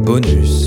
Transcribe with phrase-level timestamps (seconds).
[0.00, 0.61] Bonus.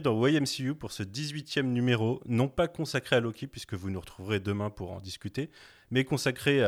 [0.00, 4.40] Dans YMCU pour ce 18e numéro, non pas consacré à Loki puisque vous nous retrouverez
[4.40, 5.50] demain pour en discuter,
[5.90, 6.62] mais consacré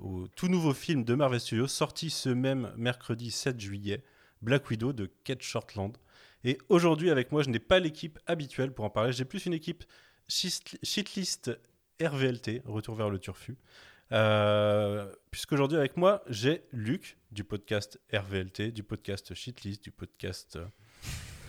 [0.00, 4.02] au tout nouveau film de Marvel Studios sorti ce même mercredi 7 juillet,
[4.42, 5.96] Black Widow de Kate Shortland.
[6.44, 9.54] Et aujourd'hui avec moi, je n'ai pas l'équipe habituelle pour en parler, j'ai plus une
[9.54, 9.84] équipe
[10.28, 11.50] shitlist
[12.00, 13.56] RVLT, retour vers le turfu.
[14.12, 20.56] Euh, Puisqu'aujourd'hui avec moi, j'ai Luc du podcast RVLT, du podcast Shitlist, du podcast...
[20.56, 20.66] euh,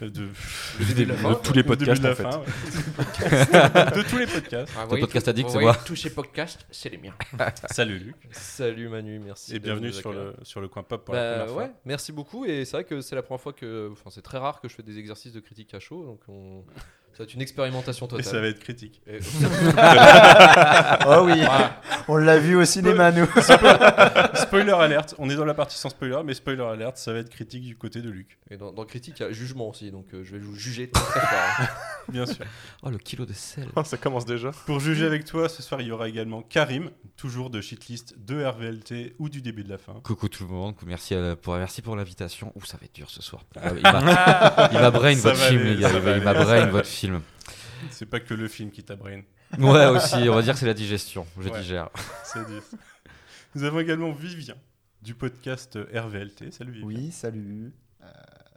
[0.01, 2.23] de, de tous les podcasts, de en fait.
[3.95, 4.73] de tous les podcasts.
[4.77, 5.77] Ah, Ton podcast addict, c'est voyez, moi.
[5.85, 7.13] Tous ces podcasts, c'est les miens.
[7.71, 9.55] Salut Luc Salut Manu, merci.
[9.55, 11.73] et de bienvenue sur le, sur le coin pop pour la Bah, première ouais, fois.
[11.85, 12.45] merci beaucoup.
[12.45, 13.89] Et c'est vrai que c'est la première fois que.
[13.91, 16.03] Enfin, c'est très rare que je fais des exercices de critique à chaud.
[16.05, 16.63] Donc, on...
[17.17, 18.25] ça va être une expérimentation Et totale.
[18.25, 19.01] ça va être critique.
[19.07, 19.17] Et-
[21.07, 21.41] Oh oui,
[22.07, 23.25] on l'a vu au cinéma, nous.
[24.35, 27.29] Spoiler alerte, on est dans la partie sans spoiler, mais spoiler alerte, ça va être
[27.29, 29.89] critique du côté de Luc, Et dans, dans critique, il y a jugement aussi.
[29.91, 31.67] Donc, euh, je vais vous juger très, très fort.
[32.09, 32.45] bien sûr.
[32.83, 33.67] Oh, le kilo de sel.
[33.75, 34.51] Oh, ça commence déjà.
[34.65, 38.43] Pour juger avec toi, ce soir, il y aura également Karim, toujours de Shitlist, de
[38.45, 39.93] RVLT ou du début de la fin.
[40.03, 42.51] Coucou tout le monde, merci, la- pour, merci pour l'invitation.
[42.55, 43.43] Ouh, ça va être dur ce soir.
[43.73, 43.81] Il
[44.79, 45.89] m'a brain Ça votre va film, aller, les gars.
[46.17, 47.06] Il m'a brain votre film.
[47.91, 49.21] C'est pas que le film qui t'a brain,
[49.59, 51.25] Ouais, aussi, on va dire que c'est la digestion.
[51.39, 51.59] Je Ouais.
[51.61, 51.89] digère.
[52.23, 52.59] c'est dit.
[53.55, 54.55] Nous avons également Vivien,
[55.01, 56.51] du podcast RVLT.
[56.51, 56.87] Salut Vivien.
[56.87, 57.71] Oui, salut.
[58.03, 58.07] Euh,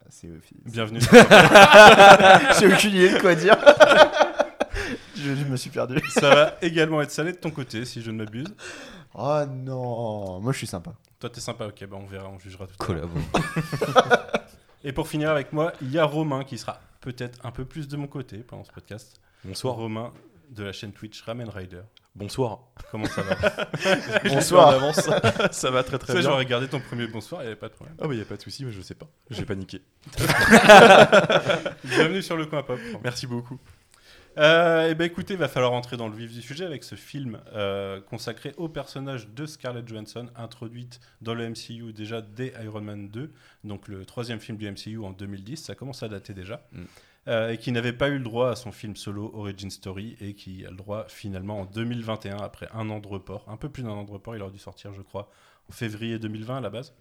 [0.09, 0.29] c'est
[0.67, 1.01] Bienvenue.
[2.59, 3.57] J'ai aucune idée de quoi dire.
[5.17, 6.01] je, je me suis perdu.
[6.11, 8.49] ça va également être salé de ton côté, si je ne m'abuse.
[9.15, 10.93] Oh non, moi je suis sympa.
[11.21, 13.09] Toi, t'es sympa, ok, bah on verra, on jugera tout à l'heure.
[13.09, 13.21] Collabo.
[14.83, 17.89] Et pour finir avec moi, il y a Romain qui sera peut-être un peu plus
[17.89, 19.21] de mon côté pendant ce podcast.
[19.45, 19.75] Bonsoir.
[19.75, 20.13] Romain
[20.51, 21.83] de la chaîne Twitch Ramen Rider.
[22.15, 22.61] Bonsoir.
[22.91, 23.71] Comment ça va
[24.29, 24.69] Bonsoir.
[24.69, 25.09] En avance.
[25.53, 26.23] ça va très très bien.
[26.23, 27.97] j'aurais regardé ton premier bonsoir, il n'y avait pas de problème.
[28.01, 29.07] Ah bah y a pas de souci, mais je sais pas.
[29.31, 29.81] J'ai paniqué.
[31.85, 32.81] Bienvenue sur le coin pop.
[33.03, 33.59] Merci beaucoup.
[34.39, 36.95] Euh, et ben écoutez, il va falloir entrer dans le vif du sujet avec ce
[36.95, 42.81] film euh, consacré au personnage de Scarlett Johansson, introduite dans le MCU déjà dès Iron
[42.81, 43.33] Man 2,
[43.65, 46.83] donc le troisième film du MCU en 2010, ça commence à dater déjà, Mm.
[47.29, 50.35] euh, et qui n'avait pas eu le droit à son film solo Origin Story, et
[50.35, 53.83] qui a le droit finalement en 2021, après un an de report, un peu plus
[53.83, 55.29] d'un an de report, il aurait dû sortir je crois
[55.69, 56.95] en février 2020 à la base.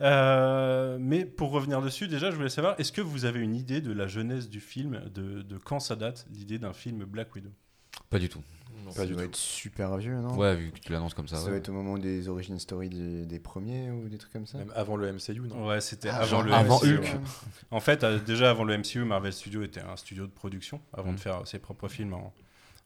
[0.00, 3.80] Euh, mais pour revenir dessus, déjà, je voulais savoir, est-ce que vous avez une idée
[3.80, 7.50] de la jeunesse du film, de, de quand ça date, l'idée d'un film Black Widow?
[8.10, 8.42] Pas du tout.
[8.84, 8.92] Non.
[8.92, 9.22] Ça doit tout.
[9.28, 10.36] être super vieux, non?
[10.36, 11.36] Ouais, vu que tu l'annonces comme ça.
[11.36, 11.48] Ça ouais.
[11.48, 14.58] doit être au moment des origin story des, des premiers ou des trucs comme ça?
[14.58, 15.66] Même avant le MCU, non?
[15.66, 16.94] Ouais, c'était Ah, avant genre le avant MCU.
[16.98, 17.02] Hulk.
[17.02, 17.20] ouais.
[17.72, 21.10] En fait, euh, déjà avant le MCU, Marvel Studios était un studio de production, avant
[21.12, 21.14] Mm.
[21.16, 22.32] de faire ses propres films en,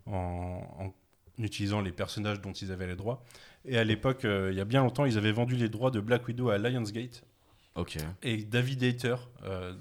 [0.06, 0.94] en- en
[1.38, 3.24] utilisant les personnages dont ils avaient les droits.
[3.64, 6.00] Et à l'époque, euh, il y a bien longtemps, ils avaient vendu les droits de
[6.00, 7.24] Black Widow à Lionsgate.
[7.74, 7.96] Ok.
[8.22, 9.72] Et David Hayter euh,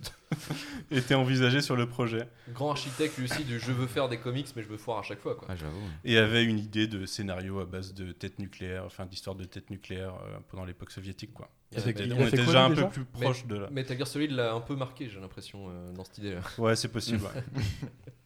[0.91, 2.25] était envisagé sur le projet.
[2.53, 5.03] Grand architecte lui aussi du je veux faire des comics, mais je veux foire à
[5.03, 5.35] chaque fois.
[5.35, 5.50] Quoi.
[5.51, 5.81] Ah, j'avoue.
[6.06, 9.69] et avait une idée de scénario à base de tête nucléaire, enfin d'histoire de tête
[9.69, 11.50] nucléaire euh, pendant l'époque soviétique quoi.
[11.74, 13.69] Et on était quoi, déjà un peu plus Mais- proche de là.
[13.71, 16.38] Metal Gear Solid l'a un peu marqué, j'ai l'impression, euh, dans cette idée.
[16.57, 17.21] Ouais, c'est possible.
[17.36, 17.44] ouais.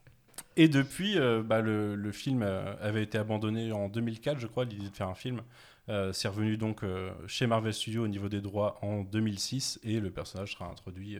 [0.57, 4.89] Et depuis, euh, bah, le, film euh, avait été abandonné en 2004, je crois, l'idée
[4.89, 5.41] de faire un film.
[5.89, 9.99] Euh, c'est revenu donc euh, chez Marvel Studios au niveau des droits en 2006 et
[9.99, 11.19] le personnage sera introduit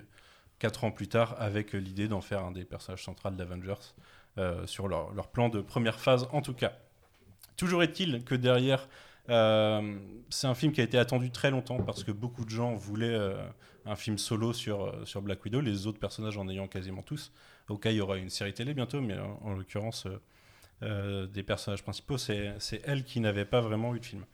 [0.58, 3.94] 4 ans plus tard avec l'idée d'en faire un des personnages centraux d'Avengers
[4.66, 6.74] sur leur plan de première phase en tout cas.
[7.58, 8.88] Toujours est-il que derrière,
[9.30, 9.98] euh,
[10.30, 13.08] c'est un film qui a été attendu très longtemps parce que beaucoup de gens voulaient
[13.14, 13.36] euh,
[13.86, 17.32] un film solo sur, euh, sur Black Widow, les autres personnages en ayant quasiment tous.
[17.70, 20.08] Au cas, il y aura une série télé bientôt, mais en, en l'occurrence,
[20.84, 24.26] euh, des personnages principaux, c'est elle qui n'avait pas vraiment eu de film.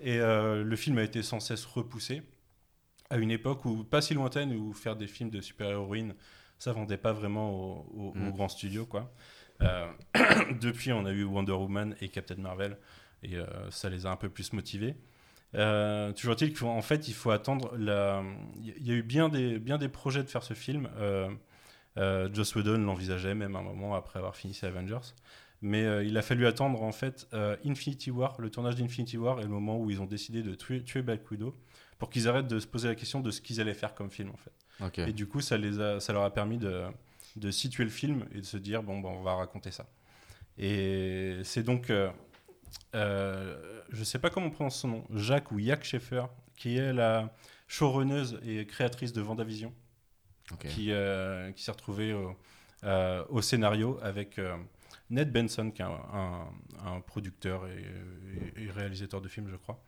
[0.00, 2.22] Et le film a été sans cesse repoussé
[3.08, 6.14] à une époque où, pas si lointaine, où faire des films de super-héroïnes,
[6.58, 8.32] ça vendait pas vraiment au- au- aux Mm.
[8.32, 8.84] grands studios.
[8.84, 9.10] Quoi.
[10.60, 12.76] Depuis, on a eu Wonder Woman et Captain Marvel,
[13.22, 14.94] et euh, ça les a un peu plus motivés.
[15.54, 17.74] Euh, toujours est-il qu'en fait, il faut attendre.
[17.78, 18.22] la-
[18.62, 20.88] Il y a eu bien des, bien des projets de faire ce film.
[20.98, 21.28] Euh,
[21.98, 25.14] euh, Joss Whedon l'envisageait même un moment après avoir fini ses Avengers.
[25.62, 29.40] Mais euh, il a fallu attendre en fait euh, Infinity War, le tournage d'Infinity War,
[29.40, 31.56] et le moment où ils ont décidé de tuer, tuer Black Widow,
[31.98, 34.28] pour qu'ils arrêtent de se poser la question de ce qu'ils allaient faire comme film
[34.30, 34.52] en fait.
[35.08, 36.82] Et du coup, ça, les a, ça leur a permis de,
[37.36, 39.86] de situer le film et de se dire bon, ben, on va raconter ça.
[40.58, 41.90] Et c'est donc,
[42.94, 46.24] euh, je sais pas comment on prononce son nom, Jacques ou Jack Schaeffer,
[46.56, 47.34] qui est la
[47.68, 49.72] showrunneuse et créatrice de Vendavision,
[50.52, 50.66] Ok.
[50.68, 52.36] qui, euh, qui s'est retrouvée au,
[52.84, 54.40] euh, au scénario avec
[55.10, 56.48] Ned Benson, qui est un, un-
[56.84, 57.84] un producteur et,
[58.56, 59.82] et- et réalisateur de films, je crois.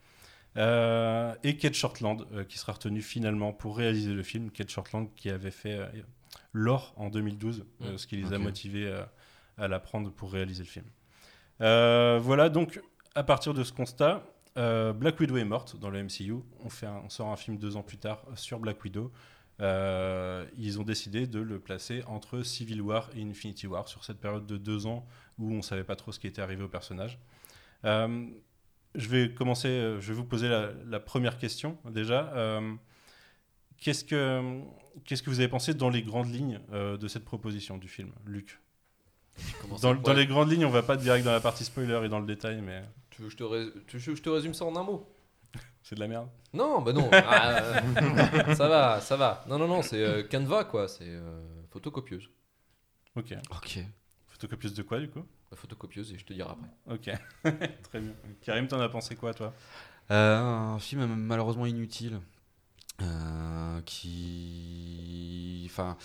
[1.44, 4.50] Et Kate Shortland, qui sera retenu finalement pour réaliser le film.
[4.50, 5.78] Kate Shortland qui avait fait
[6.52, 9.12] L'Or en 2012, euh, ce qui les a motivés à,
[9.56, 10.86] à la prendre pour réaliser le film.
[11.60, 12.80] Euh, voilà, donc
[13.14, 14.22] à partir de ce constat,
[14.56, 16.34] euh, Black Widow est morte dans le MCU.
[16.64, 19.12] On, fait on sort un film deux ans plus tard sur Black Widow.
[19.60, 24.20] Euh, ils ont décidé de le placer entre Civil War et Infinity War sur cette
[24.20, 25.04] période de deux ans
[25.38, 27.18] où on savait pas trop ce qui était arrivé au personnage.
[28.94, 32.32] Je vais commencer, je vais vous poser la, première question déjà.
[33.80, 38.60] Qu'est-ce que vous avez pensé dans les grandes lignes de cette proposition du film, Luc?
[39.80, 42.26] Dans, les grandes lignes, on va pas direct dans la partie spoiler et dans le
[42.26, 44.64] détail, mais Tu veux que je te, rés- tu veux que je te résume ça
[44.64, 45.08] en un mot?
[45.82, 46.28] C'est de la merde.
[46.52, 47.08] Non, bah non.
[47.12, 49.44] Ah, euh, ça va, ça va.
[49.48, 50.88] Non, non, non, c'est euh, Canva quoi.
[50.88, 51.40] C'est euh,
[51.70, 52.28] photocopieuse.
[53.16, 53.34] Ok.
[53.50, 53.78] Ok.
[54.28, 55.24] Photocopieuse de quoi du coup?
[55.50, 56.68] Bah, photocopieuse et je te dirai après.
[56.94, 57.10] Ok.
[57.84, 58.12] Très bien.
[58.42, 59.52] Karim, t'en as pensé quoi toi?
[60.10, 62.20] Euh, un film malheureusement inutile.
[63.02, 65.66] euh, qui.
[65.70, 65.96] Enfin.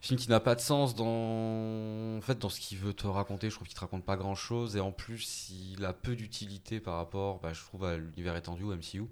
[0.00, 3.50] Film qui n'a pas de sens dans, en fait, dans ce qu'il veut te raconter.
[3.50, 4.76] Je trouve qu'il te raconte pas grand chose.
[4.76, 8.64] Et en plus, il a peu d'utilité par rapport, bah, je trouve, à l'univers étendu,
[8.64, 9.04] au MCU.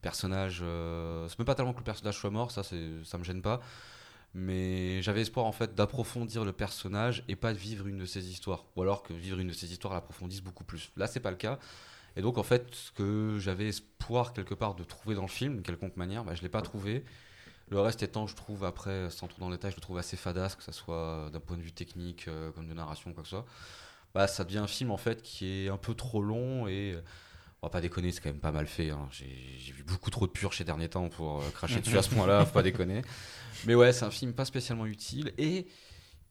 [0.00, 0.60] Personnage.
[0.62, 3.60] euh, C'est même pas tellement que le personnage soit mort, ça, ça me gêne pas.
[4.34, 8.28] Mais j'avais espoir, en fait, d'approfondir le personnage et pas de vivre une de ses
[8.30, 8.64] histoires.
[8.76, 10.92] Ou alors que vivre une de ses histoires l'approfondisse beaucoup plus.
[10.96, 11.58] Là, c'est pas le cas.
[12.16, 15.56] Et donc, en fait, ce que j'avais espoir quelque part de trouver dans le film,
[15.56, 17.04] de quelconque manière, bah, je l'ai pas trouvé.
[17.70, 20.16] Le reste étant, je trouve, après, sans trop dans le détail, je le trouve assez
[20.16, 23.28] fadasse, que ce soit d'un point de vue technique, euh, comme de narration, quoi que
[23.28, 23.46] ce soit.
[24.14, 26.92] Bah, ça devient un film, en fait, qui est un peu trop long et.
[26.94, 27.00] euh,
[27.62, 28.90] On va pas déconner, c'est quand même pas mal fait.
[28.90, 29.08] hein.
[29.12, 32.10] J'ai vu beaucoup trop de purges ces derniers temps pour euh, cracher dessus à ce
[32.10, 33.02] point-là, faut pas déconner.
[33.66, 35.66] Mais ouais, c'est un film pas spécialement utile et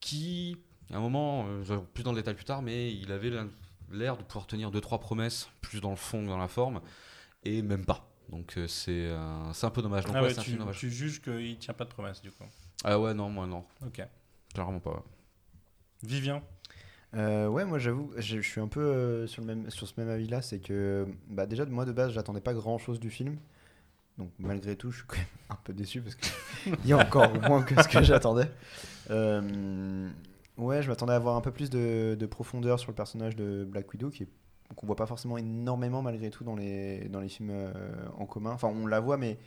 [0.02, 0.58] qui,
[0.94, 3.32] à un moment, euh, plus dans le détail plus tard, mais il avait
[3.92, 6.82] l'air de pouvoir tenir deux trois promesses, plus dans le fond que dans la forme,
[7.46, 8.11] et même pas.
[8.32, 10.06] Donc euh, c'est euh, c'est un peu dommage.
[10.06, 10.78] Donc, Ah ouais, ouais, tu, film dommage.
[10.78, 12.46] tu juges qu'il tient pas de promesse du coup.
[12.84, 14.02] Ah ouais, non, moi non, Ok.
[14.54, 15.04] clairement pas.
[16.04, 16.42] Vivien.
[17.14, 19.94] Euh, ouais, moi j'avoue, je je suis un peu euh, sur, le même, sur ce
[19.98, 20.42] même avis-là.
[20.42, 23.38] C'est que bah, déjà, moi de base, j'attendais pas grand-chose du film.
[24.18, 27.34] Donc malgré tout, je suis quand même un peu déçu parce qu'il y a encore
[27.50, 28.50] moins que ce que j'attendais.
[29.10, 30.10] Euh,
[30.58, 33.66] ouais, je m'attendais à avoir un peu plus de, de profondeur sur le personnage de
[33.66, 34.30] Black Widow qui est
[34.76, 37.72] qu'on voit pas forcément énormément malgré tout dans les, dans les films euh,
[38.18, 38.52] en commun.
[38.52, 39.38] Enfin, on la voit, mais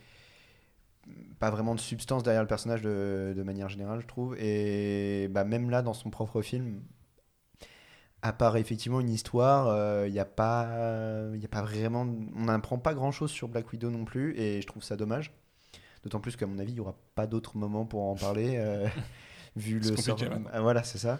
[1.39, 4.35] pas vraiment de substance derrière le personnage de, de manière générale, je trouve.
[4.39, 6.81] Et bah, même là, dans son propre film,
[8.21, 12.07] à part effectivement une histoire, il n'y a, pas- y a pas vraiment.
[12.35, 15.31] On n'apprend pas grand chose sur Black Widow non plus, et je trouve ça dommage.
[16.03, 18.87] D'autant plus qu'à mon avis, il n'y aura pas d'autre moment pour en parler, euh,
[19.55, 20.17] vu le sort-.
[20.53, 21.19] Ah, voilà, c'est ça.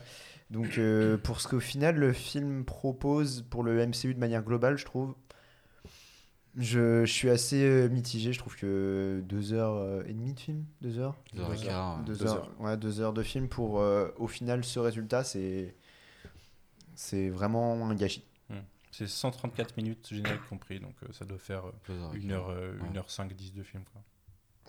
[0.52, 4.78] Donc, euh, pour ce qu'au final, le film propose pour le MCU de manière globale,
[4.78, 5.16] je trouve.
[6.58, 8.32] Je, je suis assez euh, mitigé.
[8.32, 11.98] Je trouve que deux heures euh, et demie de film, deux heures, Deux heures quart,
[12.00, 12.06] ouais.
[12.06, 15.76] deux, Deux heures, ouais, deux heures de film pour euh, au final ce résultat, c'est
[16.94, 18.26] c'est vraiment un gâchis.
[18.92, 22.28] C'est 134 minutes générique compris, donc euh, ça doit faire euh, Deux heures et 1
[22.30, 22.38] quart.
[22.48, 22.88] heure, euh, Ouais.
[22.94, 23.84] 1 heure 5, 10 de film.
[23.92, 24.02] Quoi.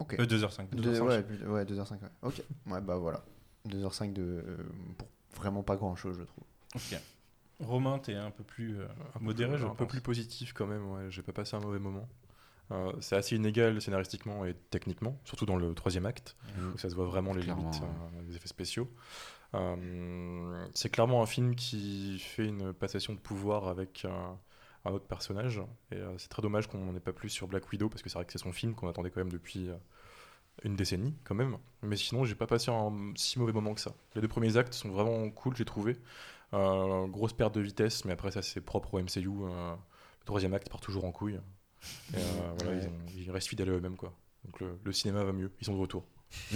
[0.01, 0.17] Ok.
[0.19, 0.69] Euh, 2h05.
[0.75, 1.93] Deux- ouais, plus- ouais, 2h05.
[2.03, 2.09] Ouais.
[2.23, 2.43] Ok.
[2.67, 3.23] Ouais, bah voilà.
[3.69, 4.57] 2h05 de, euh,
[4.99, 5.07] pour
[5.37, 6.45] vraiment pas grand chose, je trouve.
[6.75, 7.01] Ok.
[7.61, 8.87] Romain, t'es un peu plus euh,
[9.21, 10.91] modéré, je un peu plus positif quand même.
[10.93, 12.07] Ouais, j'ai pas passé un mauvais moment.
[12.73, 16.73] Euh, c'est assez inégal scénaristiquement et techniquement, surtout dans le troisième acte, Mm.
[16.75, 17.89] où ça se voit vraiment les Clairement, limites ouais.
[18.19, 18.91] euh, des effets spéciaux.
[19.55, 24.39] Euh, c'est clairement un film qui fait une passation de pouvoir avec un,
[24.85, 25.63] un autre personnage.
[25.93, 28.09] Et euh, c'est très dommage qu'on n'en ait pas plus sur Black Widow, parce que
[28.09, 29.77] c'est vrai que c'est son film qu'on attendait quand même depuis euh,
[30.63, 31.57] une décennie, quand même.
[31.83, 33.93] Mais sinon, j'ai pas passé un si mauvais moment que ça.
[34.15, 35.97] Les deux premiers actes sont vraiment cool, j'ai trouvé.
[36.55, 39.29] Euh, grosse perte de vitesse, mais après ça c'est propre au MCU.
[39.29, 41.35] euh, le troisième acte part toujours en couille.
[42.15, 42.21] Et, euh,
[42.59, 42.81] voilà, Ouais.
[42.83, 44.13] ils, ont- ils restent fidèles à eux-mêmes quoi.
[44.45, 46.05] Donc le, le cinéma va mieux, ils sont de retour.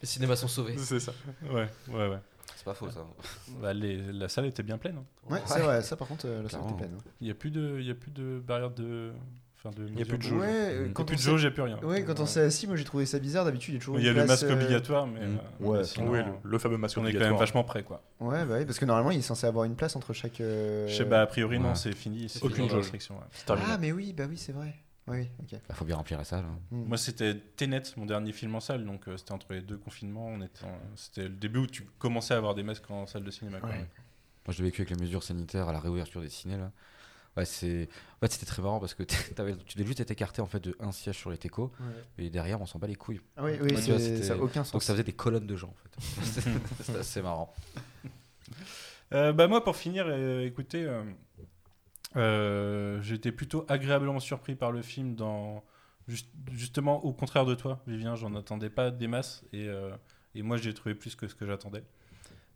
[0.00, 0.76] Les cinémas sont sauvés.
[0.78, 1.12] C'est ça.
[1.50, 2.18] Ouais, ouais, ouais.
[2.56, 3.06] C'est pas faux ça.
[3.60, 4.96] Bah, les- la salle était bien pleine.
[4.98, 5.04] hein.
[5.30, 6.96] Ouais, c'est vrai, ça par contre, euh, la salle était pleine.
[7.20, 9.12] Il n'y a plus de, il y a plus de barrière de,
[9.64, 9.88] enfin de.
[9.88, 10.40] Il y a plus de jauge.
[10.40, 11.62] Ouais, euh, Il y a quand plus on de s'est- jauge, il n'y a plus
[11.62, 11.78] rien.
[11.82, 13.44] Ouais, quand on s'est assis, moi j'ai trouvé ça bizarre.
[13.44, 15.20] D'habitude, il y a toujours Il y a une le place, masque euh, obligatoire, mais.
[15.26, 15.38] Mm.
[15.62, 17.40] euh, Ouais, mais sinon, Oui, le, le fameux masque on est quand même obligatoire.
[17.40, 18.02] vachement près, quoi.
[18.20, 20.40] Ouais, bah oui, parce que normalement, il est censé avoir une place entre chaque.
[20.40, 21.74] euh, Je sais, bah, a priori, non, Ouais.
[21.74, 22.28] c'est fini.
[22.28, 22.78] c'est Aucune fini, jauge.
[22.78, 23.24] restriction, ouais.
[23.32, 23.66] C'est terminé.
[23.70, 24.74] Ah, mais oui, bah oui, c'est vrai.
[25.06, 25.60] Oui, ok.
[25.68, 26.44] Bah, faut bien remplir la salle.
[26.46, 26.58] hein.
[26.70, 26.84] Hmm.
[26.88, 30.28] Moi, c'était Tenet, mon dernier film en salle, donc euh, c'était entre les deux confinements.
[30.28, 33.22] On était en- C'était le début où tu commençais à avoir des masques en salle
[33.22, 33.58] de cinéma.
[33.62, 33.68] Ouais.
[33.68, 33.86] même.
[34.46, 36.70] Moi, je l'ai vécu avec les mesures sanitaires à la réouverture des ciné là.
[37.36, 37.88] Ouais, c'est.
[38.16, 39.02] En fait, c'était très marrant parce que
[39.34, 41.72] t'avais- tu devais juste être écarté en fait de un siège sur les técos
[42.18, 43.20] et derrière on s'en bat les couilles.
[43.36, 44.72] Ah oui, oui, Ouais, tu vois, c'est- c'était- ça n'a aucun sens.
[44.72, 46.92] Donc ça faisait des colonnes de gens en fait.
[47.00, 47.52] Assez marrant.
[49.12, 51.02] Euh, bah moi, pour finir, euh, écoutez, euh,
[52.16, 55.14] euh, j'étais plutôt agréablement surpris par le film.
[55.14, 55.62] Dans
[56.08, 59.90] juste- justement, au contraire de toi, Vivien, j'en attendais pas des masses et, euh,
[60.34, 61.82] et moi, j'ai trouvé plus que ce que j'attendais.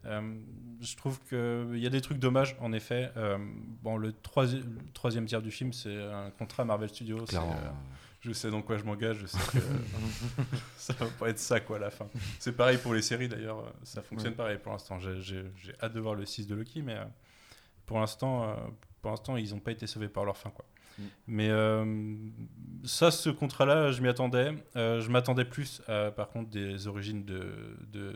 [0.05, 0.35] Euh,
[0.81, 3.11] je trouve qu'il y a des trucs dommages, en effet.
[3.17, 3.37] Euh,
[3.83, 7.25] bon, le, troisi- le troisième tiers du film, c'est un contrat Marvel Studios.
[7.53, 7.71] euh,
[8.21, 9.59] je sais dans quoi je m'engage, je sais que
[10.77, 12.07] ça va pas être ça quoi à la fin.
[12.39, 14.99] C'est pareil pour les séries d'ailleurs, ça fonctionne pareil pour l'instant.
[14.99, 15.45] J'ai-
[15.83, 16.97] hâte de voir le 6 de Loki, mais
[17.87, 18.57] pour l'instant,
[19.03, 20.65] pour l'instant, ils n'ont pas été sauvés par leur fin quoi.
[20.99, 21.03] Mm.
[21.27, 22.17] Mais euh,
[22.85, 24.53] ça, ce contrat-là, je m'y attendais.
[24.77, 28.15] Euh, je m'attendais plus, à, par contre, des origines de, de,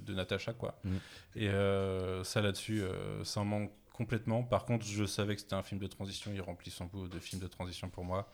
[0.00, 0.78] de Natasha quoi.
[0.84, 0.96] Mm.
[1.36, 2.82] Et euh, ça là-dessus,
[3.24, 4.42] ça en manque complètement.
[4.42, 6.30] Par contre, je savais que c'était un film de transition.
[6.34, 8.30] Il remplit son boulot de film de transition pour moi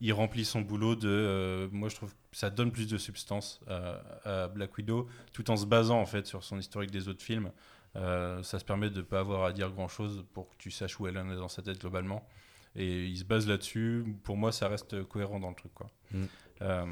[0.00, 1.08] il remplit son boulot de.
[1.08, 5.50] euh, moi, je trouve que ça donne plus de substance à, à Black Widow, tout
[5.50, 7.50] en se basant en fait sur son historique des autres films.
[7.96, 10.70] Euh, ça se permet de ne pas avoir à dire grand chose pour que tu
[10.70, 12.28] saches où elle en est dans sa tête globalement.
[12.76, 14.04] Et il se base là-dessus.
[14.22, 15.72] Pour moi, ça reste cohérent dans le truc.
[15.74, 15.90] quoi.
[16.12, 16.24] Mm.
[16.62, 16.86] Euh,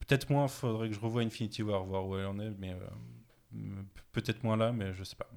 [0.00, 3.58] Peut-être moins, faudrait que je revoie Infinity War, voir où elle en est, mais euh,
[4.12, 5.28] peut-être moins là, mais je sais pas.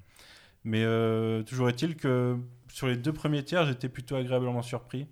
[0.64, 2.36] Mais euh, toujours est-il que
[2.68, 5.08] sur les deux premiers tiers, j'étais plutôt agréablement surpris.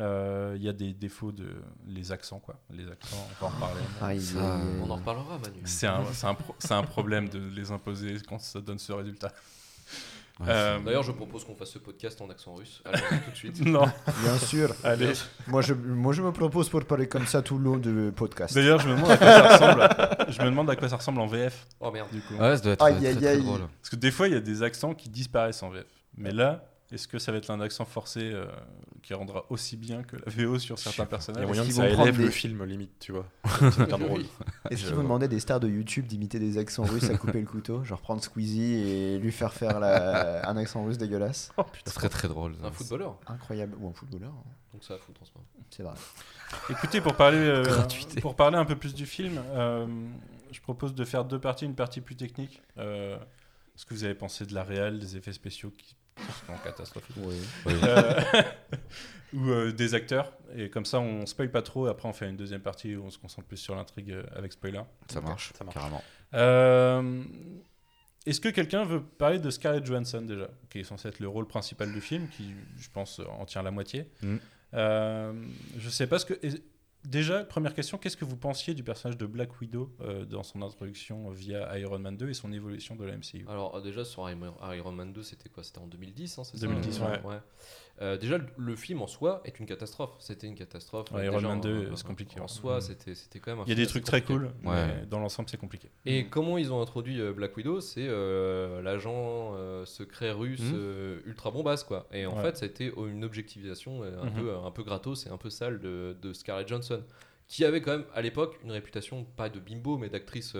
[0.00, 1.48] Euh, Il y a des défauts de
[1.86, 2.60] les accents, quoi.
[2.70, 3.80] Les accents, on va en reparler.
[4.00, 5.60] Ah, il- Ça, il- On en reparlera, Manu.
[5.64, 8.92] C'est un, c'est un, pro- c'est un problème de les imposer quand ça donne ce
[8.92, 9.32] résultat.
[10.42, 12.82] Ouais, Euh, D'ailleurs, je propose qu'on fasse ce podcast en accent russe.
[13.24, 13.64] Tout de suite.
[13.66, 13.84] Non.
[14.22, 14.74] Bien sûr.
[14.84, 15.12] Allez.
[15.46, 18.54] Moi je, moi, je me propose pour parler comme ça tout le long du podcast.
[18.54, 19.88] D'ailleurs, je me demande à quoi ça ressemble.
[20.32, 21.66] Je me demande à quoi ça ressemble en VF.
[21.80, 22.08] Oh merde.
[22.12, 22.34] Du coup.
[22.34, 23.42] Ouais, ça doit être Aïe, très, aïe, très, aïe.
[23.42, 23.60] drôle.
[23.80, 25.84] Parce que des fois, il y a des accents qui disparaissent en VF.
[26.16, 28.46] Mais là, est-ce que ça va être un accent forcé euh,
[29.02, 31.72] qui rendra aussi bien que la VO sur certains Il y a personnages moyen que
[31.72, 33.26] ça élève le des- film limite, tu vois.
[33.72, 34.24] C'est drôle.
[34.70, 37.46] Est-ce qu'ils vont demander des stars de YouTube d'imiter des accents russes à couper le
[37.46, 41.50] couteau Genre prendre Squeezie et lui faire faire la- un accent russe dégueulasse?
[41.84, 42.54] Ça serait très drôle.
[42.60, 42.66] ça.
[42.68, 43.18] Un footballeur.
[43.26, 43.76] Incroyable.
[43.80, 44.50] Ou un footballeur, hein.
[44.72, 45.46] Donc ça va foutre en ce moment.
[45.70, 45.94] c'est vrai.
[46.70, 47.64] Écoutez, pour parler, euh,
[48.22, 49.86] pour parler un peu plus du film, euh,
[50.50, 52.62] je propose de faire deux parties, une partie plus technique.
[52.78, 53.18] Euh,
[53.76, 55.94] ce que vous avez pensé de la réelle, des effets spéciaux qui
[56.46, 57.16] sont catastrophiques.
[57.18, 57.36] Oui.
[57.66, 57.74] Oui.
[57.82, 58.20] Euh,
[59.34, 60.32] ou euh, des acteurs.
[60.56, 61.86] Et comme ça, on spoil pas trop.
[61.86, 64.52] Après, on fait une deuxième partie où on se concentre plus sur l'intrigue euh, avec
[64.52, 64.82] spoiler.
[65.08, 65.74] Ça marche, Ça marche.
[65.74, 66.02] carrément.
[66.34, 67.22] Euh,
[68.26, 71.46] Est-ce que quelqu'un veut parler de Scarlett Johansson déjà, qui est censé être le rôle
[71.46, 74.06] principal du film, qui, je pense, en tient la moitié?
[74.22, 74.36] Mm.
[74.74, 75.32] Euh,
[75.78, 76.34] Je sais pas ce que.
[77.04, 80.62] Déjà, première question, qu'est-ce que vous pensiez du personnage de Black Widow euh, dans son
[80.62, 84.92] introduction via Iron Man 2 et son évolution de la MCU Alors déjà sur Iron
[84.92, 85.64] Man 2 c'était quoi?
[85.64, 86.66] C'était en 2010 hein, c'est ça?
[86.66, 87.40] 2010, Euh, ouais.
[88.00, 90.14] Euh, déjà le, le film en soi est une catastrophe.
[90.18, 91.10] C'était une catastrophe.
[91.12, 92.48] Ouais, Iron Man en- 2, en- c'est compliqué, En ouais.
[92.48, 92.80] soi Mm.
[92.80, 93.60] c'était c'était quand même.
[93.60, 94.86] un Il y a des trucs très cool, Ouais.
[94.86, 95.90] mais dans l'ensemble, c'est compliqué.
[96.06, 101.20] Et comment ils ont introduit euh, Black Widow C'est euh, l'agent euh, secret russe euh,
[101.26, 102.08] ultra bombasse quoi.
[102.12, 102.42] Et en Ouais.
[102.42, 104.32] fait, ça a été oh, une objectivisation un, Mhm.
[104.34, 107.02] peu, un peu gratos et un peu sale de, de Scarlett Johansson,
[107.46, 110.54] qui avait quand même à l'époque une réputation pas de bimbo mais d'actrice.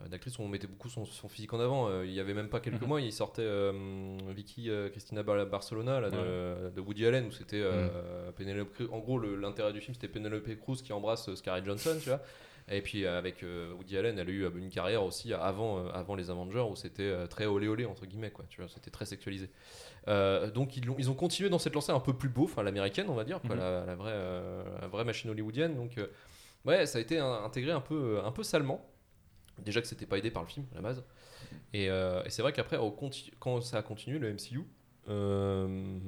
[0.00, 1.88] Euh, d'actrice où on mettait beaucoup son, son physique en avant.
[1.88, 2.88] Euh, il y avait même pas quelques Mhm.
[2.88, 3.72] mois, il sortait euh,
[4.28, 8.88] Vicky euh, Cristina Bar- Barcelona là, de, de Woody Allen où c'était euh, Penelope Cruz.
[8.92, 12.20] En gros, l'intérêt du film c'était Penelope Cruz qui embrasse Scarlett Johansson, tu vois.
[12.70, 13.42] Et puis avec
[13.78, 17.46] Woody Allen, elle a eu une carrière aussi avant, avant les Avengers où c'était très
[17.46, 19.48] olé olé entre guillemets quoi, tu vois, c'était très sexualisé.
[20.06, 23.06] Donc ils, l'ont- ils ont continué dans cette lancée un peu plus beau, enfin l'américaine
[23.08, 23.60] on va dire, quoi, Mhm.
[23.62, 24.14] la, la vraie,
[24.82, 25.76] la vraie machine hollywoodienne.
[25.76, 25.92] Donc
[26.66, 28.84] ouais, ça a été un- intégré un peu, un peu salement.
[29.64, 31.04] Déjà que c'était pas aidé par le film à la base.
[31.72, 32.78] Et, euh, c'est vrai qu'après,
[33.38, 34.64] quand ça a continué le MCU,
[35.08, 35.98] euh,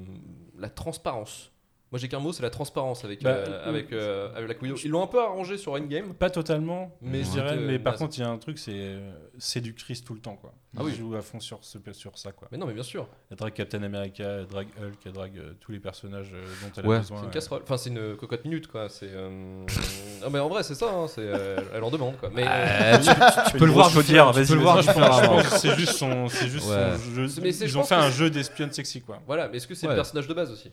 [0.58, 1.52] la transparence
[1.92, 4.62] Moi j'ai qu'un mot, c'est la transparence avec, Bah, euh, euh, avec, euh, avec Black
[4.62, 4.76] Widow.
[4.84, 6.14] Ils l'ont un peu arrangé sur Endgame.
[6.14, 7.56] Pas totalement, Mais je dirais.
[7.58, 10.36] euh, Mais par contre, il y a un truc, c'est euh, séductrice tout le temps,
[10.36, 10.52] quoi.
[10.76, 10.92] Ah oui.
[10.94, 12.46] Elle joue à fond sur, ce- sur ça, quoi.
[12.52, 15.52] Mais non, mais bien sûr, Elle drague Captain America, elle drague Hulk, elle drague euh,
[15.58, 16.96] tous les personnages euh, dont elle Ouais.
[16.96, 17.16] a besoin.
[17.16, 17.32] c'est une euh.
[17.32, 17.60] casserole.
[17.64, 18.88] Enfin, c'est une cocotte minute quoi.
[18.88, 19.08] C'est.
[19.10, 19.64] euh,
[20.22, 20.92] non, mais en vrai, c'est ça.
[20.94, 22.30] hein, c'est, euh, elle en demande quoi.
[22.32, 22.44] Mais.
[22.46, 23.10] Euh, tu, tu
[23.54, 25.42] Une peux le voir chaudière, différemment, tu vas-y, peux le voir.
[25.42, 26.92] Je je c'est juste son, c'est juste Ouais.
[27.04, 27.26] son jeu.
[27.26, 29.18] Je Ils ont fait un jeu d'espionne sexy, quoi.
[29.26, 30.70] Voilà, mais est-ce que c'est le personnage de base aussi?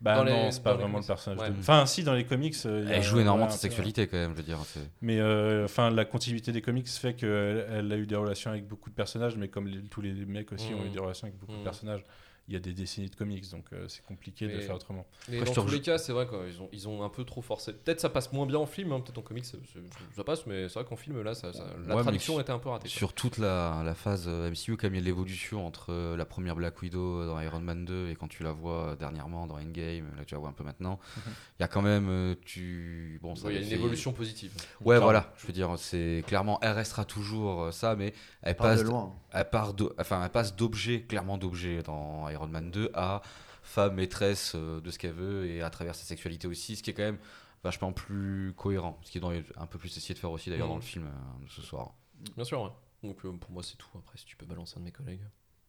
[0.00, 1.06] Bah Dans non, les- c'est pas vraiment le comics.
[1.08, 1.40] personnage.
[1.40, 1.50] Ouais.
[1.50, 2.54] de- Enfin, si, dans les comics.
[2.66, 3.62] euh, a- Elle joue énormément de sa peu.
[3.62, 4.58] sexualité quand même, je veux dire.
[5.02, 8.66] Mais euh, enfin, la continuité des comics fait qu'elle elle a eu des relations avec
[8.68, 10.92] beaucoup de personnages, mais comme les- tous les mecs aussi ont eu Mm.
[10.92, 11.64] des relations avec beaucoup de Mm.
[11.64, 12.04] personnages,
[12.48, 15.06] il y a des décennies de comics, donc euh, c'est compliqué de faire autrement.
[15.28, 17.42] Mais Après, dans tous les cas, c'est vrai qu'ils ont, ils ont un peu trop
[17.42, 17.72] forcé.
[17.74, 20.74] Peut-être ça passe moins bien en film, hein, peut-être en comics ça, passe, mais c'est
[20.80, 22.88] vrai qu'en film là, ça, ça- la Ouais, traduction était un peu ratée.
[22.88, 22.96] quoi.
[22.96, 26.16] Sur toute la, la phase euh, MCU, comme il y a de l'évolution entre euh,
[26.16, 29.56] la première Black Widow dans Iron Man 2 et quand tu la vois dernièrement dans
[29.56, 32.34] Endgame, là tu la vois un peu maintenant, il y a quand même.
[32.44, 33.18] tu...
[33.22, 34.52] bon, ça Ouais, Il y a une fait- évolution positive.
[34.80, 35.04] Ouais, Clairement.
[35.04, 39.14] voilà, je veux dire, c'est clairement, elle restera toujours ça, mais elle passe, de loin.
[39.32, 43.20] elle, part de- enfin, elle passe d'objet, clairement d'objet dans Iron Man 2 à
[43.62, 46.90] femme maîtresse euh, de ce qu'elle veut et à travers sa sexualité aussi, ce qui
[46.90, 47.18] est quand même
[47.64, 50.68] vachement plus cohérent, ce qui est dans- un peu plus essayé de faire aussi d'ailleurs
[50.68, 51.92] dans le film euh, de ce soir.
[52.36, 52.70] Bien sûr, ouais.
[53.02, 53.88] Donc euh, pour moi, c'est tout.
[53.98, 55.20] Après, si tu peux balancer un de mes collègues.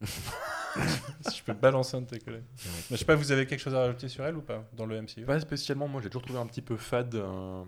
[1.28, 2.44] si je peux balancer un de tes collègues.
[2.66, 4.86] Mais je sais pas, vous avez quelque chose à rajouter sur elle ou pas dans
[4.86, 7.16] le MCU Pas spécialement, moi j'ai toujours trouvé un petit peu fade.
[7.16, 7.64] euh,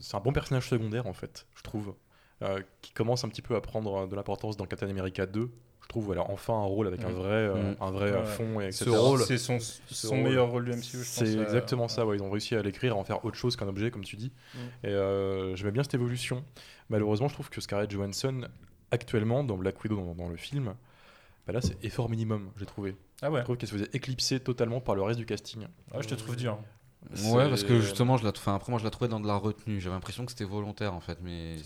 [0.00, 1.94] c'est un bon personnage secondaire en fait, je trouve.
[2.42, 5.50] euh, qui commence un petit peu à prendre de l'importance dans Captain America 2.
[5.84, 7.76] Je trouve elle a enfin un rôle avec un vrai, euh, Mm.
[7.80, 8.84] un vrai Ouais, euh, fond, et etc.
[8.86, 9.20] Ce rôle.
[9.20, 10.18] C'est son, son rôle.
[10.24, 11.04] meilleur rôle du MCU, je pense.
[11.06, 13.54] C'est euh, exactement ça, ouais, ils ont réussi à l'écrire, à en faire autre chose
[13.54, 14.32] qu'un objet, comme tu dis.
[14.54, 14.58] Mm.
[14.84, 16.42] Et euh, j'aimais bien cette évolution.
[16.88, 18.48] Malheureusement, je trouve que Scarlett Johansson,
[18.90, 20.74] actuellement, dans Black Widow, dans, dans le film,
[21.46, 22.96] bah là, c'est effort minimum, j'ai trouvé.
[23.20, 25.66] Ah ouais, Je trouve qu'elle se faisait éclipser totalement par le reste du casting.
[25.92, 26.58] Ah, je te trouve dur.
[27.26, 29.36] Ouais, parce que justement, je la, enfin, après moi je la trouvais dans de la
[29.36, 29.80] retenue.
[29.80, 31.56] J'avais l'impression que c'était volontaire en fait, mais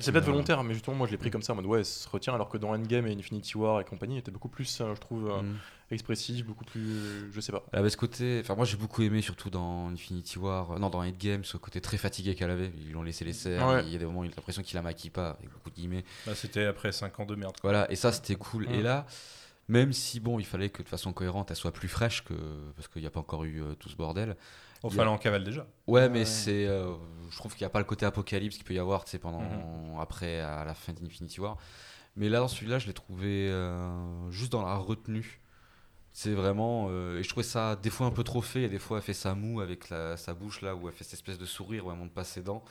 [0.00, 1.84] c'est peut-être volontaire, mais justement, moi je l'ai pris comme ça en mode ouais, elle
[1.84, 4.80] se retient, alors que dans Endgame et Infinity War et compagnie, elle était beaucoup plus,
[4.80, 5.56] euh, je trouve, euh, Mm.
[5.90, 7.30] expressif, beaucoup plus.
[7.32, 7.62] Je sais pas.
[7.72, 10.90] Elle avait ce côté, enfin moi j'ai beaucoup aimé surtout dans Infinity War, euh, non
[10.90, 12.72] dans Endgame, ce côté très fatigué qu'elle avait.
[12.78, 13.84] Ils lui ont laissé les serres, Ouais.
[13.84, 15.70] il y a des moments où il a l'impression qu'il la maquille pas, avec beaucoup
[15.70, 16.04] de guillemets.
[16.26, 17.52] Bah, C'était après 5 ans de merde.
[17.60, 17.70] quoi.
[17.70, 18.66] Voilà, et ça c'était cool.
[18.68, 18.74] Mm.
[18.74, 19.06] Et là,
[19.68, 22.34] même si bon, il fallait que de façon cohérente elle soit plus fraîche que
[22.76, 24.34] parce qu'il n'y a pas encore eu euh, tout ce bordel.
[24.84, 25.66] Y fallait a- en cavale déjà.
[25.86, 26.08] Ouais, Ouais.
[26.08, 26.92] mais c'est, euh,
[27.30, 29.18] je trouve qu'il n'y a pas le côté apocalypse qu'il peut y avoir, tu sais,
[29.18, 29.98] pendant Mhm.
[30.00, 31.56] après à la fin d'Infinity War.
[32.16, 35.40] Mais là, dans celui-là, je l'ai trouvé euh, juste dans la retenue.
[36.12, 38.78] C'est vraiment, euh, et je trouvais ça des fois un peu trop fait, et des
[38.80, 41.38] fois elle fait sa moue avec la- sa bouche là où elle fait cette espèce
[41.38, 42.64] de sourire où elle monte pas ses dents.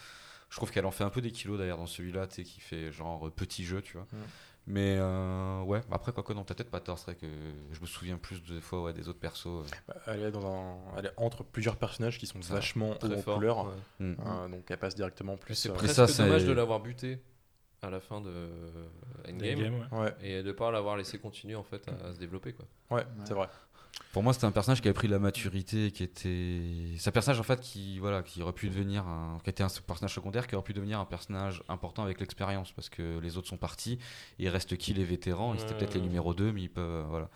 [0.49, 2.59] Je trouve qu'elle en fait un peu des kilos d'ailleurs dans celui-là, tu sais, qui
[2.59, 4.07] fait genre petit jeu, tu vois.
[4.11, 4.19] Mhm.
[4.69, 7.27] Mais euh, ouais, après quoi que non, t'as peut-être pas tort, c'est vrai que
[7.71, 9.45] je me souviens plus des fois ouais, des autres persos.
[9.47, 9.63] euh.
[9.87, 10.75] Bah, Elle est, dans un...
[10.97, 13.35] elle est entre plusieurs personnages qui sont Ça, vachement Très en fort.
[13.35, 13.65] couleur.
[13.65, 14.05] ouais.
[14.05, 14.15] Mm.
[14.25, 15.55] Euh, donc elle passe directement plus.
[15.55, 17.21] C'est euh, presque ça, dommage de l'avoir buté
[17.81, 18.29] à la fin de
[19.29, 19.99] Endgame Endgame, ouais.
[19.99, 22.65] Ouais, et de pas l'avoir laissé continuer en fait à, à se développer quoi.
[22.91, 23.47] ouais, c'est vrai.
[24.13, 26.59] Pour moi, c'était un personnage qui avait pris de la maturité, qui était.
[26.97, 29.37] C'est un personnage en fait qui, voilà, qui aurait pu devenir un.
[29.43, 32.89] qui était un personnage secondaire, qui aurait pu devenir un personnage important avec l'expérience, parce
[32.89, 33.99] que les autres sont partis.
[34.39, 36.83] Il reste qui les vétérans Ils étaient peut-être les numéros 2, mais ils peuvent.
[36.89, 37.29] euh, voilà.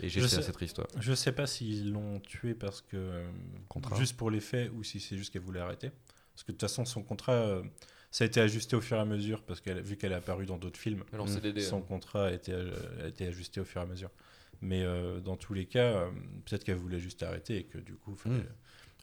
[0.00, 0.78] Et j'ai sais- triste.
[0.78, 0.84] ouais.
[1.00, 2.96] Je sais pas s'ils l'ont tué parce que.
[2.96, 3.28] euh,
[3.68, 3.96] Contrat.
[3.96, 5.90] Juste pour les faits ou si c'est juste qu'elle voulait arrêter.
[6.34, 7.32] Parce que de toute façon, son contrat.
[7.32, 7.62] euh,
[8.10, 10.46] ça a été ajusté au fur et à mesure parce que vu qu'elle est apparue
[10.46, 11.28] dans d'autres films, Alors.
[11.28, 11.60] CDD.
[11.60, 12.72] son contrat a été, euh,
[13.04, 14.10] a été ajusté au fur et à mesure.
[14.60, 16.10] Mais euh, dans tous les cas, euh,
[16.44, 18.44] peut-être qu'elle voulait juste arrêter et que du coup, fallait- Mm.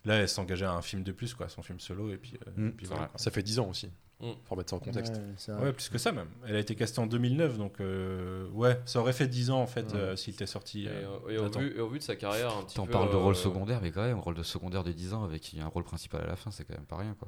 [0.05, 2.51] là, elle s'engageait à un film de plus, quoi, son film solo, et puis, euh,
[2.55, 3.09] Mm, et puis voilà.
[3.15, 3.87] Ça fait 10 ans aussi.
[4.19, 4.31] Mm.
[4.45, 5.19] Faut remettre ça en contexte.
[5.49, 6.27] Ouais, plus que ça même.
[6.47, 9.67] Elle a été castée en 2009, donc euh, ouais, ça aurait fait 10 ans en
[9.67, 9.97] fait Ouais.
[9.99, 10.85] euh, s'il était sorti.
[10.85, 12.85] Et, euh, euh, et au, vu, et au vu de sa carrière un petit T'en
[12.85, 12.91] peu.
[12.93, 15.53] parles de rôle euh, secondaire, mais quand même, rôle de secondaire de 10 ans avec
[15.59, 17.15] un rôle principal à la fin, c'est quand même pas rien.
[17.19, 17.27] Quoi.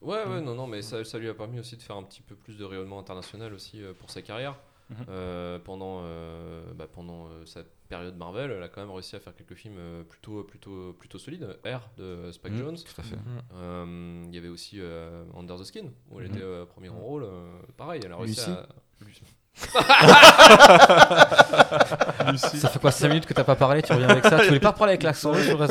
[0.00, 2.22] Ouais, ouais, non, non, mais ça, ça lui a permis aussi de faire un petit
[2.22, 4.56] peu plus de rayonnement international aussi euh, pour sa carrière.
[4.90, 4.96] Mhm.
[5.10, 9.20] Euh, pendant euh, bah, pendant euh, sa période Marvel, elle a quand même réussi à
[9.20, 11.58] faire quelques films euh, plutôt plutôt plutôt solides.
[11.66, 12.76] R de Spike Mm, Jones.
[12.76, 13.16] Tout à fait.
[13.16, 13.22] Mhm.
[13.54, 16.34] Euh, Il y avait aussi euh, Under the Skin où elle Mhm.
[16.36, 17.24] était euh, premier grand rôle.
[17.24, 18.66] euh, pareil, elle a réussi Lucy à.
[19.04, 19.22] Lucy.
[22.36, 24.38] Ça fait quoi 5 minutes que t'as pas parlé Tu reviens avec ça?
[24.40, 25.64] Tu voulais pas parler avec l'accent sur le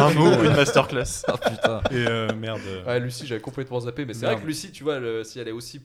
[0.00, 0.46] Un mot, cool.
[0.46, 1.22] une masterclass.
[1.28, 1.80] Ah putain.
[1.90, 2.60] Et euh, merde.
[2.66, 5.38] euh, Ouais, Lucie, j'avais complètement zappé, mais c'est vrai que Lucie, tu vois, le- si
[5.38, 5.80] elle est aussi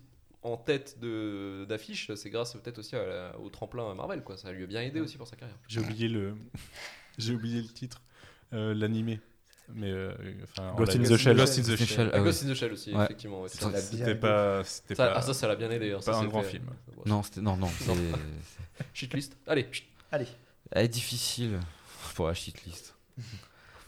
[0.45, 4.37] en tête de d'affiche, c'est grâce peut-être aussi à la- au tremplin Marvel, quoi.
[4.37, 5.57] Ça lui a bien aidé aussi pour sa carrière.
[5.67, 6.35] J'ai oublié le,
[7.17, 8.01] j'ai oublié le titre,
[8.53, 9.19] euh, l'animé.
[9.73, 11.35] Mais euh, enfin, en Ghost in the Shell.
[11.35, 11.87] Ghost in the Ghost in the Shell.
[11.87, 12.09] Shell.
[12.13, 12.23] Ah oui.
[12.25, 13.03] Ghost in the Shell aussi, Ouais.
[13.05, 13.41] effectivement.
[13.41, 15.13] ouais, Ça, ça, l'a- C'était pas, c'était ça- pas.
[15.15, 15.91] ah, ça, ça l'a bien aidé.
[15.91, 16.65] hein, ça, pas un c'est grand fait- film.
[17.07, 17.67] Non, c'était non, non.
[17.79, 17.91] C'est-
[18.93, 19.35] Shitlist.
[19.47, 19.65] Allez.
[20.11, 20.27] Allez.
[20.71, 21.59] Elle est difficile
[22.13, 22.93] pour la shitlist.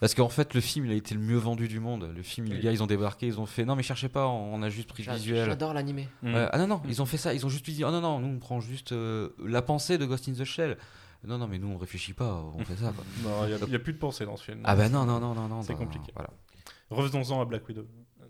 [0.00, 2.12] Parce qu'en fait, le film, il a été le mieux vendu du monde.
[2.14, 4.62] Le film, les gars, ils ont débarqué, ils ont fait non, mais cherchez pas, on
[4.62, 5.46] a juste pris le visuel.
[5.46, 6.08] J'adore l'animé.
[6.22, 6.34] Mm.
[6.52, 8.28] Ah non, non, ils ont fait ça, ils ont juste dit, oh non, non, nous
[8.28, 10.78] on prend juste euh, la pensée de Ghost in the Shell.
[11.24, 12.92] Non, non, mais nous on réfléchit pas, on fait ça.
[12.92, 13.04] Quoi.
[13.24, 14.60] Non, il n'y a, plus de pensée dans ce film.
[14.64, 15.62] ah bah non, non, non, non, non.
[15.62, 16.12] C'est bah, compliqué.
[16.14, 16.30] Voilà.
[16.90, 17.86] Revenons-en à Black Widow.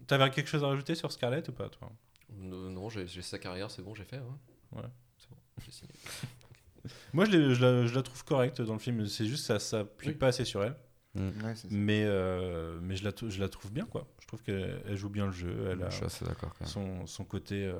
[0.07, 1.93] T'avais quelque chose à rajouter sur Scarlett ou pas, toi?
[2.33, 4.19] Non, non, j'ai sa carrière, c'est bon, j'ai fait.
[4.19, 4.81] Ouais.
[4.81, 4.89] Ouais.
[5.19, 5.93] C'est bon, j'ai signé.
[7.13, 9.07] Moi, je, la, je la trouve correcte dans le film.
[9.07, 10.15] C'est juste ça ça appuie Oui.
[10.15, 10.75] pas assez sur elle.
[11.19, 11.69] Ouais, ça.
[11.71, 14.07] Mais, euh, mais je, la, je la trouve bien, quoi.
[14.21, 15.69] Je trouve qu'elle elle joue bien le jeu.
[15.73, 16.69] Elle a Je suis assez d'accord quand même.
[16.71, 17.75] son, son côté euh,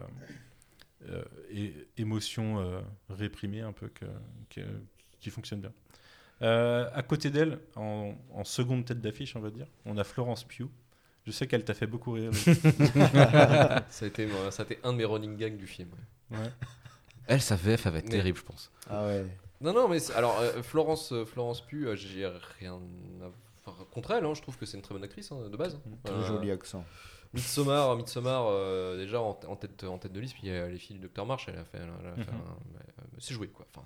[1.09, 1.23] euh,
[1.53, 4.07] é- émotion euh, réprimée, un peu, que,
[4.51, 4.81] que-
[5.21, 5.73] qui fonctionne bien.
[6.43, 10.45] Euh, à côté d'elle, en, en seconde tête d'affiche, on va dire, on a Florence
[10.45, 10.69] Pugh.
[11.27, 12.31] Je sais qu'elle t'a fait beaucoup rire.
[12.35, 15.89] ça, a été, ça a été un de mes running gags du film.
[16.31, 16.39] ouais.
[16.39, 16.51] Ouais.
[17.27, 18.71] Elle, sa VF, elle va être Mais- terrible, je pense.
[18.89, 19.27] Ah ouais.
[19.61, 22.27] Non, non, mais alors euh, Florence, euh, Florence Pugh, euh, j'ai
[22.61, 22.81] rien
[23.23, 23.27] à...
[23.67, 24.25] enfin, contre elle.
[24.25, 25.79] hein, je trouve que c'est une très bonne actrice hein, de base.
[26.05, 26.85] Très Euh, joli accent.
[27.35, 30.35] Midsommar, Midsommar euh, déjà en, en tête, en tête de liste.
[30.35, 32.39] Puis les filles du Dr March, elle a fait, elle a fait Mhm.
[32.39, 33.67] un- euh, c'est joué quoi.
[33.75, 33.85] Enfin,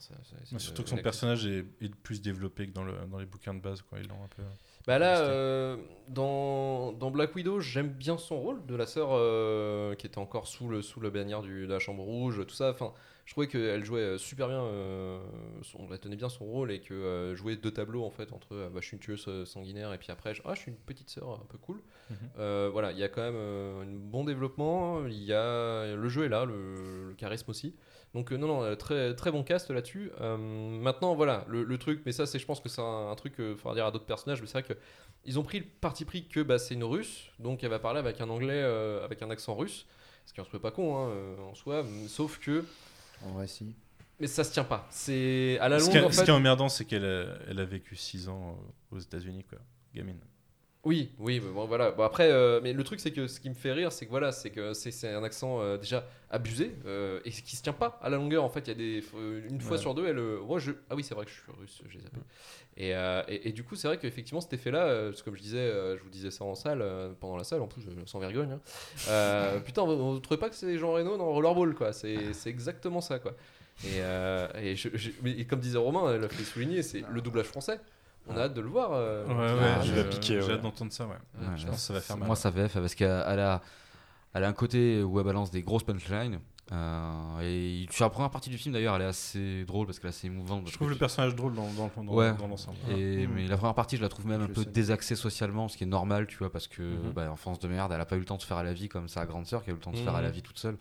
[0.58, 1.02] Surtout une- que son actrice.
[1.02, 3.82] personnage est, est plus développé que dans, le, dans les bouquins de base.
[3.82, 3.98] Quoi.
[3.98, 4.42] Ils l'ont un peu...
[4.86, 5.76] Bah là, euh,
[6.08, 10.48] dans, dans Black Widow, j'aime bien son rôle de la sœur euh, qui était encore
[10.48, 12.70] sous le sous la bannière du, de la Chambre Rouge, tout ça.
[12.70, 12.92] Enfin,
[13.24, 15.20] je trouvais qu'elle jouait euh, super bien, euh,
[15.62, 18.80] son, elle tenait bien son rôle et que jouer deux tableaux en fait entre bah,
[18.80, 21.30] je suis une tueuse sanguinaire et puis après je, ah, je suis une petite sœur
[21.30, 21.80] un peu cool.
[22.10, 22.70] Mhm.
[22.72, 26.28] Voilà, il y a quand même un bon développement, il y a le jeu est
[26.28, 27.76] là, le, le charisme aussi.
[28.14, 30.10] Donc euh, non non euh, très très bon cast là-dessus.
[30.20, 33.14] Euh, maintenant voilà le, le truc, mais ça c'est je pense que c'est un, un
[33.14, 34.78] truc qu'il faudra dire à d'autres personnages, mais c'est vrai que
[35.24, 38.00] ils ont pris le parti pris que bah, c'est une russe, donc elle va parler
[38.00, 39.86] avec un anglais euh, avec un accent russe,
[40.26, 41.10] ce qui en se peut pas con hein,
[41.50, 42.64] en soi, sauf que
[43.24, 43.74] En vrai, si.
[44.20, 44.86] mais ça se tient pas.
[44.90, 47.24] C'est à la ce, longue qui est, en ce qui est emmerdant, c'est qu'elle a,
[47.48, 48.58] elle a vécu 6 ans
[48.90, 49.58] aux États-Unis, quoi.
[49.94, 50.18] Gamine.
[50.84, 51.92] Oui, oui, mais bon, voilà.
[51.92, 54.10] Bon, après, euh, mais le truc, c'est que ce qui me fait rire, c'est que
[54.10, 58.00] voilà, c'est que c'est un accent euh, déjà abusé euh, et qui se tient pas
[58.02, 58.42] à la longueur.
[58.42, 59.04] En fait, il y a des
[59.48, 59.78] une fois Ouais.
[59.78, 60.18] sur deux, elle.
[60.44, 62.16] moi, je ah oui, c'est vrai que je suis russe, j'ai zappé.
[62.76, 65.42] Et, euh, et, et du coup, c'est vrai qu'effectivement, cet effet-là, parce que comme je
[65.42, 66.84] disais, je vous disais ça en salle,
[67.20, 68.58] pendant la salle, en plus, sans vergogne.
[69.06, 69.60] hein.
[69.64, 73.00] Putain, vous, vous trouvez pas que c'est Jean Reno dans Rollerball, quoi C'est c'est exactement
[73.00, 73.34] ça, quoi.
[73.84, 73.98] Et,
[74.60, 77.46] et, je- je- mais- et comme disait Romain, elle a fait souligner, c'est le doublage
[77.46, 77.78] français.
[78.28, 78.90] On a hâte de le voir.
[78.92, 80.52] euh, Ouais, ouais, euh, je vais piquer, j'ai ouais.
[80.54, 81.12] hâte d'entendre ça, ouais.
[81.40, 82.26] Ouais, Ouais, je pense que ça va faire mal.
[82.28, 83.60] Moi, sa VF, parce qu'elle elle a,
[84.34, 86.40] elle a un côté où elle balance des grosses punchlines.
[86.70, 90.08] euh, et sur la première partie du film, d'ailleurs, elle est assez drôle parce qu'elle
[90.08, 90.68] est assez émouvante.
[90.68, 92.32] Je trouve le tu- personnage drôle dans, dans, dans, Ouais.
[92.34, 92.78] dans l'ensemble.
[92.88, 93.32] Et, Mhm.
[93.34, 94.70] Mais la première partie, je la trouve même un peu sais.
[94.70, 97.12] désaxée socialement, ce qui est normal, tu vois, parce que Mhm.
[97.12, 98.72] bah, enfance de merde, elle a pas eu le temps de se faire à la
[98.72, 100.28] vie comme sa grande sœur qui a eu le temps de se faire à la
[100.28, 100.34] Mhm.
[100.34, 100.78] vie toute seule.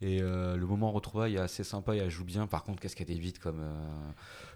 [0.00, 2.46] Et euh, le moment retrouvailles est assez sympa et elle joue bien.
[2.46, 4.10] Par contre, qu'est-ce qu'elle évite comme, euh,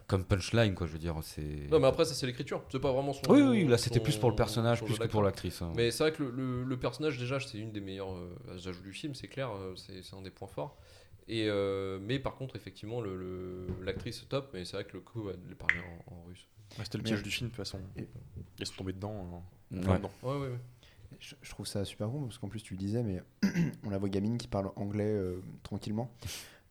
[0.07, 1.17] comme punchline, quoi, je veux dire.
[1.23, 2.63] c'est Non, mais après, ça, c'est l'écriture.
[2.71, 3.23] C'est pas vraiment son.
[3.31, 5.63] Oui, oui, là, c'était son- plus pour le personnage, son plus que pour l'actrice.
[5.63, 5.73] hein.
[5.77, 8.37] Mais c'est vrai que le, le- le personnage, déjà, c'est une des meilleures euh,
[8.67, 10.77] ajouts du film, c'est clair, euh, c'est c'est un des points forts.
[11.29, 15.01] Et, euh, mais par contre, effectivement, le- le- l'actrice top, mais c'est vrai que le
[15.01, 16.47] coup, elle elle parlait en, en russe.
[16.79, 17.79] Ouais, C'était le Mais- piège du film, de toute façon.
[17.97, 18.09] Et-
[18.59, 19.45] Ils sont tombés dedans.
[19.73, 19.97] euh, Ouais.
[19.99, 20.11] dedans.
[20.23, 20.59] Ouais, ouais, ouais.
[21.21, 23.23] Je, je trouve ça super bon parce qu'en plus tu le disais, mais
[23.85, 26.13] on la voit gamine qui parle anglais euh, tranquillement.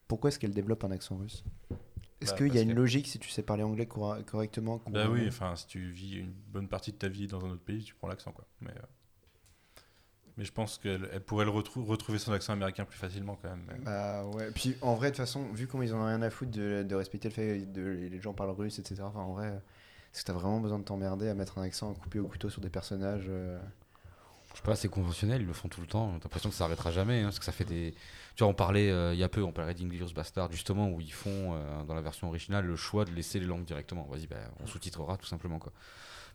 [0.10, 1.44] Pourquoi est-ce qu'elle développe un accent russe?
[2.22, 4.82] Est-ce Bah, qu'il y a une que- logique si tu sais parler anglais cor- correctement
[4.88, 7.64] Bah oui, enfin, si tu vis une bonne partie de ta vie dans un autre
[7.64, 8.46] pays, tu prends l'accent, quoi.
[8.62, 9.82] Mais, euh,
[10.38, 13.50] mais je pense qu'elle elle pourrait le retrou- retrouver son accent américain plus facilement, quand
[13.50, 13.66] même.
[13.84, 16.30] Bah ouais, puis en vrai, de toute façon, vu comment ils en ont rien à
[16.30, 19.04] foutre de, de respecter le fait que les gens parlent russe, etc.
[19.04, 19.48] Enfin, en vrai,
[20.14, 22.62] est-ce que t'as vraiment besoin de t'emmerder à mettre un accent coupé au couteau sur
[22.62, 23.60] des personnages euh,
[24.54, 26.10] Je sais pas, c'est conventionnel, ils le font tout le temps.
[26.20, 27.22] T'as l'impression que ça arrêtera jamais.
[27.22, 27.94] hein, parce que ça fait des.
[28.36, 31.00] Tu vois, on parlait euh, il y a peu, on parlait d'Inglorious Bastard, justement, où
[31.02, 34.08] ils font, euh, dans la version originale, le choix de laisser les langues directement.
[34.12, 35.60] Vas-y, bah, on sous-titrera tout simplement.
[35.60, 35.72] Quoi.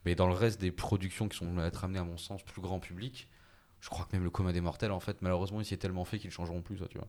[0.05, 2.63] Mais dans le reste des productions qui sont à être amenées, à mon sens, plus
[2.63, 3.29] grand public,
[3.81, 6.05] je crois que même le commun des mortels, en fait, malheureusement, il s'y est tellement
[6.05, 7.09] fait qu'ils ne changeront plus, ça, tu vois.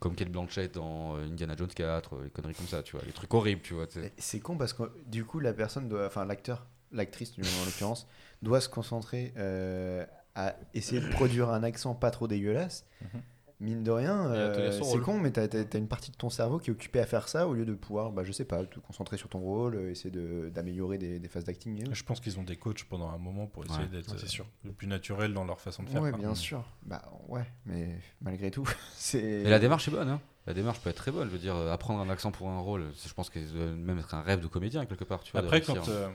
[0.00, 3.04] Comme Kate Blanchett dans euh, Indiana Jones 4, euh, les conneries comme ça, tu vois,
[3.04, 3.86] les trucs horribles, tu vois.
[4.16, 8.06] C'est con parce que du coup, la personne doit, enfin l'acteur, l'actrice du en l'occurrence,
[8.42, 12.84] doit se concentrer euh, à essayer de produire un accent pas trop dégueulasse.
[13.02, 13.22] Mhm.
[13.58, 16.68] Mine de rien, euh, c'est con, mais t'as as, une partie de ton cerveau qui
[16.68, 19.16] est occupée à faire ça au lieu de pouvoir, bah, je sais pas, te concentrer
[19.16, 21.82] sur ton rôle, euh, essayer de- d'améliorer des, des phases d'acting.
[21.90, 24.26] Je pense qu'ils ont des coachs pendant un moment pour essayer Ouais, d'être ouais, c'est
[24.26, 24.46] euh, sûr.
[24.62, 26.02] le plus naturel dans leur façon de faire.
[26.02, 26.12] Quoi.
[26.12, 26.70] bien sûr.
[26.82, 29.22] Bah ouais, mais malgré tout, c'est.
[29.22, 30.20] Et la démarche est bonne, hein.
[30.46, 31.26] La démarche peut être très bonne.
[31.28, 34.12] Je veux dire, apprendre un accent pour un rôle, je pense que c'est même être
[34.14, 35.22] un rêve de comédien quelque part.
[35.22, 36.08] Tu vois, Après, quand, euh,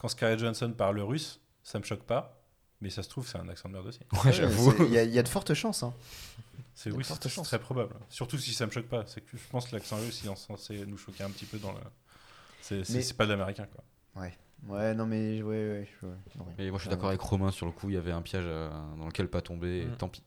[0.00, 2.36] quand Scarlett Johansson parle russe, ça me choque pas.
[2.80, 4.00] Mais ça se trouve, c'est un accent de merde aussi.
[4.12, 4.74] Ouais, Ouais, j'avoue.
[4.86, 5.82] Il y, a- il y a de fortes chances.
[5.82, 5.92] Hein.
[6.74, 7.94] C'est oui, c'est très probable.
[8.08, 9.04] Surtout si ça me choque pas.
[9.06, 11.58] C'est que je pense que l'accent russe, il est censé nous choquer un petit peu
[11.58, 11.78] dans le.
[12.62, 13.84] C'est Mais- pas de l'américain, quoi.
[14.66, 15.88] Ouais, non, mais ouais, ouais.
[16.02, 16.44] ouais, ouais.
[16.58, 16.94] Mais moi je suis Ouais.
[16.96, 19.40] d'accord avec Romain sur le coup, il y avait un piège euh, dans lequel pas
[19.42, 19.96] tomber, et Mm.
[19.96, 20.22] tant pis.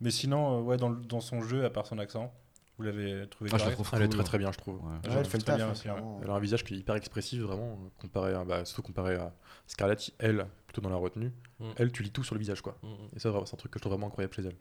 [0.00, 2.32] Mais sinon, euh, ouais, dans, dans son jeu, à part son accent,
[2.76, 4.76] vous l'avez trouvé Ah, je la correct trouve Elle est très très bien, je trouve.
[4.84, 4.90] Ouais.
[4.92, 5.94] Ouais, elle fait le très taf, bien aussi, ouais.
[5.94, 6.20] clairement.
[6.22, 9.32] Elle a un visage qui est hyper expressif, vraiment, comparé à, bah, surtout comparé à
[9.66, 11.32] Scarlett, elle, plutôt dans la retenue.
[11.60, 11.70] Mm.
[11.76, 12.76] Elle, tu lis tout sur le visage, quoi.
[12.82, 13.08] Mm, mm.
[13.16, 14.56] Et ça, c'est un truc que je trouve vraiment incroyable chez elle.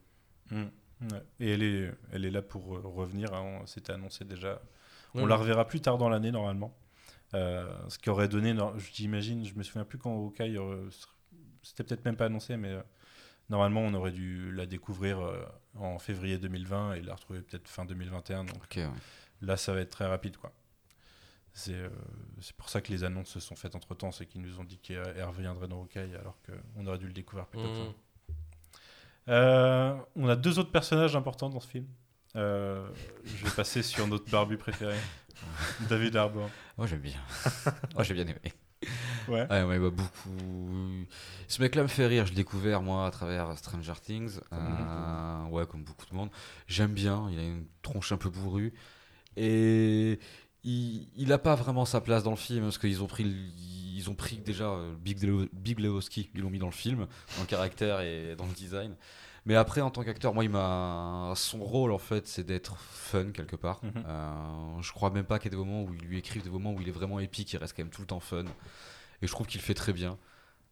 [0.58, 0.64] Mm.
[1.12, 1.24] Ouais.
[1.40, 3.34] Et elle est, elle est là pour euh, revenir.
[3.34, 4.62] hein, C'était annoncé déjà.
[5.16, 6.76] On la reverra plus tard dans l'année normalement.
[7.36, 8.56] Euh, ce qui aurait donné,
[8.94, 10.90] j'imagine, je me souviens plus quand Hawkeye, euh,
[11.64, 12.82] c'était peut-être même pas annoncé, mais euh,
[13.50, 17.86] normalement on aurait dû la découvrir euh, en février 2020 et la retrouver peut-être fin
[17.86, 18.46] 2021.
[18.46, 18.90] Donc ouais.
[19.42, 20.52] là, ça va être très rapide, quoi.
[21.54, 21.90] C'est euh,
[22.42, 24.64] c'est pour ça que les annonces se sont faites entre temps, c'est qu'ils nous ont
[24.64, 27.96] dit qu'elle reviendrait dans Hawkeye alors qu'on aurait dû le découvrir plus tôt.
[29.30, 31.86] Euh, on a deux autres personnages importants dans ce film.
[32.36, 32.90] Euh,
[33.24, 34.98] je vais passer sur notre barbu préféré,
[35.90, 36.50] David Harbour.
[36.78, 37.22] Moi j'aime bien.
[37.94, 38.54] Moi j'ai bien aimé.
[39.28, 39.48] Ouais.
[39.50, 41.06] Ouais, ouais, bah, beaucoup.
[41.48, 42.26] Ce mec-là me fait rire.
[42.26, 44.40] Je l'ai découvert moi à travers Stranger Things.
[44.52, 46.30] Euh, ouais, comme beaucoup de monde.
[46.68, 47.28] J'aime bien.
[47.32, 48.74] Il a une tronche un peu bourrue
[49.36, 50.20] et
[50.64, 53.24] il, il a pas vraiment sa place dans le film parce qu'ils ont pris,
[53.96, 56.30] ils ont pris déjà euh, Big, Leo- Big Lebowski.
[56.36, 57.00] Ils l'ont mis dans le film,
[57.36, 58.96] dans le caractère et dans le design.
[59.46, 63.32] Mais après, en tant qu'acteur, moi, il m'a son rôle en fait, c'est d'être fun
[63.32, 63.82] quelque part.
[63.84, 63.92] Mhm.
[64.08, 66.50] Euh, je crois même pas qu'il y ait des moments où il lui écrivent des
[66.50, 67.52] moments où il est vraiment épique.
[67.52, 68.46] Il reste quand même tout le temps fun.
[69.24, 70.18] Et je trouve qu'il fait très bien.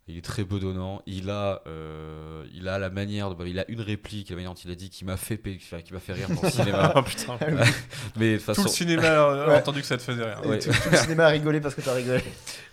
[0.08, 1.02] Il est très bedonnant.
[1.06, 4.60] Il a, euh, il a la manière, de, il a une réplique, la manière dont
[4.66, 6.92] il a dit, qui m'a fait, qui m'a fait rire dans le cinéma.
[6.96, 7.38] Ah putain.
[8.18, 9.56] Mais de Tout façon, le cinéma a Ouais.
[9.58, 10.42] entendu que ça te faisait rire.
[10.46, 10.60] Ouais.
[10.60, 12.22] Tout, tout le cinéma a rigolé parce que t'as rigolé.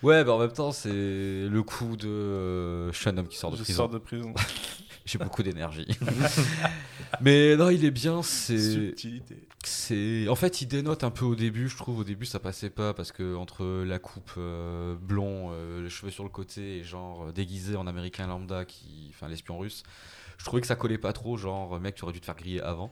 [0.03, 3.37] ouais, bah, en même temps, c'est le coup de euh, je suis un homme qui
[3.37, 3.77] sort de Je prison.
[3.77, 4.33] sors de prison.
[5.09, 5.87] J'ai beaucoup d'énergie.
[7.21, 8.21] Mais non, il est bien.
[8.21, 8.93] C'est.
[9.65, 12.69] C'est en fait il dénote un peu au début je trouve au début ça passait
[12.69, 16.83] pas parce que entre la coupe euh, blond euh, les cheveux sur le côté et
[16.85, 19.83] genre euh, déguisé en américain lambda qui enfin l'espion russe
[20.37, 22.61] je trouvais que ça collait pas trop genre mec tu aurais dû te faire griller
[22.61, 22.89] avant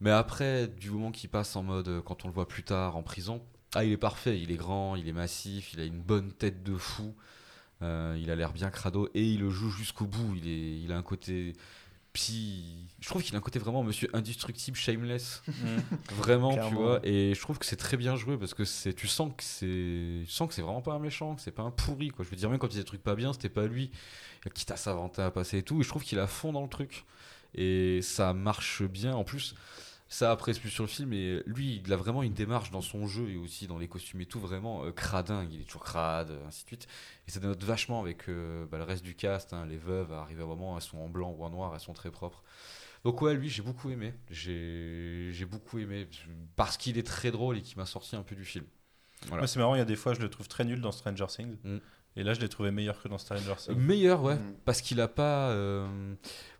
[0.00, 3.02] mais après du moment qu'il passe en mode quand on le voit plus tard en
[3.02, 3.42] prison
[3.74, 6.62] ah il est parfait il est grand il est massif il a une bonne tête
[6.62, 7.16] de fou
[7.82, 10.34] Euh, il a l'air bien crado et il le joue jusqu'au bout.
[10.36, 11.52] Il est il a un côté
[12.16, 15.42] puis je trouve qu'il a un côté vraiment monsieur indestructible shameless.
[16.12, 17.00] Vraiment tu vois.
[17.02, 20.24] Et je trouve que c'est très bien joué parce que c'est tu sens que c'est
[20.24, 22.24] tu sens que c'est vraiment pas un méchant que c'est pas un pourri quoi.
[22.24, 23.90] Je veux dire même quand il faisait des trucs pas bien c'était pas lui.
[24.54, 25.80] Quitte à s'inventer à passer et tout.
[25.80, 27.04] Et je trouve qu'il a fond dans le truc.
[27.54, 29.12] Et ça marche bien.
[29.14, 29.54] En plus
[30.08, 32.80] ça après c'est plus sur le film et lui il a vraiment une démarche dans
[32.80, 35.82] son jeu et aussi dans les costumes et tout vraiment euh, cradingue il est toujours
[35.82, 36.88] crade ainsi de suite
[37.26, 40.40] et ça dénote vachement avec euh, bah, le reste du cast hein, les veuves arrivent
[40.40, 42.42] à un moment elles sont en blanc ou en noir elles sont très propres
[43.06, 44.14] donc ouais, lui, j'ai beaucoup aimé.
[44.30, 46.08] J'ai beaucoup aimé
[46.56, 48.64] parce qu'il est très drôle et qu'il m'a sorti un peu du film.
[49.26, 49.42] Voilà.
[49.42, 51.26] Moi, c'est marrant, il y a des fois, je le trouve très nul dans Stranger
[51.28, 51.56] Things.
[51.62, 51.78] Mm.
[52.18, 53.76] Et là, je l'ai trouvé meilleur que dans Stranger Things.
[53.76, 54.54] Meilleur, ouais, Mm.
[54.64, 55.50] parce qu'il a pas.
[55.50, 55.86] euh,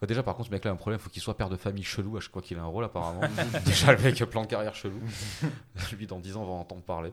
[0.01, 1.57] bah, déjà, par contre, ce mec-là a un problème, il faut qu'il soit père de
[1.57, 2.17] famille chelou.
[2.17, 3.21] À chaque fois qu'il a un rôle, apparemment.
[3.65, 5.01] déjà, le mec a plein de carrière chelou.
[5.97, 7.11] Lui, dans 10 ans, on va en entendre parler.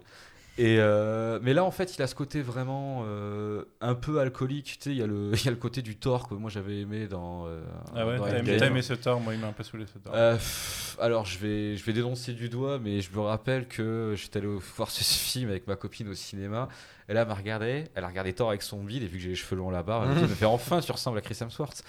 [0.59, 4.77] Et euh, mais là, en fait, il a ce côté vraiment euh, un peu alcoolique.
[4.79, 6.51] Tu sais, il y, a le- il y a le côté du Thor que moi
[6.51, 7.47] j'avais aimé dans.
[7.47, 7.63] euh,
[7.95, 10.13] Ah ouais, t'as aimé, aimé ce Thor Moi, il m'a un peu saoulé ce Thor.
[10.15, 14.13] Euh, pff, alors je vais, je vais dénoncer du doigt, mais je me rappelle que
[14.15, 16.67] j'étais allé voir ce film avec ma copine au cinéma.
[17.07, 19.29] Elle elle m'a regardé, elle a regardé Thor avec son bide et vu que j'ai
[19.29, 21.83] les cheveux longs là-bas, elle m'a dit, mais enfin tu ressembles à Chris Hemsworth.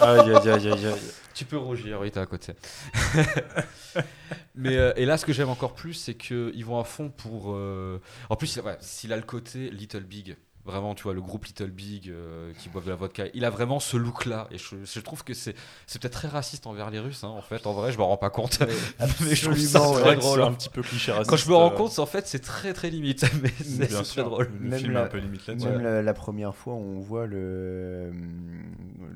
[0.00, 1.00] Aïe aïe aïe aïe aïe.
[1.36, 2.54] Tu peux rougir, oui t'es à côté.
[4.54, 7.52] mais euh, et là ce que j'aime encore plus, c'est qu'ils vont à fond pour.
[7.54, 10.36] euh, En plus, ouais, s'il a le côté Little Big.
[10.64, 13.50] Vraiment, tu vois, le groupe Little Big euh, qui boivent de la vodka, il a
[13.50, 14.48] vraiment ce look-là.
[14.50, 15.54] Et je, je trouve que c'est
[15.86, 17.68] c'est peut-être très raciste envers les Russes, hein, en fait.
[17.68, 18.58] En vrai, je m'en rends pas compte.
[19.20, 19.94] Mais je trouve ça absolument, ouais.
[19.94, 20.40] C'est vrai que drôle.
[20.40, 21.30] c'est un petit peu cliché raciste.
[21.30, 23.64] Quand je me rends euh, compte, c'est- en fait, c'est très très limite, mais c'est
[23.78, 24.50] Bien c'est très sûr, drôle.
[24.60, 25.68] le Même film la- est un peu limite là-dessus.
[25.68, 28.10] Même la, la première fois, on voit le,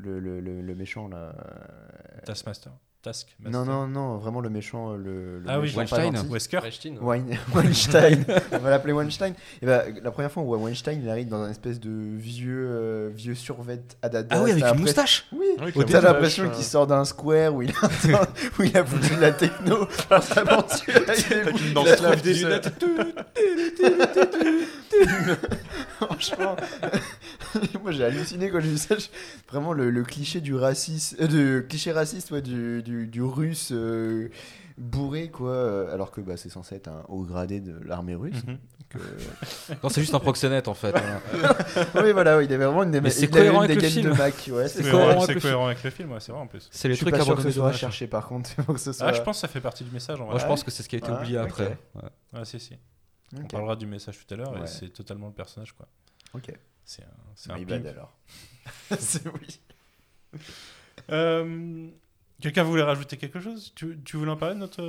[0.05, 1.35] le, le, le- le méchant là.
[2.25, 2.73] Taskmaster.
[3.03, 3.35] Task.
[3.43, 4.93] Non, non, non, vraiment le méchant.
[4.93, 6.15] Le, le Ah oui, Weinstein.
[6.29, 6.99] Wesker Weinstein.
[7.01, 9.33] Wein- Weinstein, on va l'appeler Weinstein.
[9.63, 12.67] Et bah, la première fois, on voit Weinstein, il arrive dans un espèce de vieux,
[12.69, 14.27] euh, vieux survêt Adidas.
[14.29, 17.07] Ah oui, avec une moustache Oui, Oui, t'as T'as l'impression vache, qu'il euh, sort d'un
[17.07, 17.73] square où il a,
[18.59, 21.01] où il a foutu de la techno par sa monture
[21.57, 22.85] il a des lunettes.
[26.01, 26.57] Franchement,
[27.83, 28.97] moi j'ai halluciné quand j'ai vu ça.
[29.49, 33.71] Vraiment le, le cliché du raciste, euh, de cliché raciste, ouais, du, du, du russe
[33.73, 34.29] euh,
[34.79, 35.91] bourré quoi.
[35.93, 38.45] Alors que bah, c'est censé être un haut gradé de l'armée russe.
[38.45, 38.57] Donc,
[38.97, 40.95] euh, Non, c'est juste un proxénète en fait.
[40.97, 41.21] hein.
[42.03, 43.81] oui, voilà, ouais, il avait vraiment une des il avait cohérent une avec des le
[43.83, 44.13] gaines film.
[44.13, 44.35] de Mac.
[44.53, 46.69] Ouais, C'est cohérent cohérent, avec le cohérent avec le film, ouais, c'est vrai en plus.
[46.73, 48.55] C'est trucs pas sûr que ce soit cherché par contre.
[48.57, 49.07] pour que ce soit...
[49.07, 50.33] Ah, je pense que ça fait partie du message en vrai.
[50.35, 51.79] Moi, je pense que c'est ce qui a été oublié après.
[51.95, 52.09] Ouais.
[52.33, 52.75] Ah, si, si.
[53.39, 55.87] On parlera du message tout à l'heure et c'est totalement le personnage quoi.
[56.35, 56.53] Ok.
[56.85, 58.17] C'est un, c'est un bad alors.
[58.99, 59.61] c'est oui.
[61.11, 61.89] Euh,
[62.41, 63.73] Quelqu'un voulait rajouter quelque chose?
[63.75, 64.83] Tu, tu voulais en parler de notre.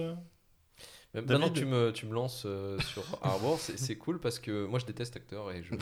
[1.14, 4.38] Mais David Maintenant que tu me, tu me lances euh, sur Arbor, c'est cool parce
[4.40, 5.74] que moi je déteste l'acteur et, je,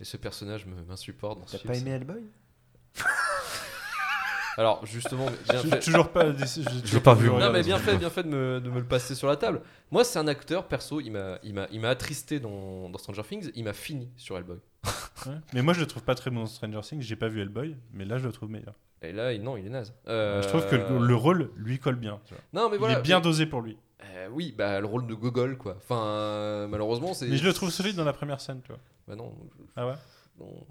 [0.00, 2.24] et ce personnage me- m'insupporte T'as pas aimé Hellboy?
[4.58, 5.78] Alors justement, bien fait.
[5.80, 6.26] toujours pas.
[6.84, 9.14] J'ai pas vu, Non mais bien fait, bien fait de me, de me le passer
[9.14, 9.62] sur la table.
[9.90, 13.22] Moi c'est un acteur perso, il m'a, il m'a, il m'a attristé dans, dans Stranger
[13.22, 14.58] Things, il m'a fini sur Hellboy.
[15.54, 17.00] Mais moi je le trouve pas très bon dans Stranger Things.
[17.02, 18.74] J'ai pas vu Hellboy, mais là je le trouve meilleur.
[19.00, 19.94] Et là, il- non, il est naze.
[20.08, 22.20] Euh, Je trouve que le, le rôle lui colle bien.
[22.26, 22.42] tu vois.
[22.52, 22.98] Non mais Il voilà.
[22.98, 23.76] est bien mais- dosé pour lui.
[24.04, 25.74] Euh, oui, bah le rôle de Gogol quoi.
[25.76, 27.28] Enfin, euh, malheureusement c'est.
[27.28, 28.80] Mais je le trouve solide dans la première scène, tu vois.
[29.06, 29.94] Bah non, je- Ah ouais?
[30.40, 30.66] non,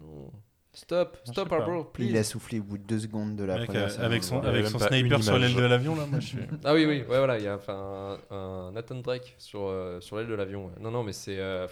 [0.00, 0.32] non.
[0.78, 1.56] Stop, stop pas.
[1.56, 2.08] Arbor, please.
[2.10, 4.40] Il a soufflé au bout de deux secondes de la première euh, avec on son,
[4.40, 6.38] avec son sniper sur l'aile de l'avion, là, moi je suis.
[6.64, 10.00] Ah oui, oui, ouais, voilà, il y a enfin, un, un Nathan Drake sur, euh,
[10.00, 10.66] sur l'aile de l'avion.
[10.66, 10.72] ouais.
[10.80, 11.38] Non, non, mais c'est.
[11.38, 11.66] euh,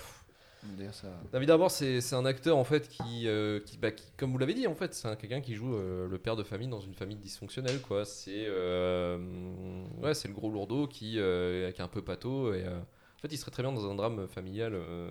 [0.90, 4.32] ça- David Arbor, c'est c'est un acteur en fait qui, euh, qui, bah, qui- comme
[4.32, 6.66] vous l'avez dit, en fait, c'est un- quelqu'un qui joue euh, le père de famille
[6.68, 8.04] dans une famille dysfonctionnelle, quoi.
[8.04, 9.18] C'est euh,
[10.02, 12.64] ouais, c'est le gros lourdeau qui, euh, qui est un peu pâteau et.
[13.16, 15.08] En fait, il serait très bien dans un drame familial euh,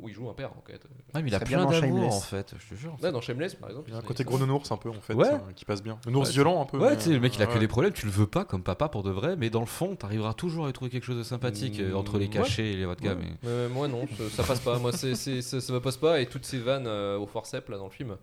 [0.00, 0.80] où il joue un père, en fait.
[1.12, 2.14] Ah, mais il a plein dans d'amour Shameless.
[2.14, 2.96] en fait, je te jure.
[3.02, 3.88] Ouais, dans Shameless, par exemple.
[3.90, 5.26] Il y a un côté gros nounours un peu en fait, Ouais.
[5.32, 5.98] euh, qui passe bien.
[6.06, 6.78] Nounours Ouais, violent un peu.
[6.78, 8.28] Ouais, mais, tu sais, le mec il a euh, que des problèmes, tu le veux
[8.28, 10.90] pas comme papa pour de vrai, mais dans le fond, t'arriveras toujours à y trouver
[10.90, 13.08] quelque chose de sympathique entre les Mm, cachets et les vodka.
[13.08, 13.16] Ouais.
[13.20, 13.48] Mais...
[13.48, 14.78] Euh, moi non, ça, ça passe pas.
[14.78, 17.86] Moi ça, ça me passe pas et toutes ces vannes euh, au forceps là dans
[17.86, 18.16] le film.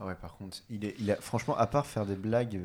[0.00, 2.58] Ah ouais, par contre, il est, il a, franchement, à part faire des blagues.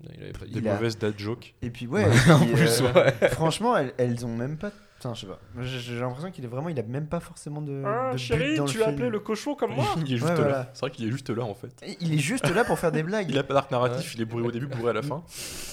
[0.00, 0.52] Il avait pas dit.
[0.52, 1.54] Des Il a- mauvaises dad jokes.
[1.62, 2.10] Et puis, ouais, en
[2.42, 3.28] et puis, plus, euh, ouais.
[3.30, 4.70] franchement, elles, elles ont même pas.
[4.98, 5.38] Putain, je sais pas.
[5.62, 6.68] J'ai l'impression qu'il est vraiment.
[6.70, 7.70] Il a même pas forcément de.
[7.70, 9.20] de but dans le film.
[9.20, 10.34] cochon comme moi Il est juste Ouais, là.
[10.40, 10.70] voilà.
[10.74, 11.70] C'est vrai qu'il est juste là en fait.
[11.86, 13.30] Et Il est juste là pour faire des blagues.
[13.30, 14.12] Il a pas d'arc narratif, Ouais.
[14.16, 15.22] il est bourré au début, bourré à la fin.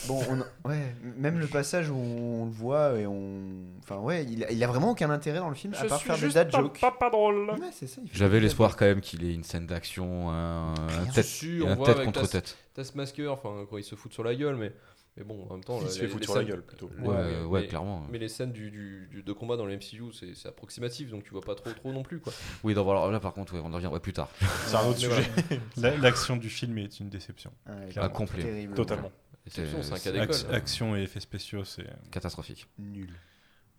[0.07, 3.41] Bon, on- ouais, même le passage où on le voit et on.
[3.79, 6.19] Enfin, ouais, il a, il a vraiment aucun intérêt dans le film à part faire
[6.19, 6.79] des dad jokes.
[6.99, 7.49] pas drôle.
[7.49, 11.75] Ouais, J'avais l'espoir quand même qu'il ait une scène d'action, un, un tête, un on
[11.75, 12.57] voit tête avec contre tête.
[12.75, 14.71] Taskmaster, enfin quand il se fout sur la gueule, mais,
[15.17, 15.79] mais bon en même temps.
[15.81, 16.89] Il euh, se les- fait foutre sur la scènes- gueule plutôt.
[16.97, 18.05] les- Ouais, mais- ouais, mais- clairement.
[18.11, 21.31] Mais les scènes du, du- du- de combat dans le MCU, c'est, approximatif, donc tu
[21.31, 22.33] vois pas trop trop non plus quoi.
[22.63, 24.29] Oui, donc, alors, là par contre, ouais, on en reviendra plus tard.
[24.67, 25.61] C'est un autre Mais sujet.
[25.77, 27.51] La- L'action du film est une déception.
[27.65, 28.67] Ah, complet.
[28.75, 29.11] Totalement.
[29.45, 30.35] Déception, c'est un C'est cas d'école.
[30.35, 32.67] Ac- action et effets spéciaux, c'est catastrophique.
[32.79, 33.09] Nul.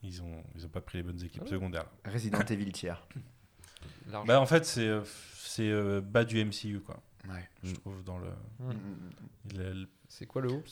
[0.03, 1.51] ils ont ils ont pas pris les bonnes équipes Ah.
[1.51, 1.87] secondaires.
[2.05, 3.05] Resident Evil tiers.
[4.27, 5.01] Bah en fait c'est euh,
[5.35, 7.03] c'est euh, bas du MCU quoi.
[7.29, 7.49] Ouais.
[7.65, 8.29] Je trouve dans le,
[8.61, 8.73] Mm,
[9.53, 10.63] il a le- C'est quoi le haut?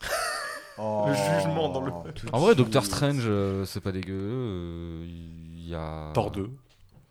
[0.78, 1.90] Oh, jugement dans le-
[2.34, 2.84] En vrai, Doctor.
[2.84, 4.12] Strange, euh, c'est pas dégueu.
[4.14, 6.10] euh, Il y a.
[6.12, 6.50] Thor 2.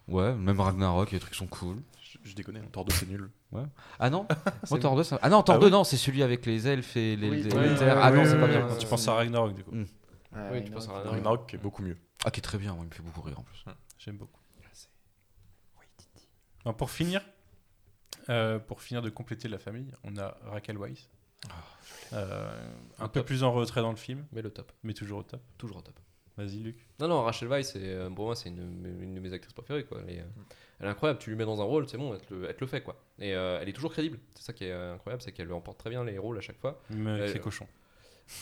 [0.08, 1.78] Ouais, même Ragnarok, les trucs sont cool.
[2.00, 3.28] Je, je déconne, Thor 2 c'est nul.
[4.00, 4.28] Ah non
[4.70, 5.18] Moi, Thor 2, ça...
[5.24, 7.42] Ah non, Thor Ah 2, oui non, c'est celui avec les elfes et les, Oui,
[7.42, 7.96] les- oui, les oui, terres.
[7.96, 8.68] oui, Ah oui, non, oui, c'est pas oui, bien.
[8.70, 8.78] oui.
[8.78, 9.72] tu penses à Ragnarok du coup.
[9.74, 9.82] Mm.
[10.36, 10.92] Ouais, Oui, tu penses à.
[10.92, 11.12] Ragnarok.
[11.16, 11.98] Ragnarok qui est beaucoup mieux.
[12.24, 13.66] Ah, qui est très bien, moi, il me fait beaucoup rire en plus.
[13.98, 14.40] J'aime beaucoup.
[16.68, 17.22] Non, pour finir,
[18.30, 21.10] euh, pour finir de compléter la famille, on a Raquel Weisz.
[22.14, 22.70] Euh,
[23.00, 23.28] un peu top.
[23.28, 25.42] plus en retrait dans le film, Mais le top, mais toujours au top.
[25.58, 25.96] toujours au top.
[26.38, 26.86] Vas-y Luc.
[27.00, 29.86] Non, non, Rachel Weisz, c'est, euh, pour moi, c'est une, une de mes actrices préférées.
[29.86, 30.00] Quoi.
[30.06, 30.26] Elle, est, euh,
[30.82, 31.20] elle est incroyable.
[31.20, 32.82] Tu lui mets dans un rôle, c'est bon, elle te, le- elle te le fait.
[32.82, 32.98] Quoi.
[33.20, 34.20] Et euh, elle est toujours crédible.
[34.34, 36.82] C'est ça qui est incroyable, c'est qu'elle emporte très bien les rôles à chaque fois.
[36.90, 37.68] Même avec ses cochons.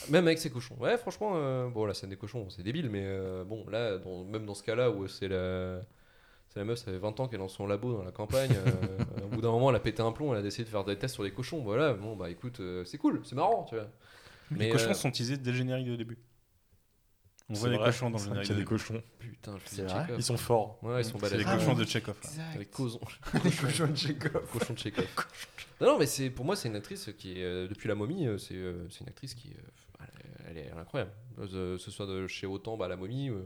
[0.09, 0.75] Même avec ses cochons.
[0.79, 4.23] Ouais, franchement, euh, bon, la scène des cochons, c'est débile, mais euh, bon, là, dans-
[4.23, 5.81] même dans ce cas-là où c'est la.
[6.53, 8.51] C'est la meuf, ça fait 20 ans qu'elle est dans son labo dans la campagne.
[8.55, 10.83] euh, au bout d'un moment, elle a pété un plomb, elle a décidé de faire
[10.85, 11.61] des tests sur des cochons.
[11.63, 13.89] Voilà, bon, bah écoute, euh, c'est cool, c'est marrant, tu vois.
[14.55, 16.19] les mais, cochons euh, sont teasés dès le générique de début.
[17.49, 19.03] On C'est voit les cochons dans le c'est générique qu'il y a des cochons.
[19.19, 20.07] Putain, je C'est fais vrai.
[20.17, 20.79] Ils sont forts.
[20.81, 21.39] Ouais, ils sont C'est balèzes.
[21.39, 22.17] les Ah cochons de Chekhov.
[22.57, 24.45] Les cochons de Chekhov.
[24.51, 25.07] cochon de Tchekhov.
[25.81, 28.27] non, non, mais c'est pour moi, c'est une actrice qui est euh, depuis la momie,
[28.39, 30.07] c'est euh, c'est une actrice qui, euh, elle,
[30.51, 31.11] elle est elle est incroyable.
[31.39, 33.45] Euh, ce soit de chez autant bah, la momie euh,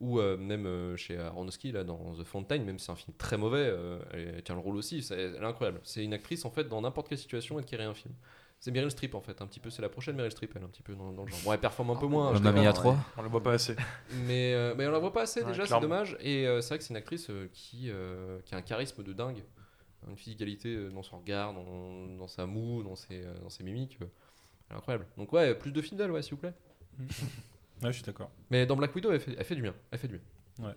[0.00, 3.16] ou euh, même euh, chez Aronofsky là dans The Fountain, même si c'est un film
[3.16, 5.02] très mauvais, euh, elle, elle tient le rôle aussi.
[5.02, 5.80] c'est- Elle est incroyable.
[5.84, 8.14] C'est une actrice en fait dans n'importe quelle situation elle tirerait un film.
[8.60, 9.70] C'est Meryl Streep en fait, un petit peu.
[9.70, 11.38] C'est la prochaine Meryl Streep, elle un petit peu dans, dans le genre.
[11.44, 12.34] Bon, elle performe un peu moins.
[12.34, 13.76] je Mamma sais Mia pas, 3 On le voit pas assez.
[14.26, 16.16] mais, euh, mais on la voit pas assez Ouais, déjà, c'est dommage.
[16.20, 19.04] Et euh, c'est vrai que c'est une actrice euh, qui, euh, qui a un charisme
[19.04, 19.44] de dingue,
[20.08, 23.62] une physicalité euh, dans son regard, dans, dans sa moue, dans ses, euh, dans ses
[23.62, 23.96] mimiques.
[24.02, 24.06] euh,
[24.70, 25.06] elle est incroyable.
[25.16, 26.54] Donc ouais, plus de films d'elle, ouais, s'il vous plaît.
[27.82, 28.30] Ouais, je suis d'accord.
[28.50, 29.74] Mais dans Black Widow, elle fait, elle fait du bien.
[29.90, 30.18] Elle fait du
[30.58, 30.74] bien.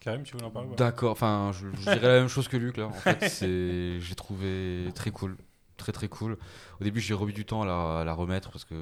[0.00, 2.76] Karim, tu voulais en parler D'accord, enfin, je, je dirais la même chose que Luc
[2.76, 2.86] là.
[2.88, 5.36] En fait, c'est, j'ai trouvé très cool,
[5.78, 6.36] très très cool.
[6.80, 8.74] Au début, j'ai remis du temps à la, à la remettre parce que.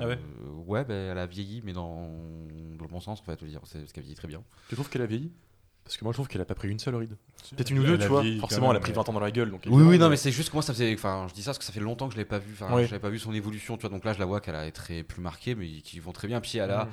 [0.00, 0.18] Ah ouais?
[0.18, 3.38] euh, Ouais, ben, elle a vieilli, mais dans, dans le bon sens en fait.
[3.40, 4.42] je dire, c'est parce qu'elle vieillit très bien.
[4.68, 5.30] Tu trouves qu'elle a vieilli?
[5.90, 7.16] Parce que moi je trouve qu'elle a pas pris une seule ride.
[7.56, 8.22] Peut-être une ou deux, a tu vois.
[8.38, 9.50] Forcément, elle a pris mais- 20 ans dans la gueule.
[9.50, 10.94] Donc Oui, oui, non, mais c'est juste que moi, ça faisait.
[10.94, 12.52] Enfin, je dis ça parce que ça fait longtemps que je l'ai pas vu.
[12.52, 12.84] Enfin, Oui.
[12.86, 13.90] j'avais pas vu son évolution, tu vois.
[13.90, 16.28] Donc là, je la vois qu'elle a été très plus marquée, mais qui vont très
[16.28, 16.40] bien.
[16.40, 16.88] Puis elle a.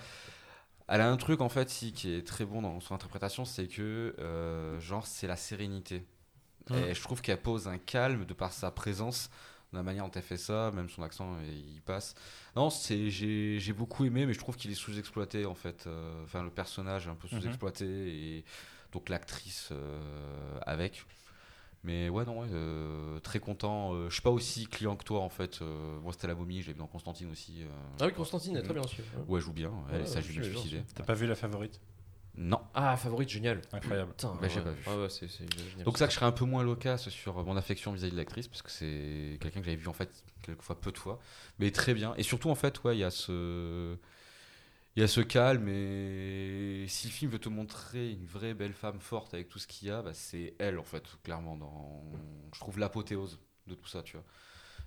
[0.88, 3.68] Elle a un truc en fait si, qui est très bon dans son interprétation, c'est
[3.68, 6.04] que euh, genre c'est la sérénité.
[6.74, 9.30] Et je trouve qu'elle pose un calme de par sa présence,
[9.74, 12.16] de la manière dont elle fait ça, même son accent il passe.
[12.56, 15.84] Non, c'est j'ai j'ai beaucoup aimé, mais je trouve qu'il est sous-exploité en fait.
[15.88, 17.42] Euh, Enfin le personnage est un peu Mhm.
[17.42, 18.46] sous-exploité et
[18.92, 21.06] donc l'actrice euh, avec.
[21.84, 23.94] Mais ouais, non, ouais, euh, très content.
[23.94, 25.62] Euh, je suis pas aussi client que toi en fait.
[25.62, 27.62] Euh, moi c'était la momie, je l'ai vu dans Constantine aussi.
[27.64, 27.68] euh.
[28.02, 28.98] Ah oui, Constantine est très bien aussi.
[28.98, 29.24] ouais.
[29.28, 29.72] Ouais, elle joue bien.
[29.92, 30.84] Elle, Ouais, ça, j'ai je suis suicidé.
[30.96, 31.80] T'as pas vu la favorite?
[32.40, 32.60] Non.
[32.76, 33.62] Ah, favorite, génial.
[33.74, 34.12] Incroyable.
[34.12, 34.64] Putain, Bah, j'ai ouais.
[34.66, 34.84] pas vu.
[34.88, 35.86] Ah ouais, c'est c'est génial.
[35.86, 38.48] Donc ça que je serais un peu moins loquace sur mon affection vis-à-vis de l'actrice
[38.48, 40.10] parce que c'est quelqu'un que j'avais vu en fait
[40.44, 41.20] quelquefois peu de fois,
[41.60, 42.14] mais très bien.
[42.18, 43.98] Et surtout en fait ouais il y a ce
[44.98, 48.74] il y a ce calme et si le film veut te montrer une vraie belle
[48.74, 52.04] femme forte avec tout ce qu'il y a, bah, c'est elle en fait clairement dans
[52.52, 54.26] je trouve l'apothéose de tout ça tu vois.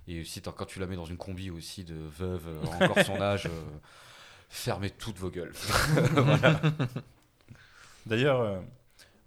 [0.09, 3.21] Et aussi quand tu la mets dans une combi aussi de veuve euh, encore son
[3.21, 3.63] âge, euh,
[4.49, 5.53] fermez toutes vos gueules.
[6.11, 6.59] voilà.
[8.05, 8.59] D'ailleurs, euh,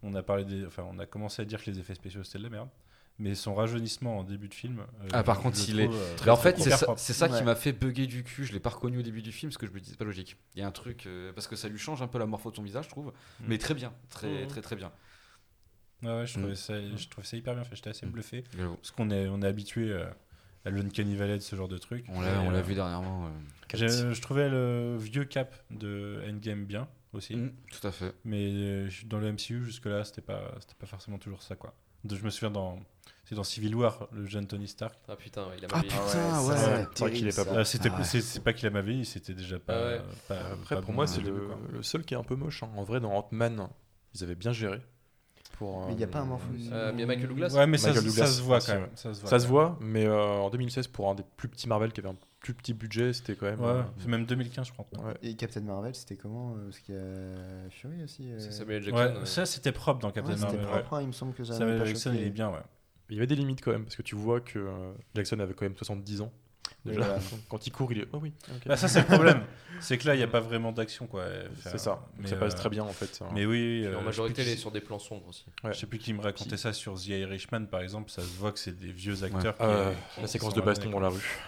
[0.03, 2.39] on a parlé des, enfin, on a commencé à dire que les effets spéciaux c'était
[2.39, 2.69] de la merde,
[3.19, 4.81] mais son rajeunissement en début de film.
[4.81, 7.73] euh, Ah, par contre, il est- euh, en fait, c'est ça, ça qui m'a fait
[7.73, 8.45] bugger du cul.
[8.45, 10.05] Je l'ai pas reconnu au début du film parce que je me disais c'est pas
[10.05, 10.37] logique.
[10.55, 12.51] Il y a un truc euh, parce que ça lui change un peu la morpho
[12.51, 13.09] de son visage, je trouve.
[13.41, 13.45] Mm.
[13.49, 14.47] Mais très bien, très Mhm.
[14.49, 14.91] très très bien.
[16.03, 16.43] Ouais, ouais, je, Mm.
[16.43, 17.77] trouvais ça, je trouvais ça hyper bien fait.
[17.77, 18.11] J'étais assez Mm.
[18.11, 20.05] bluffé parce qu'on est, on est habitué euh,
[20.65, 22.05] à l'Uncanny Valley de ce genre de truc.
[22.09, 23.31] On l'a Et, on l'a vu dernièrement.
[23.73, 28.13] Je trouvais le vieux cap de Endgame bien aussi, Mm, tout à fait.
[28.25, 31.75] mais euh, dans le MCU jusque là c'était pas, c'était pas forcément toujours ça quoi.
[32.09, 32.79] Je me souviens dans,
[33.25, 34.95] c'est dans Civil War le jeune Tony Stark.
[35.09, 36.05] Ah putain, il a Ah mal vieilli.
[36.05, 36.55] putain, ouais.
[36.85, 37.89] c'est pas.
[37.89, 38.05] Euh, Ah ouais.
[38.21, 39.75] c'est, pas qu'il a ma vie, c'était déjà pas.
[39.75, 40.01] Ah ouais.
[40.29, 41.49] pas- Après, pas pour bon moi, c'est le,
[41.83, 42.63] seul qui est un peu moche.
[42.63, 42.71] hein.
[42.77, 43.69] En vrai, dans Ant-Man,
[44.15, 44.81] ils avaient bien géré.
[45.59, 47.89] Pour, Mais il y a pas un morpho- Euh, mais Michael Douglas Ouais, mais ça,
[47.89, 48.89] Michael ça Douglas, se voit aussi, quand même.
[48.97, 49.31] Ça se voit.
[49.31, 52.09] Ça se voit, mais euh, en 2016, pour un des plus petits Marvel qui avait
[52.09, 53.59] un plus petit budget, c'était quand même.
[53.61, 54.87] Ouais, euh, c'est même 2015, je crois.
[55.03, 55.15] ouais.
[55.23, 58.31] Et Captain Marvel, c'était comment euh, Parce qu'il y a Fury aussi.
[58.31, 58.99] euh, C'est Samuel Jackson.
[59.21, 60.83] Ouais, ça c'était propre dans Captain Ouais, c'était Marvel.
[60.83, 62.23] propre, hein, il me semble que ça Samuel Jackson, choqué.
[62.23, 62.61] il est bien, ouais.
[63.09, 65.55] Il y avait des limites quand même, parce que tu vois que euh, Jackson avait
[65.55, 66.33] quand même 70 ans.
[66.85, 67.19] Déjà, voilà.
[67.49, 68.09] quand il court, il est.
[68.13, 68.67] Oh oui, ok.
[68.67, 69.43] Bah, ça, c'est le problème.
[69.81, 71.25] c'est que là, il n'y a pas vraiment d'action, quoi.
[71.63, 72.07] c'est ça.
[72.19, 73.21] Mais, ça passe très bien en fait.
[73.33, 75.47] Mais oui, euh, en majorité, elle est sur des plans sombres aussi.
[75.63, 75.73] Ouais.
[75.73, 78.11] Je sais plus qui me racontait ça sur The Irishman, par exemple.
[78.11, 79.55] Ça se voit que c'est des vieux acteurs.
[79.63, 81.39] Euh, qui- la séquence de baston dans la rue.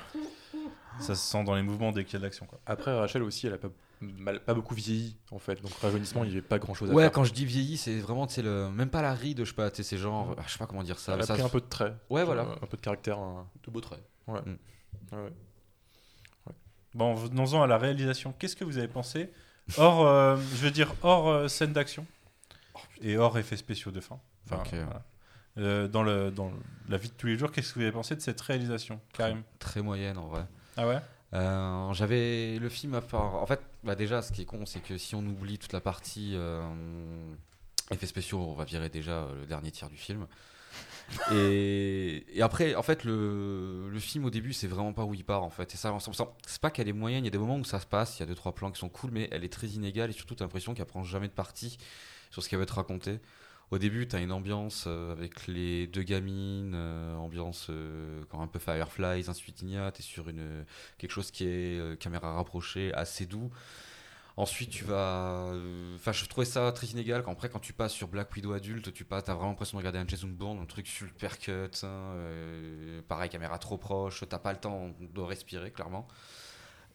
[1.00, 2.58] Ça se sent dans les mouvements dès qu'il y a de l'action, quoi.
[2.66, 3.68] Après, Rachel aussi, elle a pas,
[4.00, 5.60] mal- pas beaucoup vieilli en fait.
[5.62, 7.12] Donc, rajeunissement, il n'y avait pas grand chose à Ouais, faire.
[7.12, 9.70] quand je dis vieilli, c'est vraiment, c'est le même pas la ride, je sais pas,
[9.70, 11.14] tu sais, c'est genre, ah, je sais pas comment dire ça.
[11.14, 11.94] Elle a ça pris se- un peu de trait.
[12.10, 12.42] Ouais, voilà.
[12.42, 13.18] Euh, Un peu de caractère.
[13.18, 14.02] un- De beaux traits.
[14.26, 14.40] Ouais.
[14.40, 14.56] Mm.
[15.16, 15.32] Ouais.
[16.94, 18.32] Bon, venons-en à la réalisation.
[18.38, 19.30] Qu'est-ce que vous avez pensé
[19.76, 22.06] Hors, euh, je veux dire, hors euh, scène d'action
[23.02, 24.18] et hors effets spéciaux de fin?
[24.46, 24.68] Enfin, Ok.
[24.72, 25.04] voilà.
[25.58, 26.52] Euh, dans, le, dans
[26.88, 29.42] la vie de tous les jours, qu'est-ce que vous avez pensé de cette réalisation, Karim?
[29.58, 30.44] Très moyenne en vrai.
[30.76, 30.98] Ah ouais?
[31.34, 33.34] Euh, J'avais le film à part.
[33.34, 35.80] En fait, bah déjà, ce qui est con, c'est que si on oublie toute la
[35.80, 36.62] partie euh,
[37.90, 40.26] effets spéciaux, on va virer déjà euh, le dernier tiers du film.
[41.32, 45.42] Et, après, en fait, le, le film au début, c'est vraiment pas où il part
[45.42, 45.74] en fait.
[45.74, 47.24] C'est pas qu'elle est moyenne.
[47.24, 48.70] Il y a des moments où ça se passe, il y a deux trois plans
[48.70, 51.28] qui sont cool, mais elle est très inégale et surtout, t'as l'impression qu'elle prend jamais
[51.28, 51.78] de parti
[52.30, 53.20] sur ce qu'elle veut te raconter.
[53.72, 58.40] Au début, tu as une ambiance euh, avec les deux gamines, euh, ambiance euh, quand
[58.40, 60.64] un peu Fireflies, ensuite tu es sur une,
[60.98, 63.50] quelque chose qui est caméra rapprochée, assez doux.
[64.36, 65.50] Ensuite, tu vas.
[65.94, 67.22] Enfin, je trouvais ça très inégal.
[67.22, 69.80] Quand, après, quand tu passes sur Black Widow adulte, tu passes, as vraiment l'impression de
[69.80, 71.70] regarder un Jason Bourne, un truc super cut.
[71.82, 72.14] hein,
[73.08, 76.06] pareil, caméra trop proche, t'as pas le temps de respirer, clairement.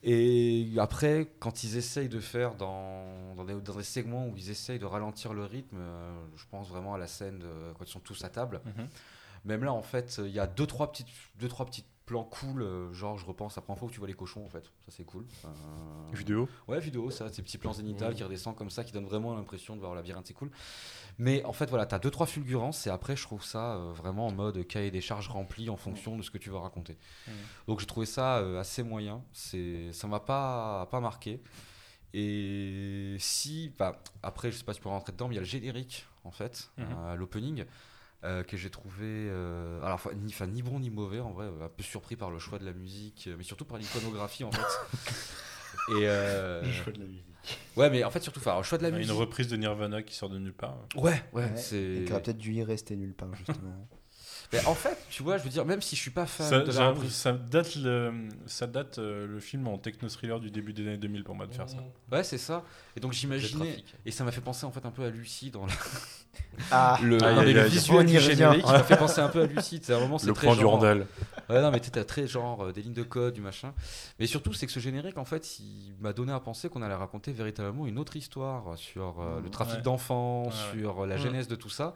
[0.04, 4.50] Et après, quand ils essayent de faire dans, dans, des, dans des segments où ils
[4.50, 7.90] essayent de ralentir le rythme, euh, je pense vraiment à la scène de- quand ils
[7.90, 8.60] sont tous à table.
[8.64, 8.88] Mhm.
[9.44, 11.06] Même là, en fait, il y a deux trois petites,
[11.38, 12.62] deux trois petits plans cool.
[12.62, 14.64] euh, genre, je repense la première fois où tu vois les cochons, en fait.
[14.84, 15.26] Ça, c'est cool.
[15.44, 15.48] Euh,
[16.12, 16.48] Vidéo.
[16.68, 18.16] Ouais, vidéo, ça, ces petits plans zénithales Mhm.
[18.16, 20.50] qui redescendent comme ça, qui donnent vraiment l'impression de voir le labyrinthe, c'est cool.
[21.18, 24.26] Mais en fait, voilà, t'as deux, trois fulgurances et après, je trouve ça euh, vraiment
[24.28, 26.96] en mode cahier des charges rempli en fonction de ce que tu veux raconter.
[27.66, 29.22] Donc, j'ai trouvé ça euh, assez moyen.
[29.32, 31.40] C'est, ça m'a pas, pas marqué.
[32.14, 35.38] Et si, bah, après, je sais pas si tu peux rentrer dedans, mais il y
[35.38, 36.86] a le générique, en fait, Mhm.
[36.90, 37.64] euh, l'opening.
[38.24, 41.82] Euh, que j'ai trouvé euh, alors ni, ni bon ni mauvais en vrai un peu
[41.82, 44.60] surpris par le choix de la musique euh, mais surtout par l'iconographie en fait
[45.90, 47.26] et euh, de la musique.
[47.76, 49.12] Ouais, mais en fait, surtout, enfin, le choix de la Une musique.
[49.16, 50.76] reprise de Nirvana qui sort de nulle part.
[50.94, 51.76] Ouais, ouais, Ouais, c'est.
[51.82, 53.88] Et qui aurait peut-être dû y rester nulle part, justement.
[54.52, 56.60] Mais en fait, tu vois, je veux dire, même si je suis pas fan Ça,
[56.60, 58.12] de la ça date, le,
[58.46, 61.54] ça date euh, le film en techno-thriller du début des années 2000 pour moi de
[61.54, 61.78] faire ça.
[62.10, 62.62] Ouais, c'est ça.
[62.96, 63.82] Et donc Le j'imaginais.
[64.04, 65.72] Et ça m'a fait penser en fait un peu à Lucie dans la-
[66.70, 67.70] Ah, le, Aïe, un aïe, des aïe.
[67.70, 68.26] visuels On y du revient.
[68.36, 69.80] générique qui m'a fait penser un peu à Lucie.
[69.82, 71.06] C'est un moment, c'est Le très point du genre- Randall.
[71.48, 73.72] Ouais, non, mais tu sais, t'as très genre euh, des lignes de code, du machin.
[74.18, 76.94] Mais surtout, c'est que ce générique, en fait, il m'a donné à penser qu'on allait
[76.94, 79.82] raconter véritablement une autre histoire sur euh, le trafic Ouais.
[79.82, 81.20] d'enfants, Ouais, sur euh, la Mm.
[81.20, 81.94] genèse de tout ça.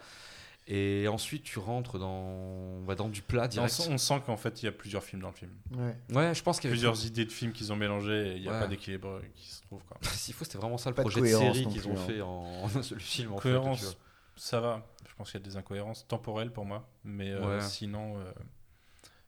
[0.68, 3.72] Et ensuite, tu rentres dans, bah, dans du plat On direct.
[3.72, 5.52] sent, on sent qu'en fait il y a plusieurs films dans le film.
[5.76, 5.96] ouais.
[6.12, 8.42] Ouais, je pense qu'il y avait Plusieurs idées de films qu'ils ont mélangées et il
[8.42, 8.58] n'y a Ouais.
[8.60, 9.84] pas d'équilibre qui se trouve.
[9.84, 9.96] Quoi.
[10.10, 12.06] S'il faut, c'était vraiment ça le Pas projet de, série qu'ils ont hein.
[12.06, 13.32] fait en, un seul film.
[13.32, 13.92] En fait, Cohérence, vois.
[14.34, 14.84] ça va.
[15.08, 16.88] Je pense qu'il y a des incohérences temporelles pour moi.
[17.04, 17.60] Mais euh, Ouais.
[17.62, 18.32] sinon, euh,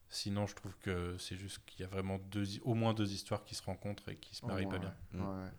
[0.09, 3.45] sinon, je trouve que c'est juste qu'il y a vraiment deux, au moins deux histoires
[3.45, 4.95] qui se rencontrent et qui se Au marient pas bien.
[5.13, 5.51] Mm.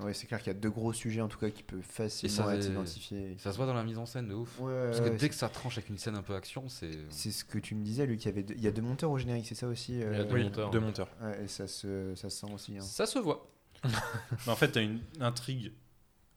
[0.00, 2.46] Ouais, c'est clair qu'il y a deux gros sujets en tout cas qui peuvent facilement
[2.46, 3.36] ça, être identifiés.
[3.38, 4.58] Ça se voit dans la mise en scène de ouf.
[4.58, 6.90] Ouais, Parce que ouais, dès que ça tranche avec une scène un peu action, c'est.
[7.10, 8.82] c'est ce que tu me disais, lui, qu'il y avait deux- il y a deux
[8.82, 10.70] monteurs au générique, c'est ça aussi Il y a euh, deux Oui, monteurs.
[10.70, 11.08] deux monteurs.
[11.22, 12.76] ouais, et ça se, ça se sent aussi.
[12.76, 12.80] hein.
[12.80, 13.48] Ça se voit.
[13.84, 15.72] Mais en fait, tu as une intrigue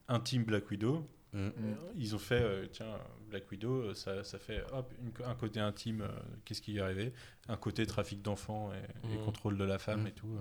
[0.07, 1.07] intime Black Widow.
[1.33, 1.47] Mm.
[1.47, 1.51] Mm.
[1.97, 2.97] Ils ont fait, euh, tiens,
[3.29, 6.07] Black Widow, euh, ça, ça fait hop, une un côté intime, euh,
[6.45, 7.11] qu'est-ce qui y est arrivé,
[7.49, 9.25] un côté trafic d'enfants et, et Mhm.
[9.25, 10.37] contrôle de la femme et tout.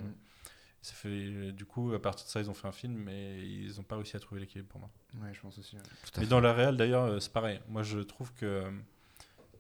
[0.83, 3.41] Ça fait, euh, du coup, à partir de ça, ils ont fait un film, mais
[3.45, 4.91] ils n'ont pas réussi à trouver l'équilibre pour moi.
[5.21, 5.75] Ouais, je pense aussi.
[5.77, 5.83] ouais.
[5.83, 6.31] Tout à Mais fait.
[6.31, 7.61] dans la réelle, d'ailleurs, euh, c'est pareil.
[7.69, 8.71] Moi, je trouve que euh,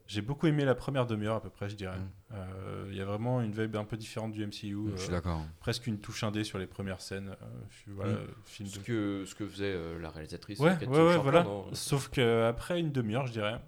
[0.06, 1.98] j'ai beaucoup aimé la première demi-heure à peu près, je dirais.
[2.32, 4.52] Euh, Il y a vraiment une vibe un peu différente du MCU.
[4.52, 5.44] Je suis euh, d'accord.
[5.58, 7.30] presque une touche indé sur les premières scènes.
[7.42, 7.46] euh,
[7.88, 10.60] voilà, film Ce de que, ce que faisait euh, la réalisatrice.
[10.60, 11.42] Ouais, ouais, ouais, voilà.
[11.42, 13.58] dans- Sauf qu'après une demi-heure, je dirais,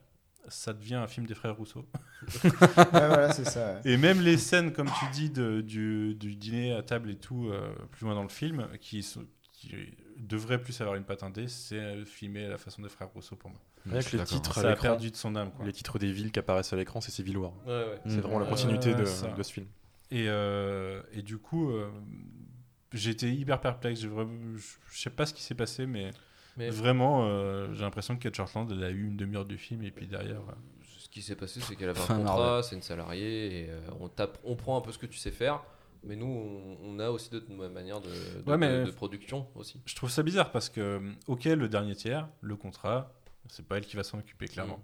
[0.49, 1.87] ça devient un film des frères Rousseau.
[2.45, 2.51] Ouais,
[2.93, 3.75] voilà, c'est ça.
[3.85, 3.93] ouais.
[3.93, 7.49] Et même les scènes, comme tu dis, de- du, du dîner à table et tout,
[7.49, 9.75] euh, plus loin dans le film, qui, sont, qui
[10.19, 13.37] devraient plus avoir une patte indé, c'est euh, filmé à la façon des frères Rousseau
[13.37, 13.61] pour moi.
[13.87, 14.25] Les d'accord.
[14.25, 15.51] titres à Ça a perdu de son âme.
[15.53, 15.65] Quoi.
[15.65, 17.53] les titres des villes qui apparaissent à l'écran, c'est Civil War.
[17.67, 18.01] Ouais, ouais.
[18.07, 19.67] C'est vraiment la Euh, continuité de, ce film.
[20.11, 21.89] Et, euh, et du coup, euh,
[22.93, 24.01] j'étais hyper perplexe.
[24.01, 26.11] Je je sais pas ce qui s'est passé, mais,
[26.59, 29.83] Mais vraiment, euh, j'ai l'impression que Kate Shortland, elle a eu une demi-heure du film,
[29.85, 30.41] et puis derrière.
[30.41, 30.53] euh,
[30.99, 34.09] ce qui s'est passé, c'est qu'elle avait un contrat, c'est une salariée, et euh, on,
[34.09, 35.63] tape, on prend un peu ce que tu sais faire.
[36.05, 39.47] Mais nous, on, on a aussi d'autres manières de, de, Ouais, mais- de- de production
[39.57, 39.81] aussi.
[39.87, 43.13] Je trouve ça bizarre parce que, ok, le dernier tiers, le contrat,
[43.49, 44.81] c'est pas elle qui va s'en occuper, clairement.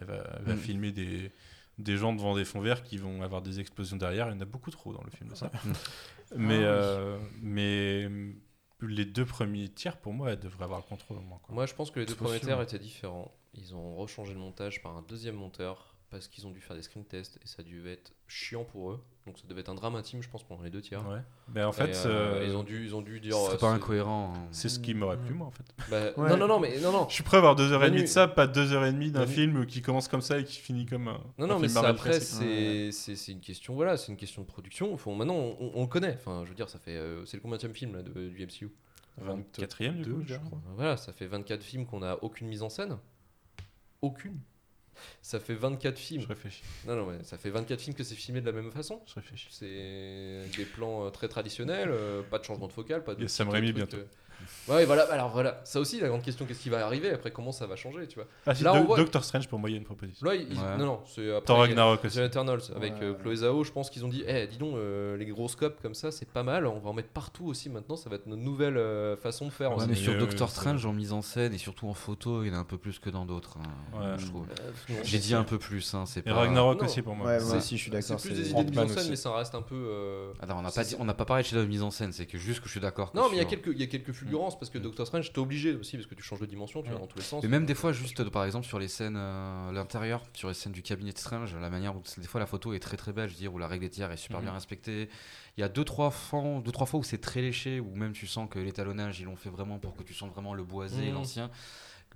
[0.00, 0.58] Elle va, elle va Mm.
[0.58, 1.32] filmer des,
[1.78, 4.28] des gens devant des fonds verts qui vont avoir des explosions derrière.
[4.28, 5.50] Il y en a beaucoup trop dans le film de ça?
[6.36, 8.08] mais, Ah euh, mais
[8.86, 11.38] les deux premiers tiers, pour moi, elle devrait avoir le contrôle au moins.
[11.42, 11.54] quoi.
[11.54, 13.34] Moi, je pense que les deux premiers tiers étaient différents.
[13.54, 16.82] Ils ont rechangé le montage par un deuxième monteur parce qu'ils ont dû faire des
[16.82, 19.04] screen tests et ça a dû être chiant pour eux.
[19.26, 21.00] Donc ça devait être un drame intime, je pense, pendant les deux tiers.
[21.08, 21.20] Ouais.
[21.54, 23.34] Mais en fait, Et, euh, euh, ils ont dû, ils ont dû dire.
[23.36, 24.34] Ce serait euh, pas c'est- incohérent.
[24.36, 24.48] hein.
[24.50, 25.64] c'est ce qui m'aurait plu, moi, en fait.
[25.90, 26.28] bah, Ouais.
[26.28, 27.06] Non, non, non, mais non, non.
[27.08, 28.92] Je suis prêt à avoir deux heures et demie de ça, pas deux heures et
[28.92, 31.20] demie d'un Manu- film qui commence comme ça et qui finit comme un.
[31.38, 34.12] Non, un non, mais film c'est- Marvel après, c'est c'est- c'est une question, voilà, c'est
[34.12, 34.92] une question de production.
[34.92, 36.14] Enfin, maintenant, on, on le connaît.
[36.20, 38.42] Enfin, je veux dire, ça fait, euh, c'est le combien de film là, de- du
[38.46, 38.68] MCU
[39.22, 40.60] 24e, du coup, je je crois.
[40.76, 42.98] Voilà, ça fait 24 films qu'on a aucune mise en scène.
[44.02, 44.38] Aucune.
[45.22, 46.22] Ça fait 24 films.
[46.22, 46.62] Je réfléchis.
[46.86, 49.00] Non, non, mais ça fait 24 films que c'est filmé de la même façon.
[49.06, 49.48] Je réfléchis.
[49.50, 53.20] C'est des plans euh, très traditionnels, euh, pas de changement de focal, pas de.
[53.20, 53.98] Il y a Sam Raimi bientôt.
[54.68, 54.74] Euh.
[54.74, 57.52] Ouais, voilà, alors voilà, ça aussi, la grande question, qu'est-ce qui va arriver après, comment
[57.52, 58.26] ça va changer, tu vois.
[58.46, 60.26] Ah, si, Là, on Do- voit- Doctor Strange, pour moi, il y a une proposition.
[60.26, 60.76] Là, ils- Ouais.
[60.78, 61.44] non, non, c'est après.
[61.46, 62.20] Thor Ragnarok aussi.
[62.20, 63.14] Eternals avec Ouais, euh.
[63.14, 65.94] Chloé Zhao, je pense qu'ils ont dit, eh, dis donc, euh, les gros scopes comme
[65.94, 68.42] ça, c'est pas mal, on va en mettre partout aussi maintenant, ça va être notre
[68.42, 69.76] nouvelle euh, façon de faire.
[69.76, 72.42] Ouais, mais sur euh, Doctor c'est- Strange en mise en scène et surtout en photo,
[72.42, 73.58] il y en a un peu plus que dans d'autres.
[73.58, 74.18] hein, Ouais.
[74.18, 74.46] je trouve.
[74.90, 75.94] Euh, J'ai dit un peu plus.
[75.94, 76.34] Hein, c'est Et pas...
[76.34, 76.86] Ragnarok Non.
[76.86, 77.26] aussi pour moi.
[77.26, 78.20] Ouais, aussi, je suis C'est d'accord.
[78.20, 79.74] plus c'est- des idées de mise en scène, mais ça reste un peu.
[79.74, 82.26] euh, non, on n'a pas, dit- on n'a pas parlé de mise en scène, c'est
[82.26, 83.10] que juste que je suis d'accord.
[83.14, 83.80] Non, mais il y a quelques, il
[84.38, 86.98] parce que Doctor Strange, t'es obligé aussi parce que tu changes de dimension, tu vas
[86.98, 87.42] dans tous les sens.
[87.42, 90.72] Mais même des fois, juste par exemple sur les scènes, euh, l'intérieur, sur les scènes
[90.72, 93.28] du cabinet de Strange, la manière où des fois la photo est très très belle,
[93.28, 95.08] je veux dire, où la règle des tiers est super bien respectée.
[95.56, 98.12] Il y a deux trois, fois, deux, trois fois où c'est très léché, où même
[98.12, 101.08] tu sens que l'étalonnage, ils l'ont fait vraiment pour que tu sentes vraiment le boisé,
[101.08, 101.14] Mhm.
[101.14, 101.50] l'ancien.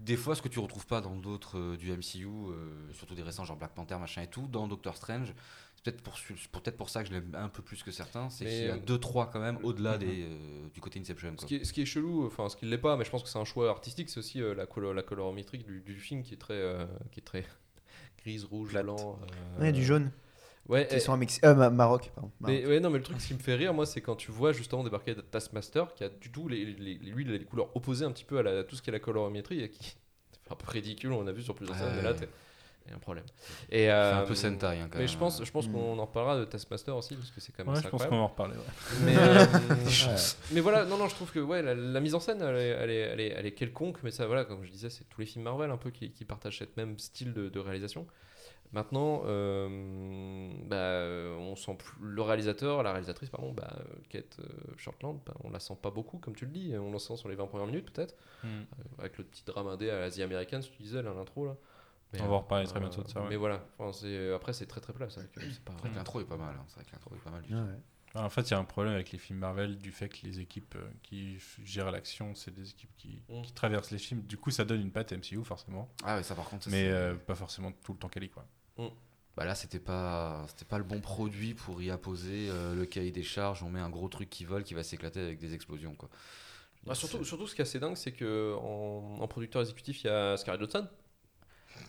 [0.01, 3.23] Des fois, ce que tu retrouves pas dans d'autres euh, du MCU, euh, surtout des
[3.25, 5.35] récents, genre Black Panther, machin et tout, dans Doctor Strange.
[5.79, 6.15] C'est peut-être pour,
[6.51, 8.69] pour- peut-être pour ça que je l'aime un peu plus que certains, c'est qu'il y
[8.69, 9.99] a euh, deux trois quand même au-delà Mhm.
[9.99, 11.35] des, euh, du côté Inception.
[11.39, 13.23] Ce qui, est, ce qui est chelou, enfin ce qui l'est pas, mais je pense
[13.23, 16.25] que c'est un choix artistique, c'est aussi euh, la, colo- la colorométrie du, du film
[16.25, 17.45] qui est très, euh, qui est très
[18.19, 18.85] grise, rouge, Plate.
[18.85, 19.21] blanc.
[19.23, 20.11] euh, Ouais, du jaune.
[20.69, 22.31] Ouais, Qui et- sont à Mex- euh, Ma- Maroc, pardon.
[22.41, 24.31] mais, ouais, non, mais le truc, ce qui me fait rire, moi, c'est quand tu
[24.33, 28.05] vois justement débarquer Taskmaster, qui a du tout, les, les, les- lui, les couleurs opposées
[28.05, 29.83] un petit peu à, la- à tout ce qui est la colorimétrie, et qui
[30.45, 32.15] c'est un peu ridicule, on a vu sur plusieurs scènes, mais là,
[32.91, 33.25] y a un problème.
[33.71, 34.67] Et, C'est euh, un peu Sentai.
[34.67, 35.09] hein, quand Mais même.
[35.09, 35.73] je pense, je pense Mm.
[35.73, 38.17] qu'on en reparlera de Taskmaster aussi, parce que c'est quand même Ouais, je pense qu'on
[38.17, 38.55] va en reparler.
[38.57, 38.97] ouais.
[39.05, 40.17] Mais, euh, Ouais.
[40.53, 42.69] mais voilà, non, non, je trouve que ouais, la, la mise en scène, elle est,
[42.69, 45.21] elle, est, elle, est, elle est quelconque, mais ça, voilà, comme je disais, c'est tous
[45.21, 48.07] les films Marvel un peu qui, qui partagent cette même style de, de réalisation.
[48.73, 54.45] Maintenant, euh, bah, on sent plus- le réalisateur, la réalisatrice, pardon, bah, euh, Kate euh,
[54.77, 56.75] Shortland, bah, on la sent pas beaucoup, comme tu le dis.
[56.77, 58.15] On la sent sur les 20 premières minutes, peut-être,
[58.45, 58.47] Hmm.
[58.49, 61.47] euh, avec le petit drame indé à l'Asie américaine, ce que tu disais là, l'intro.
[61.47, 61.57] Là.
[62.13, 63.29] Mais, On va reparler très bientôt de ça, ouais.
[63.29, 65.09] Mais voilà, enfin, c'est- après, c'est très très plat.
[65.11, 66.55] C'est vrai que l'intro est pas mal.
[66.59, 66.65] hein.
[66.69, 67.43] C'est vrai que l'intro est pas mal.
[67.43, 67.67] du Ouais, tout.
[67.67, 67.79] ouais.
[68.15, 70.27] Ah, En fait, il y a un problème avec les films Marvel du fait que
[70.27, 73.43] les équipes euh, qui gèrent l'action, c'est des équipes qui, Mm.
[73.43, 74.23] qui traversent les films.
[74.23, 75.91] Du coup, ça donne une patte MCU, forcément.
[76.03, 76.65] Ah ouais, ça par contre.
[76.65, 78.47] ça, Mais euh, pas forcément tout le temps quali, quoi.
[79.37, 83.13] Bah là, c'était pas, c'était pas le bon produit pour y apposer euh, le cahier
[83.13, 83.63] des charges.
[83.63, 86.09] On met un gros truc qui vole, qui va s'éclater avec des explosions, quoi.
[86.85, 90.07] Bah, surtout, surtout, ce qui est assez dingue, c'est que en, en producteur exécutif, il
[90.07, 90.89] y a Scarlett Johansson.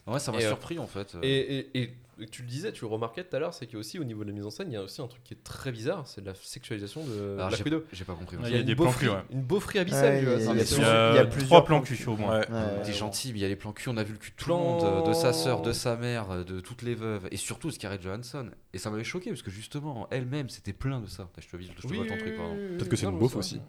[0.09, 1.15] Ouais, ça m'a euh, surpris en fait.
[1.15, 1.19] euh.
[1.23, 1.93] Et, et-
[2.31, 4.45] tu le disais, tu le remarquais tout à l'heure, c'est au niveau de la mise
[4.45, 6.33] en scène, il y a aussi un truc qui est très bizarre, c'est de la
[6.35, 7.83] sexualisation de Alors, Black j'ai- Widow.
[7.93, 8.35] J'ai pas compris.
[8.43, 9.23] Il y a des plans cul, ouais.
[9.31, 12.39] Une beaufrie abyssale, Ouais, il y a- trois plans cul, au moins.
[12.41, 12.51] Ouais.
[12.51, 14.31] Ouais, T'es gentil, mais il y a les plans cul, on a vu le cul
[14.31, 16.93] de tout le Plan- monde, euh, de sa sœur, de sa mère, de toutes les
[16.93, 18.49] veuves, et surtout Scarlett Johansson.
[18.73, 21.29] Et ça m'avait choqué parce que justement, elle-même, c'était plein de ça.
[21.37, 22.55] Je te, je te Oui, vois ton truc, pardon.
[22.77, 23.61] Peut-être que c'est une beauf aussi.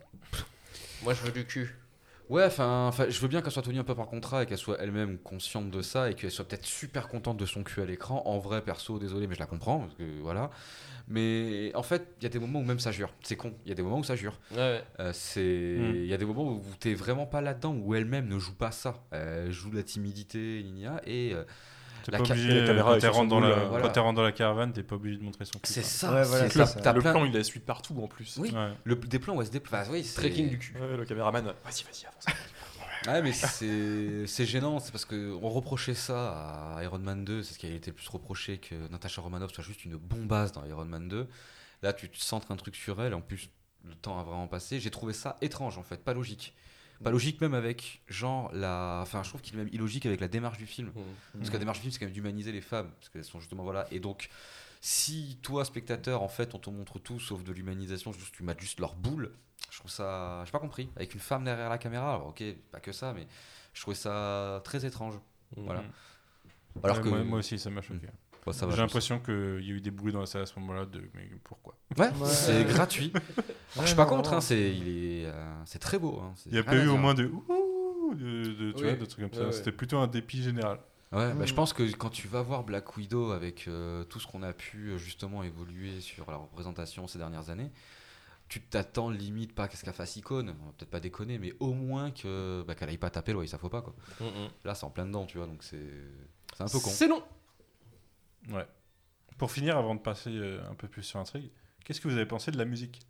[1.04, 1.76] Moi, je veux du cul.
[2.30, 4.56] Ouais, enfin, enfin, je veux bien qu'elle soit tenue un peu par contrat et qu'elle
[4.56, 7.84] soit elle-même consciente de ça et qu'elle soit peut-être super contente de son cul à
[7.84, 8.22] l'écran.
[8.24, 10.50] En vrai, perso, désolé, mais je la comprends, parce que voilà.
[11.08, 13.12] Mais en fait, il y a des moments où même ça jure.
[13.22, 13.52] C'est con.
[13.64, 14.38] Il y a des moments où ça jure.
[14.52, 14.84] Ouais, ouais.
[15.00, 15.94] Euh, c'est, Mm.
[15.96, 18.70] il y a des moments où t'es vraiment pas là-dedans, où elle-même ne joue pas
[18.70, 18.94] ça.
[19.10, 21.42] Elle joue la timidité, gna, et euh,
[22.10, 24.12] T'es La pas obligé, la euh, caméra quand t'es rentres dans, la- euh, quand voilà.
[24.12, 25.72] dans la caravane, t'es pas obligé de montrer son cul.
[25.72, 26.12] c'est ça.
[26.12, 26.80] Ouais, voilà, ça.
[26.80, 28.36] t'as le plein- plan, il la suit partout en plus.
[28.38, 28.50] Oui.
[28.50, 28.72] Ouais.
[28.84, 29.88] le, des plans où elle se déplace.
[29.90, 30.74] oui, c'est- Trekking du cul.
[30.78, 32.26] Ouais, le caméraman, vas-y, vas-y, avance.
[33.06, 37.54] Ouais, mais c'est c'est gênant, c'est parce qu'on reprochait ça à Iron Man 2, c'est
[37.54, 40.64] ce qui a été le plus reproché que Natasha Romanoff soit juste une bombasse dans
[40.66, 41.26] Iron Man 2.
[41.82, 43.48] Là, tu te centres un truc sur elle, en plus,
[43.86, 44.80] le temps a vraiment passé.
[44.80, 46.54] J'ai trouvé ça étrange, en fait, pas logique.
[47.02, 49.00] Pas logique même avec, genre, la...
[49.02, 50.92] Enfin, je trouve qu'il est même illogique avec la démarche du film.
[51.34, 53.40] Parce que la démarche du film, c'est quand même d'humaniser les femmes, parce qu'elles sont
[53.40, 53.86] justement, voilà.
[53.90, 54.28] Et donc,
[54.82, 58.60] si toi, spectateur, en fait, on te montre tout sauf de l'humanisation, juste tu mates
[58.60, 59.32] juste leur boule,
[59.70, 60.42] je trouve ça.
[60.44, 60.90] J'ai pas compris.
[60.96, 63.26] Avec une femme derrière la caméra, alors ok, pas que ça, mais
[63.72, 65.14] je trouvais ça très étrange.
[65.56, 65.82] Voilà.
[66.82, 67.08] Alors Ouais, que.
[67.08, 68.08] moi, moi aussi, ça m'a choqué.
[68.46, 69.34] Bon, J'ai l'impression qu'il
[69.64, 70.86] y a eu des bruits dans la salle à ce moment-là.
[70.86, 71.00] De...
[71.14, 71.76] Mais pourquoi?
[71.98, 72.26] Ouais, Ouais.
[72.28, 73.12] c'est gratuit.
[73.74, 76.20] Alors, je suis pas non, contre, hein, c'est il est, euh, c'est très beau.
[76.22, 78.82] hein, Il n'y a pas eu au moins de ouh de, de- tu Oui.
[78.90, 79.40] vois, de trucs comme ça.
[79.40, 79.52] Ouais, ouais.
[79.52, 80.78] C'était plutôt un dépit général.
[81.12, 81.46] Ouais, bah, Mm.
[81.46, 84.52] je pense que quand tu vas voir Black Widow avec euh, tout ce qu'on a
[84.52, 87.70] pu euh, justement évoluer sur la représentation ces dernières années,
[88.48, 91.72] tu t'attends limite pas qu'est-ce qu'elle fasse icône, on va peut-être pas déconner, mais au
[91.72, 93.94] moins que bah, qu'elle aille pas taper, ouais, ça faut pas quoi.
[94.20, 94.48] Mm, mm.
[94.64, 95.78] Là, c'est en plein dedans, tu vois, donc c'est
[96.56, 96.90] c'est un peu con.
[96.90, 97.22] C'est long.
[98.50, 98.66] Ouais.
[99.38, 101.50] Pour finir, avant de passer euh, un peu plus sur l'intrigue,
[101.84, 103.00] qu'est-ce que vous avez pensé de la musique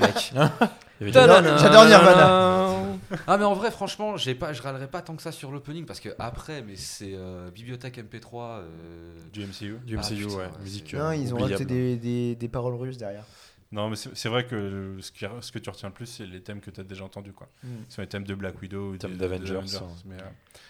[0.00, 0.32] Mec.
[1.00, 2.84] Il J'adore- Nirvana.
[3.28, 5.86] Ah mais en vrai franchement j'ai pas je râlerai pas tant que ça sur l'opening
[5.86, 10.36] parce que après mais c'est euh, bibliothèque MP3 euh, du MCU Du Ah, MCU, putain,
[10.36, 10.48] ouais.
[10.60, 13.24] Musique Non, ils ont rajouté des, des, des paroles russes derrière.
[13.70, 16.42] Non, mais c'est vrai que ce, qui, ce que tu retiens le plus, c'est les
[16.42, 17.32] thèmes que tu as déjà entendus.
[17.34, 17.48] Quoi.
[17.62, 17.68] Mm.
[17.88, 19.60] Ce sont les thèmes de Black Widow, Thèmes des- d'Avengers,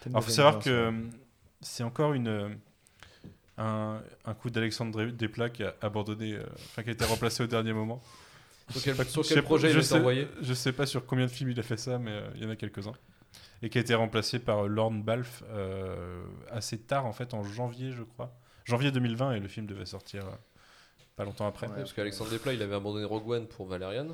[0.06, 0.92] Alors, faut savoir que
[1.60, 2.48] c'est encore une, euh,
[3.58, 7.46] un, un coup d'Alexandre Desplat qui a abandonné, euh, enfin qui a été remplacé au
[7.46, 8.00] dernier moment.
[8.70, 11.30] Sur quel, sur projet il je est sais, envoyé Je sais pas sur combien de
[11.30, 12.92] films il a fait ça, mais euh, il y en a quelques-uns.
[13.62, 17.92] Et qui a été remplacé par Lorne Balfe euh, assez tard, en fait, en janvier,
[17.92, 18.32] je crois.
[18.64, 20.30] Janvier 2020, et le film devait sortir euh,
[21.16, 21.66] pas longtemps après.
[21.66, 21.76] Ouais.
[21.76, 24.08] Parce qu'Alexandre Desplat, il avait abandonné Rogue One pour Valerian.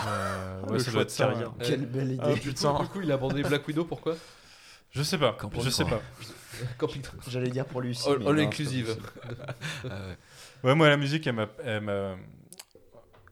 [0.00, 1.32] Euh, Le ouais, ça doit être ça.
[1.60, 2.22] Quelle belle idée.
[2.24, 4.16] Ah, Du coup, du coup, il a abandonné Black Widow, pourquoi?
[4.92, 5.32] Je sais pas.
[5.32, 6.00] Camping Je sais pas.
[6.78, 8.08] Camping J'allais dire pour lui aussi.
[8.08, 8.96] All, all non, inclusive.
[9.84, 10.16] ah ouais.
[10.62, 12.16] Ouais, moi, la musique, elle, m'a- elle, m'a-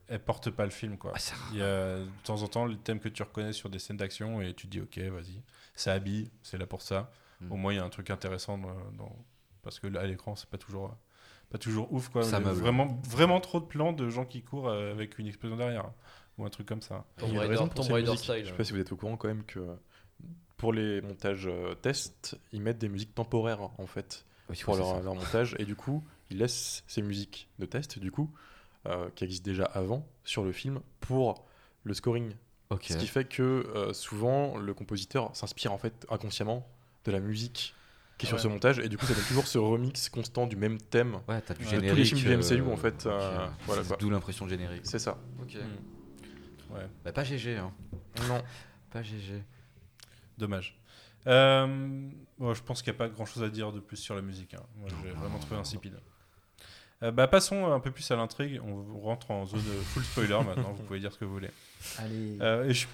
[0.08, 1.12] elle porte pas le film, quoi.
[1.14, 1.20] Ah.
[1.52, 3.98] Il y a de temps en temps les thèmes que tu reconnais sur des scènes
[3.98, 5.42] d'action et tu te dis, ok, vas-y,
[5.74, 7.12] ça habille, c'est là pour ça.
[7.40, 7.52] Mm.
[7.52, 8.74] Au moins, il y a un truc intéressant dans.
[8.98, 9.16] dans-
[9.62, 10.96] Parce que là, à l'écran, c'est pas toujours.
[11.50, 12.22] Pas toujours ouf quoi.
[12.22, 15.84] Ça vraiment, vraiment trop de plans de gens qui courent euh, avec une explosion derrière
[15.86, 15.94] hein,
[16.38, 17.04] ou un truc comme ça.
[17.18, 18.44] Il y a Tomb une Raider, raison pour Tomb Raider style.
[18.44, 19.58] Je sais pas si vous êtes au courant quand même que
[20.60, 25.00] pour les montages euh, tests, ils mettent des musiques temporaires en fait Oui, pour leur,
[25.02, 28.30] leur montage et du coup ils laissent ces musiques de test du coup
[28.86, 31.46] euh, qui existent déjà avant sur le film pour
[31.84, 32.34] le scoring.
[32.68, 32.84] Ok.
[32.90, 33.42] Ce qui fait que
[33.74, 36.68] euh, souvent le compositeur s'inspire en fait inconsciemment
[37.06, 37.74] de la musique
[38.18, 38.42] qui est sur Ouais.
[38.42, 41.20] ce montage et du coup ça donne toujours ce remix constant du même thème.
[41.26, 42.16] Ouais, t'as du Ouais, tous les générique.
[42.16, 43.82] films du MCU, en fait, ok, euh, voilà.
[43.98, 44.82] D'où l'impression de générique.
[44.84, 45.16] C'est ça.
[45.40, 45.56] Ok.
[46.70, 47.72] Ouais, Bah, pas GG, hein.
[48.28, 48.42] Non.
[48.90, 49.42] Pas GG.
[50.40, 50.76] Dommage.
[51.26, 54.14] Euh, bon, je pense qu'il n'y a pas grand chose à dire de plus sur
[54.14, 54.54] la musique.
[54.54, 54.62] hein.
[54.78, 55.94] Moi, j'ai vraiment trouvé insipide.
[57.02, 58.60] Euh, bah, passons un peu plus à l'intrigue.
[58.64, 60.72] On rentre en zone full spoiler maintenant.
[60.72, 61.50] vous pouvez dire ce que vous voulez.
[61.98, 62.38] Allez.
[62.40, 62.86] Euh, et je,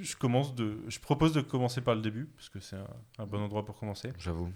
[0.00, 2.86] je commence de, je propose de commencer par le début parce que c'est un,
[3.18, 4.12] un bon endroit pour commencer.
[4.18, 4.50] J'avoue.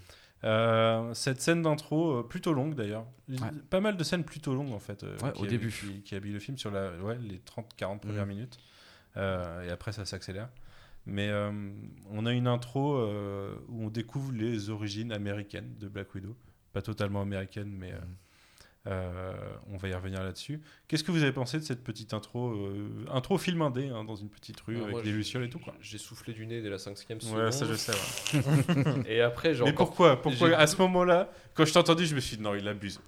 [0.44, 3.04] Euh, cette scène d'intro, euh, plutôt longue d'ailleurs.
[3.28, 3.36] Ouais.
[3.70, 5.02] Pas mal de scènes plutôt longues en fait.
[5.02, 5.70] euh, Ouais, qui au début.
[5.70, 8.28] Qui, qui habillent le film sur la, ouais, les 30-40 premières Mhm.
[8.28, 8.58] minutes.
[9.16, 10.48] Euh, et après ça s'accélère.
[11.08, 11.50] Mais euh,
[12.10, 16.36] on a une intro euh, où on découvre les origines américaines de Black Widow.
[16.72, 17.94] Pas totalement américaines, mais
[18.86, 19.32] euh,
[19.72, 20.60] on va y revenir là-dessus.
[20.86, 22.70] Qu'est-ce que vous avez pensé de cette petite intro
[23.10, 25.74] Intro film indé hein, dans une petite rue Alors avec j'ai- lucioles et tout quoi?
[25.80, 27.22] J'ai soufflé du nez dès la 5 seconde.
[27.34, 27.92] Ouais, ça je sais.
[27.92, 29.02] ouais.
[29.08, 30.20] Et après, j'ai Mais pourquoi?
[30.22, 33.00] Pourquoi à ce moment-là, quand je t'ai entendu, je me suis dit non, il abuse.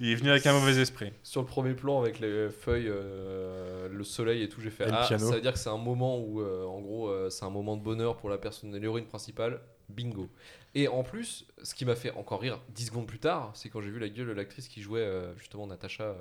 [0.00, 1.12] Il est venu avec un mauvais esprit.
[1.22, 4.92] sur le premier plan avec les feuilles, euh, le soleil et tout, j'ai fait Et
[4.92, 7.50] ah, ça veut dire que c'est un moment où, euh, en gros, euh, c'est un
[7.50, 9.60] moment de bonheur pour la personne, l'héroïne principale.
[9.88, 10.28] Bingo.
[10.74, 13.80] Et en plus, ce qui m'a fait encore rire 10 secondes plus tard, c'est quand
[13.80, 16.14] j'ai vu la gueule de l'actrice qui jouait euh, justement Natasha, euh,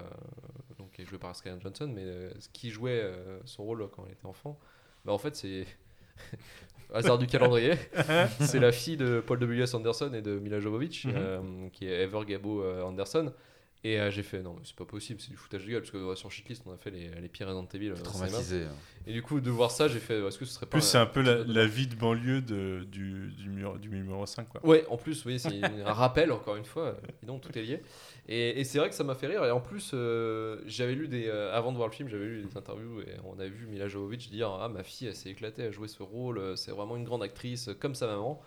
[0.79, 4.03] donc qui est jouée par Scarlett Johansson, mais euh, qui jouait euh, son rôle quand
[4.05, 4.57] elle était enfant.
[5.03, 5.65] Bah en fait, c'est
[6.93, 7.73] hasard du calendrier.
[8.39, 9.73] c'est la fille de Paul W.S.
[9.73, 11.13] Anderson et de Mila Jovovich, Mhm.
[11.15, 11.39] euh,
[11.73, 13.33] qui est Ever Gabo Anderson.
[13.83, 15.91] Et euh, j'ai fait non, mais c'est pas possible, c'est du foutage de gueule parce
[15.91, 17.91] que ouais, sur Shitlist on a fait les, les pires Resident Evil.
[17.91, 17.93] euh.
[17.95, 18.63] Traumatisé.
[18.63, 18.75] hein.
[19.05, 20.77] Et du coup, de voir ça, j'ai fait est-ce que ce serait En pas.
[20.79, 24.49] plus, c'est un peu la, vie de banlieue de, du, du, mur, du numéro 5.
[24.49, 24.65] Quoi.
[24.65, 26.97] Ouais, en plus, oui, c'est un rappel, encore une fois.
[27.23, 27.81] Et donc, tout est lié.
[28.27, 29.45] Et, et c'est vrai que ça m'a fait rire.
[29.45, 31.27] Et en plus, euh, j'avais lu des.
[31.27, 33.87] euh, avant de voir le film, j'avais lu des interviews et on a vu Mila
[33.87, 36.39] Jovovich dire Ah, ma fille, elle s'est éclatée à jouer ce rôle.
[36.39, 38.41] euh, C'est vraiment une grande actrice, euh, comme sa maman.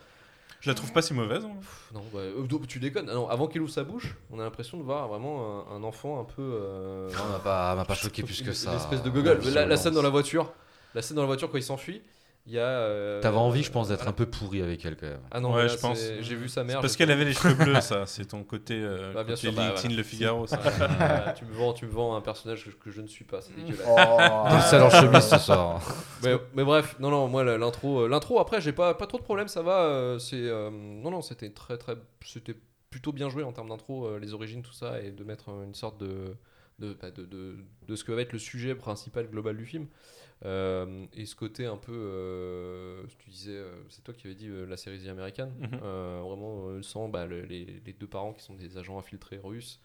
[0.61, 1.45] Je la trouve pas si mauvaise.
[1.45, 1.57] hein.
[1.61, 3.09] Pff, Non, bah, euh, tu déconnes.
[3.11, 5.83] Ah non, avant qu'elle ouvre sa bouche, on a l'impression de voir vraiment un, un
[5.85, 6.43] enfant un peu.
[6.43, 8.71] euh, Non, m'a pas, m'a pas choqué plus que ça.
[8.71, 9.41] Une espèce de gogol.
[9.55, 10.53] La scène dans la voiture.
[10.95, 12.03] La scène dans la voiture quand il s'enfuit.
[12.47, 12.63] Il y a.
[12.63, 14.11] euh, T'avais envie, je pense, d'être voilà.
[14.11, 15.21] un peu pourri avec elle quand même.
[15.31, 16.01] Ah non, Ouais, là, je pense.
[16.21, 16.81] J'ai vu sa mère.
[16.81, 18.07] parce qu'elle avait les cheveux bleus, ça.
[18.07, 19.97] C'est ton côté, euh, Bah, bien côté sûr, bah, LinkedIn, voilà.
[19.97, 20.47] Le Figaro.
[20.47, 20.59] Ça.
[20.99, 23.41] Ah, tu, me vends, tu me vends un personnage que, que je ne suis pas,
[23.43, 23.87] c'est dégueulasse.
[23.87, 24.71] Oh.
[24.71, 25.81] Seul en chemise ce soir.
[26.25, 29.23] mais, mais bref, non, non, moi l'intro, euh, l'intro après, j'ai pas, pas trop de
[29.25, 29.83] problèmes, ça va.
[29.85, 32.57] euh, c'est, euh, non, non, c'était très, très, c'était
[32.89, 35.75] plutôt bien joué en termes d'intro, euh, les origines, tout ça, et de mettre une
[35.75, 36.35] sorte de,
[36.81, 39.87] de, bah, de, de, de ce que va être le sujet principal global du film.
[40.47, 44.49] Euh, et ce côté un peu, euh, tu disais, euh, c'est toi qui avais dit
[44.49, 45.81] euh, la série The American, Mhm.
[45.83, 49.81] Euh, vraiment sans bah, le- les, les deux parents qui sont des agents infiltrés russes.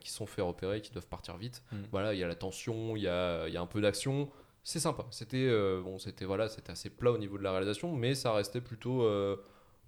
[0.00, 1.62] qui sont fait repérer, qui doivent partir vite.
[1.70, 1.86] Mhm.
[1.92, 4.28] Voilà, il y a la tension, il y a, il y a un peu d'action.
[4.64, 5.06] C'est sympa.
[5.12, 5.48] C'était
[5.80, 9.06] bon, c'était voilà, c'était assez plat au niveau de la réalisation, mais ça restait plutôt,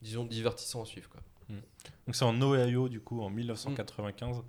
[0.02, 1.08] disons, divertissant à suivre.
[1.10, 1.20] Quoi.
[2.06, 4.42] Donc c'est en Ohio, du coup, en 1995.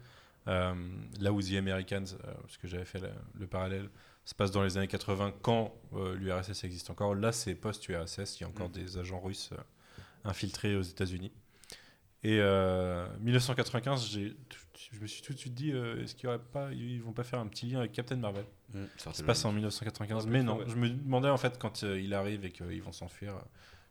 [0.47, 0.73] euh,
[1.19, 2.05] là où The Americans,
[2.41, 3.01] parce que j'avais fait
[3.33, 3.89] le parallèle,
[4.29, 7.15] se passe dans les années 80 quand euh, l'URSS existe encore.
[7.15, 8.73] Là, c'est post-URSS, il y a encore Mm.
[8.73, 9.57] des agents russes euh,
[10.25, 11.31] infiltrés aux États-Unis.
[12.23, 14.35] Et euh, 1995, j'ai-
[14.91, 17.13] je me suis tout de suite dit, euh, est-ce qu'il y aurait pas, ils vont
[17.13, 18.43] pas faire un petit lien avec Captain Marvel?
[18.97, 20.57] Ça se passe en 1995, Un peu mais non.
[20.57, 20.65] ouais.
[20.67, 23.33] Je me demandais en fait quand il arrive et qu'ils vont s'enfuir,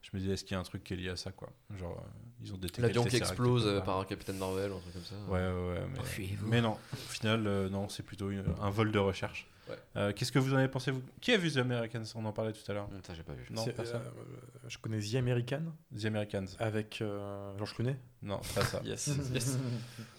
[0.03, 1.49] je me disais est-ce qu'il y a un truc qui est lié à ça quoi?
[1.79, 2.05] Genre
[2.43, 5.15] ils ont détecté L'avion qui explose par un Captain Marvel, un truc comme ça.
[5.29, 6.29] Ouais ouais ouais.
[6.45, 9.49] Mais, non, au final non, c'est plutôt une- un vol de recherche.
[9.69, 9.77] Ouais.
[9.97, 11.03] Euh, Qu'est-ce que vous en avez pensé vous?
[11.21, 12.05] Qui a vu The Americans?
[12.15, 12.89] On en parlait tout à l'heure.
[13.07, 13.45] Ça, j'ai pas vu.
[13.51, 14.01] Non, personne.
[14.01, 15.63] euh, je connais The American
[15.99, 16.47] The Americans.
[16.59, 17.97] avec euh, Georges Clooney.
[18.23, 18.81] Non, pas ça.
[18.85, 19.11] Yes.
[19.33, 19.59] Yes.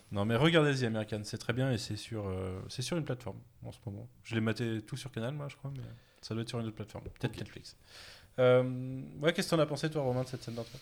[0.10, 3.04] Non mais regardez The Americans, c'est très bien et c'est sur euh, c'est sur une
[3.04, 4.08] plateforme en ce moment.
[4.24, 5.84] Je l'ai maté tout sur Canal moi je crois, mais
[6.22, 7.76] ça doit être sur une autre plateforme, peut-être Netflix.
[8.40, 10.78] Euh, ouais, qu'est-ce que t'en as pensé toi Romain de cette scène d'intro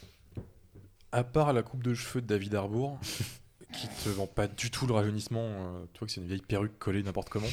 [1.11, 2.99] À part la coupe de cheveux de David Harbour,
[3.74, 6.41] qui te vend pas du tout le rajeunissement, euh, tu vois que c'est une vieille
[6.43, 7.47] perruque collée n'importe comment.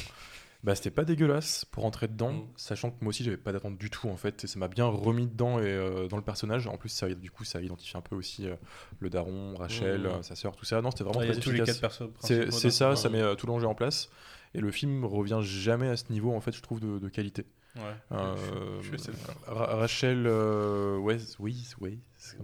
[0.63, 2.47] Bah c'était pas dégueulasse pour entrer dedans, Mm.
[2.55, 4.85] sachant que moi aussi j'avais pas d'attente du tout en fait, et ça m'a bien
[4.85, 6.67] remis dedans et euh, dans le personnage.
[6.67, 8.55] En plus ça du coup ça identifie un peu aussi euh,
[8.99, 10.05] le daron, Rachel, Mm.
[10.05, 10.81] euh, sa sœur, tout ça.
[10.81, 13.09] Non c'était vraiment Ouais, Il y a très tous les quatre persos C'est ça, ça
[13.09, 14.09] met tout l'enjeu en place.
[14.55, 17.45] Et le film revient jamais à ce niveau en fait, je trouve de, de qualité.
[17.75, 18.35] Ouais, Euh,
[18.83, 19.09] je, je,
[19.47, 21.37] Rachel euh, comme ça.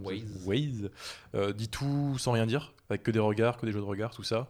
[0.04, 0.46] Weisz.
[0.48, 0.90] Weisz,
[1.36, 4.12] euh, dit tout sans rien dire, avec que des regards, que des jeux de regards,
[4.12, 4.50] tout ça.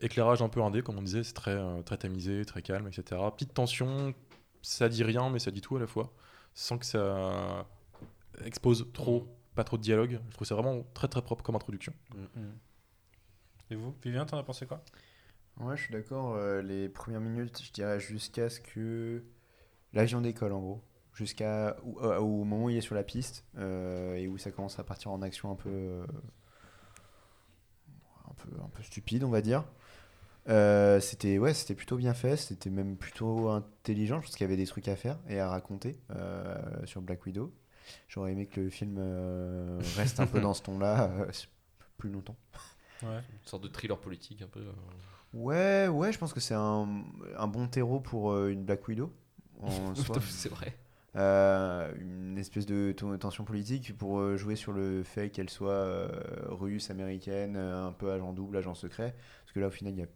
[0.00, 3.20] Éclairage un peu indé, comme on disait, c'est très, euh, très tamisé, très calme, etc.
[3.32, 4.14] Petite tension,
[4.62, 6.12] ça dit rien, mais ça dit tout à la fois,
[6.54, 7.66] sans que ça
[8.44, 9.26] expose trop,
[9.56, 10.20] pas trop de dialogue.
[10.28, 11.92] Je trouve ça vraiment très très propre comme introduction.
[12.14, 12.40] Mm.
[13.70, 14.82] Et vous, Vivien, t'en as pensé quoi?
[15.58, 16.34] Ouais, je suis d'accord.
[16.36, 19.24] euh, les premières minutes, je dirais jusqu'à ce que
[19.92, 20.84] l'avion décolle en gros.
[21.12, 24.52] Jusqu'à où- euh, au moment où il est sur la piste euh, et où ça
[24.52, 26.06] commence à partir en action un peu, euh,
[28.30, 29.64] un peu, un peu stupide, on va dire.
[30.48, 34.16] Euh, c'était ouais, c'était plutôt bien fait, c'était même plutôt intelligent.
[34.20, 37.24] Je pense qu'il y avait des trucs à faire et à raconter euh, sur Black
[37.26, 37.52] Widow.
[38.08, 41.10] J'aurais aimé que le film euh, reste un peu dans ce ton-là
[41.98, 42.36] plus longtemps.
[43.02, 43.18] Ouais.
[43.18, 44.64] Une sorte de thriller politique un peu.
[45.34, 47.04] Ouais, ouais, je pense que c'est un,
[47.36, 49.12] un bon terreau pour une Black Widow.
[50.22, 50.76] C'est vrai.
[51.16, 56.08] euh, une espèce de tension politique pour jouer sur le fait qu'elle soit euh,
[56.48, 59.14] russe, américaine, un peu agent double, agent secret.
[59.42, 60.06] Parce que là, au final, il n'y a,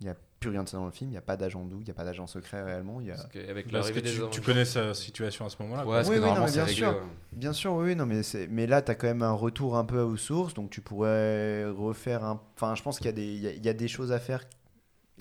[0.00, 1.08] il y a plus rien de ça dans le film.
[1.10, 3.00] Il n'y a pas d'agent double, il n'y a pas d'agent secret réellement.
[3.00, 3.14] Il y a...
[3.14, 3.38] Parce que
[3.72, 5.86] l'arrivée des tu, tu connais sa situation à ce moment-là.
[5.86, 6.88] Ouais, Oui, que oui, non, mais bien réglé, sûr.
[6.90, 7.02] ouais.
[7.32, 8.20] Bien sûr, oui, oui, non, mais,
[8.50, 11.64] mais là, tu as quand même un retour un peu aux sources, donc tu pourrais
[11.66, 12.42] refaire un.
[12.54, 14.18] Enfin, je pense qu'il y, a des- il y, a, y a des choses à
[14.18, 14.44] faire.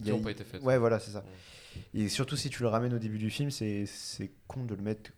[0.03, 0.61] Qui a- n'ont pas été faites.
[0.61, 1.23] Ouais, voilà, c'est ça.
[1.93, 4.81] Et surtout si tu le ramènes au début du film, c'est c'est con de le
[4.81, 5.11] mettre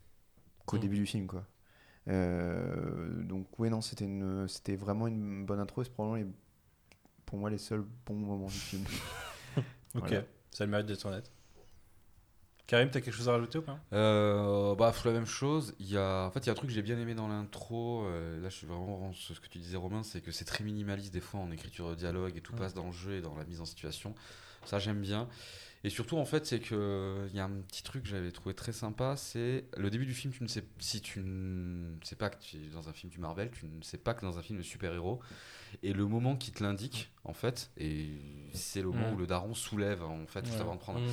[0.66, 0.80] qu'au Mm.
[0.80, 1.44] début du film, quoi.
[2.08, 6.32] Euh, donc, ouais, non, c'était une- c'était vraiment une bonne intro, et c'est probablement les-
[7.26, 8.84] pour moi les seuls bons moments du film.
[9.94, 10.24] Ok, Voilà.
[10.50, 11.30] ça a le mérite d'être honnête.
[12.68, 13.78] Karim, t'as quelque chose à rajouter ou pas?
[13.94, 15.74] Euh, bah, la même chose.
[15.80, 17.26] Il y a, en fait, il y a un truc que j'ai bien aimé dans
[17.26, 18.04] l'intro.
[18.04, 20.62] euh, là, je suis vraiment sur ce que tu disais, Romain, c'est que c'est très
[20.62, 23.34] minimaliste des fois en écriture de dialogue et tout passe dans le jeu et dans
[23.36, 24.14] la mise en situation.
[24.66, 25.28] Ça, j'aime bien.
[25.82, 28.54] Et surtout, en fait, c'est que il y a un petit truc que j'avais trouvé
[28.54, 29.16] très sympa.
[29.16, 30.34] C'est le début du film.
[30.34, 33.18] Tu ne sais si tu ne sais pas que tu es dans un film du
[33.18, 35.20] Marvel, tu ne sais pas que dans un film de super-héros.
[35.82, 38.08] Et le moment qui te l'indique, en fait, et
[38.54, 39.14] c'est le moment Mm.
[39.14, 40.62] où le daron soulève, en fait, juste Ouais.
[40.62, 41.06] avant de prendre Mmh.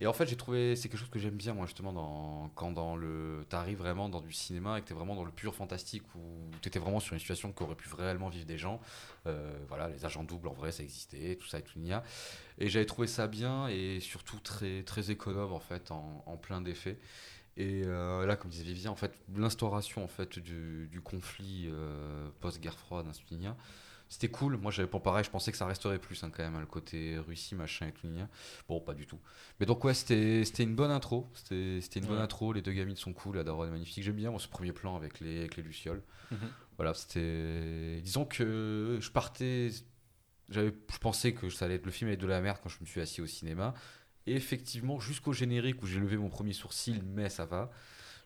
[0.00, 2.70] et en fait, j'ai trouvé c'est quelque chose que j'aime bien moi justement dans quand
[2.72, 6.04] dans le t'arrives vraiment dans du cinéma et que t'es vraiment dans le pur fantastique
[6.14, 6.20] où
[6.62, 8.80] t'étais vraiment sur une situation qu'auraient pu réellement vivre des gens.
[9.26, 12.02] Euh, voilà, les agents doubles en vrai ça existait, tout ça et tout nia.
[12.58, 16.60] Et j'avais trouvé ça bien et surtout très très économe en fait en, en plein
[16.60, 16.98] d'effets.
[17.58, 22.28] Et euh, là, comme disait Vivien, en fait, l'instauration en fait du, du conflit euh,
[22.40, 23.32] post-guerre froide, suite,
[24.08, 24.56] c'était cool.
[24.56, 27.18] Moi, j'avais pour pareil, je pensais que ça resterait plus hein, quand même, le côté
[27.18, 28.08] Russie, machin et tout.
[28.68, 29.18] Bon, pas du tout.
[29.58, 31.28] Mais donc ouais, c'était une bonne intro.
[31.34, 32.52] C'était une bonne intro.
[32.52, 34.04] Les deux gamines sont cool, la daronne est magnifique.
[34.04, 36.02] J'aime bien moi, ce premier plan avec les, avec les lucioles.
[36.30, 36.38] Mhm.
[36.76, 38.00] Voilà, c'était...
[38.02, 39.70] Disons que je partais...
[40.48, 42.68] J'avais, je pensais que ça allait être le film allait être de la merde quand
[42.68, 43.74] je me suis assis au cinéma.
[44.26, 47.70] Et effectivement, jusqu'au générique où j'ai levé mon premier sourcil, mais ça va,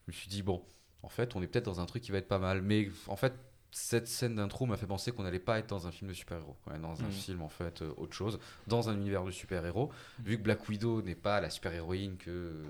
[0.07, 0.63] je me suis dit, bon,
[1.03, 2.61] en fait, on est peut-être dans un truc qui va être pas mal.
[2.61, 3.33] Mais en fait,
[3.73, 6.57] cette scène d'intro m'a fait penser qu'on n'allait pas être dans un film de super-héros,
[6.65, 7.11] qu'on est dans un Mhm.
[7.13, 9.91] film en fait euh, autre chose, dans un univers de super-héros.
[10.25, 12.65] Vu que Black Widow n'est pas la super-héroïne que, euh,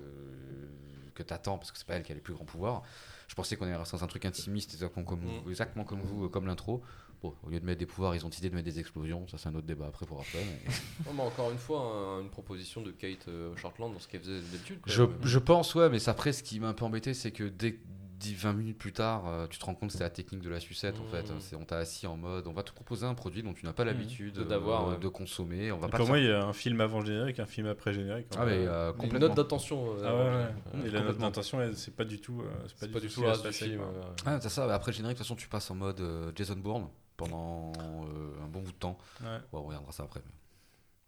[1.15, 2.83] que t'attends, parce que c'est pas elle qui a les plus grands pouvoirs,
[3.27, 6.45] je pensais qu'on allait dans un truc intimiste, exactement comme, exactement comme vous, euh, comme
[6.45, 6.81] l'intro.
[7.21, 9.27] Bon, au lieu de mettre des pouvoirs, ils ont décidé de mettre des explosions.
[9.27, 10.39] Ça, c'est un autre débat après pour après.
[10.43, 10.65] mais-
[11.07, 14.21] Ouais, mais encore une fois, un- une proposition de Kate euh, Shortland dans ce qu'elle
[14.21, 14.79] faisait d'habitude.
[14.87, 17.79] Je, je pense, ouais, mais après, ce qui m'a un peu embêté, c'est que dès
[18.21, 20.49] 10, 20 minutes plus tard, euh, tu te rends compte que c'est la technique de
[20.49, 21.25] la sucette en fait.
[21.39, 23.73] C'est- On t'a assis en mode, on va te proposer un produit dont tu n'as
[23.73, 24.99] pas l'habitude De- d'avoir, euh, ouais.
[24.99, 25.71] de consommer.
[25.71, 27.67] On va pas Pour moi, il y a un film avant le générique, un film
[27.67, 28.27] après générique.
[28.37, 29.95] Ah, mais euh, Une note d'attention.
[29.97, 30.81] euh, Ah ouais, ouais.
[30.83, 32.41] euh, Et la note d'intention, elle, c'est pas du tout.
[32.41, 32.45] euh,
[32.77, 33.81] C'est pas du tout ce qui le va reste se du passer, film.
[34.25, 34.73] Ah, c'est ça.
[34.73, 38.43] Après le générique, de toute façon, tu passes en mode euh, Jason Bourne pendant euh,
[38.43, 38.97] un bon bout de temps.
[39.21, 39.37] Ouais.
[39.51, 40.21] Bon, on regardera ça après.
[40.25, 40.31] mais-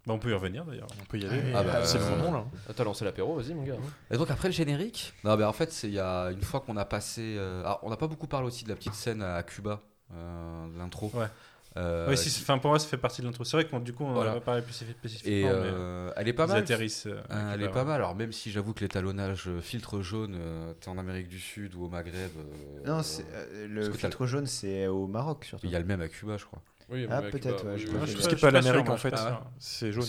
[0.05, 0.87] Bah, on peut y revenir d'ailleurs.
[1.01, 1.41] On peut y aller.
[1.55, 2.45] Ah bah, c'est le euh, moment là.
[2.69, 3.75] Ah, T'as lancé l'apéro, vas-y mon gars.
[4.11, 6.59] Et donc après le générique, non, mais en fait, c'est il y a une fois
[6.59, 7.35] qu'on a passé.
[7.37, 9.81] euh, alors, on n'a pas beaucoup parlé aussi de la petite scène à Cuba,
[10.13, 11.09] euh, de l'intro.
[11.13, 11.27] Ouais.
[11.75, 13.43] Euh, oui, si, enfin, pour moi, ça fait partie de l'intro.
[13.45, 14.33] C'est vrai que du coup, on Voilà.
[14.33, 15.31] va pas parler plus spécifiquement.
[15.33, 16.57] Et mais euh, elle est pas ils mal.
[16.59, 17.07] atterrissent.
[17.07, 17.19] euh,
[17.53, 17.85] elle est pas ouais.
[17.85, 17.95] mal.
[17.95, 21.73] Alors même si j'avoue que l'étalonnage euh, filtre jaune, euh, t'es en Amérique du Sud
[21.73, 22.29] ou au Maghreb.
[22.37, 25.65] euh, Non, c'est- euh, le filtre jaune, c'est au Maroc surtout.
[25.65, 26.61] Il y a le même à Cuba, je crois.
[26.89, 29.01] Oui, Ah, peut-être, Cuba, ouais, oui, je oui, je qui est pas l'Amérique en je
[29.01, 29.41] fait, pas sûr.
[29.59, 30.05] c'est jaune.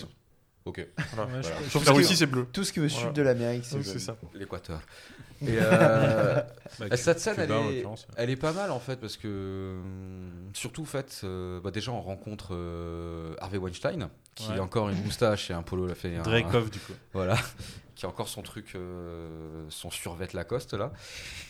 [0.67, 0.87] Ok.
[1.15, 1.31] Voilà.
[1.31, 1.63] Ouais, je- Voilà.
[1.65, 2.47] je- Sauf je- la je- Russie, c'est bleu.
[2.53, 3.13] Tout ce qui est au sud Voilà.
[3.13, 3.93] de l'Amérique, c'est Oui, jaune.
[3.93, 4.17] c'est ça.
[4.35, 4.81] L'équateur.
[5.43, 6.41] Et euh,
[6.79, 8.07] bah, Et cette scène, elle est, l'occurrence.
[8.17, 11.93] elle est pas mal en fait parce que hum, surtout en fait, euh, bah, déjà
[11.93, 14.59] on rencontre euh, Harvey Weinstein qui Ouais.
[14.59, 16.95] a encore une moustache et un polo la fait un- Dreykov, du coup.
[17.13, 17.37] voilà,
[17.95, 20.93] qui a encore son truc, euh, son survêt Lacoste là.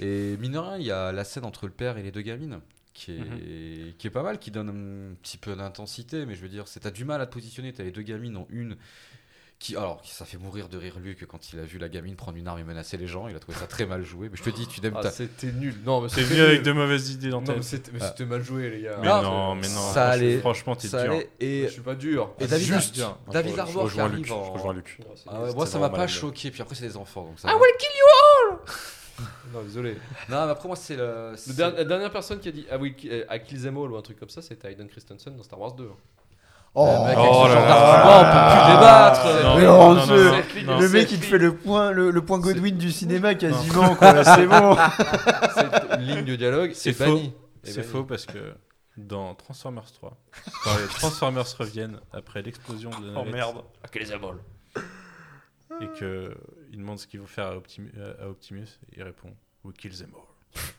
[0.01, 2.23] Et mine de rien, il y a la scène entre le père et les deux
[2.23, 2.61] gamines
[2.95, 3.93] qui est, Mhm.
[3.99, 6.81] qui est pas mal, qui donne un petit peu d'intensité, mais je veux dire, c'est
[6.81, 7.73] t'as du mal à te positionner.
[7.73, 8.77] T'as les deux gamines, dont une
[9.61, 12.37] qui, alors, ça fait mourir de rire Luc quand il a vu la gamine prendre
[12.37, 13.29] une arme et menacer les gens.
[13.29, 14.29] Il a trouvé ça très mal joué.
[14.29, 15.75] Mais je te dis, tu n'aimes Ah, ta- c'était nul.
[15.87, 18.01] Non, mais T'es c'était venu avec de mauvaises idées dans Non, ta mais c'était mais
[18.03, 18.09] Ah.
[18.09, 18.99] c'était mal joué, les gars.
[19.01, 19.69] Mais Ah, non, mais non.
[19.69, 20.99] ça franchement, allait- Franchement, t'es dur.
[20.99, 21.31] allait.
[21.41, 22.35] Et Je suis pas dur.
[22.41, 23.01] Et David- Juste.
[23.33, 24.99] David Je- qui rejoins arrive Luc, en- Je rejoins Luc.
[25.01, 25.17] Ah ouais,
[25.47, 27.25] C'était moi ça m'a pas choqué, puis après c'est des enfants.
[27.25, 27.59] Donc ça Ah va.
[27.61, 27.69] ouais,
[29.53, 29.97] Non, désolé.
[30.29, 31.31] Non, mais après moi c'est le.
[31.33, 33.77] Le c'est- der- la dernière personne qui a dit ah oui, euh, à Kill Them
[33.77, 35.89] All ou un truc comme ça, c'était Hayden Christensen dans Star Wars 2.
[36.77, 37.69] Oh, Le mec, Oh avec là genre là.
[37.69, 39.45] d'argument, on peut plus débattre.
[39.45, 40.07] Non, Mais non, on non,
[40.75, 43.95] non, le mec, il te fait le point, le, le point Godwin du cinéma quasiment,
[43.95, 44.25] quoi.
[44.25, 44.77] C'est bon.
[45.55, 47.05] Cette ligne de dialogue, C'est faux.
[47.05, 47.33] banni.
[47.63, 48.55] C'est faux parce que
[48.97, 50.17] dans Transformers 3,
[50.65, 53.57] quand les Transformers reviennent après l'explosion de la Oh navette merde.
[53.85, 54.83] Ah, Kill Them All.
[55.81, 56.35] Et que
[56.73, 58.67] il demande ce qu'il faut faire à, Optimu- à Optimus,
[58.97, 60.61] il répond We kill them all.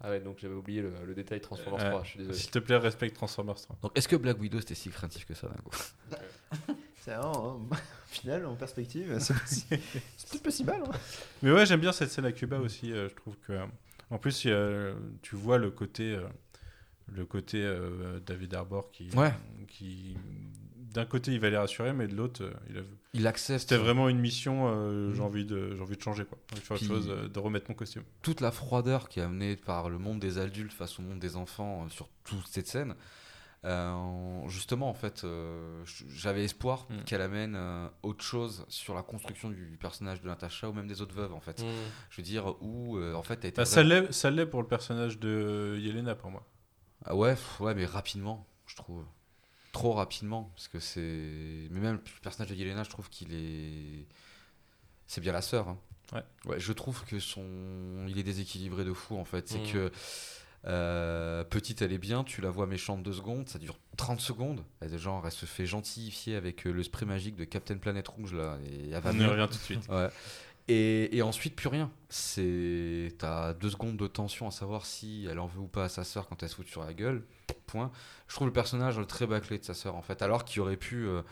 [0.00, 1.90] Ah ouais, donc j'avais oublié le, le détail Transformers Ouais.
[1.90, 2.36] 3, je suis désolé.
[2.38, 3.78] S'il te plaît, respecte Transformers 3.
[3.82, 5.76] Donc est-ce que Black Widow c'était si craintif que ça d'un coup?
[7.00, 7.74] C'est vraiment, hein, au
[8.06, 10.82] final, en perspective, c'est peut-être pas si mal.
[10.86, 10.90] hein.
[11.42, 12.92] Mais ouais, j'aime bien cette scène à Cuba aussi.
[12.92, 13.52] euh, je trouve que.
[13.54, 13.66] euh,
[14.10, 14.46] en plus,
[15.22, 16.14] tu vois le côté.
[16.14, 16.26] euh,
[17.10, 19.10] le côté euh, David Arbor qui.
[19.16, 19.32] Ouais.
[19.68, 20.16] qui
[20.92, 22.82] d'un côté, il va les rassurer, mais de l'autre, euh, il a-
[23.14, 24.68] Il accepte c'était vraiment une mission.
[24.68, 25.14] euh, Mhm.
[25.14, 26.38] J'ai envie, de, j'ai envie de changer, quoi.
[26.54, 28.02] De faire autre chose, euh, de remettre mon costume.
[28.22, 31.36] toute la froideur qui est amenée par le monde des adultes face au monde des
[31.36, 32.94] enfants sur toute cette scène.
[34.48, 35.26] Justement, en fait,
[36.08, 37.02] j'avais espoir Mm.
[37.04, 37.58] qu'elle amène
[38.02, 41.40] autre chose sur la construction du personnage de Natasha ou même des autres veuves, en
[41.40, 41.60] fait.
[41.62, 41.66] Mm.
[42.10, 45.18] Je veux dire, où, en fait, été Bah, ça l'est ça l'est pour le personnage
[45.18, 46.46] de Yelena pour moi.
[47.04, 49.04] Ah ouais, ouais, mais rapidement, je trouve.
[49.72, 51.68] Trop rapidement, parce que c'est.
[51.70, 54.06] Mais même le personnage de Yelena, je trouve qu'il est.
[55.06, 55.68] C'est bien la sœur.
[55.68, 55.78] hein.
[56.12, 56.22] Ouais.
[56.46, 57.44] Ouais, je trouve que son.
[58.08, 59.46] Il est déséquilibré de fou, en fait.
[59.48, 59.72] C'est Mm.
[59.72, 59.92] que.
[60.66, 64.64] euh, petite, elle est bien, tu la vois méchante deux secondes, ça dure 30 secondes.
[64.80, 68.34] Elle, genre, elle se fait gentillifier avec euh, le spray magique de Captain Planet Rouge,
[68.34, 69.28] là, et elle va On y mieux.
[69.28, 69.88] revient tout de suite.
[69.88, 70.08] Ouais.
[70.68, 71.90] Et, et ensuite, plus rien.
[72.10, 75.88] C'est, t'as deux secondes de tension à savoir si elle en veut ou pas à
[75.88, 77.24] sa sœur quand elle se fout sur la gueule.
[77.66, 77.90] Point.
[78.28, 80.20] Je trouve le personnage très bâclé de sa sœur en fait.
[80.22, 81.22] Alors qu'il aurait pu, euh,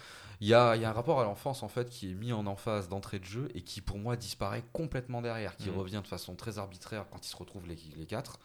[0.40, 2.46] il y, a, y a un rapport à l'enfance en fait qui est mis en
[2.46, 5.76] emphase d'entrée de jeu et qui pour moi disparaît complètement derrière, qui Mhm.
[5.78, 8.38] revient de façon très arbitraire quand ils se retrouvent les, les quatre.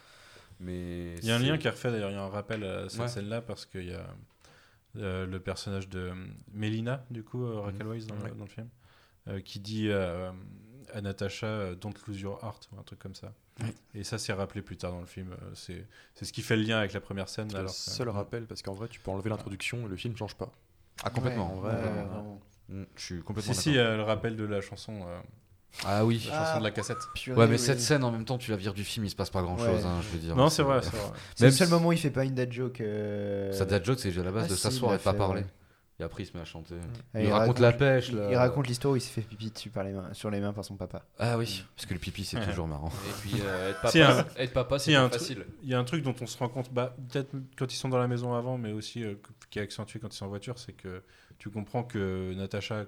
[0.60, 2.64] Mais Il y a un lien qui est refait d'ailleurs, il y a un rappel
[2.64, 3.08] à cette Ouais.
[3.08, 4.06] scène-là parce qu'il y a
[4.98, 6.14] euh, le personnage de euh,
[6.54, 7.88] Mélina, du coup, euh, Raquel.
[7.88, 8.32] Weisz dans, le- Ouais.
[8.32, 8.68] dans le film,
[9.46, 9.89] qui dit
[10.94, 13.34] à Natasha euh, Don't lose your heart, ou un truc comme ça.
[13.62, 13.74] Ouais.
[13.96, 15.32] Et ça, c'est rappelé plus tard dans le film.
[15.32, 15.86] euh, C'est
[16.16, 17.50] c'est ce qui fait le lien avec la première scène.
[17.50, 20.16] C'est le que- seul rappel parce qu'en vrai, tu peux enlever l'introduction et le film
[20.18, 20.52] change pas.
[21.04, 21.48] Ah complètement.
[21.54, 21.80] Ouais, en vrai, ouais,
[22.70, 22.82] euh.
[22.82, 23.54] Mm, Je suis complètement.
[23.54, 25.20] Si, si, euh, le rappel de la chanson, euh,
[25.86, 26.26] Ah oui.
[26.30, 26.98] la chanson de la cassette.
[27.16, 27.60] Purée, Ouais, mais oui.
[27.60, 29.58] cette scène en même temps, tu la vires du film, il se passe pas grand
[29.58, 29.86] chose.
[29.86, 29.92] Ouais.
[30.02, 30.36] je veux dire.
[30.36, 31.12] Non, c'est vrai, c'est vrai.
[31.39, 32.82] Le seul si- moment où il fait pas une dad joke.
[32.82, 35.44] euh, Sa dad joke, c'est à la base Ah de s'asseoir et pas parler.
[36.02, 36.04] Ouais.
[36.04, 36.76] Et après, il se met à chanter.
[37.14, 38.10] Ah, il, raconte, la pêche.
[38.10, 38.28] Il, là.
[38.32, 40.54] il raconte l'histoire où il s'est fait pipi dessus par les mains, sur les mains
[40.54, 41.06] par son papa.
[41.20, 42.45] Ah oui, parce que le pipi, c'est Ouais.
[42.47, 42.89] toujours marrant.
[42.89, 45.45] Et puis euh, être papa, un- être papa, c'est facile.
[45.64, 47.89] Il y a un truc dont on se rend compte, bah, peut-être quand ils sont
[47.89, 49.16] dans la maison avant, mais aussi euh,
[49.49, 51.04] qui est accentué quand ils sont en voiture, c'est que
[51.38, 52.86] tu comprends que Natacha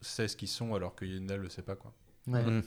[0.00, 1.76] sait ce qu'ils sont alors que Yelena le sait pas.
[1.76, 1.92] Quoi.
[2.26, 2.42] Ouais.
[2.42, 2.62] Mm.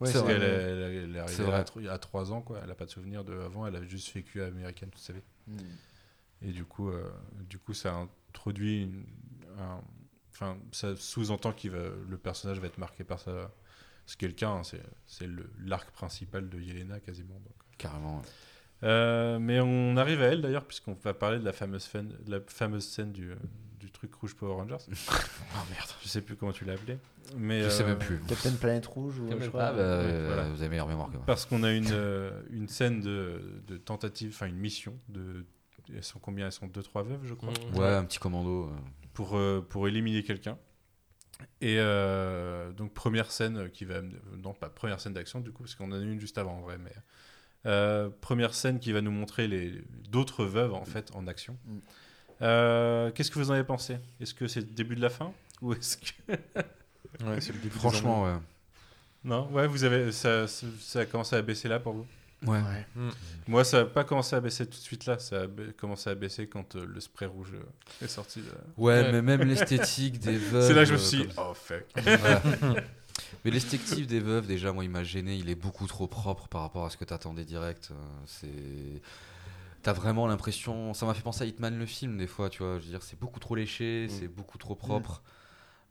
[0.00, 0.32] Ouais, C'est vrai.
[0.34, 1.64] est, elle est- elle est arrivée vrai.
[1.88, 2.60] à à 3 ans, quoi.
[2.62, 5.22] elle a pas de souvenir de avant, elle a juste vécu américaine toute sa vie.
[5.48, 5.56] Mm.
[6.42, 7.08] Et du coup, euh,
[7.48, 7.94] du coup ça
[8.32, 9.04] introduit une-
[9.60, 9.82] un-
[10.32, 13.50] Enfin, ça sous-entend que le personnage va être marqué par sa,
[14.06, 17.34] ce quelqu'un, hein, c'est, c'est le, l'arc principal de Yelena quasiment.
[17.34, 17.52] donc.
[17.76, 18.22] Carrément.
[18.84, 22.30] Euh, mais on arrive à elle d'ailleurs, puisqu'on va parler de la fameuse, fan- de
[22.30, 23.32] la fameuse scène du,
[23.78, 24.78] du truc rouge Power Rangers.
[25.52, 25.88] Oh merde.
[26.02, 26.96] Je sais plus comment tu l'as appelé.
[27.36, 28.18] Mais, Je sais euh, même plus.
[28.20, 29.64] Captain Planète Rouge ou je crois.
[29.64, 30.48] Ah bah, euh, voilà.
[30.48, 31.26] vous avez meilleure mémoire que moi.
[31.26, 35.44] Parce qu'on a une, euh, une scène de, de tentative, enfin une mission de.
[35.92, 36.46] Elles sont combien?
[36.46, 37.52] Elles sont 2-3 veuves, je crois.
[37.74, 37.76] Mm.
[37.78, 38.70] Ouais, un petit commando.
[39.20, 39.24] Euh.
[39.24, 40.58] pour, euh, pour éliminer quelqu'un.
[41.60, 44.02] Et euh, donc première scène qui va...
[44.36, 46.60] Non, pas première scène d'action du coup, parce qu'on en a une juste avant en
[46.60, 46.92] vrai, mais...
[47.66, 51.56] euh, première scène qui va nous montrer les d'autres veuves en fait en action.
[51.64, 51.78] Mm.
[52.42, 53.98] Euh, Qu'est-ce que vous en avez pensé?
[54.20, 55.32] Est-ce que c'est le début de la fin?
[55.62, 56.32] Ou est-ce que...
[57.24, 58.36] Ouais, c'est le début Franchement, ouais.
[59.24, 59.48] Non?
[59.50, 60.12] Ouais, vous avez...
[60.12, 62.06] Ça, ça a commencé à baisser là pour vous?
[62.46, 62.58] Ouais.
[62.58, 63.10] Ouais.
[63.48, 65.46] Moi, ça n'a pas commencé à baisser tout de suite là, ça a
[65.78, 68.40] commencé à baisser quand euh, le spray rouge euh, est sorti.
[68.76, 69.12] Ouais, Ouais.
[69.12, 70.66] mais même l'esthétique des veuves.
[70.66, 71.84] C'est là que je me euh, suis dit, comme- oh fuck.
[71.96, 72.82] Ouais.
[73.44, 75.36] Mais l'esthétique des veuves, déjà, moi, il m'a gêné.
[75.36, 77.90] Il est beaucoup trop propre par rapport à ce que t'attendais direct.
[77.92, 77.94] Euh,
[78.26, 79.02] C'est.
[79.82, 80.92] T'as vraiment l'impression.
[80.94, 82.78] Ça m'a fait penser à Hitman le film, des fois, tu vois.
[82.78, 85.22] Je veux dire, c'est beaucoup trop léché, c'est beaucoup trop propre.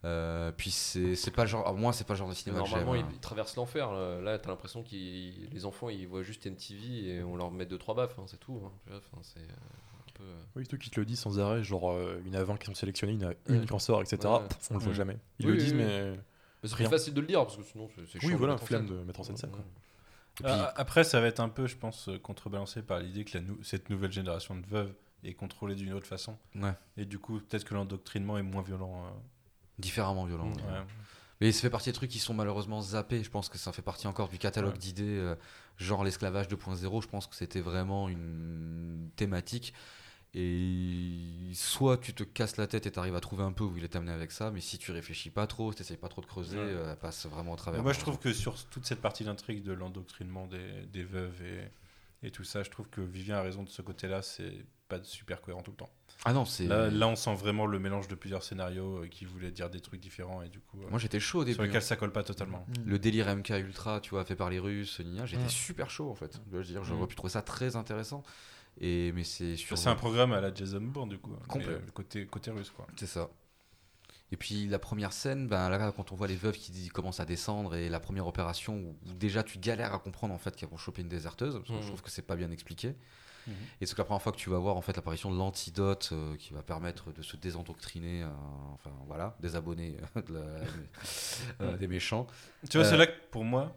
[0.06, 1.74] Euh, puis c'est c'est pas le genre.
[1.76, 2.70] moi, c'est pas le genre de cinéma que.
[2.70, 3.06] Normalement, hein.
[3.10, 3.92] ils, ils traversent l'enfer.
[3.92, 7.66] Là, Là, t'as l'impression que les enfants, ils voient juste NTV et on leur met
[7.66, 8.18] deux trois baffes.
[8.18, 8.62] hein, c'est tout.
[8.66, 8.72] hein.
[8.92, 10.24] Enfin, c'est euh, un peu.
[10.24, 12.44] euh, Oui, ceux qui te le disent sans arrêt, genre euh, il y en a
[12.46, 13.66] 20 qui sont sélectionnés, il y en a une Ouais.
[13.66, 14.20] qui en sort, etc.
[14.26, 14.40] Ouais.
[14.48, 14.96] Pff, on le voit Ouais.
[14.96, 15.18] jamais.
[15.40, 15.80] Ils Oui, le disent, oui.
[15.80, 16.14] mais.
[16.64, 18.98] Mais c'est facile de le dire parce que sinon, c'est Oui, chiant voilà, flemme scène.
[19.00, 19.48] de mettre en scène ça.
[19.48, 19.60] Quoi.
[20.40, 23.44] Et puis, Après, ça va être un peu, je pense, contrebalancé par l'idée que la
[23.44, 24.94] nou- cette nouvelle génération de veuves
[25.26, 26.38] est contrôlée d'une autre façon.
[26.56, 29.06] ouais, Et du coup, peut-être que l'endoctrinement est moins violent.
[29.06, 29.10] euh,
[29.80, 30.48] différemment violent.
[30.50, 30.54] Mm.
[30.54, 30.84] ouais.
[31.42, 33.24] Mais ça fait partie des trucs qui sont malheureusement zappés.
[33.24, 34.78] Je pense que ça fait partie encore du catalogue Ouais.
[34.78, 35.36] d'idées, euh,
[35.78, 37.02] genre l'esclavage 2.0.
[37.02, 39.74] Je pense que c'était vraiment une thématique.
[40.36, 43.84] Et soit tu te casses la tête et t'arrives à trouver un peu où il
[43.84, 46.28] est amené avec ça, mais si tu réfléchis pas trop, si t'essayes pas trop de
[46.28, 46.64] creuser, Ouais.
[46.66, 47.82] euh, elle passe vraiment au travers.
[47.82, 52.28] Moi, je trouve que sur toute cette partie d'intrigue de l'endoctrinement des, des veuves et,
[52.28, 54.54] et tout ça, je trouve que Vivien a raison de ce côté-là, c'est
[54.90, 55.90] pas super cohérent tout le temps.
[56.26, 56.66] Ah non, c'est.
[56.66, 59.80] Là, là, on sent vraiment le mélange de plusieurs scénarios euh, qui voulaient dire des
[59.80, 61.68] trucs différents et du coup, euh, Moi j'étais chaud au sur début.
[61.68, 62.66] lesquels ça colle pas totalement.
[62.68, 62.90] Mm.
[62.90, 65.50] Le délire MK Ultra, tu vois, fait par les Russes, Nia, j'étais Mm.
[65.50, 66.42] super chaud en fait.
[66.52, 66.86] Je veux dire, Mm.
[66.86, 68.24] j'aurais pu trouver ça très intéressant.
[68.82, 69.78] Et mais c'est sur.
[69.78, 71.68] C'est un programme à la Jason Bourne du coup, Complet.
[71.70, 72.86] mais, euh, côté, côté russe quoi.
[72.98, 73.30] C'est ça.
[74.32, 77.26] Et puis la première scène, ben là quand on voit les veuves qui commencent à
[77.26, 80.70] descendre et la première opération où, où déjà tu galères à comprendre en fait qu'elles
[80.70, 82.96] vont choper une déserteuse, parce que je trouve que c'est pas bien expliqué.
[83.50, 83.56] Mhm.
[83.82, 86.10] Et c'est que la première fois que tu vas voir en fait l'apparition de l'antidote
[86.14, 88.28] euh, qui va permettre de se désendoctriner, euh,
[88.74, 92.28] enfin voilà, des abonnés de la- euh, des méchants.
[92.70, 93.76] Tu vois, Euh, c'est là que pour moi,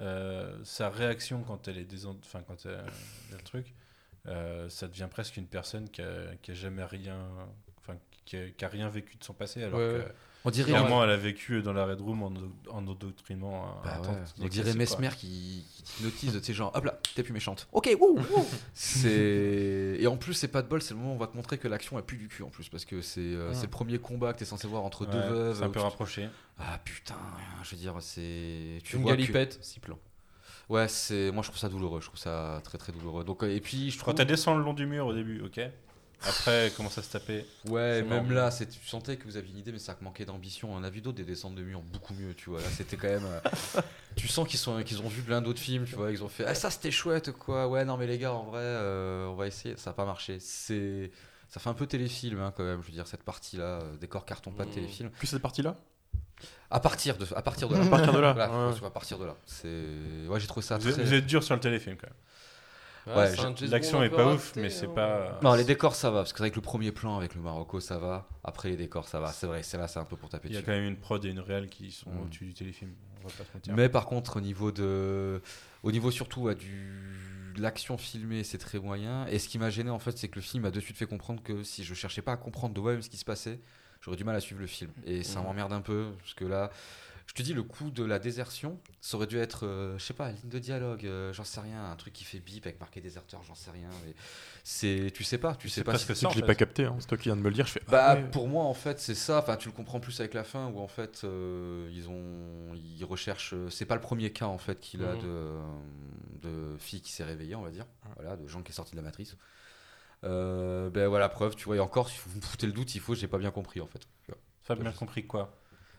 [0.00, 2.16] euh, sa réaction quand elle est désent...
[2.24, 2.84] enfin quand elle
[3.32, 3.74] le truc,
[4.26, 7.28] euh, ça devient presque une personne qui a, qui a jamais rien,
[7.78, 10.12] enfin qui a, qui a rien vécu de son passé, alors Ouais, que ouais.
[10.46, 12.32] On dirait clairement elle a vécu dans la Red Room en,
[12.70, 13.66] en endoctrinement.
[13.84, 14.08] Bah ouais,
[14.40, 14.78] on dirait quoi.
[14.78, 17.66] Mesmer qui, qui hypnotise, tu sais, genre, hop là, t'es plus méchante.
[17.72, 18.46] Ok, wouh, wouh.
[18.72, 21.36] C'est Et en plus, c'est pas de bol, c'est le moment où on va te
[21.36, 23.58] montrer que l'action a plus du cul en plus, parce que c'est euh, Ah.
[23.62, 25.58] le premier combat que t'es censé voir entre deux veuves.
[25.58, 26.28] C'est un peu tu- rapproché.
[26.58, 27.16] Ah putain,
[27.62, 28.78] je veux dire, c'est.
[28.84, 29.98] Tu Une vois que- galipette, six plans.
[30.68, 31.30] Ouais, c'est.
[31.30, 33.24] Moi, je trouve ça douloureux, je trouve ça très très douloureux.
[33.24, 34.14] Donc, euh, et puis, je trouve.
[34.14, 35.60] Quand elle descend le long du mur au début, ok.
[36.22, 37.44] Après, commence à se taper.
[37.68, 40.24] Ouais, C'est même là, c'est- tu sentais que vous aviez une idée, mais ça manquait
[40.24, 40.72] d'ambition.
[40.74, 42.60] On a vu d'autres des descentes de mur beaucoup mieux, tu vois.
[42.60, 43.24] Là, c'était quand même.
[43.26, 43.80] euh,
[44.16, 46.10] tu sens qu'ils sont, qu'ils ont vu plein d'autres films, tu vois.
[46.10, 47.68] Ils ont fait, ah ça c'était chouette, quoi.
[47.68, 49.76] Ouais, non mais les gars, en vrai, euh, on va essayer.
[49.76, 50.38] Ça a pas marché.
[50.40, 51.10] C'est,
[51.48, 52.80] ça fait un peu téléfilm, hein, quand même.
[52.82, 54.74] Je veux dire, cette partie-là, euh, décor carton pas de Mmh.
[54.74, 55.10] téléfilm.
[55.10, 55.76] Plus cette partie-là?
[56.70, 57.84] À partir de, à partir de là.
[57.84, 58.32] À partir de là.
[58.32, 58.84] Voilà, ouais.
[58.86, 59.36] à partir de là.
[59.46, 59.68] C'est,
[60.28, 61.04] ouais, j'ai trouvé ça Vous êtes, très.
[61.04, 62.16] vous êtes dur sur le téléfilm quand même.
[63.06, 63.32] Ouais,
[63.68, 65.38] L'action est pas ouf, mais c'est pas.
[65.42, 67.40] Non, les décors ça va, parce que c'est vrai que le premier plan avec le
[67.40, 68.28] Marocco ça va.
[68.42, 69.28] Après les décors ça va.
[69.28, 70.66] C'est vrai, c'est là, c'est un peu pour taper Il y a dessus.
[70.66, 72.22] quand même une prod et une réal qui sont Mm.
[72.22, 72.92] au-dessus du téléfilm.
[73.24, 73.74] On va pas se mentir.
[73.74, 75.40] Mais par contre, au niveau de,
[75.84, 79.26] au niveau surtout ouais, du de l'action filmée, c'est très moyen.
[79.28, 81.06] Et ce qui m'a gêné en fait, c'est que le film a de suite fait
[81.06, 83.60] comprendre que si je cherchais pas à comprendre de moi-même ce qui se passait,
[84.02, 84.90] j'aurais du mal à suivre le film.
[85.06, 85.46] Et ça Mhm.
[85.46, 86.70] m'emmerde un peu parce que là,
[87.26, 90.14] je te dis, le coup de la désertion, ça aurait dû être, euh, je sais
[90.14, 93.00] pas, ligne de dialogue, euh, j'en sais rien, un truc qui fait bip avec marqué
[93.00, 93.88] déserteur, j'en sais rien.
[94.06, 94.14] mais
[94.64, 95.92] C'est, tu sais pas, tu sais C'est pas.
[95.92, 96.28] presque si- ça.
[96.28, 96.96] C'est que je l'ai pas capté, hein.
[97.00, 97.66] c'est toi qui viens de me le dire.
[97.66, 97.82] Je fais.
[97.88, 98.30] ah bah, ouais.
[98.30, 99.38] pour moi, en fait, c'est ça.
[99.40, 103.04] Enfin, tu le comprends plus avec la fin où, en fait, euh, ils ont, ils
[103.04, 103.52] recherchent.
[103.54, 105.22] euh, C'est pas le premier cas, en fait, qu'il a Mhm.
[105.22, 107.86] de, de fille qui s'est réveillée, on va dire.
[108.14, 109.36] Voilà, de gens qui est sorti de la matrice.
[110.22, 111.76] Ben voilà, preuve, tu vois.
[111.76, 113.86] Et encore, si vous me foutez le doute, il faut, j'ai pas bien compris, en
[113.86, 114.06] fait.
[114.62, 115.56] Fab bien compris quoi?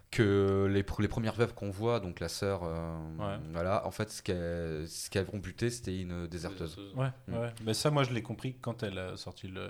[0.09, 3.37] Que les, pr- les premières veuves qu'on voit, donc la sœur, euh, Ouais.
[3.51, 6.77] voilà, en fait, ce qu'elles ce qu'elles vont buter, c'était une déserteuse.
[6.95, 7.33] Ouais, Mm.
[7.37, 7.53] ouais.
[7.65, 9.69] Mais ça, moi, je l'ai compris quand elle a sorti le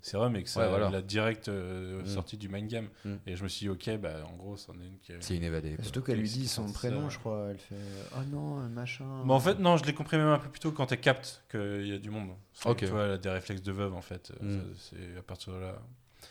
[0.00, 0.86] sérum et que ça Ouais, voilà.
[0.88, 2.06] elle a direct euh, Mm.
[2.06, 2.88] sorti du mind game.
[3.04, 3.14] Mm.
[3.26, 5.12] Et je me suis dit, ok, bah, en gros, c'en est une qui.
[5.18, 5.74] C'est une évadée.
[5.74, 5.82] quoi.
[5.82, 7.48] Surtout qu'elle lui dit son prénom, ça je crois.
[7.50, 7.74] Elle fait
[8.16, 9.24] Oh non, machin.
[9.24, 11.42] Mais en fait, non, je l'ai compris même un peu plus tôt quand elle capte
[11.50, 12.30] qu'il y a du monde.
[12.66, 12.78] Ok.
[12.78, 14.32] Tu vois, elle a des réflexes de veuve, en fait.
[14.40, 14.60] Mm.
[14.78, 15.82] C'est à partir de là.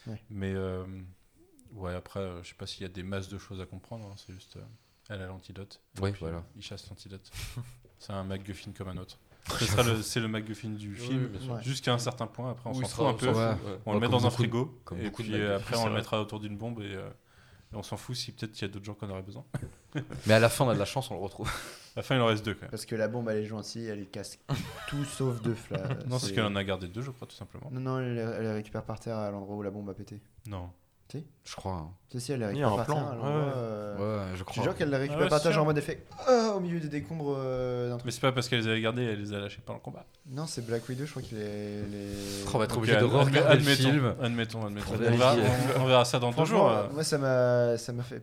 [0.06, 0.20] Ouais.
[0.30, 0.84] Mais, euh,
[1.74, 4.06] ouais, après, euh, je sais pas s'il y a des masses de choses à comprendre.
[4.06, 4.56] hein, C'est juste.
[4.56, 4.60] euh,
[5.08, 5.80] elle a l'antidote.
[6.00, 6.42] Oui, Puis, voilà.
[6.56, 7.30] Il chasse l'antidote.
[7.98, 9.18] c'est un MacGuffin comme un autre.
[9.58, 11.26] Ce sera le- C'est le MacGuffin du film.
[11.26, 11.52] bien sûr.
[11.54, 11.62] Ouais.
[11.62, 13.26] Jusqu'à un certain point, après on Oui, s'en fout un peu.
[13.28, 13.56] Ouais.
[13.84, 15.88] On Ouais, le met dans un beaucoup frigo, comme et puis euh, après c'est on
[15.88, 17.10] le mettra autour d'une bombe et, euh,
[17.72, 19.44] et on s'en fout si peut-être il y a d'autres gens qui en auraient besoin.
[20.26, 21.48] Mais à la fin, on a de la chance, on le retrouve.
[21.48, 21.52] À
[21.96, 22.70] la fin il en reste deux quand même.
[22.70, 24.38] Parce que la bombe, elle est gentille, elle casse
[24.88, 25.98] tout sauf deux flammes.
[26.06, 27.68] Non, c'est qu'elle en a gardé deux, je crois, tout simplement.
[27.72, 30.20] Non, non, elle, elle les récupère par terre à l'endroit où la bombe a pété.
[30.46, 30.70] Non.
[31.44, 31.72] Je crois.
[31.72, 31.90] hein.
[32.10, 33.30] Si, si, elle les Il y a récupère un par plan, ouais.
[33.32, 33.96] euh,
[34.26, 34.62] Ouais, je Je crois.
[34.62, 35.56] jure qu'elle les récupère ouais, par c'est terre, sûr.
[35.60, 36.04] genre en mode effet
[36.54, 38.04] au milieu des décombres euh, d'un truc.
[38.04, 40.04] Mais c'est pas parce qu'elle les a gardés, elle les a lâchés pendant le combat.
[40.30, 41.82] Non, c'est Black Widow, je crois qu'il est.
[41.90, 42.44] Les...
[42.54, 44.14] On va être obligé de regarder le admettons, film.
[44.22, 44.86] Admettons, admettons.
[44.86, 45.56] Pour On verra, vérifier.
[45.78, 46.68] on- on verra ça dans deux Franchement, jours.
[46.70, 46.88] euh.
[46.92, 48.22] Moi, ça m'a, ça m'a fait.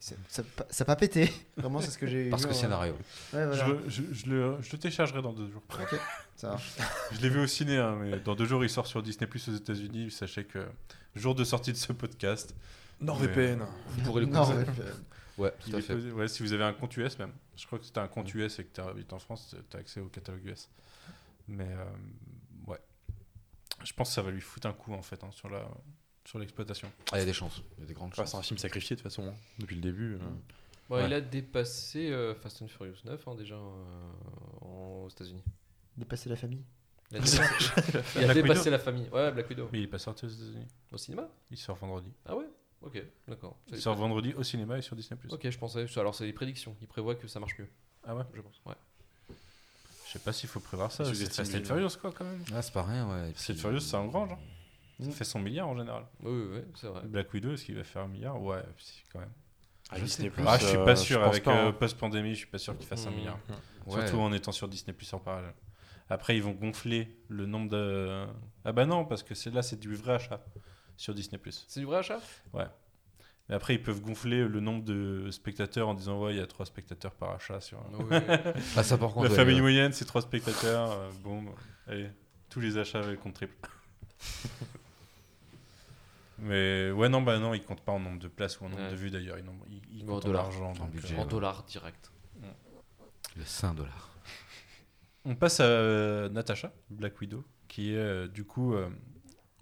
[0.00, 1.30] Ça ça- ça a pas pété.
[1.56, 2.92] Vraiment, c'est ce que j'ai Parce que scénario.
[3.32, 3.66] Ouais, voilà.
[3.86, 5.62] Je, je- je le, je le téléchargerai dans deux jours.
[5.70, 5.98] Ok,
[6.36, 6.72] ça marche.
[7.12, 9.48] Je l'ai vu au ciné, hein, mais dans deux jours il sort sur Disney Plus
[9.48, 10.10] aux États-Unis.
[10.12, 10.66] Sachez que
[11.16, 12.54] jour de sortie de ce podcast,
[13.00, 13.64] NordVPN.
[13.88, 14.64] Vous pourrez le Non, conseiller.
[15.38, 15.94] ouais, euh, tout à fait.
[15.96, 17.32] posé- ouais, si vous avez un compte US même.
[17.56, 19.56] Je crois que si tu as un compte US et que tu habites en France,
[19.68, 20.68] tu as accès au catalogue US.
[21.48, 21.84] Mais euh,
[22.70, 22.78] ouais,
[23.82, 25.66] je pense que ça va lui foutre un coup en fait hein, sur la
[26.28, 26.90] sur l'exploitation.
[27.10, 27.62] Ah, il y a des chances.
[27.78, 28.30] Il y a des grandes chances.
[28.30, 30.14] c'est un film sacrifié de toute façon, hein, depuis le début.
[30.14, 30.18] euh.
[30.90, 31.06] Bon, Ouais.
[31.06, 34.08] Il a dépassé euh, Fast and Furious 9 hein, déjà euh,
[34.62, 35.42] en- aux États-Unis.
[35.96, 36.62] Dépasser la famille.
[37.10, 37.38] Il a dépassé,
[38.16, 39.08] il a Black dépassé Widow la famille.
[39.10, 39.68] Ouais, Black Widow.
[39.72, 40.66] Mais il est pas sorti aux États-Unis.
[40.92, 41.28] Au cinéma?
[41.50, 42.10] Il sort vendredi.
[42.26, 42.46] Ah ouais?
[42.82, 43.58] Ok, d'accord.
[43.68, 45.18] Il sort vendredi au cinéma et sur Disney.
[45.30, 45.86] Ok, je pensais.
[45.98, 46.74] Alors, c'est des prédictions.
[46.80, 47.68] Il prévoit que ça marche mieux,
[48.06, 48.24] Ah ouais?
[48.34, 48.60] je pense.
[48.66, 48.74] Ouais.
[50.06, 51.04] Je sais pas s'il faut prévoir ça.
[51.04, 52.42] C'est Fast and les- Furious quoi quand même.
[52.54, 53.32] Ah, c'est pas rien, ouais.
[53.34, 54.32] Fast and Furious, ça engrange.
[54.32, 54.38] hein.
[55.00, 56.04] Ça fait 100 milliards en général.
[56.22, 57.02] Oui, oui, oui, c'est vrai.
[57.04, 58.40] Black Widow, est-ce qu'il va faire un milliard?
[58.42, 59.30] Ouais, si, quand même.
[59.90, 61.20] Ah, Je Disney+, sais Ah, je suis euh, pas sûr.
[61.20, 61.72] pense Avec euh, hein.
[61.72, 63.14] post-pandémie, je suis pas sûr qu'il fasse un Mm.
[63.14, 63.38] milliard.
[63.86, 64.00] Ouais.
[64.02, 65.54] Surtout en étant sur Disney Plus en parallèle.
[66.10, 68.26] Après, ils vont gonfler le nombre de.
[68.64, 70.44] Ah bah non, parce que c'est là, c'est du vrai achat
[70.96, 71.64] sur Disney Plus.
[71.68, 72.20] C'est du vrai achat?
[72.54, 76.46] Mais après, ils peuvent gonfler le nombre de spectateurs en disant ouais, il y a
[76.46, 77.78] trois spectateurs par achat sur.
[78.10, 78.16] Oui.
[78.76, 79.24] Ah, ça, par contre.
[79.24, 79.60] La ouais, famille ouais.
[79.62, 80.90] moyenne, c'est trois spectateurs.
[80.92, 81.44] euh, bon,
[81.86, 82.10] allez,
[82.50, 83.54] tous les achats avec compte triple.
[86.38, 88.82] Mais ouais, non, bah non, ils comptent pas en nombre de places ou en nombre
[88.84, 88.90] Ouais.
[88.90, 89.38] de vues d'ailleurs.
[89.38, 90.46] Ils, ils En en dollars.
[90.46, 90.70] argent.
[90.70, 91.18] En donc, budget.
[91.18, 92.12] euh, dollars direct.
[93.36, 94.10] Le 5 dollars.
[95.24, 98.88] On passe à euh, Natasha, Black Widow, qui est euh, du coup, euh,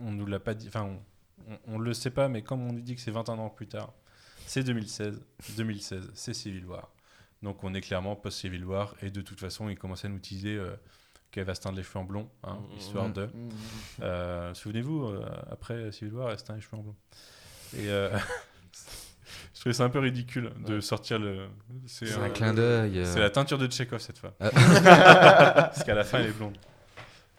[0.01, 2.73] on nous l'a pas dit, enfin, on, on, on le sait pas, mais comme on
[2.73, 3.93] nous dit que c'est 21 ans plus tard,
[4.47, 5.21] c'est 2016.
[5.57, 6.91] 2016, c'est Civil War.
[7.43, 10.57] Donc on est clairement post-Civil War, et de toute façon, ils commencent à nous teaser
[10.57, 10.77] euh,
[11.31, 12.79] qu'elle va se teindre les cheveux en blond, hein, Mhm.
[12.79, 13.27] histoire de.
[13.27, 13.31] Mmh.
[14.03, 16.97] Euh, Souvenez-vous, euh, après Civil War, elle se teint les cheveux en blond.
[17.77, 18.11] Et euh,
[19.55, 21.49] je trouvais ça un peu ridicule de sortir le.
[21.87, 23.05] C'est un- clin d'œil.
[23.05, 24.35] c'est la teinture de Chekhov cette fois.
[24.41, 24.51] Ah.
[25.73, 26.57] Parce qu'à la fin, elle est blonde.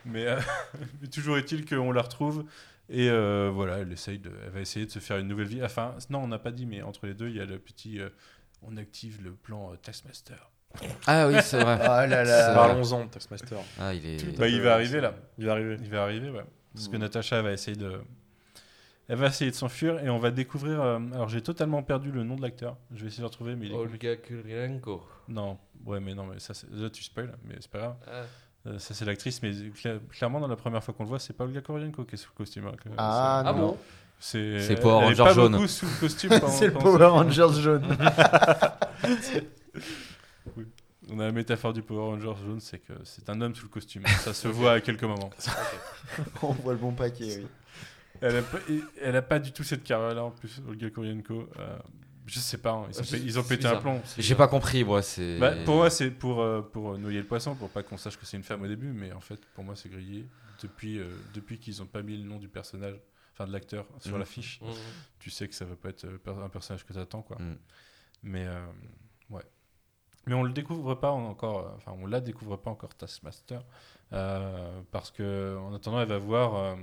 [0.05, 0.26] Mais,
[1.01, 2.45] mais toujours est-il qu'on la retrouve.
[2.89, 5.61] Et euh, voilà, elle, essaye de, elle va essayer de se faire une nouvelle vie.
[5.64, 7.99] Enfin, non, on n'a pas dit, mais entre les deux, il y a le petit.
[7.99, 8.09] euh,
[8.64, 10.49] on active le plan euh, Taskmaster.
[11.07, 11.80] Ah oui, c'est vrai.
[11.81, 12.53] Ah là là.
[12.53, 13.57] Parlons-en de Taskmaster.
[13.80, 14.38] Ah, il est.
[14.38, 15.14] Bah, il va arriver là.
[15.38, 15.77] Il va arriver.
[15.81, 16.44] Il va arriver, ouais.
[16.73, 16.99] Parce que Mm.
[16.99, 18.02] Natacha va essayer de.
[19.10, 20.81] Elle va essayer de s'enfuir et on va découvrir.
[20.81, 22.76] euh, alors j'ai totalement perdu le nom de l'acteur.
[22.94, 23.76] Je vais essayer de le retrouver, mais il est.
[23.76, 25.02] Olga Kurylenko.
[25.30, 27.95] Non, ouais, mais non, mais ça, c'est- là tu spoil, mais c'est pas grave.
[28.06, 28.11] Ah.
[28.68, 31.31] Euh, ça c'est l'actrice, mais cla- clairement dans la première fois qu'on le voit, c'est
[31.34, 32.68] pas Olga Korylenko qui est sous le costume.
[32.68, 33.60] hein, que- Ah, Ah non.
[33.60, 33.77] bon?
[34.19, 35.52] C'est C'est elle- Power elle est Ranger pas jaune.
[35.53, 36.30] beaucoup sous le costume.
[36.41, 37.06] pendant- C'est le pendant Power.
[37.06, 37.85] Rangers jaune.
[41.10, 43.69] On a la métaphore du Power Rangers jaune, c'est que c'est un homme sous le
[43.69, 44.06] costume.
[44.19, 45.30] Ça se voit à quelques moments.
[46.41, 47.48] On voit le bon paquet, oui.
[48.19, 51.49] Elle a pas, et- elle a pas du tout cette carrière-là en plus, Olga Korylenko.
[51.60, 51.78] Euh,
[52.26, 54.02] je sais pas, hein, ils, ont C'est- pé- ils ont pété un plomb.
[54.18, 55.02] J'ai pas compris, moi.
[55.03, 55.38] C'est.
[55.38, 58.26] Bah, pour moi, c'est pour, euh, pour noyer le poisson, pour pas qu'on sache que
[58.26, 60.26] c'est une femme au début, mais en fait, pour moi, c'est grillé.
[60.64, 61.06] Depuis, euh,
[61.36, 62.95] depuis qu'ils ont pas mis le nom du personnage,
[63.34, 64.19] enfin de l'acteur, sur Mhm.
[64.19, 64.69] l'affiche, Mhm.
[65.19, 67.38] tu sais que ça va pas être euh, un personnage que t'attends, quoi.
[67.40, 67.57] Mm.
[68.24, 68.65] Mais, euh.
[70.28, 73.62] Mais on le découvre pas encore, euh, enfin, on la découvre pas encore, Taskmaster,
[74.14, 76.76] euh, parce que en attendant, elle va voir, euh,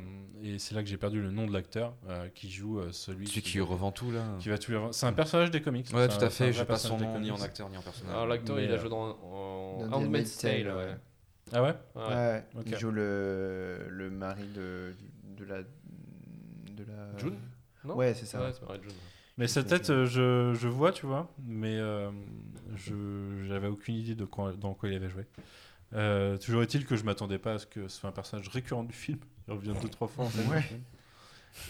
[0.42, 3.26] et c'est là que j'ai perdu le nom de l'acteur euh, qui joue euh, celui,
[3.26, 4.24] Celui qui revend tout, là.
[4.40, 4.94] qui va tout lui revendre.
[4.94, 5.86] C'est un personnage des comics.
[5.94, 6.44] Ouais, tout un- à fait.
[6.44, 8.14] vrai J'ai pas son nom ni en acteur ni en personnage.
[8.14, 10.84] Alors l'acteur, il a euh, joué dans, en dans The Handmaid's Tale, Tale, ouais.
[10.84, 10.96] ouais.
[11.52, 11.74] Ah ouais?
[11.96, 12.14] Ouais.
[12.14, 12.64] Ouais, Ok.
[12.66, 14.94] il joue le, le mari de,
[15.36, 15.62] de la.
[15.62, 17.18] De la...
[17.18, 17.36] June?
[17.84, 17.94] Non?
[17.96, 18.40] Ouais, c'est ça.
[18.42, 18.92] Ouais, c'est June.
[19.36, 22.10] Mais sa tête, je, je vois, tu vois, mais euh,
[22.76, 25.24] je j'avais aucune idée de quoi, dans quoi il avait joué.
[25.94, 28.84] Euh, toujours est-il que je m'attendais pas à ce que ce soit un personnage récurrent
[28.84, 29.18] du film.
[29.48, 30.48] Il revient deux trois fois en fait.
[30.48, 30.64] Ouais.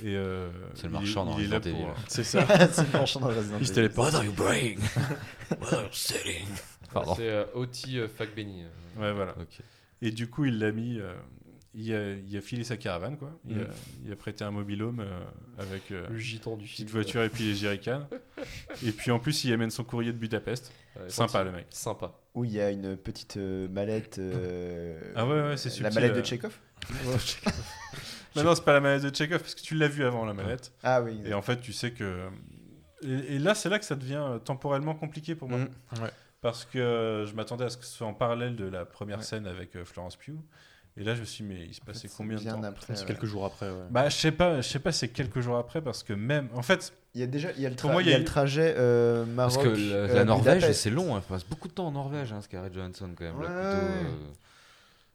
[0.03, 1.61] Et euh, C'est le marchand dans Resident.
[1.61, 1.87] Evil.
[2.09, 2.47] C'est ça.
[2.73, 3.75] c'est le marchand dans Resident Il se Evil.
[3.83, 4.13] téléporte.
[4.13, 4.79] What are you buying
[5.61, 6.47] What are you selling?
[7.17, 8.65] C'est euh, Oti euh, Fakbeni.
[8.97, 9.35] Ouais, voilà.
[10.01, 11.01] Et du coup, il l'a mis.
[11.75, 13.39] Euh, il, a, il a filé sa caravane, quoi.
[13.49, 13.61] Il, Mm.
[13.63, 13.65] a,
[14.07, 15.21] il a prêté un mobilhome euh,
[15.59, 16.87] avec euh, Le gitan du film.
[16.87, 18.07] petite voiture et puis les jerrycans.
[18.85, 20.73] et puis en plus, il amène son courrier de Budapest.
[20.97, 21.67] Ouais, Sympa, le mec.
[21.71, 22.13] Sympa.
[22.35, 24.19] Où il y a une petite euh, mallette.
[24.19, 26.21] euh, Ah ouais, ouais, c'est La subtil, mallette euh.
[26.21, 26.59] de Chekhov
[28.37, 30.35] Mais non, c'est pas la manette de Chekhov parce que tu l'as vu avant la
[30.35, 30.73] manette.
[30.83, 31.21] Ah oui.
[31.25, 32.29] Et en fait, tu sais que.
[33.03, 35.59] Et, et là, c'est là que ça devient euh, temporellement compliqué pour moi.
[35.59, 36.03] Mm.
[36.03, 36.11] Ouais.
[36.41, 39.19] Parce que euh, je m'attendais à ce que ce soit en parallèle de la première
[39.19, 39.25] Ouais.
[39.25, 40.39] scène avec euh, Florence Pugh.
[40.97, 42.97] Et là, je me suis dit, mais il se passait combien de bien temps après,
[42.99, 43.05] ouais.
[43.07, 43.69] quelques jours après.
[43.69, 43.87] ouais.
[43.91, 46.49] Bah, je sais pas, je sais pas, c'est quelques jours après parce que même.
[46.55, 48.11] En fait, Il y a déjà il y a le, Pour tra- moi, il y
[48.11, 49.55] a il y a le eu- trajet euh, Maroc.
[49.55, 51.15] Parce que le- euh, la Norvège, c'est long.
[51.17, 51.21] hein.
[51.23, 53.41] Elle passe beaucoup de temps en Norvège, hein, Scarlett Johansson, quand même.
[53.43, 54.03] là, plutôt, euh,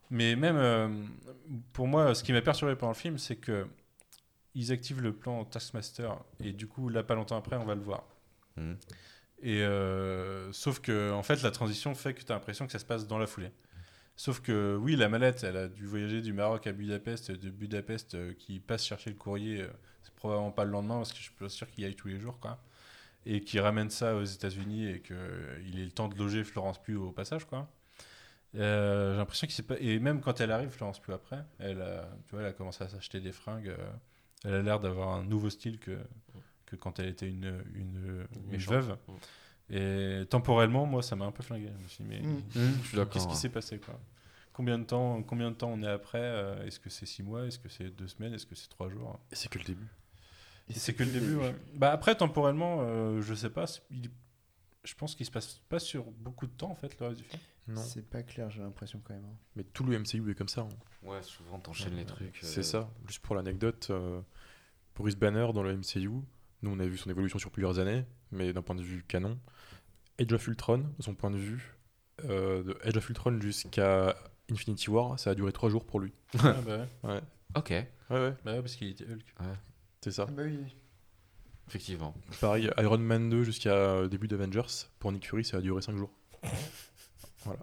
[0.09, 0.89] mais même euh,
[1.71, 3.65] pour moi, ce qui m'a perturbé pendant le film, c'est que
[4.55, 6.11] ils activent le plan Taskmaster
[6.43, 8.03] et du coup, là, pas longtemps après, on va le voir.
[8.57, 8.75] Mhm.
[9.43, 12.79] Et euh, sauf que en fait la transition fait que tu as l'impression que ça
[12.79, 13.51] se passe dans la foulée.
[14.19, 18.15] Sauf que oui, la mallette, elle a dû voyager du Maroc à Budapest, de Budapest
[18.15, 19.69] euh, qui passe chercher le courrier, euh,
[20.03, 22.09] c'est probablement pas le lendemain parce que je suis pas sûr qu'il y aille tous
[22.09, 22.61] les jours quoi.
[23.25, 26.97] Et qui ramène ça aux États-Unis et qu'il ait le temps de loger Florence Pugh
[26.97, 27.71] au passage quoi.
[28.55, 31.81] Euh, J'ai l'impression qu'il s'est pas et même quand elle arrive Florence Pugh après, elle
[31.81, 33.69] a, tu vois, elle a commencé à s'acheter des fringues.
[33.69, 33.91] euh,
[34.43, 35.97] elle a l'air d'avoir un nouveau style que
[36.65, 38.25] que quand elle était une une,
[38.57, 38.97] veuve.
[39.71, 41.69] Et temporellement, moi, ça m'a un peu flingué.
[41.77, 42.83] Je me suis dit, mais Mm.
[42.83, 43.13] suis d'accord.
[43.13, 43.37] qu'est-ce qui ouais.
[43.39, 43.99] s'est passé quoi?
[44.53, 47.45] Combien de temps, combien de temps on est après euh, Est-ce que c'est six mois
[47.45, 49.19] Est-ce que c'est deux semaines Est-ce que c'est trois jours?
[49.31, 49.87] Et c'est que le début.
[50.69, 51.35] Et C'est que le début.
[51.35, 51.55] ouais.
[51.75, 53.67] Bah après, temporellement, euh, je sais pas.
[53.67, 54.09] c'est- il-
[54.83, 57.25] je pense qu'il se passe pas sur beaucoup de temps en fait le reste du
[57.25, 57.41] film.
[57.67, 57.81] Non.
[57.81, 59.25] C'est pas clair, j'ai l'impression quand même.
[59.25, 59.35] hein.
[59.55, 60.61] Mais tout le MCU est comme ça.
[60.61, 60.69] hein.
[61.07, 62.39] Ouais, souvent, t'enchaînes les trucs.
[62.41, 62.89] C'est euh, ça.
[63.07, 64.21] Juste pour l'anecdote, euh,
[64.95, 66.09] Bruce Banner dans le MCU,
[66.61, 69.37] nous on a vu son évolution sur plusieurs années, mais d'un point de vue canon.
[70.19, 71.75] Age of Ultron, de son point de vue,
[72.25, 74.15] euh, de Age of Ultron jusqu'à
[74.51, 76.13] Infinity War, ça a duré trois jours pour lui.
[76.39, 76.87] Ah, bah, ouais.
[77.11, 77.21] Ouais,
[77.55, 79.33] Ok, ouais, ouais, Bah ouais, parce qu'il était Hulk.
[80.01, 80.25] c'est ça.
[80.27, 80.59] Ah bah oui.
[81.67, 82.13] effectivement.
[82.41, 85.95] Pareil, Iron Man 2 jusqu'à euh, début d'Avengers, pour Nick Fury, ça a duré cinq
[85.97, 86.11] jours.
[87.45, 87.59] voilà.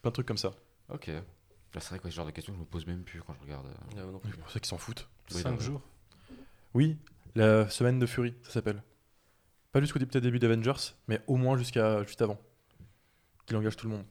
[0.00, 0.52] Plein de trucs comme ça.
[0.88, 1.08] Ok.
[1.08, 3.22] Là, c'est vrai que c'est le genre de questions que je me pose même plus
[3.22, 3.66] quand je regarde.
[3.66, 5.08] euh, Ah, non C'est pour ça qu'ils s'en foutent.
[5.34, 5.82] Oui, Cinq non, jours.
[6.74, 6.96] Oui,
[7.34, 8.82] La semaine de Fury, ça s'appelle.
[9.72, 12.38] Pas jusqu'au début d'Avengers, mais au moins jusqu'à juste avant.
[13.46, 14.04] Qu'il engage tout le monde.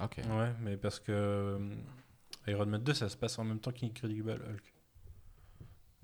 [0.00, 0.16] Ok.
[0.30, 1.58] Ouais, mais parce que euh,
[2.48, 4.74] Iron Man 2, ça se passe en même temps qu'Incredible Hulk.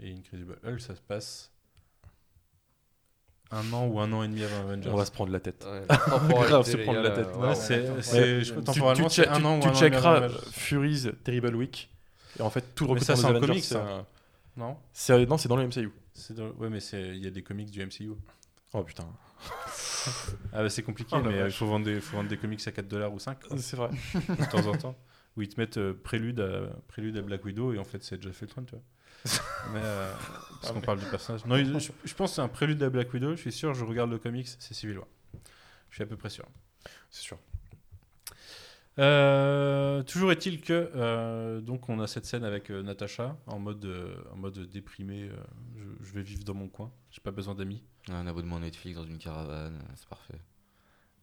[0.01, 1.51] Et Incredible Hulk, ça se passe
[3.51, 4.89] un an ou un an et demi avant Avengers.
[4.91, 5.65] On va se prendre la tête.
[5.67, 5.83] Ouais,
[6.47, 7.37] Grave, se prendre gars, la tête.
[7.37, 10.29] Ouais, ouais, c'est, Tu- crois Tu, tu, ou un an checkeras.
[10.53, 11.91] Fury's Terrible Week.
[12.39, 14.07] Et en fait, tout le Mais ça, c'est un comics, un-
[14.57, 15.91] Non c'est- Non, c'est dans le MCU.
[16.15, 18.13] C'est dans- Ouais, mais il y a des comics du MCU.
[18.73, 19.07] Oh putain.
[20.53, 21.57] Ah bah c'est compliqué, Oh mais euh, il vache.
[21.57, 23.91] faut vendre, des, faut vendre des comics à 4 dollars ou 5 C'est vrai.
[24.15, 24.99] de temps en temps.
[25.37, 28.17] Où ils te mettent euh, prélude, à, prélude à Black Widow et en fait c'est
[28.17, 28.83] déjà fait le train, tu vois.
[29.73, 30.13] mais euh,
[30.61, 31.45] parce qu'on parle du personnage.
[31.47, 33.75] Non, il- je, je pense que c'est un prélude à Black Widow, je suis sûr,
[33.75, 35.07] je regarde le comics, c'est Civil War.
[35.91, 36.47] Je suis à peu près sûr.
[37.11, 37.39] C'est sûr.
[38.99, 43.85] Euh, toujours est-il que euh, donc on a cette scène avec euh, Natasha en mode
[43.87, 45.23] euh, en mode déprimé.
[45.31, 45.37] euh,
[45.77, 46.93] je, je vais vivre dans mon coin.
[47.11, 47.83] J'ai pas besoin d'amis.
[48.11, 50.39] Un abonnement Netflix dans une caravane, c'est parfait.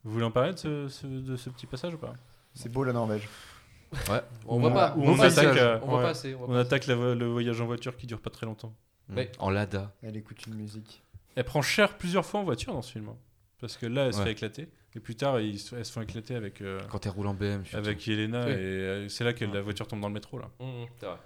[0.04, 2.14] Vous voulez en parler de ce, ce- de ce petit passage ou pas?
[2.56, 3.30] C'est beau la Norvège.
[4.10, 4.22] Ouais.
[4.48, 4.96] On voit pas.
[4.98, 6.04] on on attaque, euh, On voit ouais.
[6.04, 6.34] pas assez.
[6.36, 8.74] on voit On pas attaque la le voyage en voiture qui dure pas très longtemps.
[9.10, 9.92] Mais- En Lada.
[10.04, 11.04] Elle écoute une musique.
[11.36, 13.10] Elle prend cher plusieurs fois en voiture dans ce film.
[13.60, 14.26] Parce que là, elle se Ouais.
[14.26, 14.70] fait éclater.
[14.96, 17.34] Et plus tard, ils se- elles se font éclater avec, euh, Quand elle roule en
[17.34, 17.64] BM.
[17.74, 18.46] avec Yelena.
[18.46, 18.52] Oui.
[18.52, 20.40] Et euh, c'est là que la voiture tombe dans le métro.
[20.40, 20.50] Là.
[20.60, 21.18] Mmh, c'est vrai.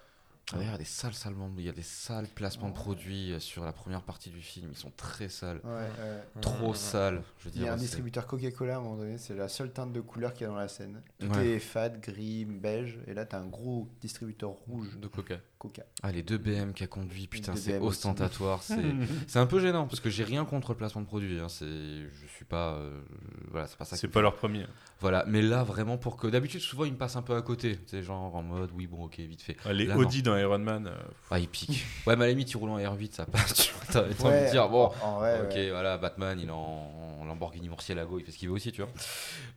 [0.51, 3.31] Ah, il y a des sales, salement- il y a des sales placements de produits
[3.31, 4.67] euh, sur la première partie du film.
[4.71, 5.61] Ils sont très sales.
[5.63, 6.41] Ouais, ouais.
[6.41, 7.23] Trop sales.
[7.39, 9.47] Je veux Il y dire, a un distributeur Coca-Cola à un moment donné, c'est la
[9.47, 11.01] seule teinte de couleur qu'il y a dans la scène.
[11.19, 11.47] Tout Ouais.
[11.47, 15.37] est fade, gris, beige, et là t'as un gros distributeur rouge De coca.
[15.63, 15.83] Coca.
[16.03, 18.61] Ah, les deux BM qu'a conduit, putain, c'est ostentatoire.
[18.61, 18.75] C'est
[19.27, 21.39] c'est un peu gênant parce que j'ai rien contre le placement de produit.
[21.39, 21.47] Hein.
[21.49, 23.01] C'est, je suis pas, euh,
[23.49, 23.95] voilà, c'est pas ça.
[23.95, 24.65] C'est pas leur premier.
[24.99, 27.79] Voilà, mais là vraiment pour que d'habitude souvent ils me passent un peu à côté.
[27.87, 29.57] C'est genre en mode oui bon ok vite fait.
[29.65, 30.87] Ouais, Les Là, Audi dans Iron Man.
[30.87, 30.95] euh,
[31.31, 31.85] Ah il pique.
[32.05, 33.53] ouais, mais à la limite il roule en R8 ça passe.
[33.53, 34.91] Tu vois, t'as envie de Ouais, dire bon.
[35.01, 35.69] en vrai, ok, ouais.
[35.71, 38.81] voilà, Batman, il est en, en Lamborghini Murcielago, il fait ce qu'il veut aussi, tu
[38.81, 38.91] vois.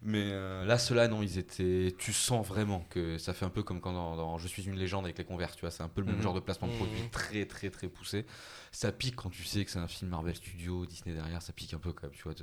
[0.03, 1.95] Mais euh, là, ceux-là, non, ils étaient.
[1.99, 4.77] Tu sens vraiment que ça fait un peu comme quand dans, dans Je suis une
[4.77, 5.71] légende avec les converses, tu vois.
[5.71, 6.23] C'est un peu le même Mhm.
[6.23, 7.11] genre de placement de produit, Mhm.
[7.11, 8.25] très, très, très poussé.
[8.71, 11.75] Ça pique quand tu sais que c'est un film Marvel Studios, Disney derrière, ça pique
[11.75, 12.35] un peu quand même, tu vois.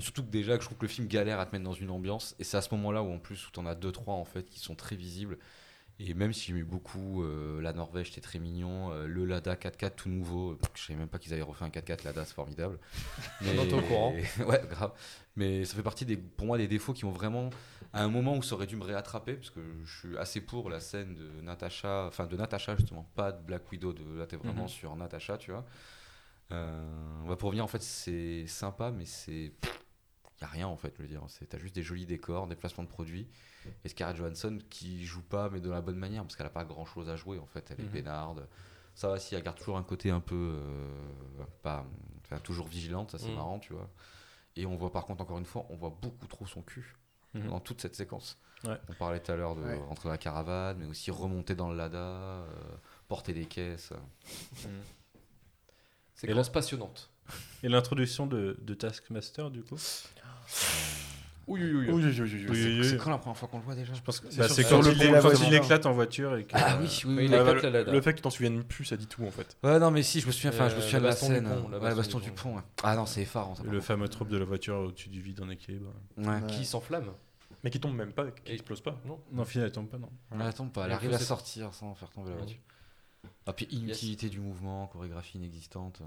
[0.00, 1.90] Surtout que déjà, que je trouve que le film galère à te mettre dans une
[1.90, 2.34] ambiance.
[2.40, 4.48] Et c'est à ce moment-là où, en plus, où t'en as deux, trois, en fait,
[4.48, 5.38] qui sont très visibles.
[6.00, 8.90] Et même si j'aimais beaucoup euh, la Norvège, c'était très mignon.
[8.92, 11.68] euh, le Lada 4x4 tout nouveau, euh, je savais même pas qu'ils avaient refait un
[11.70, 12.78] 4x4 Lada, c'est formidable.
[13.42, 13.56] Mais...
[13.58, 14.12] On est au courant.
[14.48, 14.92] ouais, grave.
[15.36, 17.50] Mais ça fait partie des, pour moi des défauts qui ont vraiment,
[17.92, 20.70] à un moment où ça aurait dû me réattraper, parce que je suis assez pour
[20.70, 24.36] la scène de Natasha, enfin de Natasha justement, pas de Black Widow, de, là t'es
[24.36, 24.68] vraiment Mhm.
[24.68, 25.64] sur Natasha, tu vois.
[26.50, 29.52] Euh, bah, pour revenir, en fait, c'est sympa, mais c'est.
[30.40, 31.22] Y a rien en fait, je veux dire.
[31.28, 33.28] C'est- T'as juste des jolis décors, des placements de produits.
[33.84, 36.64] Et Scarlett Johansson qui joue pas, mais de la bonne manière, parce qu'elle a pas
[36.64, 37.70] grand chose à jouer en fait.
[37.70, 38.46] Elle est Mhm.
[38.94, 40.34] Ça va, si elle garde toujours un côté un peu.
[40.58, 41.86] euh, pas,
[42.24, 43.34] enfin, toujours vigilante, ça c'est Mhm.
[43.36, 43.88] marrant, tu vois.
[44.56, 46.96] Et on voit par contre, encore une fois, on voit beaucoup trop son cul
[47.34, 47.48] Mhm.
[47.48, 48.38] dans toute cette séquence.
[48.64, 48.78] Ouais.
[48.88, 49.76] On parlait tout à l'heure de Ouais.
[49.76, 52.46] rentrer dans la caravane, mais aussi remonter dans le Lada, euh,
[53.08, 53.92] porter des caisses.
[56.14, 57.10] C'est et là- passionnante.
[57.62, 59.76] Et l'introduction de, de Taskmaster, du coup?
[61.48, 62.84] Oui, oui, oui.
[62.84, 64.82] C'est quand la première fois qu'on le voit déjà Je pense que C'est bah, quand,
[64.82, 66.36] il, la quand il éclate en voiture.
[66.36, 67.28] Et que, Ah euh, oui, oui, Mais oui.
[67.28, 69.24] il Ouais, éclate bah, la le, fait que tu t'en souviennes plus, ça dit tout
[69.24, 69.56] en fait.
[69.62, 71.46] Ouais, non, mais si, je me souviens, enfin, je me Euh, souviens de la scène.
[71.46, 72.50] ouais, le baston du pont.
[72.50, 72.56] pont.
[72.56, 72.62] ouais.
[72.84, 75.50] Ah non, c'est effarant par le fameux trope de la voiture au-dessus du vide en
[75.50, 75.92] équilibre.
[76.48, 77.10] Qui s'enflamme.
[77.64, 79.00] Mais qui tombe même pas, qui explose pas.
[79.04, 79.20] Non.
[79.30, 80.10] Non, au final, elle tombe pas, non.
[80.34, 82.58] Elle attend pas, elle arrive à sortir sans faire tomber la voiture.
[83.46, 86.02] Ah, puis inutilité du mouvement, chorégraphie inexistante.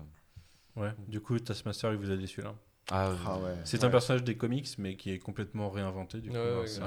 [0.76, 0.92] Ouais.
[1.08, 2.54] Du coup, Taskmaster, il vous a déçu là.
[2.92, 3.56] Ah, Ah ouais.
[3.64, 3.86] C'est Ouais.
[3.86, 6.20] un personnage des comics, mais qui est complètement réinventé.
[6.20, 6.82] Du coup, Ouais, hein, ouais, c'est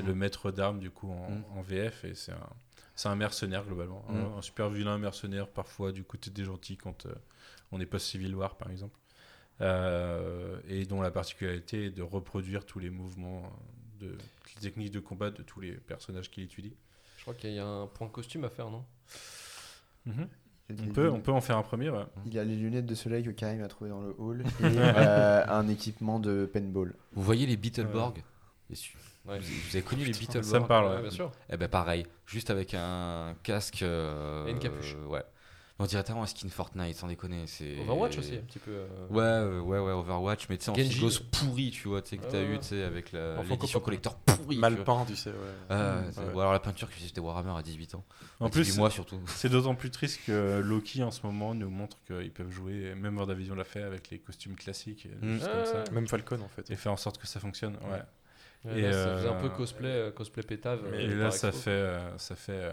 [0.00, 1.44] un- le maître d'armes du coup en, Mm.
[1.56, 2.48] en VF et c'est un,
[2.94, 4.04] c'est un mercenaire globalement.
[4.08, 4.38] Un- Mm.
[4.38, 7.14] Un, super vilain mercenaire parfois du côté des gentils quand euh,
[7.70, 8.98] on est post-Civil War par exemple.
[9.60, 13.52] Euh, et dont la particularité est de reproduire tous les mouvements,
[13.98, 14.16] de,
[14.56, 16.72] les techniques de combat de tous les personnages qu'il étudie.
[17.18, 18.86] Je crois qu'il y a un point costume à faire, non?
[20.06, 20.22] Mhm.
[20.22, 20.26] A
[20.88, 21.90] On, peut, on peut en faire un premier.
[21.90, 22.04] ouais.
[22.26, 24.64] Il y a les lunettes de soleil que Karim a trouvé dans le hall et
[24.64, 26.94] euh, un équipement de paintball.
[27.14, 28.22] Vous voyez les Beetleborg
[29.28, 29.38] Ouais.
[29.38, 30.86] vous, vous avez connu les Beetleborg Ça me parle.
[30.86, 31.02] Ouais, ouais.
[31.02, 31.30] bien sûr.
[31.50, 33.82] Eh ben pareil, juste avec un casque.
[33.82, 34.96] euh, Et une capuche.
[34.98, 35.22] euh, ouais.
[35.82, 37.46] On dirait tellement un skin Fortnite, sans déconner.
[37.46, 37.78] C'est...
[37.80, 38.70] Overwatch aussi, un petit peu.
[38.70, 41.00] euh, Ouais, euh, ouais, ouais, Overwatch, mais tu sais, en Genji.
[41.00, 42.44] gosse pourri, tu vois, tu sais, que t'as ouais.
[42.54, 44.58] eu, tu sais, avec la, En l'édition collector pourri.
[44.58, 45.36] Mal tu peint, tu sais, ouais.
[45.70, 46.34] Ah, ouais.
[46.34, 48.04] Ou alors la peinture que c'était Warhammer à 18 ans.
[48.40, 49.18] En plus, dis-moi surtout.
[49.26, 53.18] c'est d'autant plus triste que Loki en ce moment nous montre qu'ils peuvent jouer, même
[53.32, 55.38] Vision l'a fait avec les costumes classiques, et des Mm.
[55.38, 55.84] choses comme ça.
[55.92, 56.70] Même Falcon en fait.
[56.70, 57.76] et faire en sorte que ça fonctionne.
[57.90, 58.02] Ouais.
[58.66, 60.92] Ouais, Et, là, ça faisait un peu cosplay, cosplay pétave.
[60.94, 62.72] Et là, ça fait, euh, ça fait euh,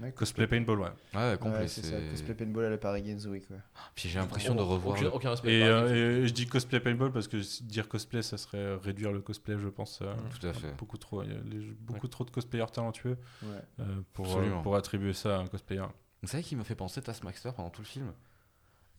[0.00, 0.88] Ouais, cosplay paintball, ouais.
[1.14, 1.60] Ouais, complet.
[1.60, 3.50] Ouais, c'est ça, cosplay paintball à la Paris Games Week.
[3.50, 3.56] Ouais.
[3.94, 4.96] Puis j'ai l'impression de revoir.
[4.98, 5.52] Aucun, aucun respect.
[5.52, 9.20] Et, euh, et je dis cosplay paintball parce que dire cosplay, ça serait réduire le
[9.20, 10.00] cosplay, je pense.
[10.02, 10.72] euh, Tout à fait.
[10.76, 13.48] Beaucoup trop, il y a les- beaucoup trop de cosplayers talentueux Ouais.
[13.80, 15.82] euh, pour, euh, pour attribuer ça à un cosplayer.
[16.22, 18.12] Vous savez qui me fait penser Taskmaster pendant tout le film?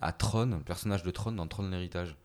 [0.02, 2.16] À Tron, le personnage de Tron dans Tron l'héritage.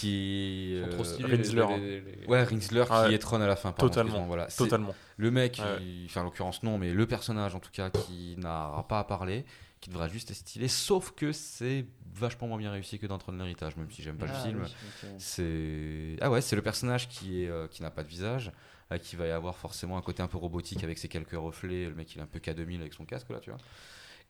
[0.00, 0.74] Qui.
[0.82, 1.36] Euh, trop stylés.
[1.36, 1.78] Rinsler, les- hein.
[1.78, 3.14] les- les- Ouais, Rinsler Ah qui ouais.
[3.14, 3.72] est Tron à la fin.
[3.72, 4.26] pardon, Totalement.
[4.26, 4.46] Voilà.
[4.46, 4.94] Totalement.
[5.16, 5.78] Le mec, Ouais.
[5.82, 9.04] qui- enfin en l'occurrence non, mais le personnage en tout cas qui n'a pas à
[9.04, 9.44] parler,
[9.80, 13.32] qui devra juste être stylé, sauf que c'est vachement moins bien réussi que dans Tron
[13.32, 14.62] l'héritage, même si j'aime pas Ah, le film.
[14.64, 14.70] oui,
[15.04, 15.10] ok.
[15.18, 18.52] C'est ah ouais, c'est le personnage qui est euh, qui n'a pas de visage,
[18.92, 21.86] euh, qui va y avoir forcément un côté un peu robotique avec ses quelques reflets.
[21.86, 23.58] Le mec il est un peu K2000 avec son casque là, tu vois.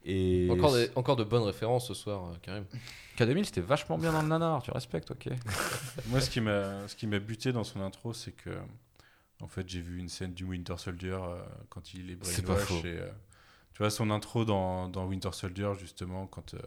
[0.05, 2.65] Et Encore, des- encore de bonnes références ce soir, euh, Karim.
[3.17, 5.29] K2000 c'était vachement bien dans le nanar, tu respectes, ok.
[6.07, 8.57] Moi, ce qui m'a, ce qui m'a buté dans son intro, c'est que,
[9.41, 12.81] en fait, j'ai vu une scène du Winter Soldier euh, quand il est brainwash faux.
[12.85, 13.09] et, euh,
[13.73, 16.59] tu vois, son intro dans, dans Winter Soldier, justement, quand euh,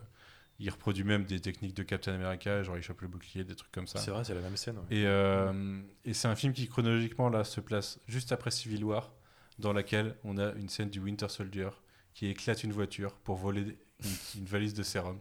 [0.60, 3.72] il reproduit même des techniques de Captain America, genre il chope le bouclier, des trucs
[3.72, 3.98] comme ça.
[3.98, 4.76] C'est vrai, c'est la même scène.
[4.78, 4.84] ouais.
[4.96, 9.12] Et, euh, et c'est un film qui chronologiquement là se place juste après Civil War,
[9.58, 11.70] dans laquelle on a une scène du Winter Soldier
[12.14, 15.18] qui éclate une voiture pour voler une, une valise de sérum.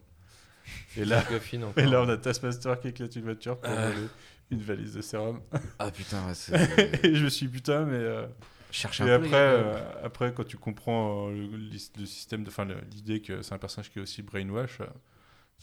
[0.98, 1.24] Et là,
[1.76, 3.92] et là, on a Taskmaster qui éclate une voiture pour Euh.
[3.92, 4.08] voler
[4.52, 5.42] une valise de sérum.
[5.80, 6.54] Ah putain, ouais, c'est
[7.06, 7.96] et je me suis putain, mais.
[7.98, 8.28] euh,
[8.72, 9.26] chercher Et un peu.
[9.26, 9.38] après, gars.
[9.38, 11.58] euh, après, quand tu comprends euh, le,
[12.00, 14.86] le système, enfin le- l'idée que c'est un personnage qui est aussi brainwash, euh,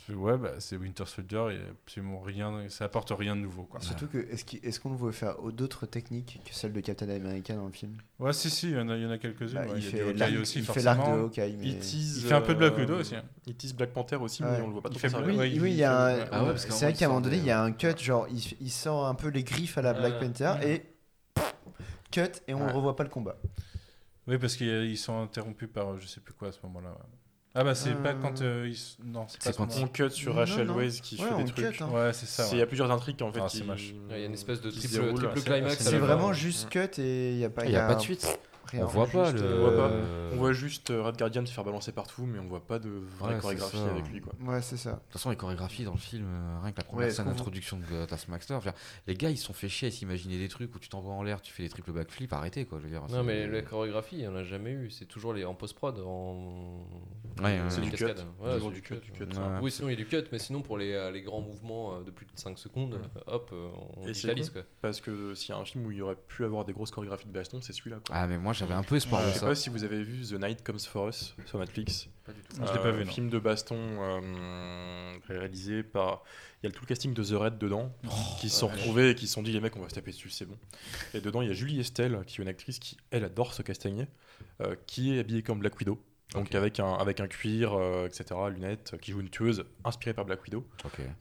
[0.09, 3.65] ouais, bah, c'est Winter Soldier, il absolument rien, ça apporte rien de nouveau.
[3.65, 3.81] Quoi.
[3.81, 7.55] Surtout que, est-ce qu'il- est-ce qu'on pouvait faire d'autres techniques que celles de Captain America
[7.55, 7.97] dans le film?
[8.19, 9.55] Ouais, si, si, il y en a, il y en a quelques-unes.
[9.55, 11.13] Bah, ouais, Il il fait l'arc aussi, il fait l'arc de.
[11.21, 11.57] Hawkeye.
[11.59, 11.67] Mais...
[11.67, 13.25] Il, tease, Il fait un peu de Black euh, Widow aussi, hein.
[13.47, 14.51] Il tease Black Panther aussi, Ouais.
[14.53, 15.21] mais on le voit pas Il trop fait ça.
[15.21, 17.21] Oui, Ouais, oui, il- y a un- Ah ouais, c'est vrai moment, qu'à un moment
[17.21, 19.83] donné, il y a un cut, genre il, il sort un peu les griffes à
[19.83, 20.27] la Black Ouais.
[20.29, 20.83] Panther et
[22.11, 22.67] cut et on Ouais.
[22.67, 23.37] ne revoit pas le combat.
[24.27, 26.95] Oui, parce qu'ils sont interrompus par euh, je sais plus quoi à ce moment-là.
[27.55, 28.43] Ah, bah, c'est Euh, pas quand.
[28.43, 29.67] euh, ils Non, c'est quand.
[29.83, 30.75] On cut sur Rachel non.
[30.77, 31.81] Weisz qui Ouais, fait des cut, trucs.
[31.83, 31.89] hein.
[31.93, 32.45] Ouais, c'est ça.
[32.45, 32.51] Ouais.
[32.53, 33.41] Il y a plusieurs intrigues en fait.
[33.41, 33.93] Ah, moche.
[34.11, 35.79] Il y a une espèce de triple, triple C'est- climax.
[35.79, 35.99] c'est fin.
[35.99, 37.65] vraiment juste cut et il n'y a pas.
[37.65, 38.39] Il y a pas de suite.
[38.79, 39.55] On voit pas juste, le.
[39.57, 39.91] on voit pas.
[39.93, 42.89] Euh, On voit juste Red Guardian se faire balancer partout, mais on voit pas de
[43.19, 44.21] vraie Ouais, chorégraphie avec lui.
[44.21, 44.33] Quoi.
[44.43, 44.91] Ouais, c'est ça.
[44.93, 47.27] De toute façon, les chorégraphies dans le film, euh, rien que la première Ouais, scène
[47.27, 50.75] d'introduction de veux dire, les gars ils se sont fait chier à s'imaginer des trucs
[50.75, 53.03] où tu t'envoies en l'air, tu fais des triples backflips, arrêtez quoi, je veux dire.
[53.11, 54.91] Non, mais la chorégraphie, il n'y en a jamais eu.
[54.91, 55.99] C'est toujours les, en post-prod.
[56.07, 56.87] En...
[57.43, 58.17] Ouais, c'est du cascade.
[58.17, 58.45] cut.
[58.45, 59.25] Ouais, Toujours c'est du cut, du cut.
[59.25, 59.59] Ouais.
[59.63, 62.03] Oui, sinon il y a du cut, mais sinon pour les, les grands mouvements euh,
[62.03, 63.53] de plus de 5 secondes, euh, hop,
[63.97, 64.63] on digitalise quoi.
[64.81, 66.91] Parce que s'il y a un film où il y aurait pu avoir des grosses
[66.91, 67.97] chorégraphies de baston, c'est celui-là.
[68.07, 68.15] quoi.
[68.17, 69.47] Ah, mais moi j'avais un peu espoir Je de sais ça.
[69.47, 72.09] pas si vous avez vu The Night Comes For Us sur Netflix.
[72.25, 72.57] Pas du tout.
[72.57, 73.11] Je l'ai pas Euh, vu, non.
[73.11, 76.23] Film de baston euh, réalisé par.
[76.63, 77.91] Il y a tout le casting de The Red dedans,
[78.39, 80.11] qui se sont retrouvés et qui se sont dit les mecs, on va se taper
[80.11, 80.59] dessus, c'est bon.
[81.15, 83.63] Et dedans, il y a Julie Estelle, qui est une actrice qui, elle, adore se
[83.63, 84.07] castagner,
[84.61, 85.99] euh, qui est habillée comme Black Widow.
[86.35, 90.25] Donc avec, un, avec un cuir, euh, etc., lunettes, qui joue une tueuse inspirée par
[90.27, 90.65] Black Widow,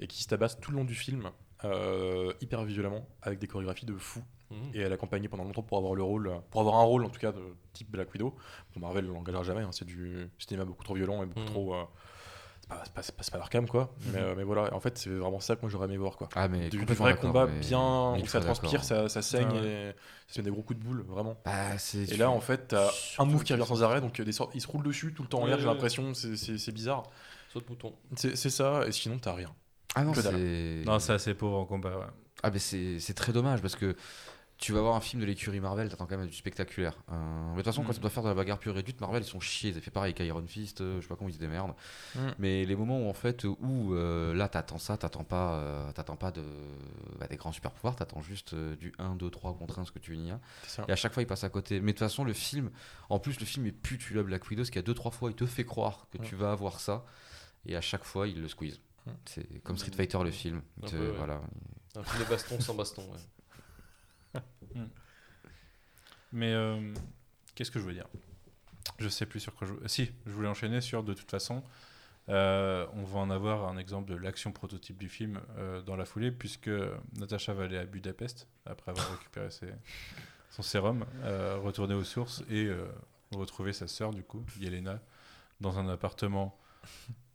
[0.02, 1.32] et qui se tabasse tout le long du film,
[1.64, 4.22] euh, hyper violemment, avec des chorégraphies de fou.
[4.52, 4.72] Mhm.
[4.74, 7.10] Et elle a accompagné pendant longtemps pour avoir le rôle, pour avoir un rôle en
[7.10, 7.42] tout cas de
[7.74, 8.36] type Black Widow.
[8.74, 11.46] Bon, Marvel ne l'engagera jamais, hein, c'est du cinéma beaucoup trop violent et beaucoup Mhm.
[11.48, 11.74] trop.
[11.76, 11.84] euh,
[12.62, 13.94] c'est pas, c'est pas, pas, c'est pas leur cam quoi.
[14.14, 16.30] Mais, euh, mais voilà, en fait, c'est vraiment ça que moi j'aurais aimé voir quoi.
[16.36, 19.54] Ah, mais Du, vrai combat mais bien mille où ça transpire, ça, ça saigne Ah
[19.62, 19.68] ouais.
[19.68, 19.96] et
[20.28, 21.36] ça fait des gros coups de boule, vraiment.
[21.46, 21.52] Bah.
[21.96, 24.62] Et là, en fait, t'as un move qui revient sans arrêt, donc des sortes- il
[24.62, 27.04] se roule dessus tout le temps en l'air, j'ai l'impression, c'est- bizarre.
[27.52, 27.94] Saute mouton.
[28.16, 29.52] C'est c'est ça, et sinon, t'as rien.
[29.96, 30.84] Ah non, c'est.
[30.86, 32.06] Non, c'est assez pauvre en combat, ouais.
[32.44, 33.96] Ah, mais c'est c'est très dommage parce que
[34.60, 36.94] tu vas voir un film de l'écurie Marvel, t'attends quand même du spectaculaire.
[37.12, 37.94] Euh, mais de toute façon, quand Mm.
[37.94, 39.70] ça doit faire de la bagarre pure et dure, Marvel ils sont chiés.
[39.72, 41.74] Ils ont fait pareil avec Iron Fist, euh, je sais pas comment ils se démerdent.
[42.16, 42.20] Mm.
[42.40, 46.18] Mais les moments où en fait, où euh, là t'attends ça, t'attends pas, euh, t'attends
[46.18, 46.44] pas de,
[47.18, 49.92] bah, des grands super pouvoirs, t'attends juste euh, du 1, 2, 3 contre 1, ce
[49.94, 50.40] que tu y as.
[50.88, 51.80] Et à chaque fois, il passe à côté.
[51.80, 52.70] Mais de toute façon, le film,
[53.10, 55.30] en plus, le film est putulable Black Widow, parce qu'il y a deux, trois fois,
[55.32, 57.06] il te fait croire que tu vas avoir ça.
[57.66, 58.82] Et à chaque fois, il le squeeze.
[59.06, 59.12] Mm.
[59.26, 60.62] C'est comme Street Fighter, le film.
[60.84, 61.14] Un Te- peu, ouais.
[61.18, 61.42] Voilà.
[61.96, 63.04] Un film de baston sans baston.
[63.04, 63.18] ouais.
[66.32, 66.94] Mais euh,
[67.56, 68.08] qu'est-ce que je veux dire?
[69.00, 69.88] Je sais plus sur quoi je.
[69.88, 71.64] Si, je voulais enchaîner sur de toute façon.
[72.30, 76.06] euh, on va en avoir un exemple de l'action prototype du film euh, dans la
[76.06, 76.70] foulée, puisque
[77.18, 79.50] Natasha va aller à Budapest après avoir récupéré
[80.52, 81.06] son sérum,
[81.64, 82.70] retourner aux sources et
[83.32, 85.00] retrouver sa sœur, du coup, Yelena,
[85.62, 86.58] dans un appartement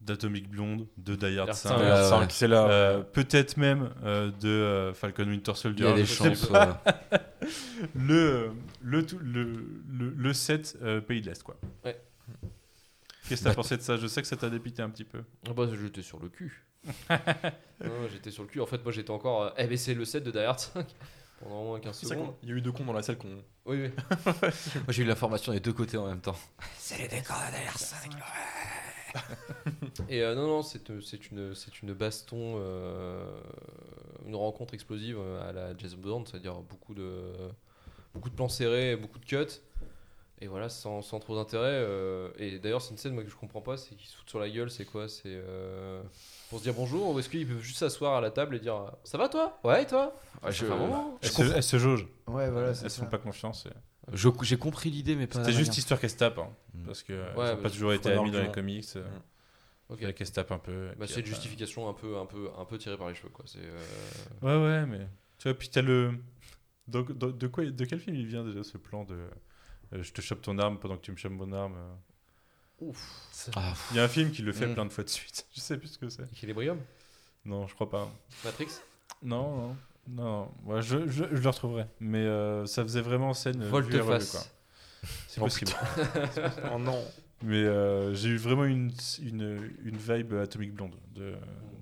[0.05, 1.69] d'Atomic Blonde, de Die Hard Die Hard 5.
[1.71, 1.79] cinq.
[1.79, 2.09] Ouais, ouais.
[2.09, 2.67] Cinq, C'est là.
[2.69, 5.85] euh, peut-être même euh, de euh, Falcon Winter Il Soldier.
[5.87, 6.51] y a des je sais chances.
[6.51, 7.19] ouais.
[7.95, 8.51] le,
[8.83, 9.45] le, le,
[9.89, 11.57] le, le set euh, Pays de l'Est, quoi.
[11.85, 12.01] Ouais.
[13.29, 13.97] Qu'est-ce que t'as pensé de ça?
[13.97, 15.23] Je sais que ça t'a dépité un petit peu.
[15.49, 16.63] Ah bah j'étais sur le cul.
[18.13, 18.61] j'étais sur le cul.
[18.61, 19.45] En fait, moi j'étais encore.
[19.45, 20.87] euh, eh, mais c'est le set de Die Hard 5.
[21.41, 22.35] pendant au moins 15 C'est ça secondes.
[22.43, 23.43] Il y a eu deux cons dans la salle qu'on.
[23.65, 23.91] Oui, oui.
[24.27, 24.43] Moi
[24.91, 26.37] j'ai eu l'information des deux côtés en même temps.
[26.77, 27.97] C'est les décors derrière ça.
[30.09, 33.27] Et euh, non, non, c'est euh, c'est une, c'est une baston, euh,
[34.27, 37.33] une rencontre explosive à la Jason Bourne, c'est-à-dire beaucoup de,
[38.15, 39.61] beaucoup de plans serrés, beaucoup de cuts.
[40.41, 41.69] Et voilà, sans, sans trop d'intérêt.
[41.69, 44.29] euh, et d'ailleurs, c'est une scène moi, que je comprends pas, c'est qu'ils se foutent
[44.31, 46.03] sur la gueule, c'est quoi C'est euh,
[46.51, 48.93] pour se dire bonjour, ou est-ce qu'ils peuvent juste s'asseoir à la table et dire
[49.05, 49.59] Ça va toi?
[49.65, 50.15] Ouais, et toi?
[50.43, 51.31] Ouais, je- fait un moment Elles
[51.63, 52.09] se, jaugent.
[52.27, 53.67] Ouais, voilà, Elles se font pas confiance.
[53.67, 55.39] et- Je- J'ai compris l'idée, mais pas.
[55.39, 55.79] C'était juste manière.
[55.79, 56.39] histoire qu'elles se tapent.
[56.39, 56.85] hein, Mm.
[56.87, 58.85] Parce que Ouais, elles bah, ont pas toujours été un amies dans les comics.
[58.97, 59.07] euh,
[59.89, 60.01] Ok.
[60.01, 60.91] fallait qu'elles se tapent un peu.
[60.99, 63.45] Bah, c'est une justification un peu, un peu, un peu tirée par les cheveux, quoi.
[63.47, 63.59] C'est.
[63.63, 63.81] euh,
[64.43, 65.07] Ouais, ouais, mais.
[65.39, 66.19] Tu vois, puis t'as le.
[66.89, 69.15] Donc, de, de quoi, de quel film il vient déjà ce plan de.
[69.15, 71.95] euh, je te chope ton arme pendant que tu me chopes mon arme euh.
[73.57, 74.75] Ah, pff, Il y a un film qui le fait Mm.
[74.75, 75.47] plein de fois de suite.
[75.55, 76.25] Je sais plus ce que c'est.
[76.33, 76.79] Equilibrium
[77.45, 78.11] Non, je crois pas.
[78.45, 78.69] Matrix?
[79.23, 79.77] Non, non.
[80.09, 80.51] Non,
[80.81, 81.87] je, je, je le retrouverai.
[82.01, 83.63] Mais euh, ça faisait vraiment scène.
[83.63, 83.69] euh.
[83.69, 84.51] Volte-face.
[85.29, 85.73] C'est possible.
[86.73, 87.03] Oh non
[87.43, 88.91] Mais euh, j'ai eu vraiment une,
[89.23, 91.35] une, une vibe Atomic Blonde de,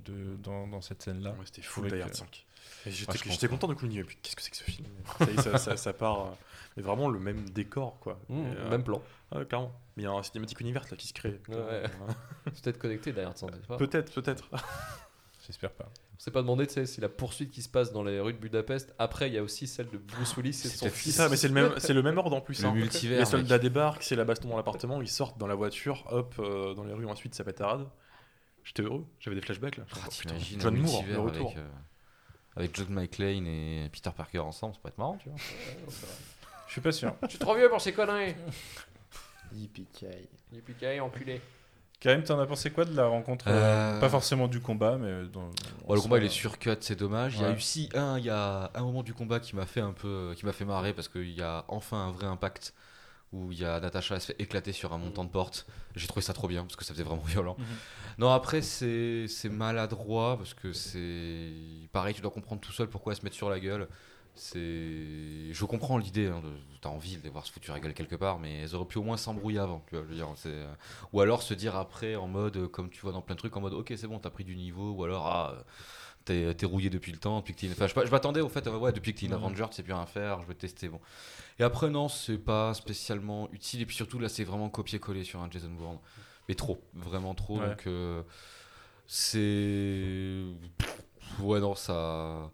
[0.05, 1.31] de, dans, dans cette scène-là.
[1.31, 2.47] Ouais, C'était fou, Die Hard euh, 5.
[2.87, 4.03] Et J'étais content de Clooney.
[4.03, 4.87] Puis Qu'est-ce que c'est que ce film?
[5.19, 6.37] Ça, y est, ça, ça- ça part.
[6.77, 8.19] Mais vraiment le même décor, quoi.
[8.29, 9.03] Mmh, Et, euh, Même plan.
[9.31, 9.73] ah, clairement.
[9.97, 11.39] Mais il y a un cinématique univers là qui se crée.
[11.49, 11.83] Ouais, ouais.
[12.55, 13.77] C'est peut-être connecté pas?
[13.77, 14.49] Peut-être, peut-être.
[15.47, 15.89] J'espère pas.
[16.23, 18.33] On s'est pas demandé, tu sais, si la poursuite qui se passe dans les rues
[18.33, 21.17] de Budapest, après il y a aussi celle de Bruce Willis et son C'est fils.
[21.17, 22.63] ça, mais c'est le même, c'est le même ordre en plus.
[22.63, 22.75] Le hein.
[22.75, 23.63] multivers, Les soldats mec.
[23.63, 26.93] débarquent, c'est la baston dans l'appartement, ils sortent dans la voiture, hop, euh, dans les
[26.93, 27.89] rues, ensuite ça pétarade.
[28.63, 29.85] J'étais heureux, j'avais des flashbacks là.
[29.95, 31.51] Ah, Oh, putain, John Moore, multivers le retour.
[31.51, 31.69] avec, euh,
[32.55, 35.39] avec John McClane et Peter Parker ensemble, ça pourrait être marrant, tu vois.
[36.69, 37.17] Je suis pas sûr.
[37.25, 38.37] Je suis trop vieux pour ces conneries.
[39.57, 40.29] Yippee-ki-yay.
[40.53, 41.41] Yippee enculé.
[42.03, 43.53] Karim, t'en as pensé quoi de la rencontre euh,
[43.97, 45.29] Euh, Pas forcément du combat, mais.
[45.33, 45.49] Dans,
[45.87, 47.37] Bon, le combat il est sur surcut, c'est dommage.
[47.37, 49.67] Il y a eu si un, il y a un moment du combat qui m'a
[49.67, 52.75] fait un peu, qui m'a fait marrer parce qu'il y a enfin un vrai impact
[53.33, 55.65] où il y a Natasha elle se fait éclater sur un montant de porte.
[55.95, 57.55] J'ai trouvé ça trop bien parce que ça faisait vraiment violent.
[57.57, 57.65] Mhm.
[58.19, 61.53] Non après c'est c'est maladroit parce que c'est
[61.93, 63.87] pareil, tu dois comprendre tout seul pourquoi elle se mettre sur la gueule.
[64.35, 66.41] C'est, je comprends l'idée, hein,
[66.81, 69.03] t'as envie de voir se foutre la gueule quelque part, mais elles auraient pu au
[69.03, 70.49] moins s'embrouiller avant, tu vois, je veux dire, c'est...
[70.49, 70.73] euh,
[71.13, 73.55] ou alors se dire après en mode, euh, comme tu vois dans plein de trucs,
[73.57, 75.63] en mode, ok c'est bon, t'as pris du niveau, ou alors ah, euh,
[76.25, 78.67] t'es, t'es rouillé depuis le temps, depuis que t'es, enfin, je, je m'attendais au fait,
[78.67, 79.35] ouais, depuis que t'es une.
[79.35, 81.01] Avenger, tu sais plus rien faire, je vais tester, bon.
[81.59, 85.41] Et après non, c'est pas spécialement utile, et puis surtout là c'est vraiment copier-coller sur
[85.41, 85.99] un Jason Bourne,
[86.49, 87.69] mais trop, vraiment trop, Ouais.
[87.69, 88.23] donc euh,
[89.07, 90.43] c'est,
[91.45, 92.51] ouais non ça.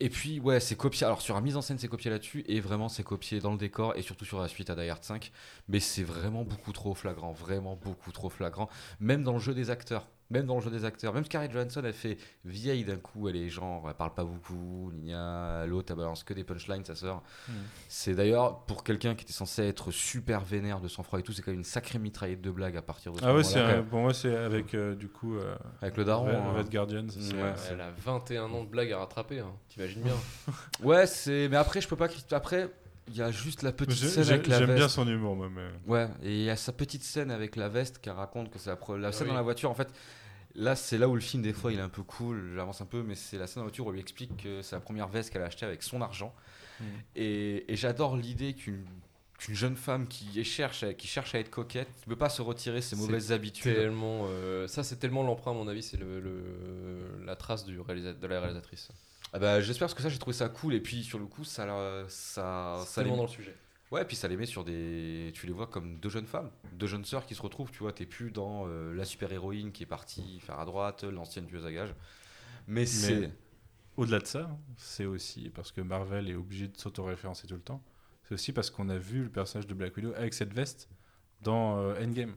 [0.00, 1.06] Et puis, ouais, c'est copié.
[1.06, 2.42] Alors, sur la mise en scène, c'est copié là-dessus.
[2.48, 3.96] Et vraiment, c'est copié dans le décor.
[3.96, 5.30] Et surtout sur la suite à Die Hard 5.
[5.68, 7.32] Mais c'est vraiment beaucoup trop flagrant.
[7.32, 8.70] Vraiment beaucoup trop flagrant.
[8.98, 10.08] Même dans le jeu des acteurs.
[10.30, 11.12] Même dans le jeu des acteurs.
[11.12, 13.28] Même Scarlett Johansson, elle fait vieille d'un coup.
[13.28, 14.92] Elle est genre, elle parle pas beaucoup.
[14.94, 17.22] Nina, l'autre, elle balance que des punchlines, sa sœur.
[17.48, 17.54] Mhm.
[17.88, 21.42] C'est d'ailleurs, pour quelqu'un qui était censé être super vénère de sang-froid et tout, c'est
[21.42, 23.84] quand même une sacrée mitraillette de blagues à partir de ce Ah ouais, c'est même.
[23.86, 25.36] pour moi, c'est avec euh, du coup.
[25.36, 26.26] euh, Avec le daron.
[26.26, 26.52] Red, hein.
[26.58, 27.06] Red Guardian.
[27.08, 27.52] c'est- Ouais.
[27.70, 29.52] Elle a 21 ans de blagues à rattraper, hein.
[29.68, 30.14] t'imagines bien.
[30.82, 31.48] Ouais, c'est.
[31.48, 32.08] Mais après, je peux pas.
[32.30, 32.68] Après,
[33.08, 34.78] il y a juste la petite scène avec la J'aime veste.
[34.78, 35.48] bien son humour, moi.
[35.52, 35.68] Mais...
[35.92, 38.70] Ouais, et il y a sa petite scène avec la veste qui raconte que c'est
[38.70, 39.30] la, la scène oui.
[39.32, 39.68] dans la voiture.
[39.70, 39.88] En fait,
[40.54, 42.52] là, c'est là où le film, des fois, il est un peu cool.
[42.54, 44.76] J'avance un peu, mais c'est la scène la voiture où on lui explique que c'est
[44.76, 46.34] la première veste qu'elle a achetée avec son argent.
[46.80, 46.84] Mm.
[47.16, 48.84] Et, et j'adore l'idée qu'une
[49.38, 52.42] qu'une jeune femme qui cherche, à- qui cherche à être coquette ne peut pas se
[52.42, 53.74] retirer ses mauvaises habitudes.
[53.74, 57.74] Tellement, euh, ça c'est tellement l'emprunt à mon avis, c'est le, le- la trace du
[57.76, 58.88] de la réalisatrice.
[59.32, 60.74] Ah bah, J'espère parce que ça, j'ai trouvé ça cool.
[60.74, 61.64] Et puis, sur le coup, ça,
[62.08, 63.54] ça, C'est ça les- dans le sujet.
[63.90, 65.32] Ouais, puis ça les met sur des.
[65.34, 67.70] Tu les vois comme deux jeunes femmes, deux jeunes sœurs qui se retrouvent.
[67.72, 71.46] Tu vois, t'es plus dans euh, la super-héroïne qui est partie faire à droite, l'ancienne
[71.46, 71.94] tueuse à gages.
[72.68, 73.32] Mais c'est.
[73.96, 77.82] Au-delà de ça, c'est aussi parce que Marvel est obligé de s'autoréférencer tout le temps.
[78.22, 80.88] C'est aussi parce qu'on a vu le personnage de Black Widow avec cette veste
[81.42, 82.34] dans euh, Endgame.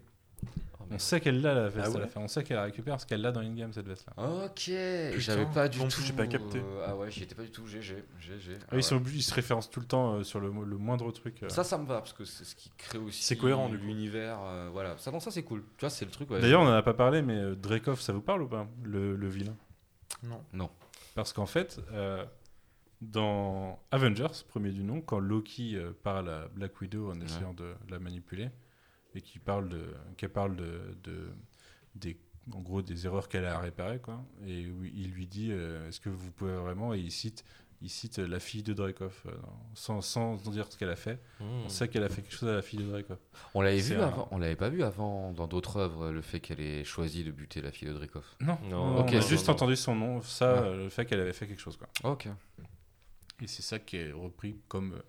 [0.94, 2.22] On sait qu'elle l'a la veste Ah ouais à la fin.
[2.22, 4.24] On sait qu'elle la récupère parce qu'elle l'a dans Endgame cette veste là.
[4.46, 4.70] Ok,
[5.18, 6.02] j'avais pas du non tout.
[6.02, 6.60] j'ai pas capté.
[6.60, 7.66] euh, ah ouais, j'y étais pas du tout.
[7.68, 8.04] GG.
[8.20, 8.58] GG.
[8.62, 8.82] Ah ils, ouais.
[8.82, 11.44] sont obligés- ils se référencent tout le temps euh, sur le, mo- le moindre truc.
[11.44, 11.50] euh.
[11.50, 13.24] Ça, ça me va parce que c'est ce qui crée aussi.
[13.24, 13.78] C'est cohérent, du.
[13.78, 14.98] L'univers, euh, voilà.
[14.98, 15.62] Ça, non, ça c'est cool.
[15.78, 16.30] Tu vois, c'est le truc.
[16.32, 16.40] ouais.
[16.40, 19.16] D'ailleurs, on en a pas parlé, mais euh, Dreykov, ça vous parle ou pas le,
[19.16, 19.56] le vilain?
[20.24, 20.42] Non.
[20.54, 20.70] Non.
[21.16, 22.24] Parce qu'en fait, euh,
[23.02, 27.74] dans Avengers, premier du nom, quand Loki euh, parle à Black Widow en essayant de
[27.90, 28.50] la manipuler
[29.16, 31.30] et qui parle de, qu'elle parle de, de-
[31.96, 32.18] des,
[32.52, 34.24] en gros des erreurs qu'elle a à réparer, quoi.
[34.46, 37.44] Et où il lui dit, euh, est-ce que vous pouvez vraiment Et il cite,
[37.82, 39.32] il cite la fille de Dreykov euh,
[39.76, 41.20] sans, sans dire ce qu'elle a fait.
[41.40, 41.44] Mmh.
[41.66, 43.18] On sait qu'elle a fait quelque chose à la fille de Dreykov.
[43.54, 44.28] On l'avait vu un- avant.
[44.32, 47.62] On l'avait pas vu avant dans d'autres œuvres le fait qu'elle ait choisi de buter
[47.62, 48.26] la fille de Dreykov.
[48.42, 49.54] Non, Non, non, ok, on a juste non.
[49.54, 50.68] entendu son nom, ça, Ouais.
[50.70, 51.88] euh, le fait qu'elle avait fait quelque chose, quoi.
[52.04, 52.28] Ok.
[53.42, 55.02] Et c'est ça qui est repris comme euh,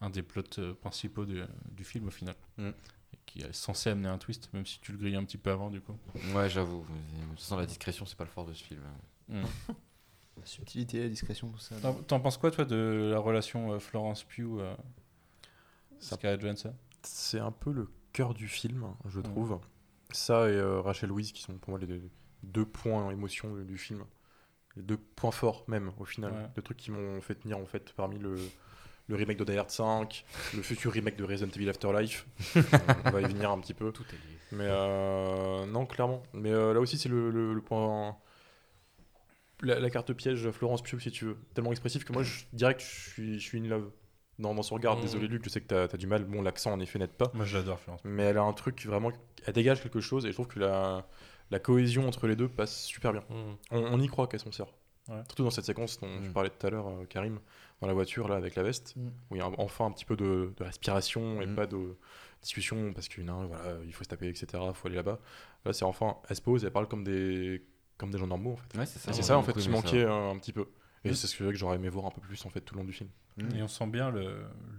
[0.00, 0.42] un des plots
[0.80, 2.34] principaux du, du film au final.
[2.56, 2.70] Mm.
[3.26, 5.68] Qui est censé amener un twist, même si tu le grilles un petit peu avant
[5.70, 5.96] du coup.
[6.34, 6.84] Ouais, j'avoue.
[6.84, 8.80] De toute façon, la discrétion, c'est pas le fort de ce film.
[9.28, 9.42] Mm.
[10.38, 11.76] La subtilité, la discrétion, tout ça.
[12.06, 14.76] T'en penses quoi toi de la relation euh, Florence Pugh euh,
[15.98, 16.74] Ça- Scarlett Johansson?
[17.02, 19.22] C'est un peu le cœur du film, je Mm.
[19.22, 19.58] trouve.
[20.12, 22.02] Ça et euh, Rachel Weisz, qui sont pour moi les
[22.42, 24.04] deux points émotion du- du film.
[24.76, 26.32] Les deux points forts, même, au final.
[26.32, 26.46] Ouais.
[26.56, 28.36] Les trucs qui m'ont fait tenir, en fait, parmi le,
[29.08, 30.24] le remake de Die Hard 5,
[30.54, 32.26] le futur remake de Resident Evil Afterlife.
[33.04, 33.92] On va y venir un petit peu.
[33.92, 34.36] Tout est lié.
[34.52, 36.22] Mais euh, non, clairement.
[36.32, 38.16] Mais euh, là aussi, c'est le, le- le point.
[39.62, 41.36] La, la carte piège Florence Pugh, si tu veux.
[41.54, 43.90] Tellement expressif que moi, je dirais que je suis, je suis in love.
[44.38, 45.02] Dans, dans son regard, Mhm.
[45.02, 46.24] désolé Luc, je sais que t'as as du mal.
[46.24, 47.30] Bon, l'accent en effet n'aide pas.
[47.32, 48.02] Moi j'adore Florence.
[48.04, 49.10] Mais elle a un truc vraiment.
[49.46, 51.06] Elle dégage quelque chose et je trouve que la,
[51.50, 53.22] la cohésion entre les deux passe super bien.
[53.30, 53.54] Mm.
[53.70, 54.74] On, on y croit qu'elles sont sœurs.
[55.08, 55.22] Ouais.
[55.26, 56.32] Surtout dans cette séquence dont tu Mm.
[56.34, 57.38] parlais tout à l'heure, euh, Karim,
[57.80, 59.08] dans la voiture, là, avec la veste, Mm.
[59.30, 61.54] où il y a un- enfin un petit peu de, de respiration et Mm.
[61.54, 61.96] pas de
[62.42, 65.18] discussion parce qu'une, hein, voilà, il faut se taper, etc., il faut aller là-bas.
[65.64, 67.62] Là, c'est enfin, elle se pose, elle parle comme des,
[67.98, 68.78] comme des gens normaux, en fait.
[68.78, 69.10] Ouais, c'est ça.
[69.10, 70.66] Et c'est j'ai ça, en fait, qui manquait euh, un petit peu.
[71.04, 71.14] Et Mm.
[71.14, 72.86] c'est ce que que j'aurais aimé voir un peu plus, en fait, tout le long
[72.86, 73.10] du film.
[73.38, 74.22] Et on sent bien le,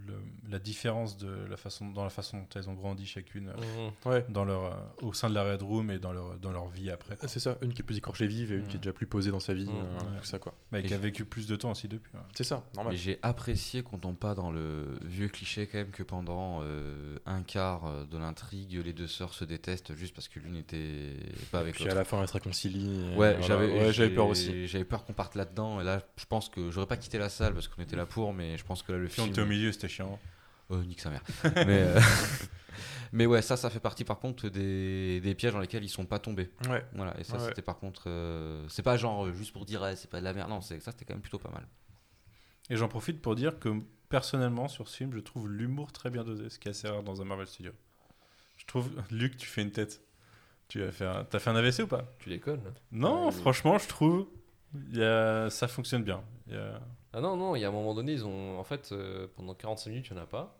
[0.07, 0.19] le-
[0.49, 4.09] la différence de la façon, dans la façon dont elles ont grandi chacune euh, Mm.
[4.09, 4.25] Ouais.
[4.29, 6.89] dans leur, euh, au sein de la Red Room et dans leur, dans leur vie
[6.89, 7.17] après.
[7.27, 8.67] C'est ça, une qui est plus écorchée vive et une Mm.
[8.67, 9.69] qui est déjà plus posée dans sa vie, Mm.
[9.75, 10.19] euh, Ouais.
[10.21, 10.53] tout ça, quoi.
[10.71, 12.11] Mais qui Et a je- vécu plus de temps aussi depuis.
[12.15, 12.21] ouais.
[12.33, 12.93] C'est ça, normal.
[12.93, 17.17] Mais j'ai apprécié qu'on tombe pas dans le vieux cliché quand même que pendant euh,
[17.25, 21.17] un quart de l'intrigue, les deux sœurs se détestent juste parce que l'une était
[21.51, 21.97] pas avec Puis à l'autre.
[21.97, 23.11] la fin, elle se réconcilie.
[23.13, 23.91] et Ouais, voilà.
[23.91, 24.65] j'avais peur aussi.
[24.67, 27.53] J'avais peur qu'on parte là-dedans et là, je pense que j'aurais pas quitté la salle
[27.53, 29.33] parce qu'on était là pour, mais je pense que là le Puis on film.
[29.33, 30.19] était au milieu, c'était chiant.
[30.69, 31.23] Oh, nique sa mère.
[31.55, 31.99] mais, euh,
[33.11, 36.05] mais ouais, ça, ça fait partie par contre des, des pièges dans lesquels ils sont
[36.05, 36.51] pas tombés.
[36.69, 36.85] Ouais.
[36.93, 38.03] Voilà, et ça, Ouais, c'était par contre.
[38.07, 40.49] euh, c'est pas genre euh, juste pour dire, c'est pas de la merde.
[40.49, 41.65] Non, c'est- ça, c'était quand même plutôt pas mal.
[42.69, 43.69] Et j'en profite pour dire que
[44.09, 47.03] personnellement, sur ce film, je trouve l'humour très bien dosé, ce qui est assez rare
[47.03, 47.71] dans un Marvel Studio.
[48.57, 50.01] Je trouve, Luc, tu fais une tête.
[50.67, 52.13] Tu as fait un, t'as fait un AVC ou pas?
[52.19, 54.27] Tu déconnes là Non, Ouais, franchement, je trouve
[54.91, 56.21] il y a, ça fonctionne bien.
[56.47, 56.81] Il y a-
[57.13, 58.59] Ah non, non, il y a un moment donné, ils ont.
[58.59, 60.57] En fait, euh, pendant 45 minutes, il n'y en a pas.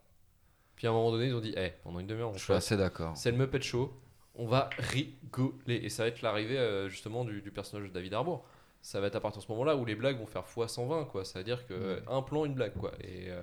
[0.75, 2.47] Puis à un moment donné, ils ont dit, eh, pendant une demi-heure, on Je suis
[2.47, 3.15] fait- assez d'accord.
[3.17, 3.91] C'est le Muppet Show.
[4.35, 5.75] On va rigoler.
[5.75, 8.45] Et ça va être l'arrivée euh, justement du, du personnage de David Harbour.
[8.81, 11.05] Ça va être à partir de ce moment-là où les blagues vont faire x 120,
[11.05, 11.25] quoi.
[11.25, 12.91] C'est-à-dire que euh, un plan, une blague, quoi.
[13.01, 13.41] Et euh,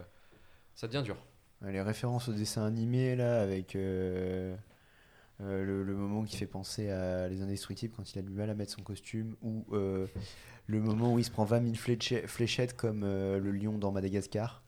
[0.75, 1.17] ça devient dur.
[1.63, 3.77] Les références au dessin animé, là, avec
[5.45, 8.51] euh, le, le moment qui fait penser à Les Indestructibles quand il a du mal
[8.51, 10.07] à mettre son costume, ou euh,
[10.67, 13.93] le moment où il se prend 20 000 fléche- fléchettes comme euh, le lion dans
[13.93, 14.63] Madagascar.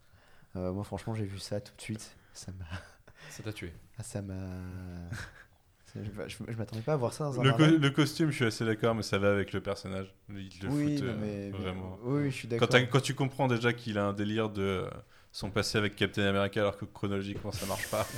[0.55, 2.15] Euh, moi, franchement, j'ai vu ça tout de suite.
[2.33, 2.65] Ça m'a.
[3.29, 3.73] Ça t'a tué.
[3.97, 4.33] Ah, ça m'a.
[5.93, 7.79] ça- Je, je- je m'attendais pas à voir ça dans un Le, co- Marvel.
[7.81, 10.13] le costume, je suis assez d'accord, mais ça va avec le personnage.
[10.29, 11.97] Ils le Oui, euh, mais, vraiment.
[12.03, 12.69] oui, oui, je suis Quand, d'accord.
[12.69, 14.85] t'as- quand tu comprends déjà qu'il a un délire de
[15.31, 18.07] son passé avec Captain America alors que chronologiquement ça marche pas.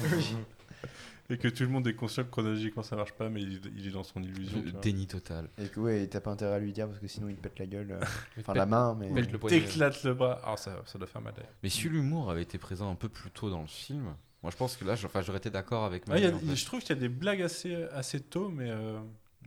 [1.31, 3.87] Et que tout le monde est conscient que chronologiquement ça marche pas, mais il, il
[3.87, 4.61] est dans son illusion.
[4.65, 5.47] Le déni total.
[5.59, 7.59] Et que ouais, t'as pas intérêt à lui dire parce que sinon il te pète
[7.59, 7.91] la gueule.
[7.91, 8.01] euh,
[8.39, 9.09] Enfin, la main, mais.
[9.37, 9.59] poignet.
[9.61, 10.41] T'éclates le bras.
[10.43, 11.33] Ah, ça, ça doit faire mal.
[11.35, 11.51] d'ailleurs.
[11.61, 14.57] Mais si l'humour avait été présent un peu plus tôt dans le film, moi je
[14.57, 16.55] pense que là, j'aurais été d'accord avec Ouais, il y a- Manu, en fait.
[16.55, 18.99] je trouve qu'il y a des blagues assez, assez tôt, mais euh,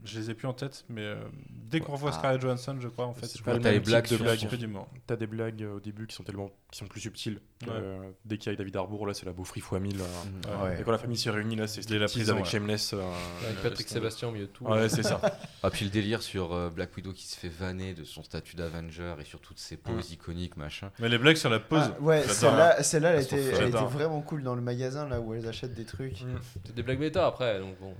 [0.03, 0.85] je les ai plus en tête.
[0.89, 1.15] Mais euh,
[1.49, 2.17] dès qu'on revoit Ah.
[2.17, 5.27] Scarlett Johansson, je crois, en fait, C'est je pas vois t'as les blagues de des
[5.27, 7.39] blagues euh, au début qui sont tellement qui sont plus subtiles.
[7.63, 7.69] Ouais.
[7.71, 10.01] euh, dès qu'il y a David Harbour, là, c'est la beaufrie fois 1000.
[10.01, 10.03] euh.
[10.03, 10.63] Mhm.
[10.63, 10.81] Ouais.
[10.81, 12.49] Et quand la famille s'est réunie, là, c'est la prison, avec ouais.
[12.51, 12.93] Shameless.
[12.93, 13.01] euh,
[13.45, 13.87] Avec Patrick.
[13.87, 14.65] Sébastien au milieu de tout.
[14.65, 15.21] Ouais, c'est ça.
[15.61, 18.55] Ah, puis le délire sur euh, Black Widow qui se fait vanner de son statut
[18.55, 20.91] d'Avenger et sur toutes ses poses iconiques, machin.
[20.99, 24.55] Mais les blagues sur la pause, Ah, ouais, celle-là, celle-là, elle, était, vraiment cool dans
[24.55, 26.21] le magasin là où elles achètent des trucs.
[26.23, 26.39] Mm.
[26.65, 27.93] C'est des blagues méta après, donc bon.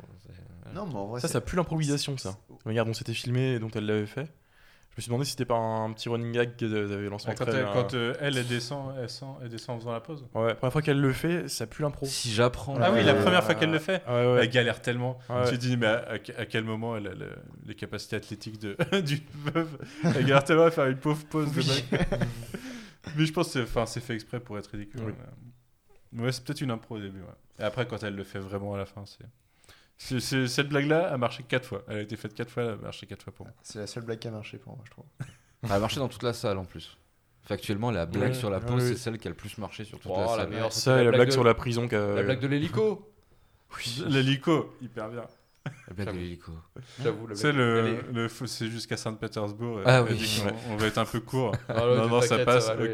[0.74, 2.38] Non, mais en vrai, Ça, ça pue l'improvisation, ça.
[2.50, 4.28] La manière dont c'était filmé et dont elle l'avait fait.
[4.92, 7.48] Je me suis demandé si c'était pas un petit running gag qu'elles avaient lancé quand,
[7.48, 10.24] elle, quand, euh, elle, elle descend, elle, sent- elle descend en faisant la pause.
[10.36, 12.06] Ouais, la première fois qu'elle le fait, ça pue l'impro.
[12.06, 12.76] Si j'apprends.
[12.80, 14.04] Ah oui, la Euh, première fois qu'elle le fait.
[14.08, 14.40] Ouais, ouais.
[14.44, 15.18] Elle galère tellement.
[15.32, 15.46] Ouais.
[15.50, 17.36] Tu te dis, mais à, à- à quel moment elle a le-
[17.66, 19.24] les capacités athlétiques de, du
[19.56, 19.68] meuf
[20.04, 21.86] Elle galère tellement à faire une pauvre pause de mec.
[23.16, 25.02] mais je pense que c'est- enfin, c'est fait exprès pour être ridicule.
[26.14, 26.20] Oui.
[26.22, 27.22] Ouais, c'est peut-être une impro au début.
[27.22, 27.26] ouais.
[27.60, 29.26] Et après, quand elle le fait vraiment à la fin, c'est.
[29.98, 31.84] C'est- c'est- cette blague-là a marché quatre fois.
[31.88, 33.56] Elle a été faite quatre fois, elle a marché quatre fois pour moi.
[33.64, 35.06] c'est la seule blague qui a marché pour moi, je trouve.
[35.64, 36.98] Elle a marché dans toute la salle en plus.
[37.46, 38.90] Factuellement, la blague Ouais, sur la pause, ouais.
[38.90, 40.50] c'est celle qui a le plus marché sur toute Oh, la la salle.
[40.50, 40.72] meilleure.
[40.74, 41.88] Ça, et la blague sur la prison.
[41.88, 43.10] qu'a- La blague de l'hélico
[44.08, 45.26] L'hélico, hyper bien.
[45.88, 46.52] La blague de l'hélico.
[47.02, 48.06] J'avoue, la C'est blague.
[48.14, 49.82] le, le c'est jusqu'à Saint-Pétersbourg.
[49.86, 50.42] Ah oui.
[50.70, 51.54] on va être un peu court.
[51.70, 52.76] Non, non, ça passe, va.
[52.76, 52.92] Elle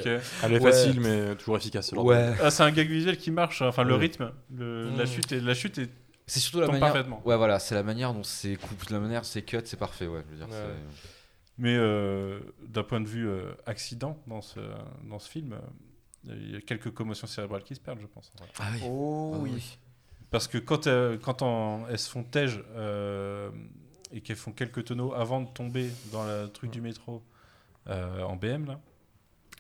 [0.53, 0.59] est Ouais.
[0.59, 1.91] facile, mais toujours efficace.
[1.93, 2.33] Ouais.
[2.41, 3.67] Ah, c'est un gag visuel qui marche, hein.
[3.67, 4.01] enfin le Oui.
[4.01, 5.07] rythme, le- la Mm.
[5.07, 5.89] chute est, la chute est
[6.29, 6.93] C'est surtout la tombe manière.
[6.93, 7.21] parfaitement.
[7.25, 10.23] Ouais, voilà, c'est la manière dont c'est coupé, la manière c'est cut, c'est parfait, ouais.
[10.27, 10.75] Je veux dire, Ouais.
[11.57, 14.59] Mais euh, d'un point de vue euh, accident dans ce,
[15.09, 18.31] dans ce film, euh, il y a quelques commotions cérébrales qui se perdent, je pense.
[18.39, 18.51] en vrai.
[18.59, 18.79] Ah oui.
[18.85, 19.77] Oh Ah oui.
[20.31, 23.49] Parce que quand, euh, quand en- elles se font tège euh,
[24.13, 27.23] et qu'elles font quelques tonneaux avant de tomber dans le truc du métro
[27.87, 28.79] euh, en BM, là,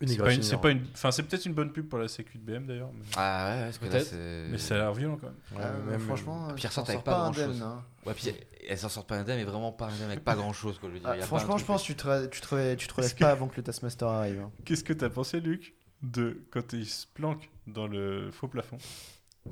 [0.07, 0.45] c'est pas, une- égratignure.
[0.45, 0.85] c'est pas une.
[0.93, 3.89] Enfin, c'est peut-être une bonne pub pour la sécu de BM d'ailleurs, mais, Ah ouais,
[3.89, 4.13] Peut-être.
[4.49, 5.35] mais ça a l'air violent quand même.
[5.59, 7.61] Ouais, Ah, mais même, franchement, Puis ressortent t'en avec sors pas indemne, grand-chose.
[7.63, 7.83] hein.
[8.05, 8.31] Ouais, puis
[8.67, 10.89] elles s'en sortent pas indemne, mais vraiment pas indemne avec pas grand chose, quoi.
[10.89, 11.09] Je veux dire.
[11.11, 13.47] Ah, franchement, je pense que tu te, tu te, relèves- tu te relèves pas avant
[13.47, 14.39] que le Taskmaster arrive.
[14.41, 14.51] hein.
[14.65, 18.77] Qu'est-ce que t'as pensé, Luc, de quand il se planque dans le faux plafond?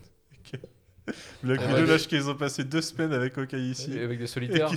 [0.53, 0.59] Ok.
[1.43, 1.85] Black Ah Widow ouais.
[1.87, 4.69] lâche qu'ils ont passé deux semaines avec Hawkeye ici Et avec des solitaires.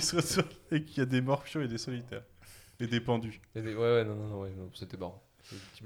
[0.71, 2.23] et qu'il y a des morpions et des solitaires
[2.79, 3.41] et des pendus.
[3.55, 5.21] Et des- Ouais, ouais, non, non, non, ouais, non, c'était marrant.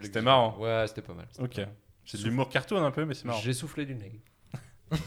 [0.01, 0.57] C'était marrant.
[0.59, 1.27] Ouais, c'était pas mal.
[1.39, 1.59] Ok.
[2.05, 3.39] C'est de l'humour cartoon un peu, mais c'est marrant.
[3.41, 4.21] J'ai soufflé du nez.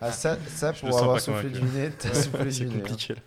[0.00, 2.76] Ah, ça, ça pour avoir soufflé du nez, t'as soufflé C'est du nez.
[2.76, 2.78] hein.
[2.80, 3.14] compliqué.
[3.14, 3.20] là.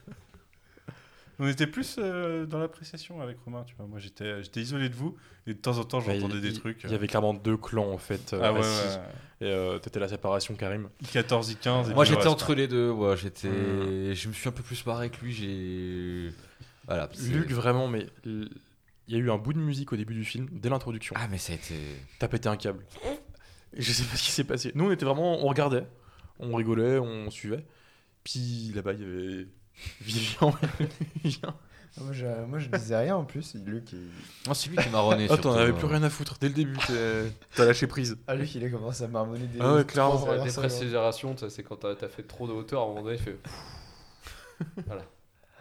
[1.39, 3.87] On était plus euh, dans l'appréciation avec Romain, tu vois.
[3.87, 6.83] Moi, j'étais, j'étais isolé de vous et de temps en temps, j'entendais des trucs.
[6.83, 8.33] Il y avait clairement deux clans en fait.
[8.33, 8.97] euh, ah ouais, assis.
[9.41, 9.47] ouais.
[9.47, 10.89] Et euh, t'étais la séparation, Karim.
[11.11, 11.89] 14 et 15.
[11.89, 13.49] et Moi j'étais entre les deux, ouais, j'étais.
[14.13, 16.31] Je me suis un peu plus barré que lui, j'ai.
[16.85, 17.09] Voilà.
[17.13, 18.49] c'est- Luc, vraiment, mais l-
[19.11, 21.13] il y a eu un bout de musique au début du film, dès l'introduction.
[21.17, 21.75] Ah, mais ça a été.
[22.17, 22.85] T'as pété un câble.
[23.73, 24.71] Et je sais pas ce qui s'est passé.
[24.73, 25.43] Nous, on était vraiment.
[25.43, 25.85] On regardait,
[26.39, 27.65] on rigolait, on suivait.
[28.23, 29.47] Puis là-bas, il y avait
[30.01, 30.55] Vivian.
[31.97, 33.53] Ah, Moi je, moi, je disais rien en plus.
[33.65, 33.99] Luc, il...
[34.47, 35.27] Non, c'est lui qui m'a rené.
[35.29, 35.73] Ah, avais hein.
[35.73, 36.77] plus rien à foutre dès le début.
[36.87, 38.17] t'es- T'as lâché prise.
[38.27, 39.59] ah, Luc, il a commencé à marmonner des.
[39.59, 40.17] Ah ouais, clairement.
[40.17, 40.41] secondes.
[40.45, 43.37] dépressurisation, c'est quand t'as fait trop de hauteur, à un moment donné, il fait.
[44.85, 45.03] voilà.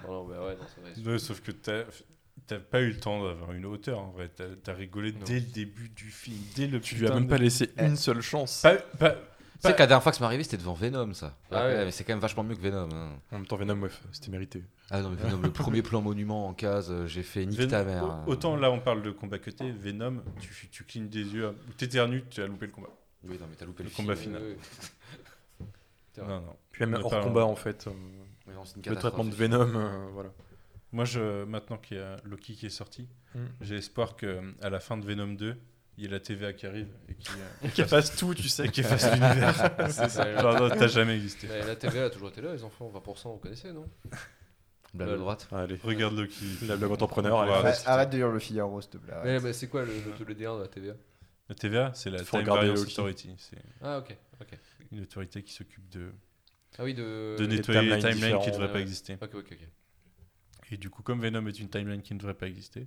[0.07, 1.13] Non, non, mais ouais, non, vrai.
[1.13, 1.51] Ouais, sauf que
[2.51, 4.29] t'as, pas eu le temps d'avoir une hauteur en vrai.
[4.35, 5.19] T'as, t'as rigolé Non.
[5.25, 7.71] dès le début du film, dès le Tu lui as putain même de- pas laissé
[7.79, 7.85] Eh.
[7.87, 8.61] une seule chance.
[8.63, 9.15] Pas- pas-
[9.63, 11.37] Tu sais que la dernière fois que ça m'est arrivé, c'était devant Venom, ça.
[11.51, 11.85] Ah ouais.
[11.85, 12.89] mais c'est quand même vachement mieux que Venom.
[12.95, 13.11] hein.
[13.31, 14.63] En même temps, Venom, ouais, c'était mérité.
[14.91, 17.69] Ah non, mais Venom, le premier plan monument en case, euh, j'ai fait nique Ven-
[17.69, 18.05] ta mère.
[18.05, 18.25] hein.
[18.27, 22.25] Autant là on parle de combat cuté, Venom, tu, tu clignes des yeux, ou t'éternues,
[22.31, 22.89] tu as loupé le combat.
[23.23, 24.35] Oui, non, mais t'as loupé Le le, combat film.
[24.37, 24.57] final.
[26.19, 26.57] Non, non.
[26.73, 27.91] Puis même On hors parle- combat, en fait, euh,
[28.53, 29.35] non, c'est une le catastrophe, traitement de.
[29.35, 30.31] Venom, euh, voilà.
[30.93, 33.39] Moi, je, maintenant qu'il y a Loki qui est sorti, Mm.
[33.61, 35.57] j'ai espoir qu'à la fin de Venom 2,
[35.97, 37.29] il y ait la TVA qui arrive et qui,
[37.65, 38.67] euh, Qui efface tout, tu sais.
[38.67, 39.55] et qui efface l'univers.
[39.91, 40.41] C'est ça.
[40.41, 41.47] Genre, non, t'as jamais existé.
[41.49, 42.91] Mais la TVA a toujours été là, les enfants.
[42.93, 43.87] 20%, vous connaissez, non?
[44.95, 45.47] Blague de droite.
[45.53, 46.45] Allez, Regarde Loki.
[46.67, 47.53] la blague entrepreneur, allez.
[47.53, 47.59] Ouais.
[47.59, 49.39] Arrête, arrête de lire le Figaro, s'il te plaît.
[49.41, 50.95] Mais, c'est quoi le, le, le D1 de la TVA
[51.49, 52.91] La TVA, c'est la Faut Time Variance Loki.
[52.93, 53.35] Authority.
[53.39, 54.17] C'est Ah, ok.
[54.41, 54.59] ok.
[54.91, 56.11] une autorité qui s'occupe de,
[56.79, 57.37] Ah oui, de.
[57.39, 58.81] de nettoyer les timelines qui ne devraient pas ouais.
[58.83, 59.17] exister.
[59.23, 59.69] Ok, ok, ok.
[60.71, 62.87] Et du coup, comme Venom est une timeline qui ne devrait pas exister,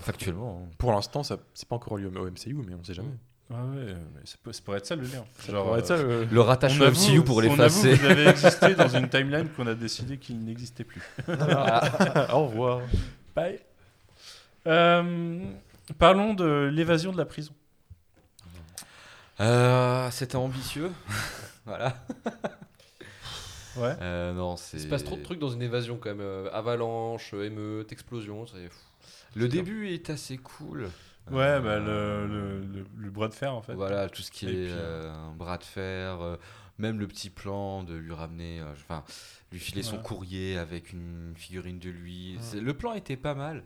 [0.00, 0.62] Factuellement.
[0.64, 0.70] hein.
[0.78, 3.10] Pour l'instant, ça c'est pas encore au MCU, mais on sait jamais.
[3.50, 5.24] ah ouais, mais ça, peut- ça pourrait être ça le lien.
[5.38, 7.94] Ça Genre, pourrait être ça, euh, le- Le rattache on au avoue- MCU pour l'effacer.
[7.94, 11.00] vous avez existé dans une timeline qu'on a décidé qu'il n'existait plus.
[11.28, 12.80] Au revoir.
[13.36, 13.60] Bye.
[14.66, 15.44] Euh,
[15.98, 17.52] parlons de l'évasion de la prison.
[19.40, 20.90] Euh, C'était ambitieux.
[21.66, 21.94] voilà.
[23.78, 23.94] Ouais.
[24.00, 24.76] Euh, non, c'est.
[24.78, 26.20] Il se passe trop de trucs dans une évasion quand même.
[26.20, 28.46] euh, avalanche, euh, émeute, explosion.
[28.46, 28.70] c'est-.
[29.34, 30.88] Le début est assez cool.
[31.30, 33.74] Ouais, Euh, bah, le, le, le- le bras de fer en fait.
[33.74, 36.36] Voilà, tout ce qui Et est puis, euh, un bras de fer, euh,
[36.78, 39.04] même le petit plan de lui ramener, euh, enfin,
[39.52, 42.38] lui filer son courrier avec une figurine de lui.
[42.40, 43.62] C'est- Le plan était pas mal.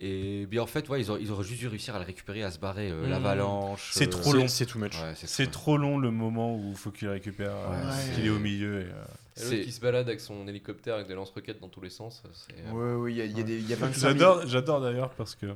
[0.00, 2.42] Et bien en fait, ouais, ils, auraient, ils auraient juste dû réussir à le récupérer,
[2.42, 3.10] à se barrer, euh, Mhm.
[3.10, 3.90] l'avalanche.
[3.94, 4.48] C'est euh, trop long.
[4.48, 4.94] C'est too much.
[5.00, 8.14] ouais, C'est trop long le moment où il faut qu'il récupère, euh, Ouais.
[8.14, 8.80] qu'il est au milieu.
[8.80, 9.04] Et, euh,
[9.34, 12.22] C'est- qui se balade avec son hélicoptère avec des lance-roquettes dans tous les sens.
[12.32, 14.46] c'est, euh, ouais, il y a, y a des- il y a 25 000 J'adore,
[14.46, 15.46] j'adore d'ailleurs parce que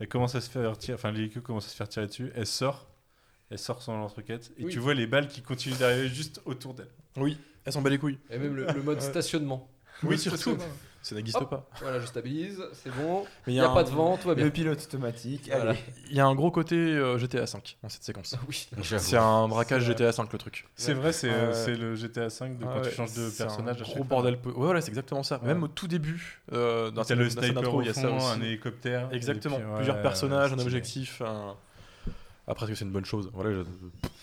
[0.00, 2.46] elle commence à se faire tirer, enfin l'hélico commence à se faire tirer dessus, elle
[2.46, 2.88] sort,
[3.50, 4.72] elle sort son lance-roquette et Oui.
[4.72, 6.88] tu vois les balles qui continuent d'arriver juste autour d'elle.
[7.16, 8.18] Oui, elle s'en bat les couilles.
[8.30, 9.70] Et même le, le mode stationnement.
[10.02, 10.56] Oui, surtout.
[11.02, 11.50] Ça n'existe Hop.
[11.50, 11.68] pas.
[11.80, 13.24] Voilà, je stabilise, c'est bon.
[13.48, 14.44] Il n'y a, un- pas de vent, tout va bien.
[14.44, 15.50] Le pilote automatique.
[15.52, 15.74] Voilà.
[16.08, 18.36] Il y a un gros côté euh, GTA 5 dans cette séquence.
[18.46, 18.68] Oui.
[18.82, 19.82] C'est un braquage.
[19.82, 20.64] GTA 5 le truc.
[20.76, 23.42] C'est vrai, c'est euh, c'est le GTA 5 de quand Ah tu changes de c'est
[23.42, 23.76] un personnage.
[23.76, 24.06] à gros chaque fois.
[24.06, 24.38] bordel.
[24.38, 25.40] po- Ouais, voilà, c'est exactement ça.
[25.40, 25.48] Ouais.
[25.48, 28.26] Même au tout début euh, d'un T'as le sniper il y a ça aussi.
[28.26, 29.08] un hélicoptère.
[29.12, 29.56] Exactement.
[29.56, 31.20] puis, ouais, Plusieurs personnages, un objectif.
[31.22, 31.56] Un...
[32.46, 33.28] Après, est-ce que c'est une bonne chose?
[33.34, 33.62] Voilà, je,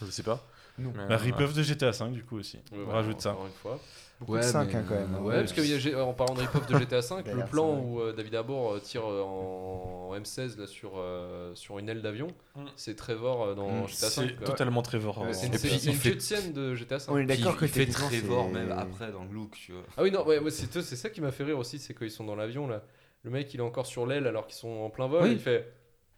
[0.05, 0.45] je sais pas.
[0.77, 2.57] Mais, Bah, rip-off de GTA 5 du coup aussi.
[2.73, 3.31] On rajoute ça.
[3.31, 3.79] Encore une fois.
[4.19, 5.15] Beaucoup de 5 hein, quand même.
[5.15, 5.21] hein.
[5.21, 8.01] Ouais, parce que en parlant de rip-off de GTA V, D'ailleurs, le c'est plan où
[8.01, 12.01] euh, David Arbor euh, tire euh, en, en M16 là, sur, euh, sur une aile
[12.01, 12.65] d'avion, Mm.
[12.75, 14.11] c'est Trevor euh, dans Mm, GTA V.
[14.27, 14.47] C'est quoi.
[14.47, 15.19] totalement Trevor.
[15.21, 15.59] Ouais, c'est une, une
[15.97, 17.03] fait- cutscene de GTA V.
[17.07, 19.83] On est d'accord que il fait Trevor même après dans le look, tu vois.
[19.95, 22.11] Ah oui, non, ouais, ouais, c'est c'est ça qui m'a fait rire aussi, c'est qu'ils
[22.11, 22.83] sont dans l'avion là.
[23.23, 25.23] Le mec il est encore sur l'aile alors qu'ils sont en plein vol.
[25.23, 25.31] Oui.
[25.33, 25.71] Il fait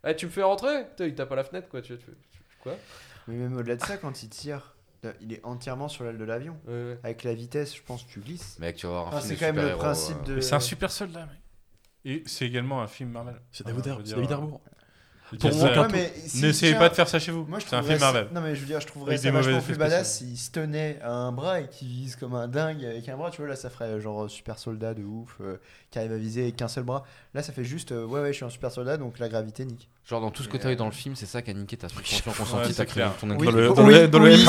[0.08, 0.86] Eh, Tu me fais rentrer?
[1.00, 1.82] Il tape à la fenêtre quoi.
[1.82, 2.74] Tu, tu- tu- quoi?
[3.28, 4.76] Mais même au-delà de ça, quand il tire,
[5.22, 6.58] il est entièrement sur l'aile de l'avion.
[6.68, 7.00] Ouais, ouais.
[7.04, 8.58] Avec la vitesse, je pense que tu glisses.
[8.60, 10.42] Mec, tu vas voir un Ah, film c'est quand même le principe euh, de.
[10.42, 11.38] C'est un super soldat, mec.
[12.04, 13.40] Et c'est également un film Marvel.
[13.52, 14.16] C'est David, je
[15.40, 17.46] Pour moi, Ouais, mais si- N'essayez pas de faire ça chez vous.
[17.46, 18.28] Moi, je C'est un film Marvel.
[18.34, 21.00] Non, mais je veux dire, je trouverais Avec ça vachement plus badass s'il se tenait
[21.02, 23.32] à un bras et qu'il vise comme un dingue avec un bras.
[23.32, 25.58] Tu vois, là, ça ferait genre super soldat de ouf euh,
[25.90, 27.04] qui arrive à viser avec qu'un seul bras.
[27.34, 29.64] Là, ça fait juste euh, ouais, ouais, je suis un super soldat donc la gravité
[29.66, 29.90] nique.
[30.06, 31.78] Genre, dans tout ce que t'as eu dans le film, c'est ça qui a niqué
[31.78, 33.14] ta suspension consentie, c'est ta clair.
[33.20, 33.46] ton Oui,
[34.10, 34.42] Dans le-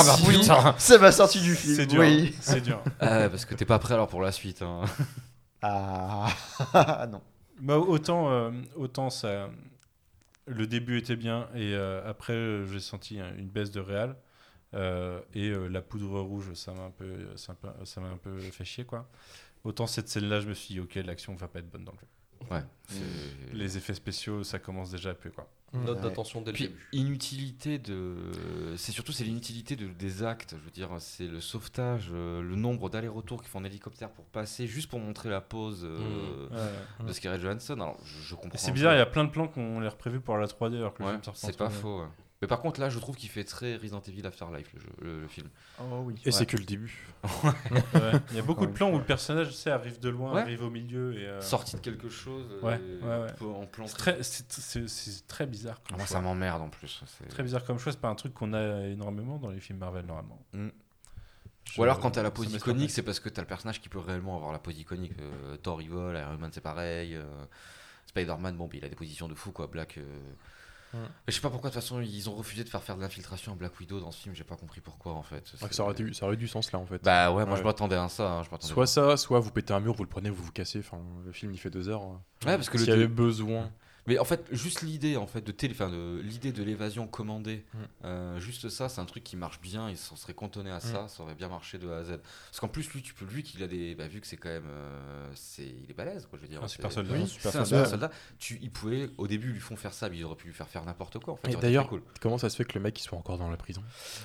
[0.79, 1.77] ça m'a sorti du film.
[1.77, 2.01] C'est dur.
[2.01, 2.35] Oui.
[2.41, 2.83] C'est dur.
[3.01, 4.63] Ah, parce que t'es pas prêt alors pour la suite.
[4.63, 4.83] hein.
[5.63, 6.27] Ah
[7.11, 7.21] non.
[7.61, 9.49] Bah, autant, euh, autant ça,
[10.47, 14.17] le début était bien et euh, après euh, j'ai senti un- une baisse de réal
[14.75, 17.55] euh, et la poudre rouge ça m'a un peu, ça
[18.53, 19.11] fait chier quoi.
[19.65, 21.99] Autant cette scène-là, je me suis dit ok l'action va pas être bonne dans le
[22.01, 22.07] jeu.
[22.51, 22.63] Ouais.
[22.89, 23.01] c'est-
[23.55, 25.49] Les effets spéciaux ça commence déjà à peu quoi.
[25.75, 26.03] Note Ouais.
[26.03, 26.87] d'attention dès le Puis début.
[26.93, 28.15] inutilité de,
[28.77, 30.55] c'est surtout c'est l'inutilité de, des actes.
[30.59, 34.27] Je veux dire, c'est le sauvetage, euh, le nombre d'allers-retours qu'ils font en hélicoptère pour
[34.27, 37.07] passer, juste pour montrer la pose euh, Ouais.
[37.07, 37.73] de Scarlett Johansson.
[37.75, 38.59] Alors, je, je comprends.
[38.59, 40.93] C'est bizarre, il y a plein de plans qu'on l'air prévus pour la 3D alors
[40.93, 41.73] que le Ouais, c'est pas 3D.
[41.81, 42.03] faux.
[42.43, 45.21] Mais par contre, là, je trouve qu'il fait très Resident Evil Afterlife, le, jeu, le,
[45.21, 45.49] le film.
[45.81, 46.15] Oh oui.
[46.27, 47.07] Et c'est que le début.
[47.45, 47.51] Ouais.
[48.31, 50.41] Il y a beaucoup de plans où le personnage tu sais, arrive de loin, Ouais.
[50.43, 51.27] arrive au milieu et.
[51.27, 52.45] euh, Sorti de quelque chose.
[52.63, 53.87] euh, Ouais, En plan.
[53.87, 54.19] c'est très,
[55.29, 55.81] très bizarre.
[55.89, 56.17] Comme moi, choix.
[56.17, 57.03] ça m'emmerde en plus.
[57.07, 59.79] c'est- Très bizarre comme choix, c'est pas un truc qu'on a énormément dans les films
[59.79, 60.39] Marvel normalement.
[60.53, 60.69] Mm.
[61.71, 63.89] Je- Ou alors quand t'as la pose iconique, c'est parce que t'as le personnage qui
[63.89, 65.13] peut réellement avoir la pose iconique.
[65.21, 67.23] Euh, Thor il vole, Iron Man c'est pareil, euh,
[68.07, 69.69] Spider-Man bon, il a des positions de fou quoi.
[69.69, 69.99] Black.
[69.99, 70.03] euh.
[70.95, 73.01] Mais je sais pas pourquoi de toute façon ils ont refusé de faire faire de
[73.03, 74.35] l'infiltration à Black Widow dans ce film.
[74.35, 75.43] J'ai pas compris pourquoi en fait.
[75.57, 77.03] C'est- Ça aurait, eu, ça aurait eu du sens là en fait.
[77.03, 78.31] Bah ouais, moi je m'attendais à ça.
[78.31, 80.53] hein, je m'attendais Soit ça, soit vous pétez un mur, vous le prenez, vous vous
[80.53, 80.81] cassez.
[80.81, 82.03] Enfin, le film il fait deux heures.
[82.05, 82.19] Ouais,
[82.57, 83.71] parce que S'il le y avait besoin.
[84.09, 87.79] Mais en fait, juste l'idée en fait de télé, de l'idée de l'évasion commandée, Mm.
[88.05, 89.89] euh, juste ça, c'est un truc qui marche bien.
[89.91, 92.09] Il s'en serait cantonné à ça, ça aurait bien marché de A à Z.
[92.51, 94.49] Parce qu'en plus, lui, tu peux, lui, qu'il a des, bah, vu que c'est quand
[94.49, 96.37] même, euh, c'est, il est balèze, quoi.
[96.39, 97.13] Je veux dire, Un c'est- super soldat.
[97.15, 97.85] Oui, un super c'est un soldat.
[97.85, 98.11] super soldat.
[98.41, 100.55] Tu, il pouvait, au début, ils lui font faire ça, mais ils auraient pu lui
[100.55, 101.35] faire faire n'importe quoi.
[101.35, 102.03] En fait, Et d'ailleurs, cool.
[102.21, 103.83] comment ça se fait que le mec il soit encore dans la prison?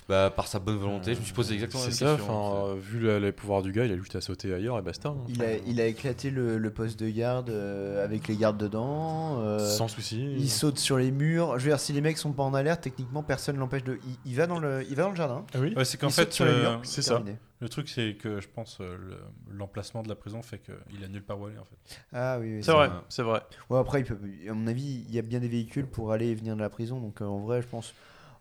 [0.10, 2.34] Bah, par sa bonne volonté, je me suis posé exactement la C'est même ça, question.
[2.66, 4.82] enfin, euh, vu le- les pouvoirs du gars, il a juste à sauter ailleurs et
[4.82, 5.10] basta.
[5.10, 5.18] hein.
[5.30, 9.38] Il a, il a éclaté le, le poste de garde euh, avec les gardes dedans.
[9.68, 10.22] Euh, Sans souci.
[10.36, 11.60] il saute sur les murs.
[11.60, 14.00] Je veux dire, si les mecs sont pas en alerte, techniquement personne l'empêche de.
[14.06, 15.46] Il, il va dans le, il va dans le jardin.
[15.54, 17.16] Ah oui Ouais, c'est qu'en fait, sur les euh, murs, c'est ça.
[17.16, 17.38] terminé.
[17.60, 19.20] le truc c'est que je pense euh, le-
[19.56, 22.00] l'emplacement de la prison fait qu'il a nulle part où aller en fait.
[22.14, 22.64] Ah oui, oui.
[22.64, 22.98] C'est vrai, vrai.
[23.10, 23.42] c'est vrai.
[23.70, 24.18] Ouais, après, il peut,
[24.50, 26.70] à mon avis, il y a bien des véhicules pour aller et venir de la
[26.70, 27.00] prison.
[27.00, 27.94] Donc euh, en vrai, je pense.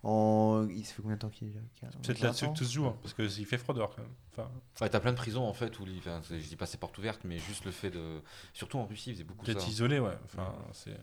[0.09, 0.69] En...
[0.71, 1.61] Il se fait combien de temps qu'il est là
[2.03, 4.13] Peut-être 20 là-dessus que tout se joue, hein, parce qu'il fait froid dehors quand même.
[4.33, 4.51] Enfin,
[4.81, 6.97] Ouais, t'as plein de prisons en fait où, les- enfin, je dis pas c'est porte
[6.99, 8.21] ouverte, mais juste le fait de,
[8.53, 9.53] surtout en Russie, ils faisaient beaucoup ça.
[9.55, 10.17] peut-être isolé, ouais.
[10.25, 10.97] Enfin, c'est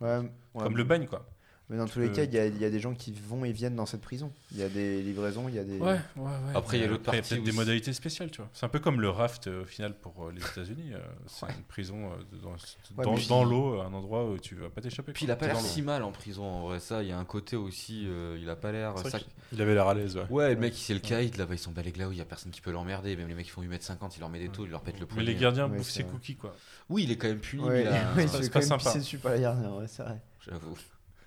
[0.00, 0.30] ouais.
[0.54, 1.26] comme le bagne quoi.
[1.68, 3.44] Mais dans tous les cas, il y, a, il y a des gens qui vont
[3.44, 4.30] et viennent dans cette prison.
[4.52, 5.80] Il y a des livraisons, il y a des.
[5.80, 6.30] Ouais, ouais, ouais.
[6.54, 8.48] Après, il y a Mais l'autre partie peut-être des modalités spéciales, tu vois.
[8.52, 10.92] C'est un peu comme le raft euh, au final pour euh, les États-Unis.
[10.94, 14.54] euh, c'est une prison euh, dans, Ouais, dans, mais dans l'eau, un endroit où tu
[14.54, 15.12] vas pas t'échapper.
[15.12, 17.02] Puis il a pas l'air si mal en prison en vrai, ça.
[17.02, 18.96] Il y a un côté aussi, euh, il a pas l'air.
[18.98, 19.18] Ça-
[19.50, 20.26] qu'il avait l'air à l'aise, ouais.
[20.30, 22.24] Ouais, le mec, c'est le caïd, là-bas, ils sont balèques là où il y a
[22.24, 23.16] personne qui peut l'emmerder.
[23.16, 25.06] Même les mecs qui font 1m50, il leur met des taux, il leur pète le
[25.06, 25.32] Mais poignet.
[25.32, 26.54] les gardiens bouffent ses cookies, quoi.
[26.88, 28.94] Oui, il est quand même puni, mais c'est il pas sympa.
[28.94, 30.20] dessus par la dernière, ouais, c'est vrai.
[30.48, 30.76] j'avoue.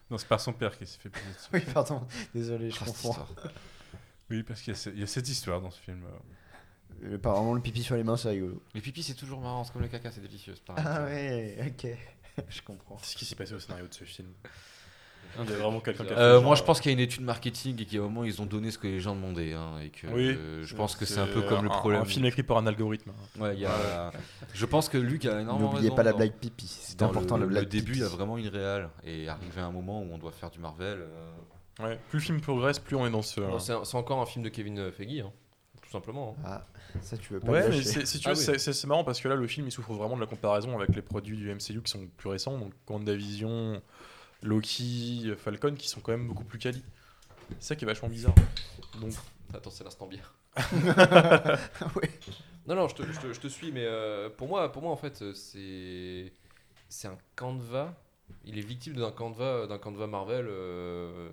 [0.10, 1.50] Non, c'est par son père qui s'est fait pisser dessus.
[1.54, 3.16] Oui, pardon, désolé, je cette confonds.
[4.30, 6.04] Oui, parce qu'il y, a ce- il y a cette histoire dans ce film.
[6.04, 7.06] euh.
[7.12, 8.62] Euh, Apparemment, le pipi sur les mains, c'est rigolo.
[8.74, 10.56] Les pipis, c'est toujours marrant, c'est comme le caca, c'est délicieux.
[10.56, 10.76] c'est.
[10.78, 12.44] Ah ouais, ok.
[12.50, 12.96] je comprends.
[12.98, 14.28] Qu'est-ce qui s'est passé au scénario de ce film
[15.42, 16.94] Il y a vraiment quelqu'un qui a fait Euh, genre, moi, je pense qu'il y
[16.94, 19.16] a une étude marketing et qu'à un moment, ils ont donné ce que les gens
[19.16, 19.54] demandaient.
[19.54, 20.36] hein, et que Oui.
[20.38, 22.02] euh, je pense que c'est un peu comme le problème.
[22.02, 23.12] Un film écrit par un algorithme.
[23.40, 24.12] Ouais, il y a...
[24.54, 27.48] Je pense que Luc a énormément N'oubliez pas la blague pipi, c'est important le, la
[27.48, 28.90] blague le début, il y a vraiment une réelle.
[29.06, 31.00] Et arrivé à un moment où on doit faire du Marvel.
[31.02, 31.32] euh,
[31.82, 31.98] Ouais.
[32.10, 33.40] Plus le film progresse, plus on est dans ce.
[33.40, 35.32] Bon, c'est encore un film de Kevin Feige, hein,
[35.82, 36.36] tout simplement.
[36.40, 36.44] hein.
[36.46, 36.68] Ah,
[37.02, 38.58] ça tu veux pas Ouais, mais si tu Ah oui.
[38.60, 41.02] c'est- marrant parce que là, le film il souffre vraiment de la comparaison avec les
[41.02, 43.82] produits du MCU qui sont plus récents, donc WandaVision,
[44.42, 46.84] Loki, Falcon, qui sont quand même beaucoup plus quali.
[47.60, 48.36] C'est ça qui est vachement bizarre.
[49.02, 49.14] Donc,
[49.54, 50.34] Attends, c'est l'instant bière.
[51.96, 52.10] Ouais.
[52.68, 54.92] Non, non, je te, je te- je te suis, mais euh, pour, moi, pour moi,
[54.92, 56.32] en fait, euh, c'est
[56.88, 57.94] c'est un canevas.
[58.46, 60.48] Il est victime d'un canevas, d'un canevas Marvel.
[60.50, 61.30] euh,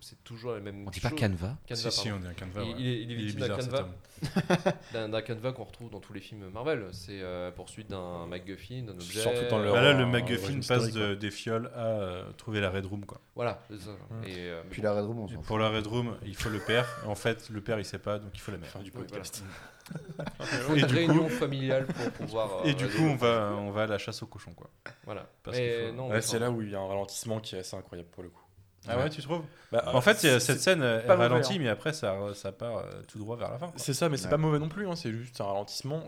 [0.00, 1.10] c'est toujours la même On dit chose.
[1.10, 2.62] pas Canva Canevas, si, si, on dit un canevas.
[2.62, 2.74] Il, ouais.
[2.78, 4.72] il est, il est Il est victime d'un bizarre, cet canevas, homme.
[4.92, 6.86] d'un d'un canevas qu'on retrouve dans tous les films Marvel.
[6.92, 9.20] C'est euh, poursuite d'un MacGuffin, d'un objet.
[9.20, 12.60] Surtout dans leur- Bah là, le Euh, MacGuffin passe de- des fioles à euh, trouver
[12.60, 13.04] la Red Room.
[13.06, 13.20] Quoi.
[13.34, 13.90] Voilà, c'est ça.
[14.10, 14.24] Mm.
[14.24, 14.88] Et, euh, Puis bon.
[14.88, 15.46] la Red Room, on Et s'en fout.
[15.46, 16.86] pour la Red Room, il faut le père.
[17.06, 18.68] En fait, le père, il sait pas, donc il faut la mère.
[18.70, 19.42] fin du podcast.
[20.74, 22.50] Et une du réunion coup- familiale pour pouvoir.
[22.60, 24.52] euh, Et du coup, on va, on va à la chasse aux cochons.
[24.54, 24.68] Quoi.
[25.04, 25.26] Voilà.
[25.46, 27.76] Mais faut- Ouais, mais c'est là où il y a un ralentissement qui est assez
[27.76, 28.42] incroyable pour le coup.
[28.88, 29.42] Ah ouais, tu trouves?
[29.72, 31.58] Bah, En fait, cette scène, elle mauvais, ralentit, hein.
[31.60, 33.72] mais après, ça, ça part euh, tout droit vers la fin.
[33.76, 34.30] C'est ça, mais c'est Ouais.
[34.30, 34.86] pas mauvais non plus.
[34.88, 36.04] hein, C'est juste un ralentissement.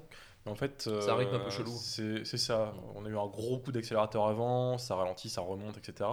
[0.46, 1.72] En fait, C'est un rythme un euh, peu chelou.
[2.24, 2.72] C'est ça.
[2.94, 6.08] On a eu un gros coup d'accélérateur avant, ça ralentit, ça remonte, etc.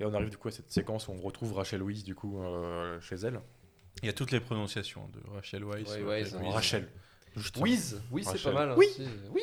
[0.00, 2.42] Et on arrive du coup à cette séquence où on retrouve Rachel Weisz du coup
[2.42, 3.40] euh, chez elle.
[4.02, 5.88] Il y a toutes les prononciations de Rachel Weisz.
[5.88, 6.52] Ouais, euh, Weisz, Weisz.
[6.52, 6.88] Rachel.
[7.58, 8.70] Wiz, oui, c'est pas mal.
[8.70, 8.86] hein, Oui.
[9.32, 9.40] oui.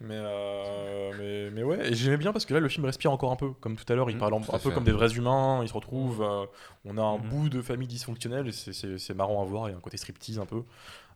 [0.00, 3.32] Mais, euh, mais, mais ouais, et j'aimais bien parce que là le film respire encore
[3.32, 4.72] un peu, comme tout à l'heure, il Mhm, parle un peu fait.
[4.72, 6.46] comme des vrais humains, ils se retrouvent, euh,
[6.84, 7.28] on a un Mhm.
[7.28, 9.80] bout de famille dysfonctionnelle, et c'est- c'est c'est marrant à voir, il y a un
[9.80, 10.62] côté striptease un peu,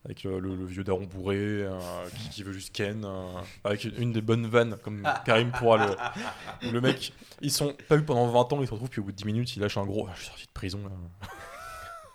[0.04, 1.78] avec le, le- le vieux daron bourré euh,
[2.18, 5.76] qui, qui veut juste Ken, euh, avec une, une des bonnes vannes, comme Karim pourra
[5.76, 6.68] le...
[6.68, 9.12] le mec, ils sont pas eu pendant 20 ans, ils se retrouvent, puis au bout
[9.12, 10.90] de 10 minutes, il lâche un gros, Ah, je suis sorti de prison là.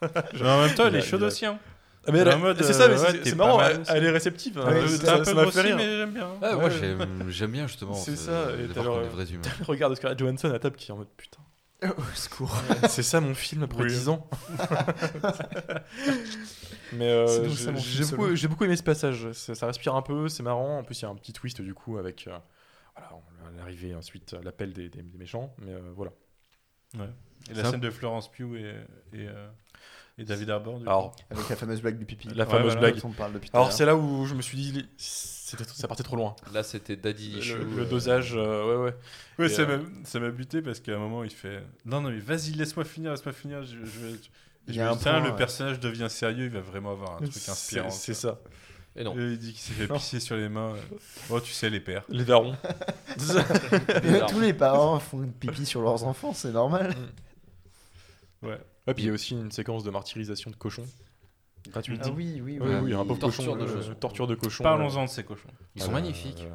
[0.02, 1.46] Mais en même temps, elle est chaude aussi.
[1.46, 1.60] Hein.
[2.06, 3.84] Ah, mais elle- En mode, c'est ça, mais euh, c'est ouais, c'est t'es marrant, mal
[3.90, 6.30] elle, est réceptive, hein, Ouais, ça- un peu m'a grossi, mais j'aime bien.
[6.42, 6.72] Ouais, moi Ouais.
[6.72, 7.94] j'aime j'aime bien justement.
[7.94, 9.10] C'est ce- ça, et t'as le-
[9.66, 11.40] regard de Scarlett Johansson à table qui est en mode putain.
[11.98, 12.56] Au secours.
[12.88, 13.90] C'est ça mon film après Oui.
[13.90, 14.28] 10 ans.
[16.94, 19.32] Mais euh, j'ai- beaucoup, j'ai beaucoup aimé ce passage.
[19.34, 20.80] Ça, ça respire un peu, c'est marrant.
[20.80, 22.38] En plus, il y a un petit twist du coup avec euh,
[22.96, 23.22] voilà,
[23.58, 25.54] l'arrivée ensuite, l'appel des, des- des méchants.
[25.60, 26.12] Mais euh, voilà.
[27.50, 28.74] Et la scène de Florence Pugh et,
[29.14, 29.48] et, euh,
[30.18, 30.80] et David Harbour.
[30.80, 30.90] du coup.
[30.90, 32.28] Alors, Avec la fameuse blague du pipi.
[32.30, 32.80] La Ouais, fameuse voilà.
[32.92, 33.02] blague.
[33.02, 36.04] dont on parle depuis alors c'est là où je me suis dit, c'était- ça partait
[36.04, 36.36] trop loin.
[36.54, 37.58] Là, c'était Daddy Le, Issue.
[37.58, 38.96] le euh, dosage, euh, ouais, ouais.
[39.40, 42.10] Ouais, ça euh, m'a- ça m'a buté parce qu'à un moment il fait Non, non,
[42.10, 43.64] mais vas-y, laisse-moi finir, laisse-moi finir.
[43.64, 44.16] Je, je vais-
[44.70, 45.36] Il je y a un dis, Tiens, point, le ouais.
[45.38, 47.90] personnage devient sérieux, il va vraiment avoir un truc inspirant.
[47.90, 48.40] c'est ça.
[48.98, 49.16] Et non.
[49.16, 50.74] Et il dit qu'il s'est fait pisser sur les mains.
[51.30, 52.04] Bon, tu sais, les pères.
[52.10, 52.56] Les darons.
[53.18, 53.46] Bizarre.
[54.28, 56.96] Tous les parents font pipi sur leurs enfants, c'est normal.
[58.42, 58.60] Ouais.
[58.88, 60.86] Et puis il y a aussi une séquence de martyrisation de cochon.
[61.70, 62.02] Gratuite.
[62.06, 62.76] Ah oui, oui, Oui, oui.
[62.84, 63.56] oui, un pauvre Torture cochon.
[63.58, 64.64] de euh, torture de cochon.
[64.64, 65.50] Parlons-en de ces cochons.
[65.76, 66.46] Ils sont magnifiques.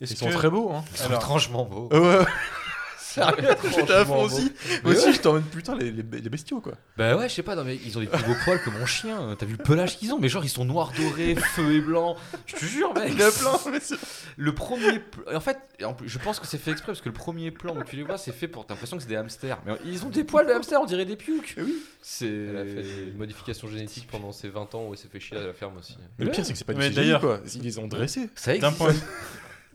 [0.00, 0.82] Ils sont que- très beaux, hein.
[0.92, 1.88] Ils sont Alors- étrangement beaux.
[3.12, 4.52] Sérieux, J'étais à fond aussi.
[4.82, 5.12] Moi aussi, ouais.
[5.12, 6.72] j'étais en mode putain, les, les, les bestiaux quoi.
[6.96, 8.86] Bah ouais, je sais pas, non, mais ils ont des plus beaux poils que mon
[8.86, 9.34] chien.
[9.38, 10.18] T'as vu le pelage qu'ils ont?
[10.18, 12.16] Mais genre, ils sont noirs dorés, feu et blanc.
[12.46, 13.10] Je te jure, mec.
[13.12, 13.96] Il y en a plein, mais c'est-
[14.36, 15.00] Le premier.
[15.32, 17.76] En fait, en plus, je pense que c'est fait exprès parce que le premier plan
[17.76, 18.64] où tu les vois, c'est fait pour.
[18.66, 19.58] T'as l'impression que c'est des hamsters.
[19.66, 21.54] Mais ils ont des poils de hamster, on dirait des piouques.
[21.58, 21.82] Oui.
[22.00, 22.26] C'est.
[22.26, 25.36] Elle a fait des modifications génétiques pendant ses 20 ans où elle s'est fait chier
[25.36, 25.96] à la ferme aussi.
[26.18, 27.40] Mais le pire, c'est que c'est pas du CGI, d'ailleurs- quoi.
[27.54, 28.30] Ils les ont dressés.
[28.34, 28.78] Ça D'un existe.
[28.78, 28.94] point,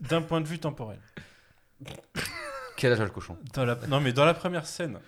[0.08, 0.98] d'un point de vue temporel.
[2.78, 3.74] Quel âge a le cochon Dans la...
[3.88, 5.00] Non, mais dans la première scène,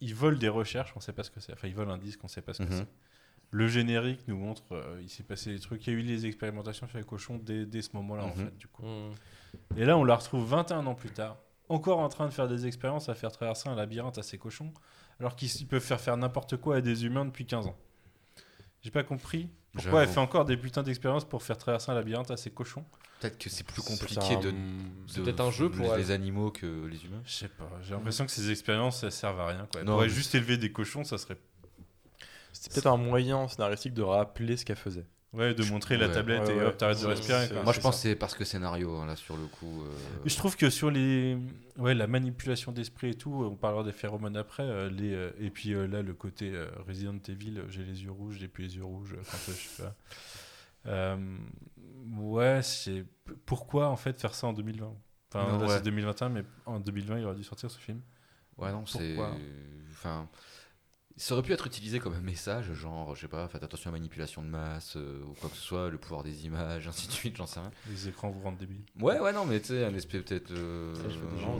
[0.00, 1.52] ils volent des recherches, on sait pas ce que c'est.
[1.52, 2.78] Enfin, ils volent un disque, on sait pas ce que Mhm.
[2.78, 2.88] c'est.
[3.50, 6.24] Le générique nous montre, euh, il s'est passé des trucs, il y a eu les
[6.26, 8.46] expérimentations sur les cochons dès, dès ce moment-là, en Mhm.
[8.46, 8.82] fait, du coup.
[8.84, 9.12] Hmm.
[9.76, 11.36] Et là, on la retrouve 21 ans plus tard,
[11.68, 14.72] encore en train de faire des expériences à faire traverser un labyrinthe à ces cochons,
[15.20, 17.76] alors qu'ils ils peuvent faire faire n'importe quoi à des humains depuis 15 ans.
[18.82, 19.48] J'ai pas compris
[19.82, 22.84] pourquoi elle fait encore des putains d'expériences pour faire traverser un labyrinthe à ces cochons.
[23.20, 24.52] Peut-être que c'est plus compliqué un- de.
[25.06, 26.12] C'est de- peut-être un jeu pour les elle.
[26.12, 27.22] animaux que les humains.
[27.24, 29.66] Je sais pas, j'ai l'impression que ces expériences, elles servent à rien.
[29.72, 29.80] Quoi.
[29.80, 31.38] Elle Non, pourrait mais- juste élever des cochons, ça serait.
[32.52, 35.06] C'est peut-être un moyen scénaristique de rappeler ce qu'elle faisait.
[35.36, 37.48] Ouais, de montrer la tablette ouais, et hop, t'arrêtes de respirer.
[37.48, 37.62] quoi.
[37.62, 39.82] Moi, je pense que c'est parce que scénario, hein, là, sur le coup.
[39.82, 39.90] euh,
[40.24, 41.36] Je trouve que sur les.
[41.76, 44.62] Ouais, la manipulation d'esprit et tout, on parlera des phéromones après.
[44.62, 48.02] euh, les, euh, et puis euh, là, le côté euh, Resident Evil, euh, j'ai les
[48.04, 49.94] yeux rouges, j'ai plus les yeux rouges euh, quand euh, je sais pas.
[50.86, 51.16] Euh,
[52.18, 53.04] ouais, c'est.
[53.44, 54.94] Pourquoi en fait faire ça en 2020
[55.34, 55.76] Enfin, Non, là ouais.
[55.76, 58.00] c'est 2021, mais en 2020, il aurait dû sortir ce film.
[58.56, 59.14] Ouais, non, c'est.
[59.14, 59.36] Pourquoi?
[59.90, 60.28] Enfin.
[61.18, 63.92] Ça aurait pu être utilisé comme un message, genre, je sais pas, faites attention à
[63.92, 67.06] la manipulation de masse, euh, ou quoi que ce soit, le pouvoir des images, ainsi
[67.08, 67.70] de suite, j'en sais rien.
[67.88, 68.82] Les écrans vous rendent débile.
[69.00, 70.50] Ouais, ouais, non, mais tu sais, un esprit peut-être.
[70.50, 70.94] euh,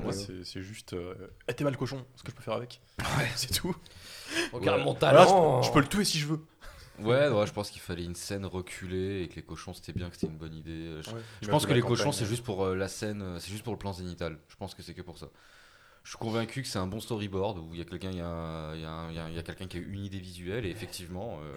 [0.05, 0.12] Ouais.
[0.12, 0.93] c'est c'est juste.
[0.93, 1.15] Euh,
[1.49, 2.81] eh, t'es mal cochon, ce que je peux faire avec.
[3.37, 3.74] C'est tout.
[4.53, 4.85] Regarde Ouais.
[4.85, 6.41] mon Voilà, talent je, je peux le tuer si je veux.
[6.99, 10.09] Ouais, ouais, je pense qu'il fallait une scène reculée et que les cochons c'était bien,
[10.09, 11.01] que c'était une bonne idée.
[11.03, 11.20] Je, Ouais,
[11.51, 13.93] pense que les cochons c'est juste pour euh, la scène, c'est juste pour le plan
[13.93, 14.39] zénital.
[14.49, 15.27] Je pense que c'est que pour ça.
[16.07, 18.20] Je suis convaincu que c'est un bon storyboard où il y a quelqu'un, il y
[18.20, 20.05] a, il y a un- il y a- il y a quelqu'un qui a une
[20.05, 21.41] idée visuelle et effectivement.
[21.43, 21.57] euh,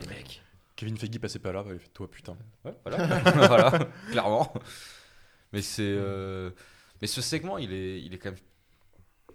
[0.76, 1.64] Kevin Feige passait pas là,
[1.94, 2.36] toi putain.
[2.66, 2.98] Ouais, voilà,
[3.48, 4.52] voilà, clairement.
[5.54, 6.50] Mais c'est, euh,
[7.00, 8.40] mais ce segment, il est, il est quand même.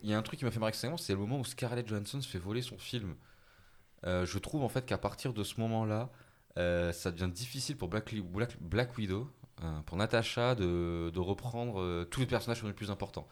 [0.03, 1.45] Il y a un truc qui m'a fait marrer ce segment, c'est le moment où
[1.45, 3.15] Scarlett Johansson se fait voler son film.
[4.07, 6.11] Euh, je trouve en fait qu'à partir de ce moment-là,
[6.59, 9.31] euh, ça devient difficile pour Black, Li- Black, Black Widow,
[9.87, 13.29] pour Natasha, de, de reprendre tous les personnages qui sont les plus importants.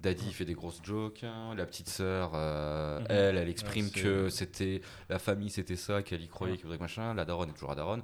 [0.00, 3.06] Daddy il fait des grosses jokes, hein, la petite sœur, euh, Mhm.
[3.08, 6.64] elle, elle exprime Ouais, c'est- que c'était la famille, c'était ça, qu'elle y croyait, qu'il
[6.64, 8.02] voudrait que machin, la daronne est toujours la daronne.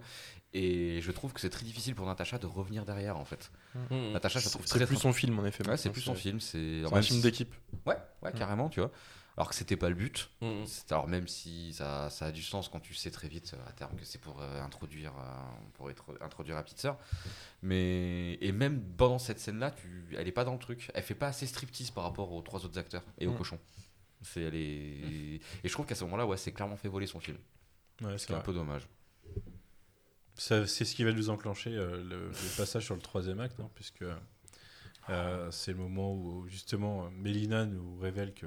[0.52, 3.52] Et je trouve que c'est très difficile pour Natasha de revenir derrière en fait.
[3.90, 4.12] Hmm.
[4.12, 5.68] Natasha, je C'est trouve c'est très plus très- son film en effet.
[5.68, 7.54] Ouais, c'est plus son film, c'est C'est un film d'équipe.
[7.86, 8.90] Ouais, ouais, carrément, tu vois.
[9.40, 10.28] Alors que c'était pas le but.
[10.66, 13.72] C'est- Alors même si ça, ça a du sens quand tu sais très vite à
[13.72, 15.22] terme que c'est pour euh, introduire euh,
[15.72, 16.98] pour être, introduire la petite sœur.
[17.62, 20.90] Mais et même pendant cette scène-là, tu, elle est pas dans le truc.
[20.92, 23.38] Elle fait pas assez striptease par rapport aux trois autres acteurs et aux Mm.
[23.38, 23.58] cochons.
[24.20, 27.18] C'est elle est et je trouve qu'à ce moment-là, ouais, c'est clairement fait voler son
[27.20, 27.38] film.
[28.02, 28.86] Ouais, Ce qui est un peu dommage.
[30.36, 33.70] C'est ce qui va nous enclencher euh, le, le passage sur le troisième acte, hein,
[33.74, 34.04] puisque
[35.08, 38.46] euh, c'est le moment où justement Mélina nous révèle que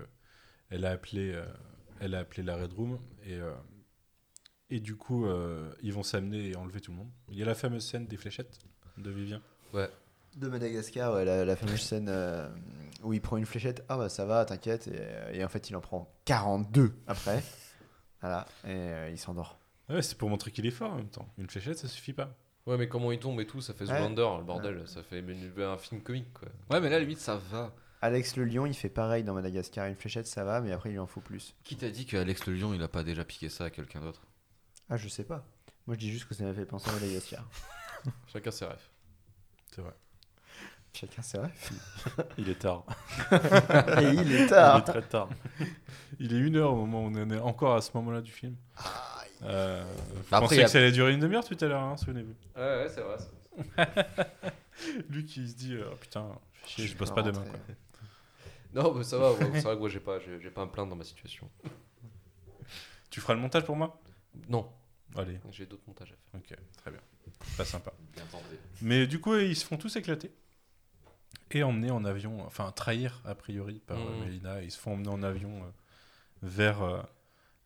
[0.69, 1.45] elle a appelé, euh,
[1.99, 3.53] elle a appelé la Red Room et euh,
[4.69, 7.11] et du coup euh, ils vont s'amener et enlever tout le monde.
[7.29, 8.59] Il y a la fameuse scène des fléchettes
[8.97, 9.41] de Vivien.
[10.35, 12.49] De Madagascar, ouais, la, la fameuse scène euh,
[13.03, 13.85] où il prend une fléchette.
[13.87, 14.87] Ah bah ça va, t'inquiète.
[14.87, 17.43] Et, et en fait, il en prend 42 après.
[18.21, 19.59] Voilà, et euh, il s'endort.
[19.89, 21.27] Ouais, c'est pour montrer qu'il est fort en même temps.
[21.37, 22.33] Une fléchette, ça suffit pas.
[22.65, 23.97] Ouais, mais comment il tombe et tout, ça fait Ouais.
[23.97, 24.87] Zoolander, le bordel.
[24.87, 25.21] Ça fait
[25.61, 26.47] un film comique, quoi.
[26.71, 27.75] Ouais, mais là, limite, ça va.
[28.03, 29.87] Alex le lion, il fait pareil dans Madagascar.
[29.87, 31.55] Une fléchette, ça va, mais après, il en faut plus.
[31.63, 34.21] Qui t'a dit qu'Alex le Lion, il a pas déjà piqué ça à quelqu'un d'autre?
[34.89, 35.45] Ah, je sais pas.
[35.87, 37.43] Moi, je dis juste que ça m'a fait penser à Madagascar.
[38.33, 38.87] Chacun ses rêves.
[39.73, 39.93] C'est vrai.
[40.93, 41.69] Chacun ses rêves.
[42.37, 42.83] Il est tard.
[43.31, 44.77] Et il est Il tard.
[44.79, 45.29] est très tard.
[46.19, 48.55] Il est une heure au moment où on est encore à ce moment-là du film.
[49.43, 51.57] Euh, vous Bah, après, pensiez il y a- que ça allait durer une demi-heure tout
[51.59, 52.35] à l'heure, hein, souvenez-vous?
[52.55, 53.17] Ouais, ouais, c'est vrai.
[55.09, 56.27] Lui qui se dit, euh, Oh, putain,
[56.77, 57.41] je, Je bosse pas demain.
[57.43, 57.59] Quoi.
[58.73, 60.65] Non, mais ça va, ouais, c'est vrai que moi j'ai pas, j'ai j'ai pas à
[60.65, 61.49] me plaindre dans ma situation.
[63.09, 64.01] Tu feras le montage pour moi?
[64.49, 64.71] Non,
[65.15, 66.39] Allez, j'ai d'autres montages à faire.
[66.39, 66.99] ok, très bien.
[67.55, 67.93] Pas sympa.
[68.15, 68.57] Bien tenté.
[68.81, 70.31] Mais du coup, ils se font tous éclater.
[71.51, 74.19] Et emmenés en avion, enfin trahir a priori par euh, Mhm.
[74.25, 74.61] Mélina.
[74.63, 75.67] Ils se font emmener en avion euh,
[76.41, 76.99] vers euh,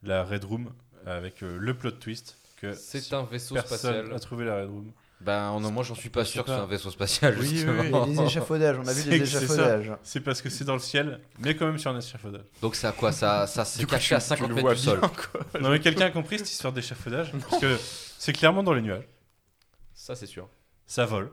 [0.04, 0.74] la Red Room
[1.06, 4.14] avec euh, le plot twist que C'est un vaisseau personne spatial.
[4.14, 4.92] a trouvé la Red Room.
[5.20, 6.58] Ben non, moi j'en suis pas sûr que pas.
[6.58, 7.34] c'est un vaisseau spatial.
[7.40, 7.82] Oui, oui, justement.
[7.82, 7.88] oui.
[8.08, 9.40] Il y a des échafaudages, on a vu des que ça.
[9.40, 9.92] échafaudages.
[10.04, 12.46] C'est parce que c'est dans le ciel, mais quand même sur un échafaudage.
[12.62, 14.80] Donc c'est à quoi Ça, ça s'est caché à tu- tu 50 le mètres du
[14.80, 15.00] sol.
[15.00, 15.42] bien, quoi.
[15.62, 17.32] Non mais quelqu'un a compris cette histoire d'échafaudage?
[17.50, 17.78] Parce que
[18.20, 19.08] c'est clairement dans les nuages.
[19.96, 20.48] Ça, c'est sûr.
[20.86, 21.32] Ça vole.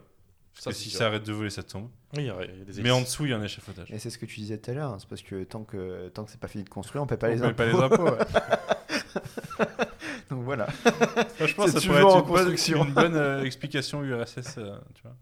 [0.54, 0.98] Parce Ça, que si sûr.
[1.00, 1.90] ça arrête de voler, ça tombe.
[2.16, 3.42] Oui, il y a il y a des Mais en dessous, il y a un
[3.42, 3.90] échafaudage.
[3.90, 6.08] Et c'est ce que tu disais tout à l'heure, hein, c'est parce que tant que
[6.08, 7.54] tant que c'est pas fini de construire, on paie pas On les impôts.
[7.54, 8.04] pas les impôts.
[8.04, 8.18] ouais.
[10.30, 10.66] Donc voilà.
[11.36, 12.84] Franchement, C'est ça toujours pourrait être en une bonne, construction.
[12.84, 15.16] une bonne, euh, explication URSS, euh, tu vois.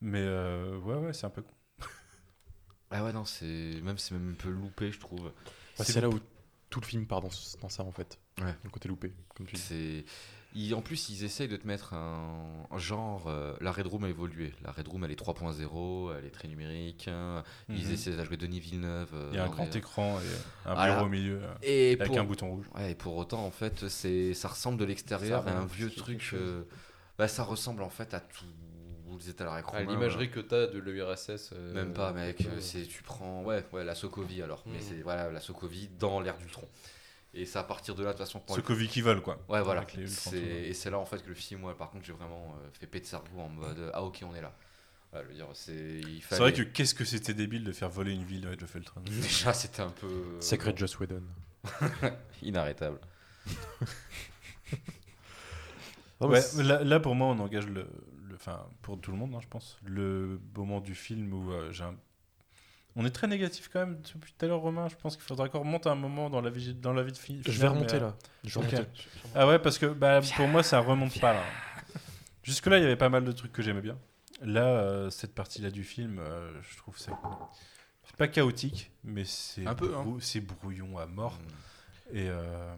[0.00, 1.52] Mais euh, ouais, ouais, c'est un peu con.
[2.90, 5.32] Ah ouais, non, c'est même, c'est même un peu loupé, je trouve.
[5.78, 6.18] Bah, C'est là où
[6.68, 8.18] tout le film part dans ça en fait.
[8.40, 8.54] Ouais.
[8.64, 9.60] Le côté loupé, comme tu dis.
[9.60, 10.04] C'est...
[10.54, 13.26] ils- en plus, ils essayent de te mettre un, un genre.
[13.28, 14.52] euh, la Red Room a évolué.
[14.64, 17.08] La Red Room, elle est 3.0, elle est très numérique.
[17.08, 17.42] hein.
[17.68, 17.92] Ils Mhm.
[17.92, 19.10] essaient d'ajouter Denis Villeneuve.
[19.14, 21.92] euh, Il y a un grand les- écran et un bureau au milieu euh, Et
[21.92, 22.18] avec pour...
[22.18, 22.66] un bouton rouge.
[22.74, 24.34] Ouais, et pour autant, en fait, c'est...
[24.34, 26.30] ça ressemble de l'extérieur à un vieux truc.
[26.34, 26.62] euh,
[27.18, 28.44] Bah, ça ressemble en fait à tout.
[29.44, 31.50] Ah, L'imagerie que t'as de l'URSS.
[31.52, 32.40] euh, Même pas, mec.
[32.46, 34.80] euh, euh, C'est tu prends ouais, ouais, la Sokovie alors, mais Mhm.
[34.80, 36.66] c'est voilà la Sokovie dans l'ère d'Ultron.
[37.34, 38.42] Et c'est à partir de là de toute façon.
[38.48, 39.38] Ce Covid qui vole, quoi.
[39.48, 39.86] Ouais, voilà.
[39.96, 42.86] Et c'est là en fait que le film, moi, par contre, j'ai vraiment euh, fait
[42.86, 44.52] péter cerveau en mode euh, ah ok, on est là.
[45.14, 48.12] Ouais, je veux dire, c'est fallait- vrai que qu'est-ce que c'était débile de faire voler
[48.12, 49.00] une ville avec le Feltron.
[49.02, 51.22] déjà c'était un peu euh, Sacred Joss Whedon.
[52.42, 52.98] inarrêtable.
[56.20, 57.86] Non, Ouais, là, là, pour moi, on engage le.
[58.28, 59.78] le- Enfin, pour tout le monde, hein, je pense.
[59.84, 61.94] Le moment du film où euh, j'ai un.
[62.94, 64.86] On est très négatif quand même depuis tout à l'heure, Romain.
[64.88, 67.12] Je pense qu'il faudra qu'on remonte à un moment dans la vie, dans la vie
[67.12, 67.40] de film.
[67.46, 68.16] Je vais remonter là.
[68.44, 68.70] Je vais Ok.
[68.72, 68.90] remonter.
[69.34, 71.42] Ah ouais, parce que bah, pour moi, ça remonte pas là.
[72.42, 73.98] Jusque-là, il y avait pas mal de trucs que j'aimais bien.
[74.42, 77.12] Là, euh, cette partie-là du film, euh, je trouve c'est
[78.04, 80.02] c'est pas chaotique, mais c'est Un peu, hein.
[80.02, 80.20] brou-
[80.60, 81.38] brouillon à mort.
[82.12, 82.74] Et, euh,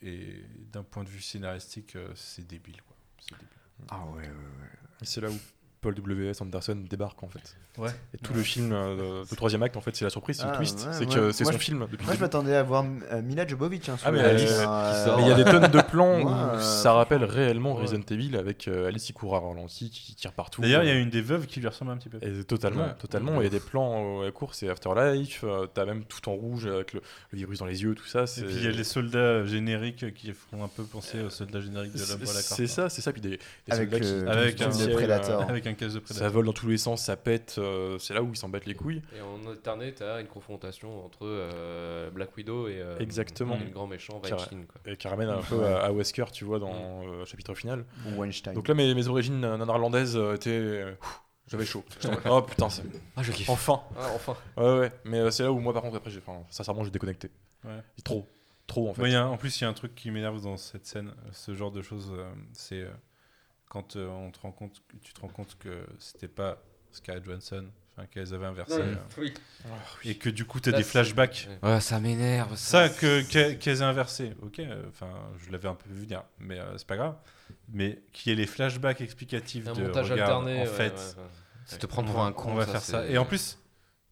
[0.00, 0.42] et
[0.72, 2.80] d'un point de vue scénaristique, euh, c'est débile.
[2.82, 2.96] Quoi.
[3.20, 3.48] C'est débile.
[3.90, 4.68] Ah ouais, ouais, ouais.
[5.02, 5.38] C'est là où
[5.82, 6.40] Paul W.S.
[6.40, 7.56] Anderson débarque en fait.
[7.76, 7.90] Ouais.
[8.14, 10.52] Et tout le film, euh, le troisième acte en fait, c'est la surprise, c'est Ah,
[10.52, 10.86] le twist.
[10.86, 13.46] ouais, c'est que c'est son je- film depuis Moi, je m'attendais à voir euh, Mila
[13.46, 13.88] Jovovich.
[13.88, 14.38] Hein, Ah, mais euh,
[15.20, 17.82] il y a des tonnes de plans où euh, ça rappelle réellement ouais.
[17.82, 20.62] Resident Evil avec euh, Alice qui court à ralenti, qui tire partout.
[20.62, 22.18] D'ailleurs, il y a une des veuves qui lui ressemble un petit peu.
[22.22, 22.94] Et totalement, Ouais.
[22.98, 23.40] totalement.
[23.40, 25.42] Il y a des plans euh, à court, c'est Afterlife.
[25.44, 27.02] euh, T'as même tout en rouge avec le,
[27.32, 28.24] le virus dans les yeux, tout ça.
[28.38, 31.60] Et puis il y a les soldats génériques qui font un peu penser aux soldats
[31.60, 32.54] génériques de l'homme pour la carte.
[32.54, 33.12] c'est ça, c'est ça.
[33.12, 33.38] Puis des,
[33.68, 37.16] soldats avec un- euh, Avec un caisse de Ça vole dans tous les sens, ça
[37.16, 37.56] pète.
[37.58, 39.02] euh, c'est là où ils s'en battent les couilles.
[39.16, 43.56] Et en alterné, t'as une confrontation entre euh, Black Widow et euh, Exactement.
[43.56, 44.20] le grand méchant.
[44.20, 44.38] Quoi.
[44.86, 46.72] Et qui ramène un peu à, à Wesker, tu vois, dans
[47.02, 47.84] euh, le chapitre final.
[48.06, 48.54] Ou Weinstein.
[48.54, 50.50] Donc là, mes, mes origines néerlandaises étaient.
[50.50, 50.92] euh,
[51.48, 51.84] J'avais chaud.
[52.30, 52.82] Oh putain, c'est-
[53.16, 53.48] Ah, je kiffe.
[53.50, 53.80] enfin.
[53.98, 54.92] Ah, enfin Ouais, ouais.
[55.04, 57.30] Mais euh, c'est là où moi, par contre, après, j'ai, enfin, sincèrement, j'ai déconnecté.
[57.64, 57.80] Ouais.
[58.04, 58.28] Trop.
[58.68, 59.02] Trop, en fait.
[59.02, 61.12] Ouais, y a en plus, il y a un truc qui m'énerve dans cette scène,
[61.32, 62.90] ce genre de choses, euh, c'est euh,
[63.72, 67.64] quand euh, on te rend compte, tu te rends compte que c'était pas Scarlett Johansson,
[67.96, 69.32] enfin qu'elles avaient inversé, euh, oui.
[70.04, 71.48] et que du coup tu as Là, des flashbacks.
[71.62, 71.80] Ouais.
[71.80, 72.54] Ça m'énerve.
[72.56, 73.22] Ça, que
[73.54, 75.08] qu'elles aient inversé, ok, euh, enfin
[75.38, 77.16] je l'avais un peu vu venir, mais euh, c'est pas grave.
[77.70, 80.58] Mais qu'il y ait les flashbacks explicatifs Un de montage regarde, alterné.
[80.60, 81.28] en ouais, fait, ouais, ouais.
[81.64, 82.50] C'est te prendre pour un con.
[82.50, 83.06] on va faire ça.
[83.06, 83.58] Et en plus,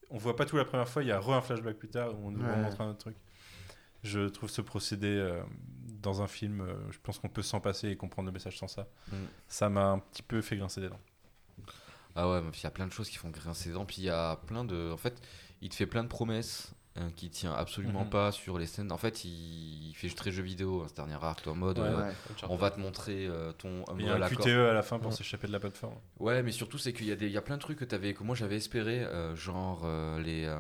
[0.09, 2.19] on voit pas tout la première fois, il y a re un flashback plus tard
[2.19, 2.57] où on nous Ouais.
[2.57, 3.17] montre un autre truc.
[4.03, 5.43] Je trouve ce procédé euh,
[6.01, 8.69] dans un film, euh, je pense qu'on peut s'en passer et comprendre le message sans
[8.69, 8.89] ça.
[9.11, 9.17] Mm.
[9.49, 11.01] Ça m'a un petit peu fait grincer des dents.
[12.17, 13.87] Ah ouais, il y a plein de choses qui font grincer les dents.
[13.87, 14.91] Puis il y a plein de.
[14.93, 15.21] En fait,
[15.61, 18.11] il te fait plein de promesses euh, qui tient absolument Mhm.
[18.11, 18.91] pas sur les scènes.
[18.91, 21.85] En fait, il, il fait très jeu vidéo, hein, ce dernier arc, en mode Ouais,
[21.87, 22.13] euh, Ouais.
[22.49, 24.29] on va te montrer euh, ton Il y a un.
[24.29, 25.95] QTE à la fin pour s'échapper de la plateforme.
[26.19, 27.85] Ouais, mais surtout, c'est qu'il y, a des- il y a plein de trucs que,
[27.85, 30.57] t'avais, que moi j'avais espéré, euh, genre euh, les, euh,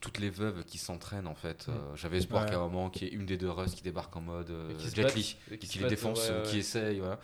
[0.00, 1.66] toutes les veuves qui s'entraînent en fait.
[1.68, 2.50] Euh, j'avais espoir Ouais.
[2.50, 4.74] qu'à un moment, qu'il y ait une des deux Russes qui débarque en mode euh,
[4.76, 6.48] qui se Jet Li, qui les défonce, ouais, ou ouais.
[6.50, 7.18] qui essaye, voilà.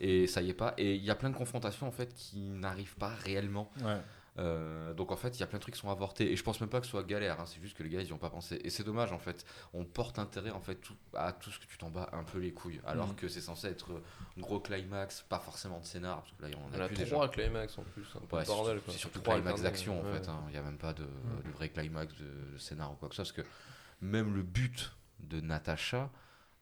[0.00, 0.74] Et ça y est pas.
[0.78, 3.68] Et il y a plein de confrontations en fait qui n'arrivent pas réellement.
[3.82, 3.96] Ouais.
[4.38, 6.42] Euh, donc en fait, il y a plein de trucs qui sont avortés et je
[6.44, 7.40] pense même pas que ce soit galère.
[7.40, 9.18] hein, c'est juste que les gars ils y ont pas pensé et c'est dommage en
[9.18, 9.44] fait.
[9.74, 12.38] On porte intérêt en fait tout- à tout ce que tu t'en bats un peu
[12.38, 13.14] les couilles, alors Mhm.
[13.16, 13.90] que c'est censé être
[14.36, 16.96] un gros climax, pas forcément de scénar parce que là on en a a plus
[16.98, 17.16] déjà.
[17.16, 18.02] trois climax en plus.
[18.32, 20.18] Ouais, c'est bordel, surtout- climax d'action en ouais.
[20.20, 20.28] fait.
[20.28, 20.40] hein.
[20.46, 23.14] Il n'y a même pas de, de vrai climax de, de scénar ou quoi que
[23.16, 23.34] ce soit.
[23.34, 23.52] Parce que
[24.00, 26.10] même le but de Natacha,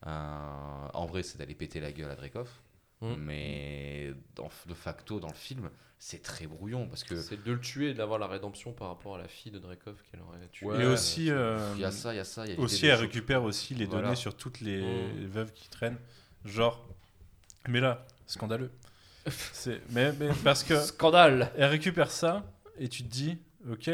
[0.06, 2.48] euh, en vrai, c'est d'aller péter la gueule à Dreykov.
[3.00, 3.14] Mm.
[3.18, 7.60] Mais dans, de facto, dans le film, c'est très brouillon parce que C'est de le
[7.60, 10.66] tuer et d'avoir la rédemption par rapport à la fille de Drekov qu'elle aurait tué.
[10.66, 12.44] Ouais, et aussi, euh, il y a ça, il y a ça.
[12.44, 13.00] il y a l'idée aussi elle choses.
[13.02, 14.02] récupère aussi les Voilà.
[14.04, 15.26] données sur toutes les Mm.
[15.26, 15.98] veuves qui traînent.
[16.44, 16.86] Genre,
[17.68, 18.70] mais là, scandaleux.
[19.52, 22.44] C'est, mais, mais parce que Scandale elle récupère ça
[22.78, 23.90] et tu te dis, ok,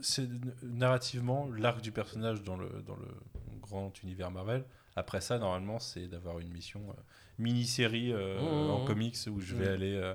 [0.00, 0.26] c'est
[0.62, 3.08] narrativement l'arc du personnage dans le, dans le
[3.60, 4.64] grand univers Marvel.
[4.98, 6.92] Après ça, normalement, c'est d'avoir une mission euh,
[7.38, 8.86] mini-série euh, Mmh, en mmh.
[8.86, 9.74] comics où je vais Mmh.
[9.74, 10.14] aller euh,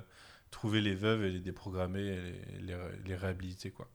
[0.50, 2.20] trouver les veuves et les déprogrammer et
[2.60, 3.70] les, les, les réhabiliter.
[3.70, 3.88] Quoi.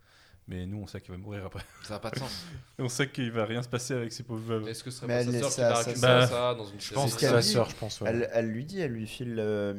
[0.48, 1.64] Mais nous, on sait qu'il va mourir après.
[1.84, 2.44] Ça n'a pas de sens.
[2.80, 4.68] on sait qu'il va rien se passer avec ces pauvres veuves.
[4.68, 6.56] Est-ce que ce serait Mais pas sa sœur qui ça- va ça- récupérer Bah, ça
[6.56, 8.02] dans une Je pense que c'est sa sœur, je pense.
[8.02, 8.10] ouais.
[8.10, 9.74] Elle, elle lui dit, elle lui file, euh,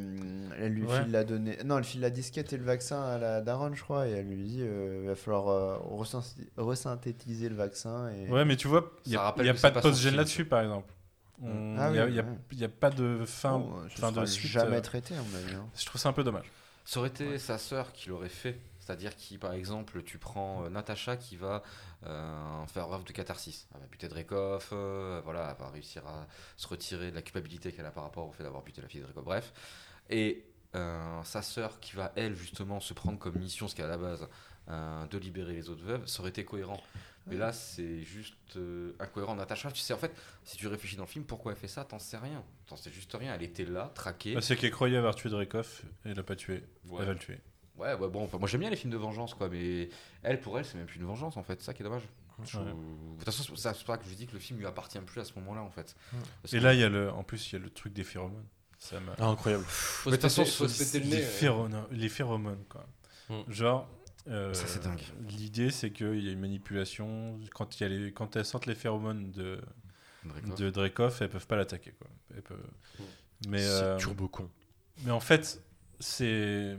[0.61, 1.03] elle lui Ouais.
[1.03, 1.59] file la donnée.
[1.65, 4.29] Non, elle file la disquette et le vaccin à la daronne, je crois, et elle
[4.29, 5.77] lui dit, euh, il va falloir euh,
[6.57, 8.09] resynthétiser le vaccin.
[8.11, 8.31] Et...
[8.31, 10.93] Ouais, mais tu vois, il n'y a, y a pas de post-gène là-dessus, par exemple.
[11.43, 12.37] Il Ah n'y a, oui, y a- ouais.
[12.53, 14.51] y a pas de fin, Oh, fin de suite.
[14.51, 15.55] jamais euh, traité, à avis.
[15.55, 15.67] hein.
[15.77, 16.51] Je trouve ça un peu dommage.
[16.85, 18.59] Ça aurait été sa sœur qui l'aurait fait.
[18.81, 21.63] C'est-à-dire qui, par exemple, tu prends euh, Natacha qui va
[22.07, 23.69] euh, faire œuvre de catharsis.
[23.75, 26.27] Elle va buter Dreykov, euh, voilà, elle va réussir à
[26.57, 29.01] se retirer de la culpabilité qu'elle a par rapport au fait d'avoir buté la fille
[29.01, 29.25] de Dreykov.
[29.25, 29.53] Bref.
[30.09, 30.45] Et
[30.75, 34.27] euh, sa sœur qui va, elle, justement, se prendre comme mission, ce qu'à la base,
[34.69, 36.81] euh, de libérer les autres veuves, ça aurait été cohérent.
[37.31, 39.35] Mais là, c'est juste euh, incohérent.
[39.37, 40.13] Natacha, tu sais, en fait,
[40.45, 42.43] si tu réfléchis dans le film, pourquoi elle fait ça T'en sais rien.
[42.67, 43.35] T'en sais juste rien.
[43.35, 44.35] Elle était là, traquée.
[44.35, 46.65] Bah, c'est qu'elle croyait avoir tué Dreykov et elle l'a pas tué.
[46.89, 46.97] Ouais.
[47.01, 47.39] Elle va le tuer.
[47.77, 49.89] Ouais, ouais, bon, enfin, moi j'aime bien les films de vengeance, quoi, mais
[50.23, 52.03] elle, pour elle, c'est même plus une vengeance, en fait, c'est ça qui est dommage.
[52.45, 52.65] Je- Ouais.
[52.65, 52.73] De
[53.17, 54.67] toute façon, c'est pour ça- c'est pour ça que je dis que le film lui
[54.67, 55.95] appartient plus à ce moment-là, en fait.
[56.43, 57.93] Parce Et que- là, il y a le, en plus, il y a le truc
[57.95, 58.45] des phéromones.
[58.79, 59.65] Ça m'a- Ah, incroyable.
[59.67, 61.17] Faut Mais se de toute façon, faut se péter le nez.
[61.17, 61.29] les, ouais.
[61.29, 62.87] phéromones, les phéromones, quoi.
[63.49, 63.89] Genre.
[64.29, 65.01] Euh, Ça, c'est dingue.
[65.29, 67.39] L'idée, c'est qu'il y a une manipulation.
[67.55, 69.61] Quand, y a les, quand elles sentent les phéromones de,
[70.25, 70.55] Dreykov.
[70.59, 71.93] de Dreykov, elles peuvent pas l'attaquer.
[71.93, 72.09] Quoi.
[72.35, 72.71] Elles peuvent-
[73.49, 74.51] Mais, euh, C'est turbo con.
[75.05, 75.63] mais en fait,
[75.99, 76.77] c'est.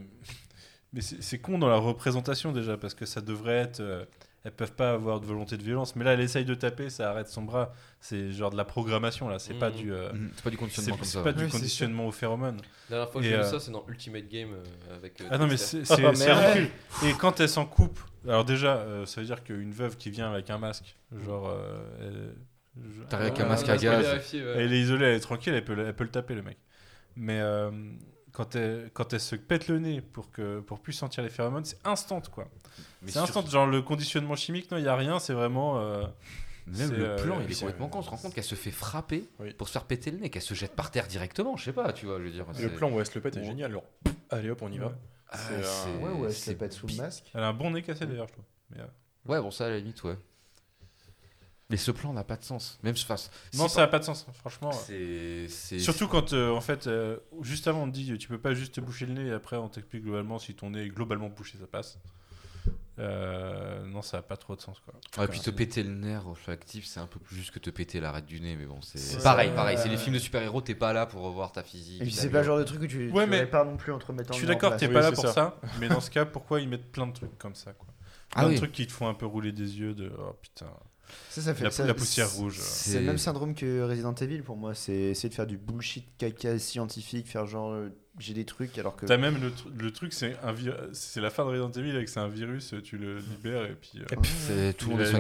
[0.94, 4.08] Mais c'est c'est con dans la représentation déjà, parce que ça devrait être.
[4.44, 5.96] Elles peuvent pas avoir de volonté de violence.
[5.96, 7.74] Mais là, elle essaye de taper, ça arrête son bras.
[8.00, 9.38] C'est genre de la programmation, là.
[9.40, 9.76] C'est pas Mhm.
[9.76, 9.94] du.
[9.94, 11.24] euh, C'est pas du conditionnement comme c'est ça.
[11.24, 11.46] pas ouais.
[11.46, 12.58] du conditionnement aux phéromones.
[12.90, 15.22] La dernière fois que j'ai vu euh, ça, c'est dans Ultimate Game euh, avec.
[15.22, 16.70] euh, Ah non, mais c'est Oh, ridicule.
[17.06, 20.32] Et quand elle s'en coupe, alors déjà, euh, ça veut dire qu'une veuve qui vient
[20.32, 20.96] avec un masque,
[21.26, 21.50] genre.
[21.50, 22.32] euh,
[23.10, 24.06] T'arrives avec un masque à gaz.
[24.06, 24.54] vérifié, ouais.
[24.58, 26.58] Elle est isolée, elle est tranquille, elle peut, le- elle peut le taper, le mec.
[27.16, 27.70] Mais euh,
[28.32, 31.66] quand, elle, quand elle se pète le nez pour, que, pour plus sentir les phéromones,
[31.66, 32.48] c'est instant, quoi.
[33.08, 35.80] C'est instant, genre le conditionnement chimique, non, il n'y a rien, c'est vraiment.
[35.80, 36.04] euh,
[36.68, 38.00] Même c'est, le euh, plan, il est complètement con.
[38.00, 39.54] On se rend compte qu'elle se fait frapper Oui.
[39.54, 41.92] pour se faire péter le nez, qu'elle se jette par terre directement, je sais pas,
[41.94, 42.46] tu vois, je veux dire.
[42.60, 43.72] Le plan où elle se le pète est génial.
[43.72, 43.84] Alors,
[44.30, 44.88] allez hop, on y va.
[44.88, 44.92] Ouais.
[45.30, 47.32] Ah, c'est, euh, Ouais, ouais, elle se le pète sous le masque.
[47.34, 48.46] Elle a un bon nez cassé d'ailleurs, je trouve.
[48.70, 48.86] Mais, euh,
[49.26, 50.18] Ouais, bon, ça à la limite, ouais.
[51.72, 52.78] Mais ce plan n'a pas de sens.
[52.84, 53.32] Même face.
[53.56, 54.72] Non, ça n'a pas de sens, franchement.
[54.72, 55.48] C'est.
[55.48, 58.54] c'est- Surtout quand, euh, en fait, euh, juste avant, on te dit tu peux pas
[58.54, 61.30] juste te boucher le nez et après on t'explique globalement si ton nez est globalement
[61.30, 61.98] bouché, ça passe.
[63.00, 64.94] Euh, non, ça n'a pas trop de sens, quoi.
[65.18, 68.00] Ouais, puis te péter le nerf olfactif, c'est un peu plus juste que te péter
[68.00, 69.78] l'arête du nez, mais bon, c'est C'est pareil, pareil.
[69.82, 72.02] C'est les films de super-héros, t'es pas là pour revoir ta physique.
[72.02, 73.78] Et puis c'est pas le genre de truc que tu, Ouais, tu mais- répares non
[73.78, 75.32] plus entre mettant Je suis d'accord, t'es Oui, pas là pour ça.
[75.34, 75.58] ça.
[75.80, 77.88] mais dans ce cas, pourquoi ils mettent plein de trucs comme ça, quoi?
[78.30, 78.58] Plein Ah de oui.
[78.58, 80.68] trucs qui te font un peu rouler des yeux de oh putain.
[81.30, 82.58] Ça, ça fait La, ça- la poussière c'est- rouge.
[82.60, 84.74] C'est le même syndrome que Resident Evil pour moi.
[84.76, 87.90] C'est essayer de faire du bullshit caca scientifique, faire genre euh,
[88.20, 89.06] j'ai des trucs alors que.
[89.06, 90.54] T'as même le, tr- le truc, c'est un
[90.92, 94.00] c'est la fin de Resident Evil avec c'est un virus, tu le libères et puis.
[94.00, 95.12] euh, C'est tout le il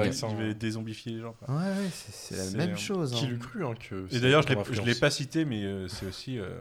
[0.47, 1.33] va- désombifier les gens.
[1.33, 1.55] quoi.
[1.55, 3.11] Ouais, ouais, c'est la même euh, chose.
[3.13, 3.29] Qui hein.
[3.29, 6.37] l'eût cru hein, que Et d'ailleurs, je l'ai- pas cité, mais euh, c'est aussi.
[6.39, 6.59] euh,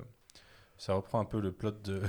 [0.78, 2.00] ça reprend un peu le plot de,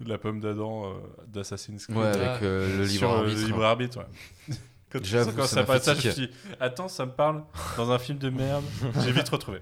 [0.00, 0.94] de la pomme d'Adam euh,
[1.28, 1.98] d'Assassin's Creed.
[1.98, 3.40] Ouais, avec euh, le libre euh, arbitre.
[3.40, 4.54] le libre arbitre, ouais.
[4.98, 7.42] Quand, quand ça ça parle je me dit, attends, ça me parle
[7.76, 8.64] dans un film de merde.
[9.04, 9.60] J'ai vite retrouvé.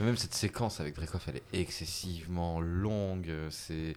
[0.00, 3.30] Même cette séquence avec Dreykov, elle est excessivement longue.
[3.50, 3.96] C'est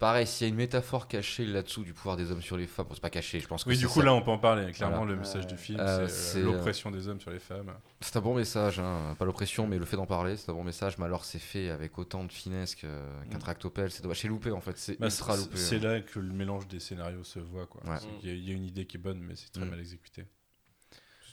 [0.00, 2.86] pareil, s'il y a une métaphore cachée là-dessous du pouvoir des hommes sur les femmes,
[2.88, 4.06] bon, c'est pas caché, je pense que Oui, c'est du coup, ça.
[4.06, 4.72] là, on peut en parler.
[4.72, 5.12] Clairement, Voilà.
[5.12, 7.72] le message du film, Euh, c'est c'est, euh, euh, l'oppression des hommes sur les femmes.
[8.00, 9.14] C'est un bon message, hein.
[9.18, 10.98] pas l'oppression, mais le fait d'en parler, c'est un bon message.
[10.98, 12.88] Mais alors, c'est fait avec autant de finesse qu'un
[13.32, 13.38] Mm.
[13.38, 13.90] tractopelle.
[13.92, 14.18] C'est dommage.
[14.20, 15.56] C'est loupé en fait, c'est Bah, c'est- loupé.
[15.56, 15.92] C'est hein.
[15.92, 17.66] là que le mélange des scénarios se voit.
[17.66, 17.82] Quoi.
[17.88, 17.96] Ouais.
[18.00, 19.64] C'est qu'il y a- Il y, a une idée qui est bonne, mais c'est très
[19.64, 19.70] Mm.
[19.70, 20.24] mal exécuté.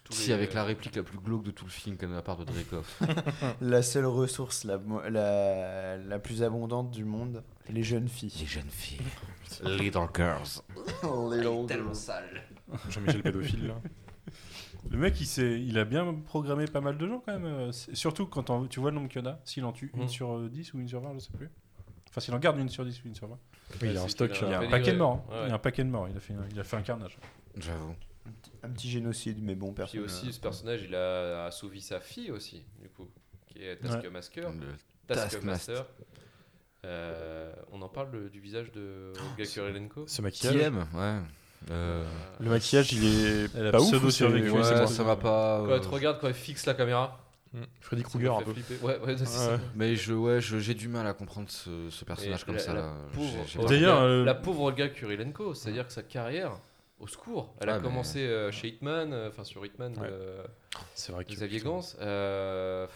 [0.10, 2.16] Tous Si, les- avec la réplique la plus glauque de tout le film, comme de
[2.16, 2.88] la part de Dreykov.
[3.62, 4.80] La seule ressource la,
[5.10, 8.34] la, la plus abondante du monde, les jeunes filles.
[8.40, 9.02] Les jeunes filles.
[9.64, 10.62] Little girls.
[11.04, 12.44] Little sale.
[12.90, 13.76] Jean-Michel pédophile, là.
[14.90, 17.46] Le mec, il, s'est- il a bien programmé pas mal de gens quand même.
[17.46, 19.40] euh, Surtout quand on- tu vois le nombre qu'il y en a.
[19.44, 20.08] S'il en tue une Mhm.
[20.10, 21.50] sur euh, 10 ou une sur 20, je sais plus.
[22.10, 23.36] Enfin, s'il en garde une sur 10 ou une sur 20.
[23.36, 24.32] Oui, il y a un c'est stock.
[24.32, 25.26] qu'il Il y a un paquet de morts.
[25.30, 25.42] hein.
[25.44, 26.08] Il y a un paquet de morts.
[26.10, 27.18] Il a fait, il a fait un carnage.
[27.58, 27.96] J'avoue.
[28.64, 30.00] Un petit génocide, mais bon, Puis personne.
[30.02, 33.08] aussi, ce personnage, il a assouvi sa fille aussi, du coup,
[33.48, 34.52] qui est Taskmaster.
[34.52, 35.86] Le Taskmaster.
[36.86, 40.56] Euh, on en parle du visage de Olga Kurylenko Ce Qui maquillage.
[40.56, 41.18] aime, ouais.
[41.72, 42.04] Euh,
[42.40, 43.88] Le maquillage, il est Elle a pas ouf.
[43.88, 44.88] pseudo ou c'est- survécu, ouais, ouais, bon.
[44.88, 45.60] ça va pas.
[45.66, 47.24] Quand euh, elle te regarde, quand elle fixe la caméra,
[47.54, 47.62] Mm.
[47.80, 48.52] Freddy ça Krueger un peu.
[48.84, 49.54] Ouais, ouais, ça.
[49.54, 49.60] Ouais.
[49.74, 52.62] Mais je, ouais, je- j'ai du mal à comprendre ce, ce personnage Et comme la-
[52.62, 52.74] ça.
[52.74, 52.94] la là.
[53.14, 56.52] pauvre J'ai- j'ai Olga- pas- D'ailleurs, euh, la pauvre Olga Kurylenko, c'est-à-dire que sa carrière,
[57.00, 60.10] au secours, elle a mais- commencé euh, chez Hitman, euh, enfin sur Hitman Ouais.
[60.10, 60.38] de,
[60.96, 61.24] C'est vrai.
[61.26, 61.82] Xavier Gans.
[62.02, 62.88] euh,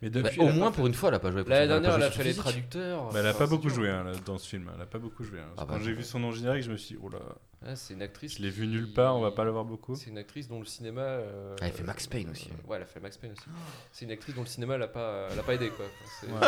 [0.00, 1.42] Mais Bah, depuis, au moins pour fait- une fois, elle a pas joué.
[1.42, 3.12] pour L'année son- elle a pas dernière, elle joué a fait les traducteurs.
[3.12, 3.74] Mais elle a Enfin, pas beaucoup dur.
[3.74, 4.70] joué hein, là, dans ce film.
[4.74, 5.40] Elle a pas beaucoup joué.
[5.40, 5.48] hein.
[5.56, 7.18] Ah Quand bah j'ai vu son nom générique, je me suis dit, oh là,
[7.66, 8.36] Ouais, c'est une actrice.
[8.38, 9.96] je l'ai vu qui- nulle part, on va pas la voir beaucoup.
[9.96, 11.00] C'est une actrice dont le cinéma.
[11.00, 12.48] euh, Ah, elle fait Max Payne aussi.
[12.50, 13.48] euh, ouais, elle a fait Max Payne aussi.
[13.90, 15.84] C'est une actrice dont le cinéma l'a pas, l'a pas aidé quoi.
[16.20, 16.38] C'est, Ouais.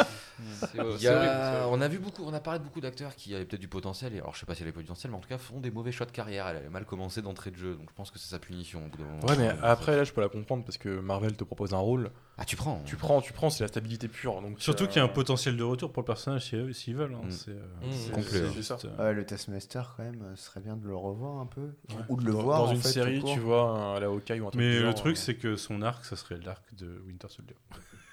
[0.61, 1.69] c'est- c'est Il y horrible, c'est a- horrible.
[1.73, 4.15] on a vu beaucoup, on a parlé de beaucoup d'acteurs qui avaient peut-être du potentiel.
[4.15, 5.59] Et alors, je sais pas si elle avait du potentiel, mais en tout cas, font
[5.59, 6.47] des mauvais choix de carrière.
[6.47, 8.85] Elle avait mal commencé d'entrée de jeu, donc je pense que c'est sa punition.
[8.87, 9.27] au bout d'un moment.
[9.27, 12.11] Ouais, mais après, là, je peux la comprendre parce que Marvel te propose un rôle.
[12.39, 12.81] Ah, tu prends.
[12.87, 14.41] Tu prends, tu prends, c'est la stabilité pure.
[14.41, 16.95] Donc, Surtout euh, qu'il y a un potentiel de retour pour le personnage s'ils s'ils
[16.97, 17.15] veulent.
[17.15, 17.27] hein.
[17.27, 17.31] Mm.
[17.31, 17.59] C'est euh,
[17.91, 18.53] c'est- Complet, c'est hein.
[18.55, 21.61] juste, euh, le Taskmaster, quand même, euh, ce serait bien de le revoir un peu.
[21.91, 21.97] Ouais.
[22.09, 24.41] Ou de le dans, voir dans en une fait, série, tu vois, à la Hawkeye
[24.41, 27.29] ou un truc Mais le truc, c'est que son arc, ça serait l'arc de Winter
[27.29, 27.57] Soldier.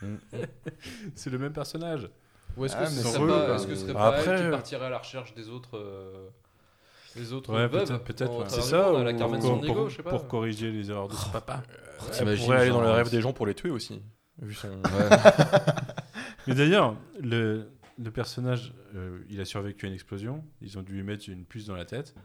[0.02, 0.16] Mm.
[1.16, 2.10] c'est le même personnage.
[2.56, 4.02] Ou est-ce que, Ah, ce c'est pas, relou, est-ce que ce serait quoi.
[4.12, 6.28] pas elle Après, qui euh, partirait à la recherche des autres, euh,
[7.16, 10.10] des autres Ouais, peut-être, C'est ça, la pour, pour- je sais pas.
[10.10, 11.62] pour corriger les erreurs de son papa.
[12.08, 14.02] Elle T'imagines, pourrait aller dans le rêve euh, des gens pour les tuer aussi.
[14.42, 14.70] Vu son.
[14.84, 15.18] Ouais.
[16.48, 20.44] Mais d'ailleurs, le, le personnage, euh, il a survécu à une explosion.
[20.62, 22.16] Ils ont dû lui mettre une puce dans la tête.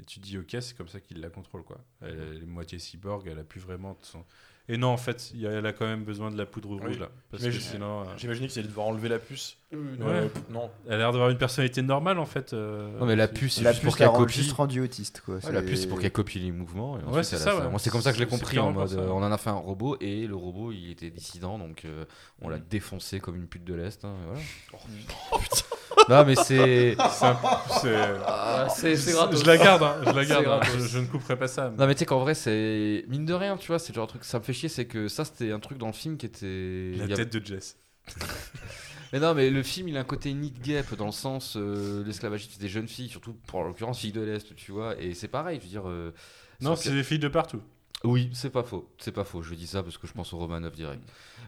[0.00, 1.62] Et tu te dis, ok, c'est comme ça qu'il la contrôle.
[1.64, 1.78] Quoi.
[2.02, 4.24] Elle, elle est moitié cyborg, elle a plus vraiment de son.
[4.70, 6.68] Et non, en fait, il y a- elle a quand même besoin de la poudre
[6.68, 6.98] rouge Oui.
[6.98, 7.08] là.
[7.30, 8.02] Parce que sinon.
[8.02, 9.56] euh, J'imagine qu'ils allaient devoir enlever la puce.
[9.72, 10.30] Euh, Euh, Ouais.
[10.50, 10.70] non.
[10.86, 12.52] elle a l'air d'avoir une personnalité normale en fait.
[12.52, 14.34] euh, Non, mais la c'est- puce, c'est La juste pour qu'elle copie.
[14.34, 15.36] juste rendu autiste, quoi.
[15.36, 16.98] Ouais, la C'est- puce, c'est pour qu'elle copie les mouvements.
[17.00, 17.70] Et ensuite, c'est ça, ouais.
[17.70, 18.92] Moi, c'est comme ça que je l'ai C'est compris en mode.
[18.92, 22.04] euh, on en a fait un robot et le robot, il était dissident, donc euh,
[22.42, 24.04] on l'a défoncé comme une pute de l'Est.
[24.04, 24.40] hein, voilà.
[26.08, 26.96] non, mais c'est.
[27.10, 27.38] c'est un-
[27.80, 27.94] c'est-
[28.26, 28.66] Ah.
[28.68, 30.46] Je la garde, hein, je la garde.
[30.46, 31.70] hein, je, je ne couperai pas ça.
[31.76, 34.06] Non mais tu sais qu'en vrai c'est mine de rien tu vois c'est le genre
[34.06, 36.16] de truc ça me fait chier c'est que ça c'était un truc dans le film
[36.16, 37.76] qui était La il y a- tête de Jess.
[39.12, 42.02] mais non mais le film il a un côté need gap dans le sens euh,
[42.04, 45.14] l'esclavagisme c'est des jeunes filles surtout pour en l'occurrence filles de l'est tu vois et
[45.14, 46.12] c'est pareil je veux dire euh,
[46.60, 47.60] Non, c'est des filles de partout.
[48.04, 50.38] Oui c'est pas faux c'est pas faux je dis ça parce que je pense au
[50.38, 51.02] Romanov direct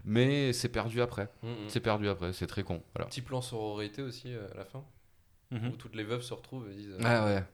[0.05, 1.69] mais c'est perdu après Mm, mm.
[1.69, 4.85] c'est perdu après c'est très con voilà Petit plan sororité aussi euh, à la fin,
[5.53, 5.69] Mhm.
[5.71, 7.45] où toutes les veuves se retrouvent et disent euh, ah ouais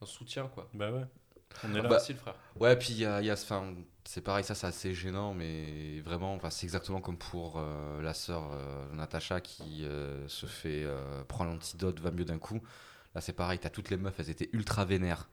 [0.00, 0.68] un soutien quoi.
[0.74, 1.04] Bah ouais.
[1.64, 1.82] On est là.
[1.82, 2.34] Bah, Merci le frère.
[2.60, 3.74] Ouais, puis il y a, il y a ce- enfin,
[4.04, 8.14] c'est pareil, ça c'est assez gênant, mais vraiment, enfin, c'est exactement comme pour euh, la
[8.14, 12.60] sœur euh, Natacha qui euh, se fait euh, prendre l'antidote, va mieux d'un coup.
[13.14, 15.28] Là, c'est pareil, t'as toutes les meufs, elles étaient ultra vénères.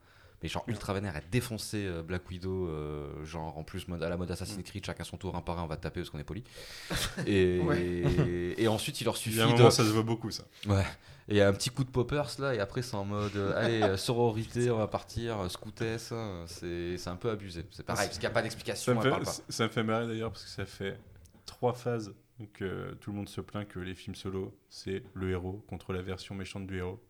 [0.46, 4.08] Mais genre ultra vénères, elles défonçaient euh, Black Widow, euh, genre en plus mode, à
[4.08, 6.10] la mode Assassin's Creed, chacun son tour, un par un, on va te taper parce
[6.10, 6.44] qu'on est poli.
[7.26, 7.60] Et,
[8.62, 9.56] et ensuite, il leur Il suffit y a un de.
[9.56, 10.44] moment, ça se voit beaucoup ça.
[10.68, 10.84] Ouais.
[11.28, 13.96] Et un petit coup de poppers là, et après c'est en mode euh, allez, euh,
[13.96, 17.66] sororité, on va partir, euh, scoutesse, hein, c'est c'est un peu abusé.
[17.72, 19.32] C'est pareil, parce qu'il n'y a pas Ça d'explication, me, elle fait, parle pas.
[19.48, 21.00] ça me fait marrer d'ailleurs parce que ça fait
[21.44, 22.14] trois phases
[22.52, 26.02] que tout le monde se plaint que les films solo, c'est le héros contre la
[26.02, 27.02] version méchante du héros.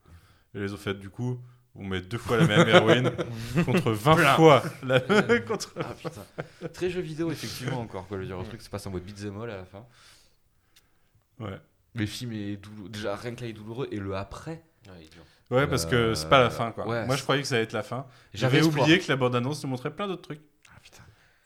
[0.55, 1.39] Et les ont fait du coup,
[1.79, 3.11] on met deux fois la même héroïne
[3.65, 5.01] contre 20 fois la
[5.41, 5.75] contre.
[5.79, 6.25] Ah putain.
[6.73, 8.07] Très jeu vidéo, effectivement, encore.
[8.07, 8.17] Quoi.
[8.17, 9.85] Je veux dire, le truc se passe en mode beat'em all à la fin.
[11.41, 11.61] Ouais.
[11.95, 12.89] Le film est douloureux.
[12.91, 13.89] Déjà, rien que là, il est douloureux.
[13.91, 14.63] Et le après.
[14.87, 15.23] Ouais, il est dur.
[15.51, 16.89] Ouais, parce que c'est pas la fin quoi.
[16.89, 18.07] ouais, Moi je croyais que ça allait être la fin.
[18.35, 20.41] J'avais oublié que la bande-annonce nous montrait plein d'autres trucs.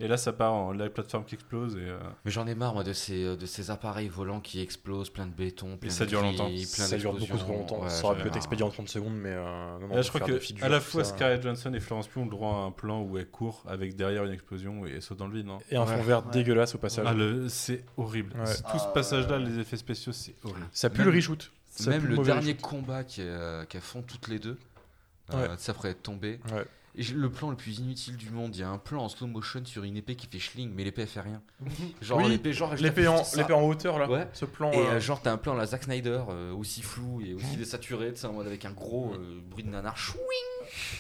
[0.01, 0.05] Ah.
[0.05, 1.77] Et là, ça part en la plateforme qui explose.
[1.77, 4.61] Et, euh, Mais j'en ai marre, moi, de ces, euh, de ces appareils volants qui
[4.61, 6.47] explosent, plein de béton, plein ça de dure longtemps.
[6.47, 7.83] plein ça dure beaucoup trop longtemps.
[7.83, 10.09] Ouais, ça aurait pu être expédié en 30 secondes, mais euh, non, Et là, je
[10.09, 11.15] crois que figures, à la fois ça.
[11.15, 13.95] Scarlett Johansson et Florence Pugh ont le droit à un plan où elle court avec
[13.97, 15.47] derrière une explosion et elle saute dans le vide.
[15.47, 15.59] Non?
[15.71, 16.33] Et un fond vert Ouais.
[16.33, 17.05] dégueulasse au passage.
[17.09, 17.49] ah, le...
[17.49, 18.33] C'est horrible.
[18.39, 18.55] Ouais.
[18.71, 20.67] Tout ce passage-là, les effets spéciaux, c'est horrible.
[20.73, 21.51] Ça pue Même- le reshoot.
[21.87, 24.59] Même le dernier combat euh, qu'elles font toutes les deux,
[25.57, 26.41] ça ferait être tombé.
[26.53, 26.65] Ouais.
[27.15, 29.65] Le plan le plus inutile du monde, il y a un plan en slow motion
[29.65, 31.41] sur une épée qui fait schling, mais l'épée elle fait rien.
[32.03, 34.29] Genre Oui, l'épée, genre en, hauteur là, Ouais.
[34.35, 34.71] ce plan.
[34.73, 37.57] Et euh, euh, genre t'as un plan la Zack Snyder euh, aussi flou et aussi
[37.57, 39.97] désaturé, tu sais, en mode avec un gros euh, bruit de nanar.
[39.97, 40.19] Chouing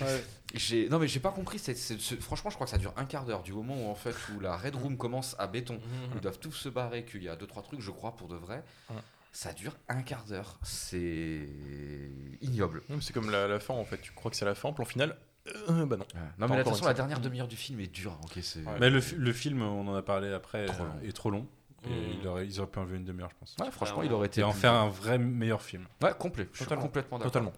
[0.00, 0.24] ouais.
[0.54, 1.58] J'ai non mais j'ai pas compris.
[2.20, 4.40] franchement, je crois que ça dure un quart d'heure du moment où en fait où
[4.40, 5.74] la Red Room commence à béton.
[5.74, 6.10] Mhm.
[6.14, 8.36] Ils doivent tous se barrer, qu'il y a deux trois trucs, je crois, pour de
[8.36, 8.64] vrai.
[8.88, 8.96] Ouais.
[9.32, 10.58] Ça dure un quart d'heure.
[10.62, 11.46] C'est
[12.40, 12.82] ignoble.
[13.00, 13.98] C'est comme la, la fin en fait.
[14.00, 15.16] Tu crois que c'est la fin, plan final.
[15.68, 16.04] Euh, bah non.
[16.04, 16.06] Non Pas
[16.38, 18.18] mais encore attention, une la dernière demi-heure du film est dure.
[18.24, 18.60] Ok, c'est.
[18.64, 18.72] Ouais.
[18.80, 21.46] Mais le, fi- le film, on en a parlé après, Trop euh, est trop long.
[21.84, 21.92] Et Mm.
[22.20, 23.56] il aurait- ils auraient pu enlever une demi-heure, je pense.
[23.60, 24.42] Ouais, franchement, il aurait été.
[24.42, 25.86] Et en faire un vrai meilleur film.
[26.02, 26.48] Ouais, complet.
[26.52, 27.32] Je suis complètement d'accord.
[27.32, 27.52] Totalement.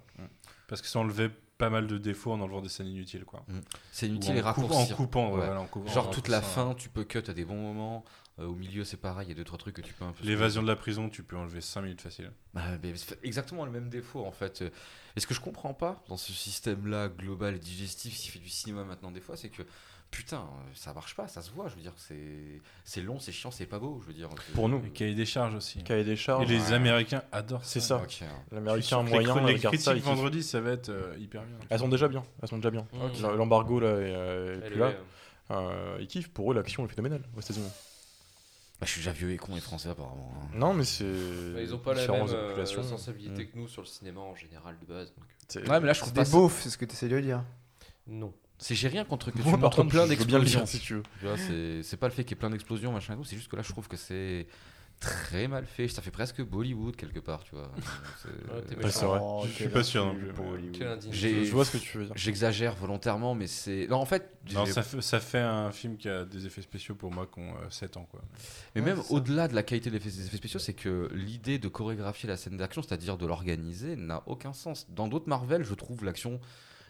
[0.68, 3.24] Parce que ça enlevait pas mal de défauts en enlevant des scènes inutiles.
[3.24, 3.44] Quoi.
[3.92, 4.94] C'est inutile et en, coup- en raccourci.
[4.94, 5.28] coupant.
[5.32, 5.46] ouais, Ouais.
[5.46, 8.04] voilà, en coupant- Genre en toute la fin, tu peux cut à des bons moments.
[8.38, 10.12] Euh, au milieu, c'est pareil, il y a deux trois trucs que tu peux un
[10.12, 10.24] peu.
[10.24, 12.32] L'évasion de la prison, tu peux enlever 5 minutes facile.
[12.54, 14.62] Bah, mais c'est exactement le même défaut en fait.
[14.62, 14.70] Euh,
[15.16, 18.48] Et ce que je comprends pas dans ce système-là global et digestif, qui fait du
[18.48, 19.62] cinéma maintenant des fois, c'est que
[20.10, 21.68] putain, euh, ça marche pas, ça se voit.
[21.68, 23.98] Je veux dire, c'est c'est long, c'est chiant, c'est pas beau.
[24.02, 24.30] Je veux dire.
[24.54, 25.84] Pour nous, Et cahier des charges aussi.
[25.84, 26.48] cahier des Et charges.
[26.48, 26.72] les ouais.
[26.72, 27.98] Américains adorent C'est ça.
[27.98, 28.02] ça.
[28.02, 28.08] Ok.
[28.10, 29.68] Je suis L'américain moyen, les, les ça.
[29.68, 30.04] critiques kiffe.
[30.04, 31.56] vendredi, ça va être euh, hyper bien.
[31.68, 32.22] Elles sont déjà bien.
[32.42, 32.86] Elles sont déjà bien.
[33.36, 34.92] L'embargo là et, euh, et est là,
[35.50, 36.30] euh, ils kiffent.
[36.30, 37.68] Pour eux, l'action est phénoménale aux États-Unis.
[38.82, 40.32] Bah, je suis déjà vieux et con et français apparemment.
[40.42, 40.48] hein.
[40.56, 41.04] Non, mais c'est.
[41.04, 42.82] Bah, ils ont pas la différentes même euh, populations.
[42.82, 43.46] sensibilité Mm.
[43.46, 45.14] que nous sur le cinéma en général de base.
[45.14, 46.24] donc, C'est- Ouais, mais là je C'est trouve des pas.
[46.24, 47.44] ça- beaufs, c'est ce que tu essaies de dire.
[48.08, 48.34] Non.
[48.58, 50.44] C'est j'ai rien contre que tu Moi, par montres contre, plein je veux bien le
[50.44, 50.60] d'explosions.
[50.64, 51.02] dire si tu veux.
[51.20, 53.22] Tu vois, c'est c'est pas le fait qu'il y ait plein d'explosions, machin et tout,
[53.24, 54.48] c'est juste que là je trouve que c'est
[55.02, 55.88] très mal fait.
[55.88, 57.70] Ça fait presque Bollywood quelque part, tu vois.
[58.24, 59.18] Ouais, Ouais, c'est vrai.
[59.20, 60.46] Oh, Je suis pas sûr non plus, pour
[61.10, 62.14] Je vois ce que tu veux dire.
[62.16, 63.86] J'exagère volontairement, mais c'est.
[63.88, 64.30] Non, en fait.
[64.52, 67.40] Non, ça fait, ça fait un film qui a des effets spéciaux pour moi qui
[67.40, 68.06] ont 7 ans.
[68.10, 68.20] Quoi.
[68.74, 71.58] Mais Ouais, même au-delà de la qualité des effets, des effets spéciaux, c'est que l'idée
[71.58, 74.86] de chorégraphier la scène d'action, c'est-à-dire de l'organiser, n'a aucun sens.
[74.90, 76.40] Dans d'autres Marvel, je trouve l'action,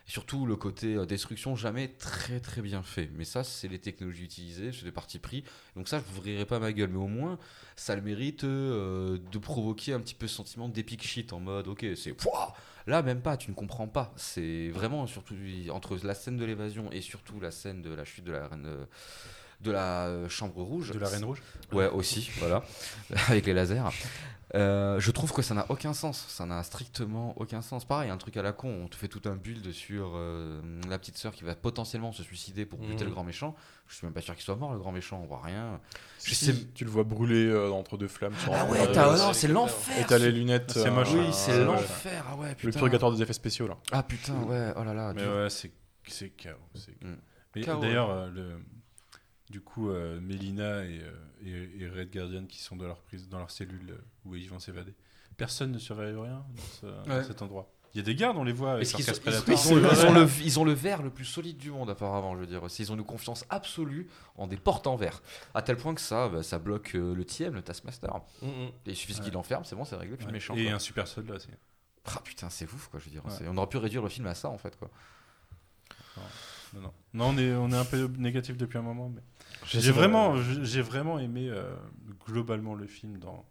[0.06, 3.10] surtout le côté euh, destruction, jamais très très bien fait.
[3.14, 5.44] Mais ça, c'est les technologies utilisées, c'est des parties pris.
[5.76, 6.90] Donc ça, je vous rirai pas ma gueule.
[6.90, 7.38] Mais au moins,
[7.76, 11.68] ça le mérite euh, de provoquer un petit peu ce sentiment d'épic shit en mode,
[11.68, 12.14] ok, c'est.
[12.88, 14.12] Là, même pas, tu ne comprends pas.
[14.16, 15.34] C'est vraiment, surtout,
[15.70, 18.66] entre la scène de l'évasion et surtout la scène de la chute de la reine.
[18.66, 18.84] euh,
[19.60, 20.90] de la chambre rouge.
[20.90, 22.64] De la Reine Rouge Ouais, aussi, voilà,
[23.28, 23.80] avec les lasers.
[24.54, 27.86] Euh, je trouve que ça n'a aucun sens, ça n'a strictement aucun sens.
[27.86, 30.60] Pareil, un truc à la con, on te fait tout un build sur euh,
[30.90, 33.08] la petite sœur qui va potentiellement se suicider pour buter Mhm.
[33.08, 33.54] le grand méchant.
[33.88, 35.80] Je suis même pas sûr qu'il soit mort, le grand méchant, on voit rien.
[36.18, 38.34] Si, sais- si, tu le vois brûler euh, entre deux flammes.
[38.36, 39.98] sur Ah ouais, c'est l'enfer.
[39.98, 40.72] Et t'as les lunettes.
[40.72, 41.08] C'est moche.
[41.14, 42.78] Oui, c'est l'enfer, ah ouais, Le putain.
[42.78, 43.78] purgatoire des effets spéciaux là.
[43.90, 45.12] Ah putain, ouais, oh là là.
[45.14, 45.72] Mais ouais, c'est
[46.06, 46.56] c'est chaos.
[46.74, 47.16] c'est- Mm.
[47.80, 48.58] D'ailleurs, le...
[49.52, 51.12] du coup, euh, Mélina et, euh,
[51.78, 54.48] et, et Red Guardian qui sont dans leur, prise, dans leur cellule euh, où ils
[54.50, 54.94] vont s'évader,
[55.36, 57.24] personne ne surveille rien dans, ce- dans Ouais.
[57.24, 57.70] cet endroit.
[57.94, 60.12] Il y a des gardes, on les voit avec ils- ils ont le, ils ont
[60.14, 62.62] le- ils ont le verre le plus solide du monde apparemment, je veux dire.
[62.78, 65.22] Ils ont une confiance absolue en des portes en verre.
[65.52, 68.10] À tel point que ça, bah, ça bloque euh, le TM, le Taskmaster.
[68.40, 68.50] Mm, mm.
[68.50, 69.20] Et il suffit Ouais.
[69.24, 70.32] qu'il l'enferme, c'est bon, c'est réglé, puis Ouais.
[70.32, 70.54] méchant.
[70.56, 70.72] Et quoi.
[70.72, 71.48] un super soldat aussi.
[72.06, 73.24] Ah putain, c'est ouf quoi, je veux dire.
[73.26, 73.30] Ouais.
[73.36, 74.90] c'est- On aurait pu réduire le film à ça en fait quoi.
[76.74, 76.92] Non, non.
[77.14, 79.20] Non, on est, on est un peu négatif depuis un moment, mais
[79.66, 81.74] J'ai vraiment, j'ai vraiment aimé euh,
[82.26, 83.44] globalement le film dans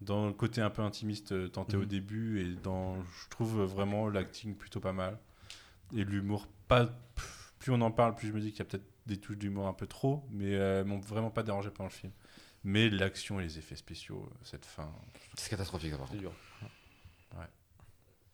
[0.00, 1.86] dans le côté un peu intimiste euh, tenté au Mhm.
[1.86, 5.18] début et dans, je trouve vraiment l'acting plutôt pas mal
[5.94, 6.88] et l'humour pas.
[7.58, 9.66] Plus on en parle, plus je me dis qu'il y a peut-être des touches d'humour
[9.68, 12.12] un peu trop, mais euh, m'ont vraiment pas dérangé pendant le film.
[12.64, 14.90] Mais l'action et les effets spéciaux, euh, cette fin.
[15.34, 16.20] C'est catastrophique par C'est contre.
[16.20, 16.32] dur.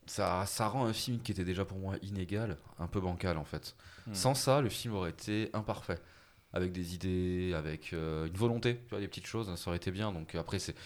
[0.06, 3.44] Ça, ça rend un film qui était déjà pour moi inégal, un peu bancal en
[3.44, 3.74] fait.
[4.06, 4.14] Hmm.
[4.14, 5.98] Sans ça, le film aurait été imparfait.
[6.52, 9.90] Avec des idées, avec euh, une volonté, tu vois, des petites choses, ça aurait été
[9.90, 10.12] bien.
[10.12, 10.76] Donc après, c'est.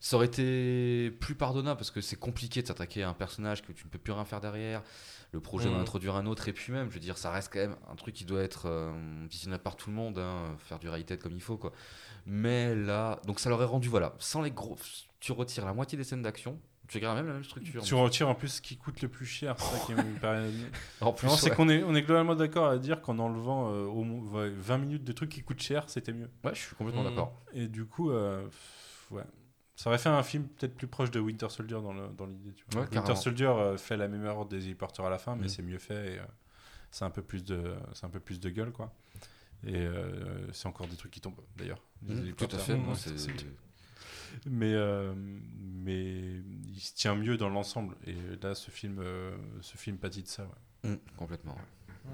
[0.00, 3.72] Ça aurait été plus pardonnable parce que c'est compliqué de s'attaquer à un personnage que
[3.72, 4.82] tu ne peux plus rien faire derrière.
[5.32, 5.74] Le projet Mhm.
[5.74, 7.96] d'en introduire un autre, et puis même, je veux dire, ça reste quand même un
[7.96, 8.92] truc qui doit être euh,
[9.28, 11.72] visionné par tout le monde, hein, faire du rated comme il faut, quoi.
[12.26, 14.78] Mais là, donc ça l'aurait rendu, voilà, sans les gros.
[15.20, 17.82] Tu retires la moitié des scènes d'action, tu gardes même la même structure.
[17.82, 20.48] Tu retires en plus ce qui coûte le plus cher, c'est ça qui me paraît.
[21.00, 21.56] En plus, c'est ouais.
[21.56, 24.78] qu'on est, on est globalement d'accord à dire qu'en enlevant euh, au moins ouais, 20
[24.78, 26.30] minutes de trucs qui coûtent cher, c'était mieux.
[26.44, 27.10] Ouais, je suis complètement Mhm.
[27.10, 27.32] d'accord.
[27.52, 28.46] Et du coup, euh,
[29.10, 29.22] ouais.
[29.76, 32.52] Ça aurait fait un film peut-être plus proche de Winter Soldier dans le- dans l'idée.
[32.52, 32.80] tu vois.
[32.80, 33.14] Ouais, Winter carrément.
[33.16, 35.48] Soldier euh, fait la même erreur des hélicoptères à la fin, mais Mhm.
[35.48, 36.22] c'est mieux fait et euh,
[36.90, 38.92] c'est un peu plus de, c'est un peu plus de gueule quoi.
[39.66, 41.82] Et euh, c'est encore des trucs qui tombent, d'ailleurs.
[42.02, 42.76] Mmh, tout à fait.
[42.76, 43.16] moi, c'est-
[44.46, 47.96] Mais, euh, mais il se tient mieux dans l'ensemble.
[48.06, 50.44] Et là, ce film, euh, ce film pâtit de ça.
[50.84, 50.90] ouais.
[50.90, 51.54] Mmh, complètement.
[51.54, 52.12] ouais.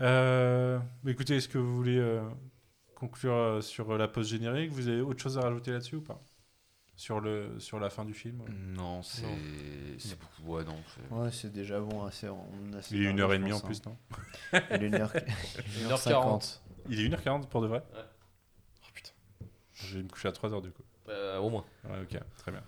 [0.00, 2.22] Euh, écoutez, est-ce que vous voulez euh,
[2.94, 4.70] conclure euh, sur la pause générique?
[4.72, 6.20] Vous avez autre chose à rajouter là-dessus ou pas?
[6.96, 8.42] Sur, le, sur la fin du film?
[8.76, 9.22] Non, c'est.
[10.44, 10.76] Ouais, non.
[10.86, 12.04] c'est- Ouais, c'est déjà bon.
[12.04, 13.96] Assez, on a assez Il est une heure et demie en je pense, plus, non?
[14.52, 14.60] Hein.
[14.72, 15.12] Il est une heure,
[15.80, 15.98] une heure 1h40.
[15.98, 16.62] cinquante.
[16.88, 17.82] Il est 1h40 pour de vrai?
[17.94, 18.00] Ouais.
[18.82, 19.10] Oh putain.
[19.74, 20.82] Je vais me coucher à 3h du coup.
[21.08, 21.64] Euh, au moins.
[21.84, 22.62] Ouais, ok, très bien.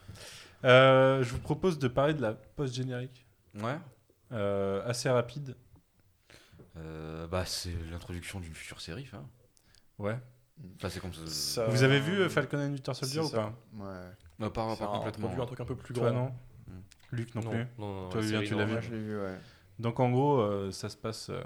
[0.64, 3.26] Euh, je vous propose de parler de la post-générique.
[3.60, 3.78] Ouais.
[4.32, 5.54] Euh, assez rapide.
[6.76, 9.02] Euh, bah, c'est l'introduction d'une future série.
[9.06, 9.24] Enfin,
[9.98, 10.18] Ouais.
[10.76, 11.26] Enfin, c'est comme ça.
[11.26, 13.36] Ça- Vous avez vu euh, Falcon and Winter Soldier ou ça.
[13.36, 14.10] pas Ouais.
[14.38, 15.42] Bah, pas, Ça pas a complètement.
[15.42, 16.24] un truc un peu plus Toi grand.
[16.26, 16.34] non
[16.66, 16.80] Mm.
[17.12, 18.58] Luc non, non, plus non, non, Toi, la Julien, série, tu non.
[18.60, 19.38] l'as vu Moi, je l'ai vu, ouais.
[19.78, 21.42] Donc en gros, euh, ça se passe euh,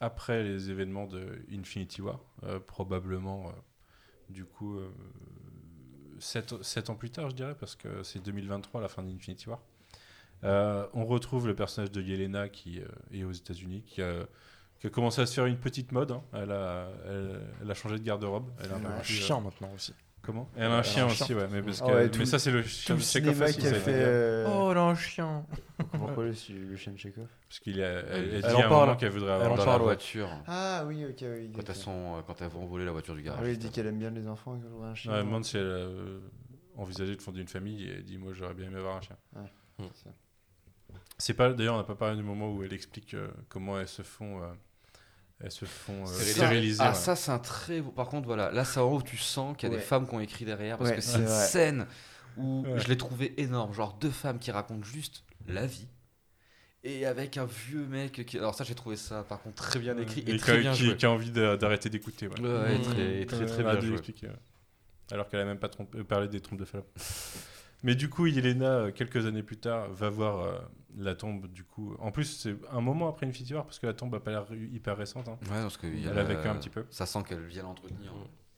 [0.00, 3.52] après les événements de Infinity War, euh, probablement euh,
[4.28, 4.78] du coup
[6.20, 9.60] 7, ans plus tard, je dirais, parce que c'est 2023 la fin d'Infinity War.
[10.44, 14.26] Euh, on retrouve le personnage de Yelena qui euh, est aux États-Unis, qui a,
[14.78, 16.12] qui a commencé à se faire une petite mode.
[16.12, 16.22] hein.
[16.32, 18.48] Elle, a, elle, elle a changé de garde-robe.
[18.62, 19.94] Elle a un chien maintenant aussi.
[20.28, 21.36] Comment Elle a un Elle a chien un aussi, chien.
[21.38, 21.48] ouais.
[21.50, 23.66] Mais, parce Ah que- ouais, mais tout- ça, c'est le chien de Chekhov aussi, qui
[23.66, 23.92] a fait.
[23.94, 25.46] euh, Oh là, un chien
[25.92, 26.32] Pourquoi le,
[26.68, 28.72] le chien de Chekhov Parce qu'il a, elle, elle Elle dit en à un parle.
[28.88, 29.72] moment qu'elle voudrait avoir Elle dans chien.
[29.72, 30.28] la voiture.
[30.46, 31.50] Ah oui, ok, oui.
[31.54, 31.66] Quand ok.
[31.70, 33.40] elles, sont, euh, quand elles vont voler la voiture du Ah garage.
[33.44, 35.12] oui, elle dit qu'elle aime bien les enfants et qu'elle voudrait un chien.
[35.14, 36.20] Elle demande si elle a euh,
[36.76, 39.16] envisagé de fonder une famille et elle dit Moi, j'aurais bien aimé avoir un chien.
[39.34, 39.84] Ouais, Mm.
[41.16, 43.88] c'est pas, d'ailleurs, on n'a pas parlé du moment où elle explique euh, comment elles
[43.88, 44.46] se font, euh,
[45.40, 46.80] elles se font euh, Stériliser.
[46.82, 46.94] Ah, ouais.
[46.94, 47.90] ça, c'est un très beau.
[47.90, 49.80] Par contre, voilà, là, ça où tu sens qu'il y a Ouais.
[49.80, 50.78] des femmes qui ont écrit derrière.
[50.78, 51.46] Parce Ouais, que c'est une vrai.
[51.46, 51.86] scène
[52.36, 52.78] où Ouais.
[52.80, 53.72] je l'ai trouvé énorme.
[53.72, 55.86] Genre deux femmes qui racontent juste la vie.
[56.84, 58.38] Et avec un vieux mec qui.
[58.38, 60.72] Alors, ça, j'ai trouvé ça, par contre, très bien écrit et, Et très qui- bien
[60.74, 60.96] joué.
[60.96, 62.28] qui a envie de- d'arrêter d'écouter.
[62.28, 62.34] Ouais.
[62.36, 63.96] Très, très, très Ouais, bien joué.
[64.22, 64.28] ouais.
[65.10, 66.88] Alors qu'elle a même pas trompé- euh, parlé des trompes de Fallope.
[67.82, 70.58] Mais du coup, Yelena, euh, quelques années plus tard, va voir euh,
[70.96, 71.46] la tombe.
[71.48, 74.20] Du coup, en plus, c'est un moment après Infinity War parce que la tombe a
[74.20, 75.28] pas l'air hyper récente.
[75.28, 75.38] hein.
[75.44, 76.84] Ouais, parce que y Elle a vécu un petit peu.
[76.90, 78.12] Ça sent qu'elle vient l'entretenir.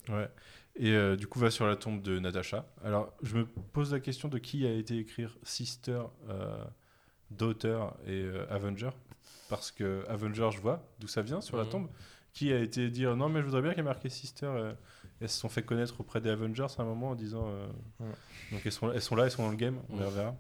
[0.09, 0.29] Ouais.
[0.77, 2.65] Et euh, du coup, va sur la tombe de Natasha.
[2.85, 6.65] Alors, je me pose la question de qui a été écrire Sister, euh,
[7.31, 8.91] Daughter et euh, Avenger.
[9.49, 11.71] Parce que Avenger, je vois d'où ça vient sur la Mhm.
[11.71, 11.89] tombe.
[12.33, 14.47] Qui a été dire non, mais je voudrais bien qu'il y ait marqué Sister.
[14.47, 14.73] euh,
[15.21, 17.49] elles se sont fait connaître auprès des Avengers à un moment en disant.
[17.49, 17.67] euh,
[17.99, 18.07] Ouais.
[18.53, 20.35] Donc, elles sont, elles sont là, elles sont dans le game, on les reverra.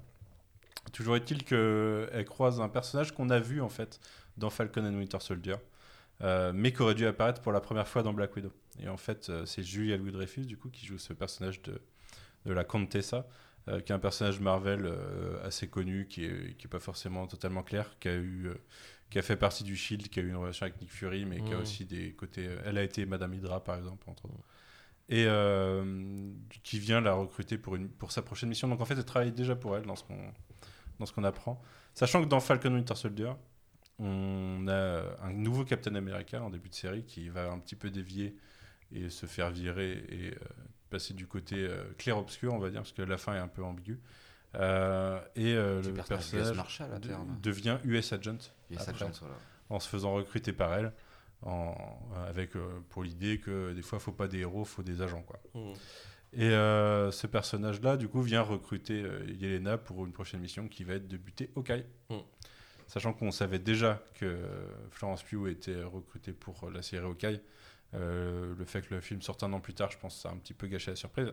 [0.92, 4.00] Toujours est-il qu'elle croise un personnage qu'on a vu en fait
[4.36, 5.56] dans Falcon and Winter Soldier.
[6.22, 8.52] euh, mais qui aurait dû apparaître pour la première fois dans Black Widow.
[8.82, 11.80] Et en fait, euh, c'est Julia Louis-Dreyfus, du coup, qui joue ce personnage de,
[12.44, 13.26] de la Contessa,
[13.68, 17.26] euh, qui est un personnage Marvel euh, assez connu, qui est, qui est pas forcément
[17.26, 18.50] totalement clair, qui a eu,
[19.08, 21.40] qui a fait partie du Shield, qui a eu une relation avec Nick Fury, mais
[21.40, 21.62] qui a Mhm.
[21.62, 22.50] aussi des côtés.
[22.66, 24.44] elle a été Madame Hydra, par exemple, entre autres.
[25.08, 25.24] Et
[26.62, 28.68] qui vient la recruter pour, une, pour sa prochaine mission.
[28.68, 30.32] Donc en fait, elle travaille déjà pour elle dans ce qu'on
[31.00, 31.60] dans ce qu'on apprend.
[31.94, 33.32] Sachant que dans Falcon Winter Soldier,
[33.98, 37.90] on a un nouveau Captain America en début de série qui va un petit peu
[37.90, 38.36] dévier
[38.92, 40.36] et se faire virer et euh,
[40.90, 43.62] passer du côté euh, clair-obscur, on va dire, parce que la fin est un peu
[43.64, 44.00] ambiguë.
[44.56, 46.56] Euh, et euh, le personnage de-
[47.42, 48.36] devient US Agent
[48.88, 48.98] après.
[49.20, 49.36] voilà.
[49.68, 50.92] en se faisant recruter par elle,
[51.42, 51.74] en,
[52.28, 55.22] avec euh, pour l'idée que des fois, il faut pas des héros, faut des agents.
[55.22, 55.38] Quoi.
[55.54, 55.72] Mm.
[56.32, 60.84] Et euh, ce personnage-là, du coup, vient recruter euh, Yelena pour une prochaine mission qui
[60.84, 61.84] va être de buter Hawkeye.
[62.08, 62.18] Mm.
[62.86, 64.38] Sachant qu'on savait déjà que
[64.90, 67.40] Florence Pugh était recrutée pour la série Hawkeye.
[67.94, 70.28] Euh, le fait que le film sorte un an plus tard, je pense que ça
[70.28, 71.32] a un petit peu gâché la surprise.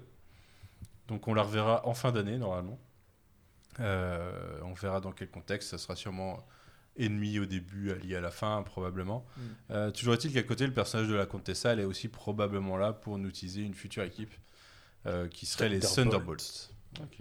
[1.07, 2.79] Donc on la reverra en fin d'année, normalement.
[3.79, 5.69] Euh, on verra dans quel contexte.
[5.69, 6.45] Ça sera sûrement
[6.97, 9.25] ennemi au début, allié à la fin, probablement.
[9.35, 9.41] Mm.
[9.71, 12.93] Euh, toujours est-il qu'à côté, le personnage de la Contessa, elle est aussi probablement là
[12.93, 14.33] pour nous teaser une future équipe
[15.07, 16.71] euh, qui serait les Thunderbolts.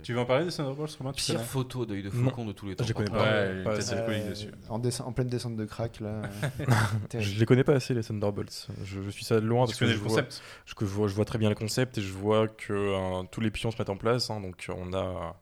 [0.03, 2.67] Tu veux en parler des Thunderbolts, Romain tu Pire photo d'œil de faucon de tous
[2.67, 2.85] les temps.
[2.85, 3.23] Je les connais pas.
[3.23, 4.49] Ouais, pas Euh, dessus.
[4.71, 6.23] en, pleine descente de crack, là.
[7.19, 8.69] Je les connais pas assez les Thunderbolts.
[8.85, 10.75] Je, je suis ça de loin Tu parce que connais je le vois, concept je,
[10.75, 13.41] que je vois, je vois très bien le concept et je vois que euh, tous
[13.43, 14.31] les pions se mettent en place.
[14.31, 14.41] hein.
[14.41, 15.37] donc on a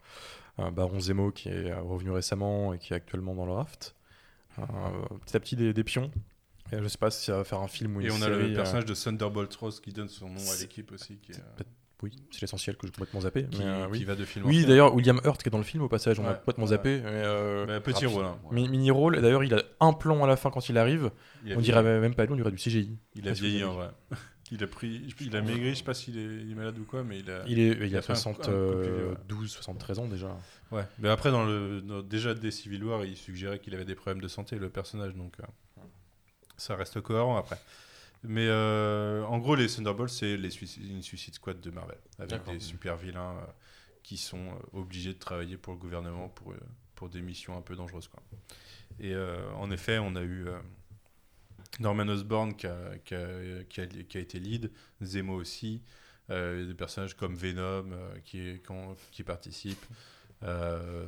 [0.58, 3.94] euh, Baron Zemo qui est euh, revenu récemment et qui est actuellement dans le raft.
[4.58, 4.64] Euh,
[5.26, 6.10] petit à petit des, des pions.
[6.72, 8.18] Et je sais pas si ça va faire un film ou une Et on a
[8.20, 8.48] série.
[8.48, 11.36] le euh, personnage de Thunderbolt Rose qui donne son nom à l'équipe aussi, qui, est,
[11.36, 11.62] euh,
[12.04, 13.46] Oui, c'est l'essentiel que j'ai complètement zappé.
[13.50, 15.58] qui, mais, euh, qui oui, va de film oui d'ailleurs William Hurt qui est dans
[15.58, 17.00] le film au passage, on a complètement zappé.
[17.02, 18.24] mais, euh, Mais petit rôle.
[18.26, 18.38] hein.
[18.52, 19.16] mini rôle.
[19.16, 21.10] Et d'ailleurs il a un plan à la fin quand il arrive.
[21.44, 22.96] Il On dirait même pas lui, on dirait du CGI.
[23.16, 23.88] Il a vieilli en vrai.
[24.52, 27.18] Il a pris, il a maigri, je sais pas s'il est, malade ou quoi, mais
[27.20, 27.42] il a.
[27.46, 29.16] Il, est, il il a a fait un coup- un coup 60, plus vieux, ouais.
[29.26, 30.36] 12, 73 ans déjà.
[30.70, 30.82] Ouais.
[30.98, 34.20] Mais après, dans le, dans- déjà des Civil War, il suggérait qu'il avait des problèmes
[34.22, 35.44] de santé, le personnage, donc euh,
[36.58, 37.56] ça reste cohérent après.
[38.26, 40.48] Mais euh, en gros, les Thunderbolts, c'est les
[40.88, 43.46] une Suicide Squad de Marvel, avec des super vilains euh,
[44.02, 46.56] qui sont euh, obligés de travailler pour le gouvernement pour, euh,
[46.94, 48.08] pour des missions un peu dangereuses.
[48.08, 48.22] Quoi.
[49.00, 50.58] Et euh, en effet, on a eu euh,
[51.80, 54.70] Norman Osborn qui a, qui, a, qui a- qui a été lead,
[55.02, 55.82] Zemo aussi,
[56.30, 58.72] euh, des personnages comme Venom euh, qui, qui,
[59.10, 59.84] qui participent.
[60.42, 61.06] Euh,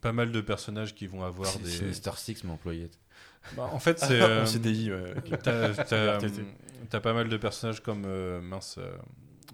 [0.00, 1.70] pas mal de personnages qui vont avoir C'est des.
[1.70, 2.90] Sinister Six, mais employé.
[3.56, 4.20] Bah, en fait, c'est.
[4.20, 5.14] Euh, CDI, ouais.
[5.42, 6.42] T'as t'as, RTT.
[6.90, 8.96] t'as pas mal de personnages comme euh, mince euh,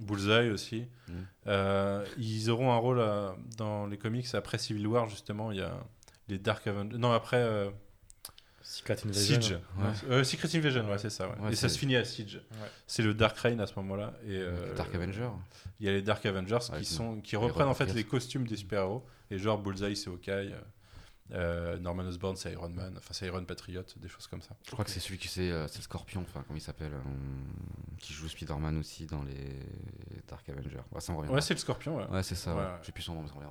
[0.00, 0.86] Bullseye aussi.
[1.08, 1.12] Mm.
[1.48, 5.52] Euh, ils auront un rôle euh, dans les comics après Civil War justement.
[5.52, 5.72] Il y a
[6.28, 6.96] les Dark Avengers.
[6.98, 7.68] Non après euh,
[8.62, 9.40] Secret Invasion.
[9.40, 9.58] Siege.
[9.78, 10.10] Ouais.
[10.10, 11.28] Euh, Secret Invasion, ouais, c'est ça.
[11.28, 11.34] ouais.
[11.40, 12.36] Ouais, Et ça se finit à Siege.
[12.52, 12.68] Ouais.
[12.86, 14.14] C'est le Dark Reign à ce moment-là.
[14.26, 15.28] Et euh, Dark Avenger.
[15.80, 18.56] Il y a les Dark Avengers qui sont qui reprennent en fait les costumes des
[18.56, 19.04] super-héros.
[19.32, 20.54] Et genre Bullseye c'est Hawkeye.
[21.32, 22.94] Euh, Norman Osborn c'est Iron Man.
[22.98, 24.56] Enfin c'est Iron Patriot, des choses comme ça.
[24.66, 26.92] Je crois que c'est celui qui c'est euh, c'est le Scorpion, enfin comment il s'appelle,
[26.92, 30.82] euh, qui joue Spider-Man aussi dans les Dark Avengers.
[30.92, 31.30] Ouais, ça me revient.
[31.30, 31.96] Ouais c'est le Scorpion.
[31.96, 32.06] Ouais.
[32.08, 32.54] Ouais, c'est ça.
[32.54, 32.64] Ouais.
[32.82, 33.48] J'ai plus son nom, mais ça revient.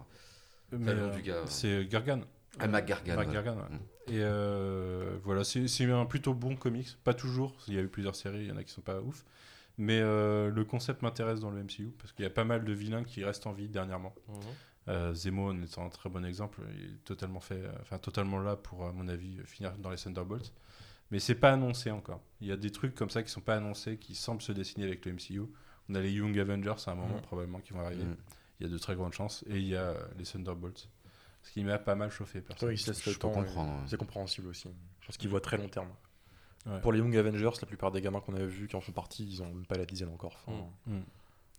[0.72, 1.48] Mais, le nom euh, du gars, ouais.
[1.48, 2.22] c'est Gargan.
[2.60, 3.34] Ah, Mac Gargan, Mac ouais.
[3.34, 3.70] Gargan, ouais.
[3.70, 4.12] Mm.
[4.12, 6.98] Et euh, voilà, c'est c'est un plutôt bon comics.
[7.04, 9.00] Pas toujours, il y a eu plusieurs séries, il y en a qui sont pas
[9.02, 9.24] ouf.
[9.78, 12.74] Mais euh, le concept m'intéresse dans le MCU parce qu'il y a pas mal de
[12.74, 14.14] vilains qui restent en vie dernièrement.
[14.28, 14.40] Mhm.
[14.90, 18.40] Euh, Zemo en étant un très bon exemple, il est totalement fait, euh, enfin totalement
[18.40, 20.52] là pour, à mon avis, finir dans les Thunderbolts.
[21.11, 22.22] Mais c'est pas annoncé encore.
[22.41, 24.86] Il y a des trucs comme ça qui sont pas annoncés, qui semblent se dessiner
[24.86, 25.41] avec le MCU.
[25.90, 27.22] On a les Young Avengers à un moment Mhm.
[27.22, 28.03] probablement qui vont arriver.
[28.03, 28.16] Mm.
[28.60, 29.44] Il y a de très grandes chances.
[29.48, 30.88] Et il y a euh, les Thunderbolts.
[31.44, 32.76] Ce qui m'a pas mal chauffé, ouais.
[33.88, 34.70] C'est compréhensible aussi.
[35.02, 35.90] Je pense qu'il voit très long terme.
[36.68, 36.80] Ouais.
[36.82, 39.26] Pour les Young Avengers, la plupart des gamins qu'on a vus qui en font partie,
[39.28, 40.38] ils ont même pas la dizaine encore.
[40.45, 40.94] Enfin, Mm.
[40.98, 41.03] Mm.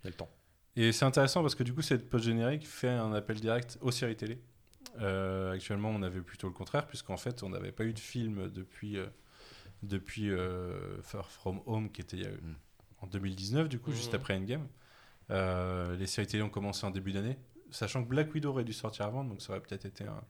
[0.03, 0.29] Il y a le temps.
[0.77, 4.17] Et c'est intéressant parce que du coup, cette post-générique fait un appel direct aux séries
[4.17, 4.39] télé.
[5.01, 8.49] Euh, actuellement, on avait plutôt le contraire, puisqu'en fait, on n'avait pas eu de film
[8.51, 9.07] depuis, euh,
[9.83, 12.55] depuis euh, Far From Home, qui était Mm.
[13.03, 14.21] en 2019, du coup, juste Mhm.
[14.21, 14.69] après Endgame.
[15.31, 17.37] Euh, les séries télé ont commencé en début d'année,
[17.71, 20.21] sachant que Black Widow aurait dû sortir avant, donc ça aurait peut-être été un,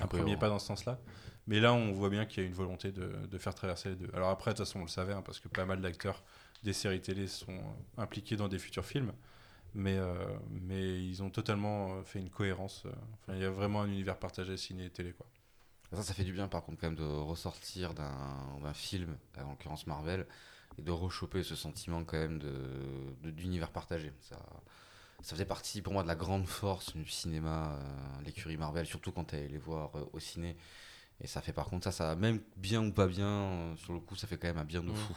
[0.00, 1.00] un premier pas dans ce sens-là.
[1.46, 3.96] Mais là, on voit bien qu'il y a une volonté de, de faire traverser les
[3.96, 4.08] deux.
[4.14, 6.22] Alors après, de toute façon, on le savait, hein, parce que pas mal d'acteurs
[6.62, 7.58] des séries télé sont
[7.98, 9.12] impliqués dans des futurs films.
[9.74, 10.14] Mais, euh,
[10.50, 12.84] mais ils ont totalement euh, fait une cohérence.
[12.86, 15.12] euh, enfin, il y a vraiment un univers partagé ciné et télé.
[15.12, 15.26] Quoi.
[15.92, 19.86] Ça, ça fait du bien par contre quand même de ressortir d'un film, en l'occurrence
[19.86, 20.26] Marvel,
[20.78, 22.52] et de rechoper ce sentiment quand même de
[23.22, 24.12] de- d'univers partagé.
[24.20, 24.38] Ça,
[25.22, 29.12] ça faisait partie pour moi de la grande force du cinéma, euh, l'écurie Marvel, surtout
[29.12, 30.56] quand tu allais les voir euh, au ciné.
[31.20, 34.16] Et ça fait par contre ça, ça même bien ou pas bien, sur le coup,
[34.16, 34.96] ça fait quand même un bien de Mm.
[34.96, 35.16] fou.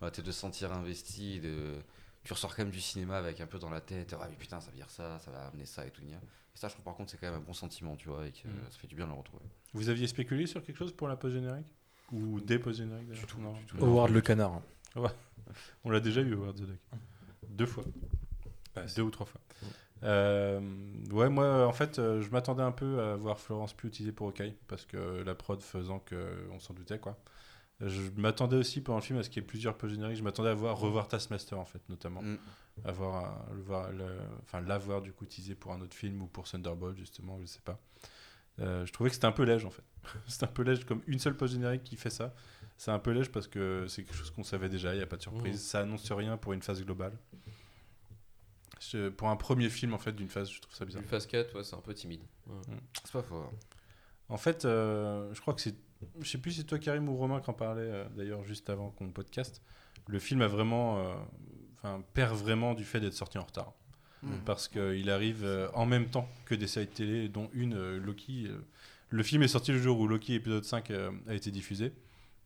[0.00, 1.76] Voilà, de se sentir investi, de...
[2.26, 4.60] tu ressors quand même du cinéma avec un peu dans la tête, ah mais putain,
[4.60, 6.02] ça veut dire ça, ça va amener ça et tout.
[6.02, 6.16] gna.
[6.16, 8.32] Et ça, je trouve par contre, c'est quand même un bon sentiment, tu vois, et
[8.32, 8.70] que Mm.
[8.70, 9.44] ça fait du bien de le retrouver.
[9.74, 11.66] Vous aviez spéculé sur quelque chose pour la post-générique
[12.12, 13.26] Ou des post-génériques d'ailleurs?
[13.26, 13.52] Tout, Non.
[13.52, 13.76] du tout.
[13.84, 14.60] Howard le canard.
[15.84, 16.78] On l'a déjà eu, Howard the Duck.
[17.48, 17.84] Deux fois.
[18.74, 19.40] Bah, Deux ou trois fois.
[20.02, 20.60] Euh,
[21.10, 24.28] ouais, moi, en fait, euh, je m'attendais un peu à voir Florence Pugh utilisée pour
[24.28, 27.18] Hawkeye, parce que la prod faisant qu'on s'en doutait, quoi.
[27.80, 30.16] Je m'attendais aussi pendant le film à ce qu'il y ait plusieurs peu génériques.
[30.16, 32.22] Je m'attendais à voir revoir Taskmaster, en fait, notamment.
[32.22, 32.38] Mm.
[32.84, 36.22] À voir, un- le voir, le- enfin, l'avoir du coup utilisé pour un autre film
[36.22, 37.78] ou pour Thunderbolt, justement, je sais pas.
[38.60, 39.82] Euh, je trouvais que c'était un peu léger, en fait.
[40.26, 42.34] c'était un peu léger, comme une seule post générique qui fait ça.
[42.78, 45.06] C'est un peu léger parce que c'est quelque chose qu'on savait déjà, il n'y a
[45.06, 45.54] pas de surprise.
[45.54, 45.58] Mhm.
[45.60, 47.12] Ça annonce rien pour une phase globale.
[48.80, 51.02] Je- pour un premier film, en fait, d'une phase, je trouve ça bizarre.
[51.02, 52.20] Une phase 4, ouais, c'est un peu timide.
[52.46, 52.54] Ouais.
[53.02, 53.36] C'est pas faux.
[53.36, 53.50] hein.
[54.28, 55.74] En fait, euh, je crois que c'est.
[56.20, 58.68] Je sais plus si c'est toi, Karim, ou Romain qui en parlait euh, d'ailleurs juste
[58.70, 59.62] avant qu'on podcast.
[60.06, 60.98] Le film a vraiment.
[60.98, 63.72] euh, perd vraiment du fait d'être sorti en retard.
[64.22, 64.38] Mm.
[64.44, 68.48] Parce qu'il arrive euh, en même temps que des séries de télé, dont une, Loki.
[69.10, 71.92] le film est sorti le jour où Loki épisode 5 euh, a été diffusé.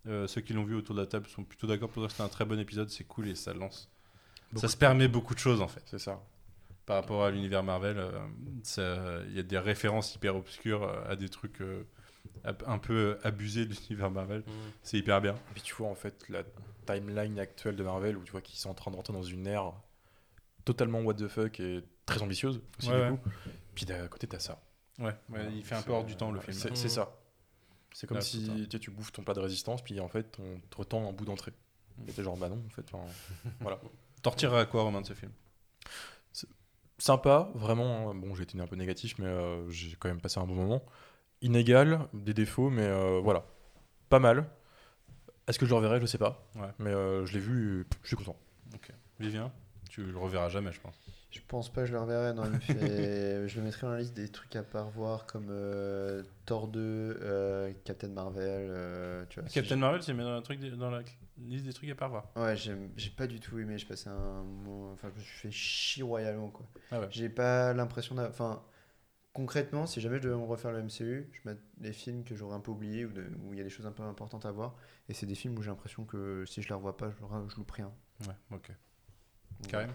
[0.06, 2.24] Ceux qui l'ont vu autour de la table sont plutôt d'accord pour dire que c'était
[2.24, 3.90] un très bon épisode, c'est cool et ça lance.
[4.50, 6.20] Beaucoup ça se permet beaucoup de choses en fait C'est ça.
[6.86, 7.98] par rapport à l'univers Marvel,
[8.78, 11.84] euh, il y a des références hyper obscures à des trucs euh,
[12.44, 14.40] un peu abusés de l'univers Marvel.
[14.46, 14.52] Mhm.
[14.82, 15.34] C'est hyper bien.
[15.34, 16.42] Et puis tu vois en fait la
[16.86, 19.46] timeline actuelle de Marvel où tu vois qu'ils sont en train de rentrer dans une
[19.46, 19.72] ère
[20.64, 23.18] totalement what the fuck et très ambitieuse aussi Ouais, du ouais.
[23.18, 23.30] coup.
[23.74, 24.62] Puis d'un côté t'as ça.
[24.98, 25.14] Ouais,
[25.52, 26.52] il fait un peu hors du temps le film.
[26.56, 27.16] C'est c'est ça.
[27.92, 30.76] C'est comme Ouais, si tu, bouffes ton plat de résistance puis en fait on te
[30.76, 31.52] retend un bout d'entrée.
[32.08, 32.84] Et t'es genre bah non en fait.
[32.92, 33.04] enfin,
[33.60, 33.80] voilà.
[34.22, 35.32] T'en retirerais à quoi, Romain, de ce film?
[36.98, 38.10] Sympa, vraiment.
[38.10, 38.14] hein.
[38.14, 40.82] Bon j'ai été un peu négatif mais euh, j'ai quand même passé un bon moment.
[41.42, 43.44] Inégal, des défauts mais euh, voilà.
[44.08, 44.46] Pas mal.
[45.48, 46.00] Est-ce que je le reverrai?
[46.00, 46.46] Je sais pas.
[46.56, 46.68] Ouais.
[46.78, 48.36] Mais euh, je l'ai vu, je suis content.
[49.18, 49.52] Vivien
[49.90, 50.94] Tu le reverras jamais, je pense.
[51.30, 52.32] Je pense pas que je le reverrai.
[52.32, 56.22] Non, fait- je le mettrai dans la liste des trucs à pas revoir comme euh,
[56.46, 58.42] Thor 2, euh, Captain Marvel.
[58.70, 61.02] euh, tu vois, si Captain Marvel, c'est mis dans, un truc, des- dans la
[61.38, 62.24] liste des trucs à pas revoir.
[62.36, 63.76] Ouais, j'ai pas du tout aimé.
[63.78, 64.90] Je passais un moment.
[64.92, 66.66] Enfin, je me suis fait chier royalement quoi.
[66.90, 67.08] Ah ouais.
[67.10, 68.62] J'ai pas l'impression d'a- Enfin,
[69.32, 72.56] concrètement, si jamais je devais me refaire le MCU, je mets des films que j'aurais
[72.56, 73.10] un peu oubliés ou
[73.44, 74.76] où il y a des choses un peu importantes à voir.
[75.08, 77.16] Et c'est des films où j'ai l'impression que si je les revois pas, je,
[77.48, 77.92] je loupe rien.
[78.26, 78.70] Ouais, ok.
[79.68, 79.90] Karim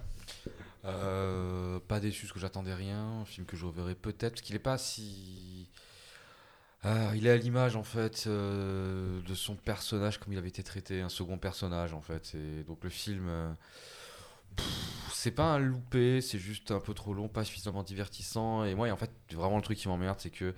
[0.85, 3.21] Euh, pas déçu parce que j'attendais rien.
[3.21, 5.69] Un film que je reverrai peut-être parce qu'il est pas si.
[6.83, 10.61] Ah, il est à l'image en fait euh, de son personnage comme il avait été
[10.61, 12.35] traité, un second personnage en fait.
[12.35, 13.51] Et donc le film, euh,
[15.11, 18.63] c'est pas un loupé, c'est juste un peu trop long, pas suffisamment divertissant.
[18.65, 20.53] Et moi, en fait, vraiment le truc qui m'emmerde, c'est que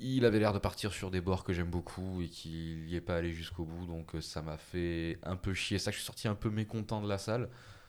[0.00, 3.00] il avait l'air de partir sur des bords que j'aime beaucoup et qu'il n'y est
[3.00, 3.86] pas allé jusqu'au bout.
[3.86, 5.78] Donc euh, ça m'a fait un peu chier.
[5.78, 7.48] Ça, que je suis sorti un peu mécontent de la salle.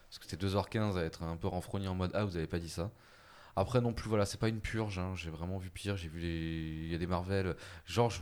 [0.09, 2.59] Parce que c'était 2h15 à être un peu renfrogné en mode Ah, vous avez pas
[2.59, 2.91] dit ça.
[3.55, 4.99] Après, non plus, voilà, c'est pas une purge.
[4.99, 5.13] hein.
[5.15, 5.97] J'ai vraiment vu pire.
[5.97, 6.83] J'ai vu les.
[6.85, 7.55] Il y a des Marvel.
[7.87, 8.19] Genre, je,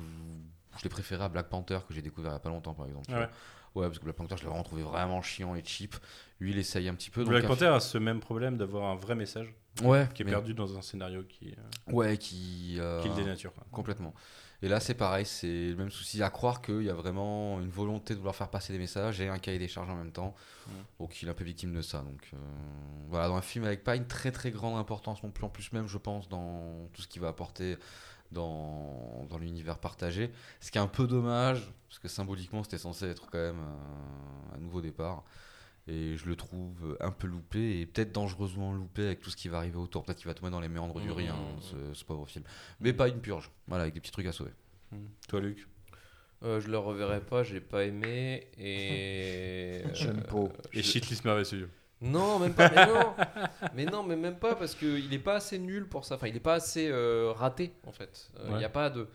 [0.78, 2.86] je l'ai préféré à Black Panther que j'ai découvert il y a pas longtemps, par
[2.88, 3.08] exemple.
[3.12, 3.30] Ah ouais.
[3.76, 5.96] Ouais, parce que Black Panther, je l'ai vraiment trouvé vraiment chiant et cheap.
[6.40, 7.24] Lui, il essaye un petit peu.
[7.24, 9.54] Black Panther a ce même problème d'avoir un vrai message
[9.84, 12.76] Ouais, qui est mais- perdu dans un scénario qui, euh, Ouais, qui.
[12.80, 13.52] euh, qui le dénature.
[13.54, 13.66] quoi.
[13.72, 14.14] Complètement.
[14.62, 17.70] Et là, c'est pareil, c'est le même souci à croire qu'il y a vraiment une
[17.70, 20.36] volonté de vouloir faire passer des messages et un cahier des charges en même temps.
[20.68, 20.74] Ouais.
[21.00, 21.98] Donc, il est un peu victime de ça.
[22.00, 22.38] Donc, euh,
[23.10, 25.74] voilà, dans un film avec pas une très très grande importance non plus, en plus,
[25.74, 27.76] même, je pense, dans tout ce qu'il va apporter
[28.34, 30.32] dans, dans l'univers partagé.
[30.60, 34.56] Ce qui est un peu dommage, parce que symboliquement, c'était censé être quand même un,
[34.56, 35.24] un nouveau départ.
[35.88, 39.50] Et je le trouve un peu loupé et peut-être dangereusement loupé avec tout ce qui
[39.50, 40.04] va arriver autour.
[40.04, 41.12] Peut-être qu'il va tomber dans les méandres du Mmh.
[41.12, 42.46] rien, ce, ce pauvre film.
[42.80, 43.52] Mais pas une purge.
[43.68, 44.52] Voilà, avec des petits trucs à sauver.
[44.94, 44.98] Mm.
[45.28, 45.68] Toi, Luc?
[46.44, 48.48] Euh, je le reverrai pas, j'ai pas aimé.
[48.58, 49.82] Et.
[49.94, 50.54] J'aime euh, pas.
[50.72, 51.68] je- Et Shitlist Studios.
[52.04, 52.70] Non, même pas.
[52.70, 53.16] Mais non,
[53.74, 56.16] mais non, mais même pas parce qu'il est pas assez nul pour ça.
[56.16, 58.30] Enfin, il est pas assez euh, raté en fait.
[58.40, 58.62] Euh, Il Ouais.
[58.62, 59.08] y a pas de.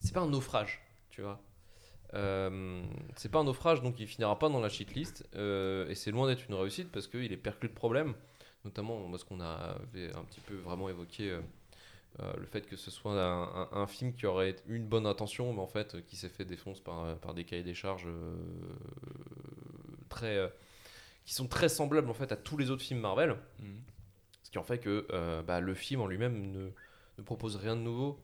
[0.00, 1.40] C'est pas un naufrage, tu vois.
[2.14, 2.82] Euh,
[3.16, 5.26] c'est pas un naufrage, donc il finira pas dans la shitlist.
[5.34, 8.14] Euh, et c'est loin d'être une réussite parce qu'il est perclus de problèmes,
[8.64, 11.40] notamment parce qu'on avait un petit peu vraiment évoqué euh,
[12.20, 15.06] euh, le fait que ce soit un, un- un film qui aurait eu une bonne
[15.06, 18.06] intention, mais en fait euh, qui s'est fait défoncer par, par des cahiers des charges
[18.06, 18.34] euh,
[20.10, 20.48] très, euh,
[21.24, 23.36] qui sont très semblables en fait à tous les autres films Marvel.
[24.42, 26.70] Ce qui en fait que euh, bah, le film en lui-même ne,
[27.18, 28.18] ne propose rien de nouveau.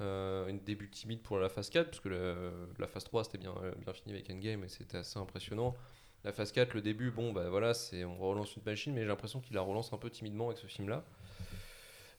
[0.00, 3.38] Euh, une début timide pour la phase 4, parce que le- la phase 3 c'était
[3.38, 5.76] bien, euh, bien fini avec Endgame et c'était assez impressionnant.
[6.24, 9.06] La phase 4, le début, bon bah voilà, c'est on relance une machine, mais j'ai
[9.08, 11.04] l'impression qu'il la relance un peu timidement avec ce film-là.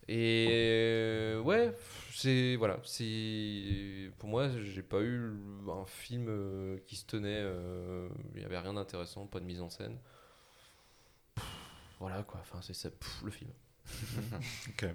[0.08, 1.74] Et euh, ouais,
[2.14, 5.34] c'est voilà, c'est pour moi, j'ai pas eu
[5.68, 9.62] un film euh, qui se tenait, euh, il y avait rien d'intéressant, pas de mise
[9.62, 9.98] en scène.
[12.00, 13.52] Voilà quoi, enfin c'est ça, pff, le film.
[14.70, 14.86] Ok.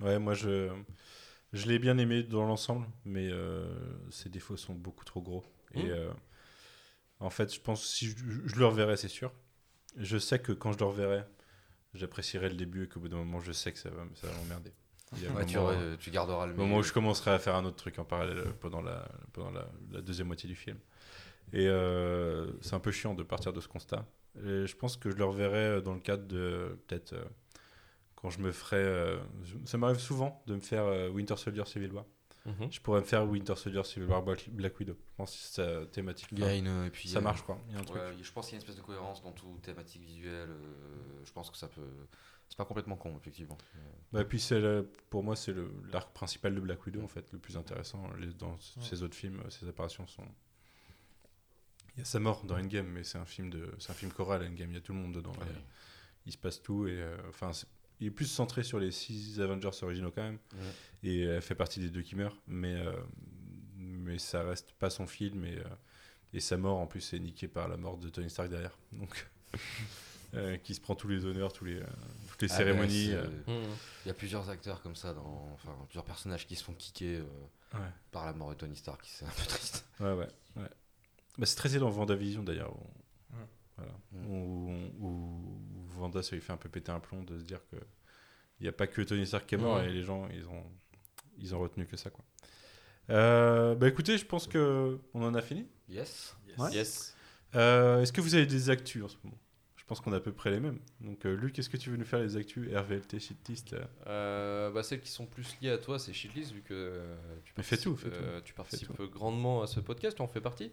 [0.00, 0.70] Ouais, moi je,
[1.52, 3.66] je l'ai bien aimé dans l'ensemble, mais euh,
[4.10, 5.44] ses défauts sont beaucoup trop gros.
[5.74, 5.90] Et Mhm.
[5.90, 6.10] euh,
[7.20, 8.16] en fait, je pense si je,
[8.46, 9.32] je le reverrai, c'est sûr.
[9.98, 11.24] Je sais que quand je le reverrai,
[11.94, 14.34] j'apprécierai le début et qu'au bout d'un moment, je sais que ça va, ça va
[14.34, 14.72] m'emmerder.
[15.34, 15.46] Ouais,
[15.98, 18.52] tu, garderas le moment où je commencerai à faire un autre truc en parallèle euh,
[18.60, 20.78] pendant la, pendant la, la deuxième moitié du film.
[21.52, 24.06] Et euh, c'est un peu chiant de partir de ce constat.
[24.44, 27.24] Et je pense que je le reverrai euh, dans le cadre de peut-être euh,
[28.14, 28.76] quand je me ferai.
[28.78, 29.18] euh,
[29.66, 32.04] ça m'arrive souvent de me faire euh, Winter Soldier Civil War.
[32.46, 32.72] Mhm.
[32.72, 34.94] Je pourrais me faire Winter Soldier Civil War Black, Black Widow.
[34.98, 36.28] Je pense que c'est sa thématique.
[36.32, 37.60] Il y a une, et puis, ça marche quoi.
[37.68, 38.00] Il y a un truc.
[38.02, 40.48] Ouais, je pense qu'il y a une espèce de cohérence dans tout, thématique visuelle.
[40.50, 41.82] euh, je pense que ça peut.
[42.48, 43.56] C'est pas complètement con, effectivement.
[44.12, 47.08] Bah, et puis c'est le- pour moi c'est le- l'arc principal de Black Widow en
[47.08, 48.02] fait le plus intéressant.
[48.18, 50.24] Les- dans ses autres films, ses apparitions sont.
[51.96, 54.10] Il y a sa mort dans Endgame, mais c'est un film de, c'est un film
[54.12, 54.70] choral Endgame.
[54.70, 55.32] Il y a tout le monde dedans.
[55.32, 55.46] Ouais.
[56.26, 57.50] Il se passe tout et euh, enfin
[58.00, 60.38] il est plus centré sur les six Avengers originaux quand même.
[60.54, 61.08] Ouais.
[61.08, 62.92] Et elle fait partie des deux qui meurent, mais euh,
[63.76, 65.64] mais ça reste pas son film et euh,
[66.32, 68.78] et sa mort en plus est niquée par la mort de Tony Stark derrière.
[68.92, 69.28] Donc
[70.34, 71.86] euh, qui se prend tous les honneurs, tous les euh,
[72.30, 73.12] toutes les Ah, cérémonies.
[73.12, 73.64] euh, Mhm.
[74.04, 77.18] Il y a plusieurs acteurs comme ça, dans, enfin plusieurs personnages qui se font kicker
[77.18, 77.24] euh,
[77.74, 77.80] ouais.
[78.10, 79.02] par la mort de Tony Stark.
[79.04, 79.84] C'est un peu triste.
[80.00, 80.28] Ouais, ouais.
[80.56, 80.68] ouais.
[81.38, 82.72] Bah, c'est très dans Vendavision d'ailleurs.
[82.74, 83.46] où- Ouais.
[83.76, 83.92] Voilà.
[84.28, 84.70] Où,
[85.00, 87.76] où- où Vanda, ça lui fait un peu péter un plomb de se dire que
[88.60, 90.62] il n'y a pas que Tony Stark qui est mort et les gens, ils ont,
[91.38, 92.10] ils ont retenu que ça.
[92.10, 92.24] Quoi.
[93.10, 95.66] Euh, bah écoutez, je pense que on en a fini.
[95.88, 96.36] Yes.
[96.58, 96.72] Ouais.
[96.72, 97.16] Yes.
[97.54, 99.36] Euh, Est-ce que vous avez des actus en ce moment?
[99.82, 100.78] Je pense qu'on a à peu près les mêmes.
[101.00, 104.70] Donc, euh, Luc, est-ce que tu veux nous faire les actus RVLT, Shitlist là Euh,
[104.70, 107.62] bah, celles qui sont plus liées à toi, c'est Shitlist, vu que euh, tu Mais
[107.64, 108.24] fais tout, participes, fais tout.
[108.24, 109.08] euh, tu participes tout.
[109.10, 110.70] grandement à ce podcast, tu en fais partie.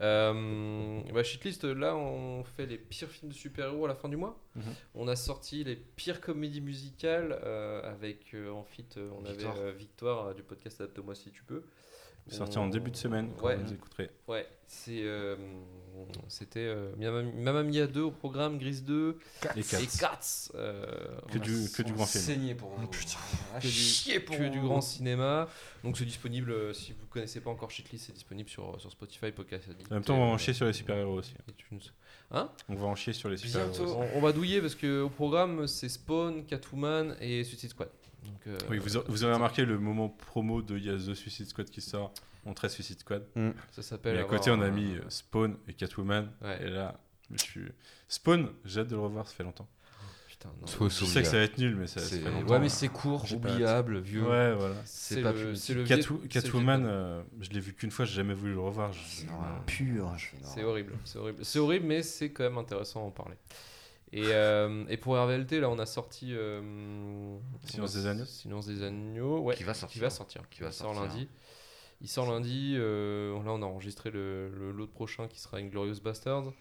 [0.00, 4.16] Euh, bah, Shitlist, là, on fait les pires films de super-héros à la fin du
[4.16, 4.38] mois.
[4.54, 4.62] Mhm.
[4.94, 9.56] On a sorti les pires comédies musicales euh, avec euh, en fit, euh, on Victoire.
[9.56, 11.64] avait euh, Victoire euh, du podcast Adapte-moi si tu peux.
[12.28, 14.10] Sorti en début de semaine, quand Ouais, vous écouterez.
[14.28, 15.36] ouais, c'est euh,
[16.28, 19.18] c'était euh, Mamma Mia 2 au programme, Grise 2
[19.56, 19.62] Et et.
[19.98, 20.50] Cats.
[20.54, 20.84] euh,
[21.30, 22.24] Que du, que du grand film.
[22.24, 22.86] Saigné pour vous.
[22.88, 25.48] que du, que du grand cinéma.
[25.84, 29.30] Donc c'est disponible, euh, si vous connaissez pas encore Shitlist, c'est disponible sur, sur Spotify,
[29.30, 29.90] Podcast Addict.
[29.92, 31.34] En même temps, on va en chier sur les super-héros aussi.
[31.48, 31.80] iTunes.
[32.30, 33.96] On va en chier sur les super-héros.
[34.14, 37.90] On, on va douiller parce que au programme c'est Spawn, Catwoman et Suicide Squad.
[38.24, 40.94] Donc, euh, Oui, vous, a- vous avez remarqué le moment promo de il y a
[40.96, 42.12] The Suicide Squad qui sort.
[42.46, 43.24] On traite Suicide Squad.
[43.70, 44.16] ça s'appelle.
[44.16, 46.30] Et à côté, on a un- mis euh, Spawn et Catwoman.
[46.42, 46.62] Ouais.
[46.66, 47.64] Et là, je suis.
[48.08, 49.68] Spawn, j'ai hâte de le revoir, ça fait longtemps.
[50.28, 50.88] Putain, non.
[50.88, 52.52] Je sais que ça va être nul, mais ça, ça C'est- fait longtemps.
[52.52, 54.22] Ouais, mais c'est court, oubliable, vieux.
[54.28, 54.74] Ouais, voilà.
[54.84, 58.16] C'est pas le, plus c'est le c'est Catwoman, euh, je l'ai vu qu'une fois, j'ai
[58.16, 58.92] jamais voulu le revoir.
[58.92, 59.24] Je-
[59.66, 60.12] Pur.
[60.42, 61.44] C'est horrible, c'est horrible.
[61.44, 63.36] C'est horrible, mais c'est quand même intéressant à en parler.
[64.16, 66.28] Et, euh, et pour RVLT, là, on a sorti.
[66.32, 69.56] euh, Silence des agneaux Silence des agneaux, ouais.
[69.56, 69.92] Qui va sortir.
[69.94, 70.48] Qui va sortir.
[70.50, 71.12] Qui va Il sort sortir.
[71.14, 71.28] lundi.
[72.00, 72.74] Il sort lundi.
[72.76, 76.52] euh, là, on a enregistré le le- l'autre prochain qui sera Inglorious Bastards.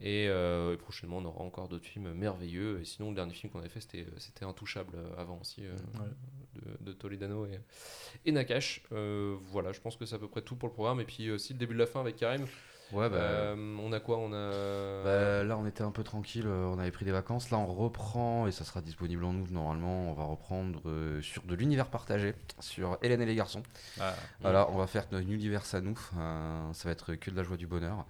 [0.00, 2.80] Et, euh, et prochainement, on aura encore d'autres films merveilleux.
[2.80, 5.74] Et sinon, le dernier film qu'on avait fait, c'était c'était Intouchable avant aussi, euh,
[6.54, 7.60] de, de Toledano et,
[8.26, 8.82] et Nakash.
[8.92, 11.00] Euh, voilà, je pense que c'est à peu près tout pour le programme.
[11.00, 12.46] Et puis aussi le début de la fin avec Karim.
[12.92, 13.16] Ouais, bah.
[13.16, 15.02] Euh, on a quoi On a.
[15.04, 17.50] Bah, là, on était un peu tranquille, euh, on avait pris des vacances.
[17.50, 20.10] Là, on reprend, et ça sera disponible en août normalement.
[20.10, 23.62] On va reprendre euh, sur de l'univers partagé, sur Hélène et les garçons.
[24.00, 25.98] Ah, Voilà, on va faire notre univers à nous.
[26.16, 28.04] euh, ça va être que de la joie du bonheur.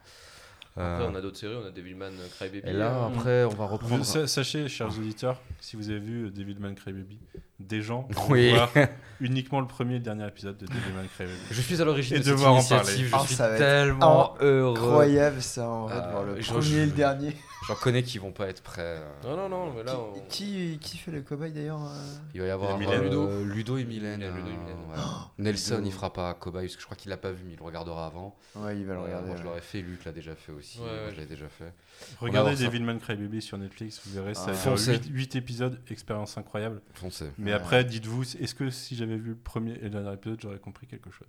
[0.79, 1.57] Après, on a d'autres séries.
[1.57, 2.69] On a Devilman Crybaby.
[2.69, 4.05] et là, après, on va reprendre.
[4.05, 7.19] sa- sachez, chers auditeurs, si vous avez vu Devilman Crybaby,
[7.61, 8.51] des gens vont Oui.
[8.51, 8.71] voir
[9.21, 11.39] uniquement le premier et le dernier épisode de Devilman Crybaby.
[11.51, 13.11] Je suis à l'origine Et de cette devoir en initiative.
[13.11, 13.27] parler.
[13.29, 14.77] Je Ah, suis tellement heureux.
[14.77, 17.37] Incroyable ça en vrai de Euh, voir le je- premier je- et le dernier.
[17.67, 18.83] J'en connais qui vont pas être prêts.
[19.01, 19.09] euh.
[19.25, 19.99] Non, non, non, mais là.
[19.99, 23.77] on- Qui, qui fait le cobaye d'ailleurs euh Il va y avoir euh, Ludo.
[23.79, 24.21] et Mylène.
[24.21, 24.95] Ludo et euh.
[25.39, 25.87] Nelson, Ludo.
[25.89, 27.65] il fera pas cobaye parce que je crois qu'il l'a pas vu, mais il le
[27.65, 28.37] regardera avant.
[28.55, 29.27] Ouais, il va le Euh, regarder.
[29.29, 29.81] moi, je l'aurais fait.
[29.81, 30.79] Luc l'a déjà fait aussi.
[30.79, 31.73] Ouais, je l'ai déjà fait.
[32.21, 32.55] Regardez.
[32.55, 34.53] Devilman Crybaby sur Netflix, vous verrez, ça Ah.
[34.53, 35.01] dure Foncez.
[35.11, 36.81] 8, épisodes, expérience incroyable.
[36.95, 37.31] Foncez.
[37.47, 37.57] Mais Ouais.
[37.57, 40.87] après, dites-vous, est-ce que si j'avais vu le premier et le dernier épisode, j'aurais compris
[40.87, 41.29] quelque chose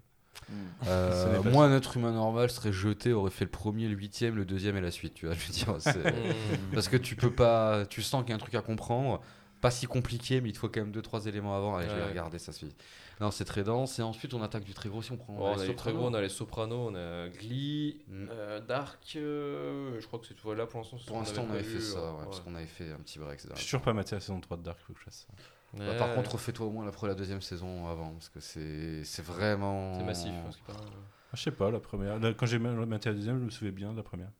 [0.50, 0.54] Mm.
[0.88, 4.46] Euh, moi, un être humain normal serait jeté, aurait fait le premier, le huitième, le
[4.46, 5.16] deuxième et la suite.
[5.16, 6.74] Tu vois, je veux dire, c'est- Mm.
[6.74, 9.20] parce que tu peux pas, tu sens qu'il y a un truc à comprendre,
[9.62, 11.76] pas si compliqué, mais il te faut quand même deux trois éléments avant.
[11.76, 12.76] Allez, je vais regarder, ça suffit.
[13.20, 13.98] Non, c'est très dense.
[14.00, 15.02] Et ensuite, on attaque du très gros.
[15.02, 15.98] Si on prend, Oh, on les a les très Sopranos.
[15.98, 18.28] gros, on a les Sopranos, on a Glee, Mm.
[18.32, 19.00] euh, Dark.
[19.16, 20.54] euh, je crois que c'est tout.
[20.54, 22.92] Là, pour l'instant, Pour l'instant, on avait fait ça, euh, ouais, parce qu'on avait fait
[22.92, 23.40] un petit break.
[23.42, 25.34] Je suis toujours pas maté la saison 3 de Dark, faut que je fasse ça.
[25.74, 29.24] Bah, par contre, refais-toi au moins la, la deuxième saison avant, parce que c'est c'est
[29.24, 29.96] vraiment.
[29.98, 30.32] c'est massif.
[30.70, 30.74] Ah,
[31.34, 32.20] je sais pas, la première.
[32.20, 34.32] Là, quand j'ai maté la deuxième, je me souviens bien de la première.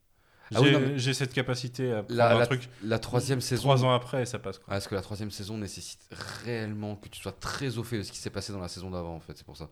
[0.56, 3.64] Ah J'ai mais- cette capacité à prendre La, un la- truc la troisième saison.
[3.64, 4.58] trois ans après ça passe.
[4.60, 4.66] Quoi.
[4.70, 6.00] Ah, parce que la troisième saison nécessite
[6.46, 8.90] réellement que tu sois très au fait de ce qui s'est passé dans la saison
[8.92, 9.38] d'avant, en fait.
[9.38, 9.70] C'est pour ça.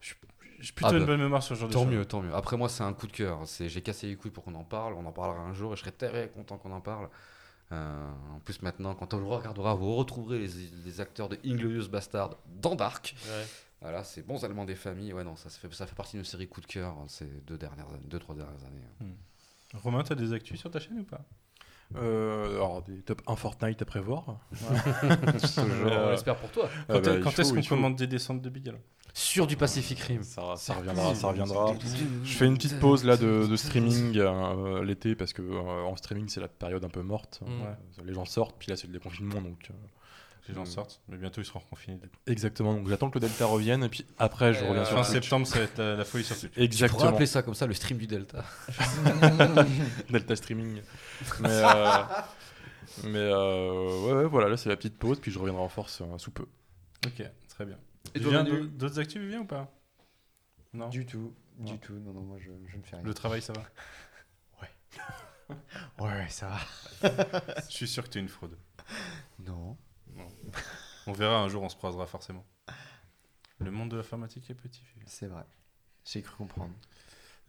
[0.00, 1.92] J'ai plutôt Ah une bah, bonne mémoire sur ce genre de Tant choses.
[1.92, 2.32] mieux, tant mieux.
[2.34, 3.40] Après, moi, c'est un coup de cœur.
[3.46, 4.94] C'est, j'ai cassé les couilles pour qu'on en parle.
[4.94, 7.08] On en parlera un jour et je serai très content qu'on en parle.
[7.72, 10.50] Euh, en plus, maintenant, quand on le regardera, vous retrouverez les,
[10.84, 13.14] les acteurs de Inglorious Bastard dans Dark.
[13.26, 13.46] Ouais.
[13.80, 15.12] Voilà, c'est bons allemands des familles.
[15.14, 17.06] Ouais, non, ça, se fait, ça fait partie de nos séries coup de cœur hein,
[17.08, 19.10] ces deux dernières années, deux, trois dernières années.
[19.74, 21.20] Romain, t'as des actus sur ta chaîne ou pas?
[21.96, 24.24] Euh, alors, des top 1 Fortnite à prévoir.
[24.62, 26.68] On Euh, l'espère pour toi.
[26.88, 28.80] Quand, Ah bah, quand est-ce faut, qu'on commande des descentes de billes alors
[29.12, 30.22] Sur du Pacific Rim.
[30.22, 31.74] Ça, ça reviendra, ça reviendra.
[32.24, 35.96] Je fais une petite pause là de, de streaming euh, l'été parce que euh, en
[35.96, 37.40] streaming c'est la période un peu morte.
[38.04, 39.70] Les gens sortent, puis là c'est le déconfinement donc.
[40.44, 40.66] Euh, Les gens Mm.
[40.66, 41.98] sortent, mais bientôt ils seront reconfinés.
[42.26, 44.96] Exactement, donc j'attends que le Delta revienne et puis après je Et, reviens euh, sur
[44.96, 45.22] Fin Twitch.
[45.22, 46.50] septembre, ça va être la, la folie sur Twitch.
[46.50, 48.44] Tu pourrais Exactement, appeler ça comme ça le stream du Delta.
[50.10, 50.82] Delta streaming.
[51.40, 52.02] Mais, euh,
[53.04, 56.00] mais euh, ouais, ouais, voilà, là c'est la petite pause, puis je reviendrai en force
[56.02, 56.46] euh, sous peu.
[57.06, 57.78] Ok, très bien.
[58.14, 59.72] Et toi, Vivien, d'au- d'autres actus, Vivien, ou pas?
[60.74, 60.88] Non?
[60.88, 61.70] Du tout, Non.
[61.72, 61.94] du tout.
[61.94, 63.04] Non, non, moi je, je ne fais rien.
[63.04, 63.62] Le travail, ça va?
[65.98, 66.60] Ouais, ouais, ça va.
[67.68, 68.56] Je suis sûr que tu es une fraude.
[69.46, 69.76] Non.
[71.06, 72.44] On verra un jour, on se croisera forcément.
[73.58, 74.82] Le monde de l'informatique est petit.
[75.06, 75.44] C'est vrai.
[76.04, 76.74] J'ai cru comprendre.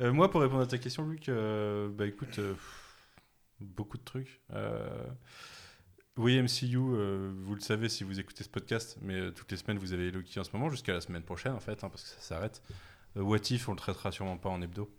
[0.01, 2.55] Euh, moi, pour répondre à ta question, Luc, euh, bah écoute, euh,
[3.59, 4.41] beaucoup de trucs.
[6.15, 9.93] Oui, MCU, vous le savez si vous écoutez ce podcast, mais toutes les semaines, vous
[9.93, 12.19] avez Loki en ce moment, jusqu'à la semaine prochaine, en fait, hein, parce que ça
[12.19, 12.61] s'arrête.
[13.15, 14.91] What If, on le traitera sûrement pas en hebdo.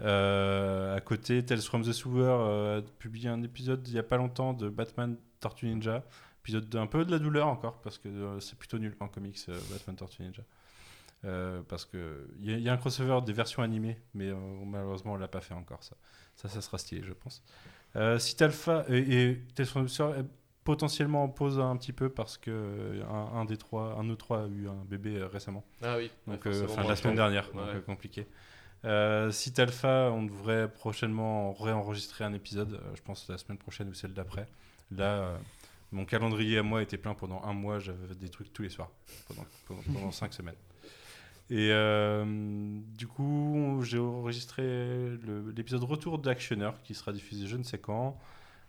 [0.00, 4.54] À côté, Tales from the Sewer a publié un épisode il y a pas longtemps
[4.54, 6.04] de Batman Tortue Ninja.
[6.46, 9.36] Épisode d'un peu de la douleur encore, parce que euh, c'est plutôt nul en comics,
[9.48, 10.42] euh, Batman Tortue Ninja.
[11.24, 14.28] Euh, parce que il y, a- il y a un crossover des versions animées, mais
[14.28, 15.96] euh, malheureusement on l'a pas fait encore ça.
[16.36, 17.42] Ça, ça sera stylé, je pense.
[17.96, 19.42] Euh, Site Alpha et, et
[20.64, 24.44] potentiellement en pause un petit peu parce que un, un des trois, un de trois
[24.44, 25.64] a eu un bébé récemment.
[25.82, 26.10] Ah oui.
[26.26, 27.80] Donc, ouais, enfin, la semaine dernière, donc Ouais.
[27.84, 28.26] compliqué.
[29.30, 34.12] Site Alpha, on devrait prochainement réenregistrer un épisode, je pense la semaine prochaine ou celle
[34.14, 34.46] d'après.
[34.92, 35.38] Là,
[35.96, 38.90] mon calendrier à moi était plein pendant un mois, j'avais des trucs tous les soirs,
[39.66, 40.54] pendant, cinq semaines.
[41.48, 42.24] Et euh,
[42.98, 44.62] du coup, j'ai enregistré
[45.56, 48.18] l'épisode retour d'Actioner qui sera diffusé je ne sais quand.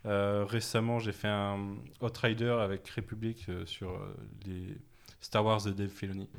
[0.06, 4.00] Euh, récemment, j'ai fait un Outrider avec République euh, sur
[4.46, 4.78] les
[5.20, 6.30] Star Wars de Dave Filoni.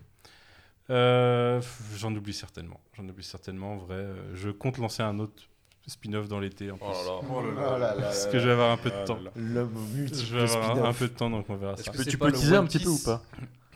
[0.88, 2.80] J'en oublie certainement.
[2.94, 4.06] J'en oublie certainement, en vrai.
[4.32, 5.50] Je compte lancer un autre
[5.88, 6.86] spin-off dans l'été en plus.
[6.86, 7.60] Oh là là.
[7.66, 9.18] Oh là là Parce là que je vais avoir un peu de temps.
[9.36, 9.74] L'homme
[10.12, 11.90] Je vais avoir un, peu de temps, donc on verra ça.
[11.90, 13.22] que Tu peux, teaser un petit peu ou pas?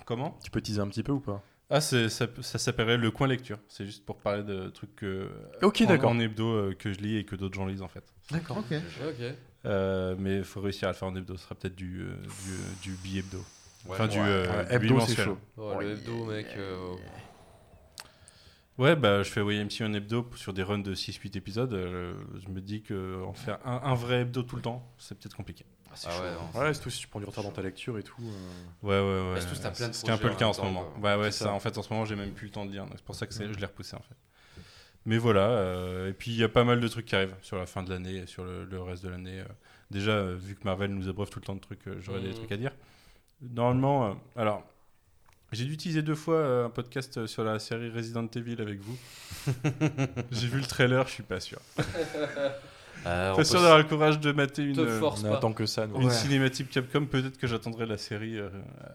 [0.04, 0.38] Comment?
[0.44, 1.42] Tu peux teaser un petit peu ou pas?
[1.70, 3.58] Ah, c'est- ça, ça s'appellerait le coin lecture.
[3.66, 5.30] C'est juste pour parler de trucs que,
[5.62, 6.10] Ok, en- d'accord.
[6.10, 8.04] En, hebdo euh, que je lis et que d'autres gens lisent en fait.
[8.30, 8.58] D'accord.
[8.58, 8.76] Ok.
[9.08, 9.24] Ok.
[9.64, 11.36] Euh, mais il faut réussir à le faire en hebdo.
[11.38, 12.14] Ce sera peut-être du, euh,
[12.82, 13.38] du, du bi-hebdo.
[13.38, 13.44] Ouais.
[13.88, 14.24] enfin, du, Ouais.
[14.26, 15.38] euh, Ouais, du hebdo, c'est chaud.
[15.56, 16.46] Oh, le hebdo, mec.
[18.78, 21.72] Ouais, bah, je fais YMC en hebdo sur des runs de 6-8 épisodes.
[21.74, 25.18] euh, je me dis que en faire un, un vrai hebdo tout le temps, c'est
[25.18, 25.64] peut-être compliqué.
[25.88, 26.22] Ah, c'est Ah chaud.
[26.22, 26.60] ouais, non.
[26.60, 28.22] Ouais, surtout si tu prends du retard dans ta lecture et tout.
[28.22, 29.40] euh, Ouais, ouais, ouais.
[29.40, 30.84] De C'est un peu le cas en en ce moment.
[30.84, 31.16] quoi.
[31.16, 31.44] Ouais, ouais, ça.
[31.46, 31.52] ça.
[31.52, 32.86] En fait, en ce moment, j'ai même plus le temps de lire.
[32.96, 34.16] C'est pour ça que c'est- je l'ai repoussé en fait.
[35.04, 35.48] Mais voilà.
[35.50, 37.82] euh, et puis, il y a pas mal de trucs qui arrivent sur la fin
[37.82, 39.40] de l'année et sur le, le reste de l'année.
[39.40, 39.44] euh.
[39.90, 42.34] déjà, vu que Marvel nous abreuve tout le temps de trucs, j'aurais des Mhm.
[42.34, 42.72] trucs à dire.
[43.42, 44.64] Normalement, euh, alors.
[45.52, 48.80] J'ai dû utiliser deux fois euh, un podcast euh, sur la série Resident Evil avec
[48.80, 48.96] vous.
[50.30, 51.58] j'ai vu le trailer, je suis pas sûr.
[53.04, 55.86] Euh, on Pas peut sûr d'avoir le courage de mater une, euh, On que ça,
[55.86, 56.10] une Ouais.
[56.10, 57.06] cinématique Capcom.
[57.06, 58.48] Peut-être que j'attendrai la série euh,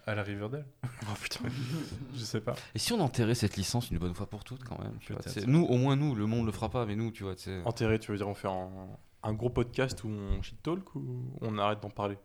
[0.06, 0.66] à la Riverdale.
[1.04, 1.42] Oh putain.
[2.16, 2.56] Je sais pas.
[2.74, 5.22] Et si on enterrait cette licence une bonne fois pour toutes quand même vois.
[5.46, 7.62] Nous, au moins nous, le monde le fera pas, mais nous, tu vois, tu sais.
[7.66, 8.70] Enterré, tu veux dire, on fait un,
[9.24, 12.18] un gros podcast où on shit talk ou on arrête d'en parler?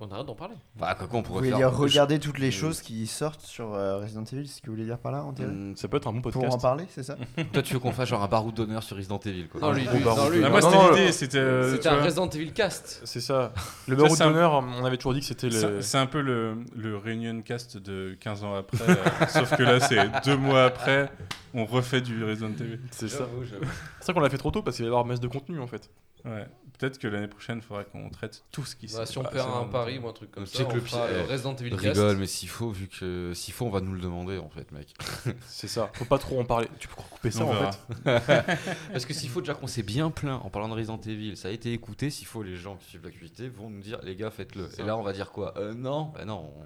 [0.00, 0.54] On arrête d'en parler.
[0.76, 1.58] Bah, quoi qu'on Vous pourrait voulez faire.
[1.70, 4.68] dire regarder toutes les je- choses qui sortent sur euh, Resident Evil, c'est ce que
[4.68, 6.54] vous voulez dire par là, en théorie Hmm, Ça peut être un bon Pour podcast.
[6.54, 7.16] en parler, c'est ça
[7.52, 9.60] Toi, tu veux qu'on fasse genre un baroud d'honneur sur Resident Evil quoi.
[9.60, 11.10] Non, lui, lui, non, lui, Ah, moi, non, c'était non, l'idée.
[11.12, 11.38] C'était.
[11.38, 13.00] euh, C'était tu un vois, Resident Evil cast.
[13.04, 13.52] C'est ça.
[13.88, 15.82] Le Ça, c'est un- d'honneur, on avait toujours dit que c'était C'est le.
[15.82, 18.94] c'est un peu le, le Reunion Cast de 15 ans après, euh,
[19.28, 21.10] sauf que là, c'est deux mois après,
[21.54, 22.78] on refait du Resident Evil.
[22.92, 23.24] C'est ça.
[23.98, 25.58] C'est ça qu'on l'a fait trop tôt parce qu'il va y avoir masse de contenu
[25.58, 25.90] en fait.
[26.24, 26.46] Ouais.
[26.78, 29.24] Peut-être que l'année prochaine, il faudra qu'on traite tout ce qui Bah, se si on
[29.24, 31.74] perd un pari ou un truc comme ça, on le fera le Resident Evil.
[31.74, 34.70] Rigole, mais s'il faut, vu que s'il faut, on va nous le demander en fait,
[34.70, 34.94] mec.
[35.46, 35.90] C'est ça.
[35.94, 36.68] Faut pas trop en parler.
[36.78, 37.72] Tu peux couper ça On en verra.
[38.20, 38.58] fait.
[38.92, 41.48] Parce que s'il faut déjà qu'on s'est bien plaint en parlant de Resident Evil, ça
[41.48, 42.10] a été écouté.
[42.10, 44.68] S'il faut, les gens qui suivent l'activité vont nous dire, les gars, faites-le.
[44.78, 45.54] Et là, on va dire quoi?
[45.58, 46.52] Euh, Non, bah non.
[46.56, 46.62] On...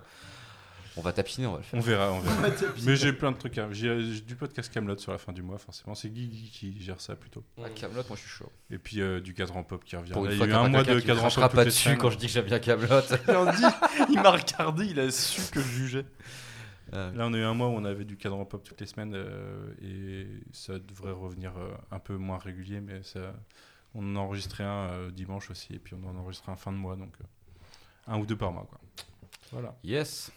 [0.97, 1.79] on va tapiner, on va le faire.
[1.79, 2.49] On verra, on verra.
[2.85, 3.57] Mais j'ai plein de trucs.
[3.59, 5.95] à- J'ai j'ai du podcast Camelot sur la fin du mois, forcément.
[5.95, 7.43] C'est Guigui qui gère ça plutôt.
[7.65, 8.51] À Camelot, moi, je suis chaud.
[8.71, 10.13] Et puis euh, du cadran pop qui revient.
[10.13, 11.49] Pour Là, une il y a eu un pas mois de qui cadran pop pas
[11.49, 11.99] toutes les dessus semaines.
[11.99, 13.01] quand je dis que j'aime bien Camelot.
[13.29, 16.05] Il il m'a regardé, il a su que je jugeais.
[16.93, 19.15] Là, on a eu un mois où on avait du cadran pop toutes les semaines
[19.15, 23.33] euh, et ça devrait revenir euh, un peu moins régulier, mais ça,
[23.95, 26.57] on en a enregistré un euh, dimanche aussi et puis on en a enregistré un
[26.57, 27.25] fin de mois, donc euh,
[28.13, 28.67] un ou deux par mois.
[28.69, 28.79] Quoi.
[29.53, 29.75] Voilà.
[29.83, 30.31] yes.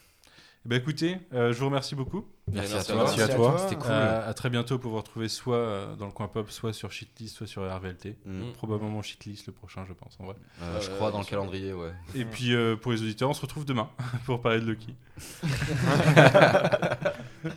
[0.66, 2.26] Eh ben, écoutez, euh, je vous remercie beaucoup.
[2.52, 3.04] Merci, merci à à toi.
[3.06, 3.58] Merci à toi.
[3.60, 3.92] C'était cool.
[3.92, 6.92] Euh, à très bientôt pour vous retrouver soit euh, dans le coin pop, soit sur
[6.92, 8.18] Shitlist, soit sur RVLT.
[8.26, 8.52] Mm.
[8.54, 10.36] Probablement Shitlist le prochain, je pense, en vrai.
[10.64, 11.92] Euh, je crois dans le calendrier, ouais.
[12.16, 13.90] Et puis euh, pour les auditeurs, on se retrouve demain
[14.26, 14.96] pour parler de Lucky.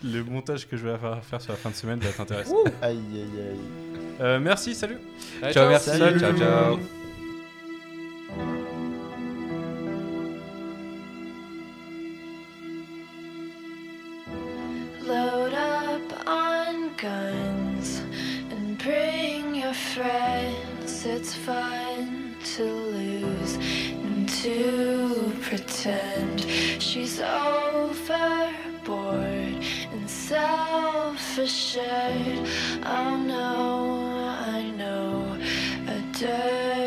[0.05, 2.57] le montage que je vais faire sur la fin de semaine va être intéressant.
[2.83, 3.59] Aïe, aïe, aïe.
[4.21, 4.99] Euh, merci, salut
[5.43, 5.91] Allez, Ciao, merci.
[5.91, 6.21] Salut.
[6.21, 6.79] Ciao, ciao.
[21.29, 26.41] It's fun to lose and to pretend
[26.81, 28.49] she's overboard
[29.93, 32.49] and self assured.
[32.83, 35.39] Oh no, I know
[35.87, 36.78] a dirty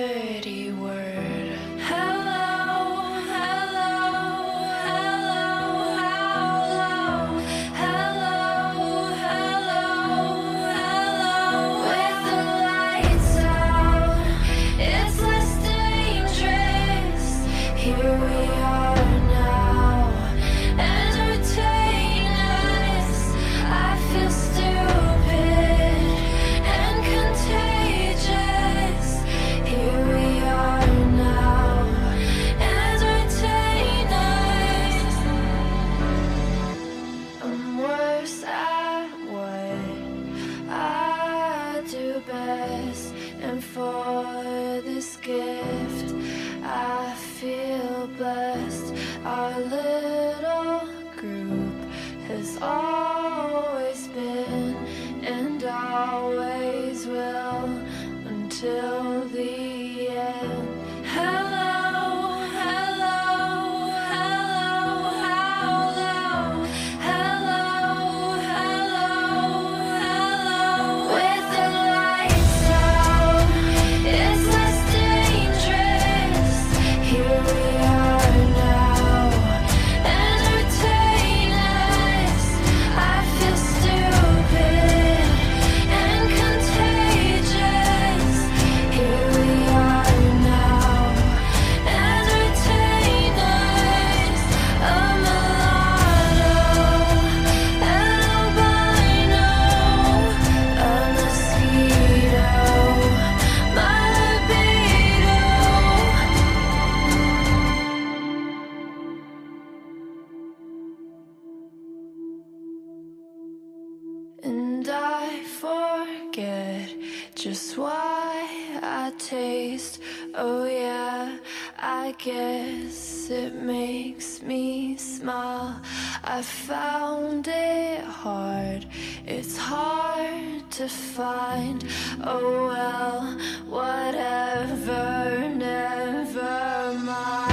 [124.43, 125.81] me smile.
[126.23, 128.87] I found it hard,
[129.25, 131.83] it's hard to find.
[132.23, 133.37] Oh well,
[133.67, 137.50] whatever, never mind.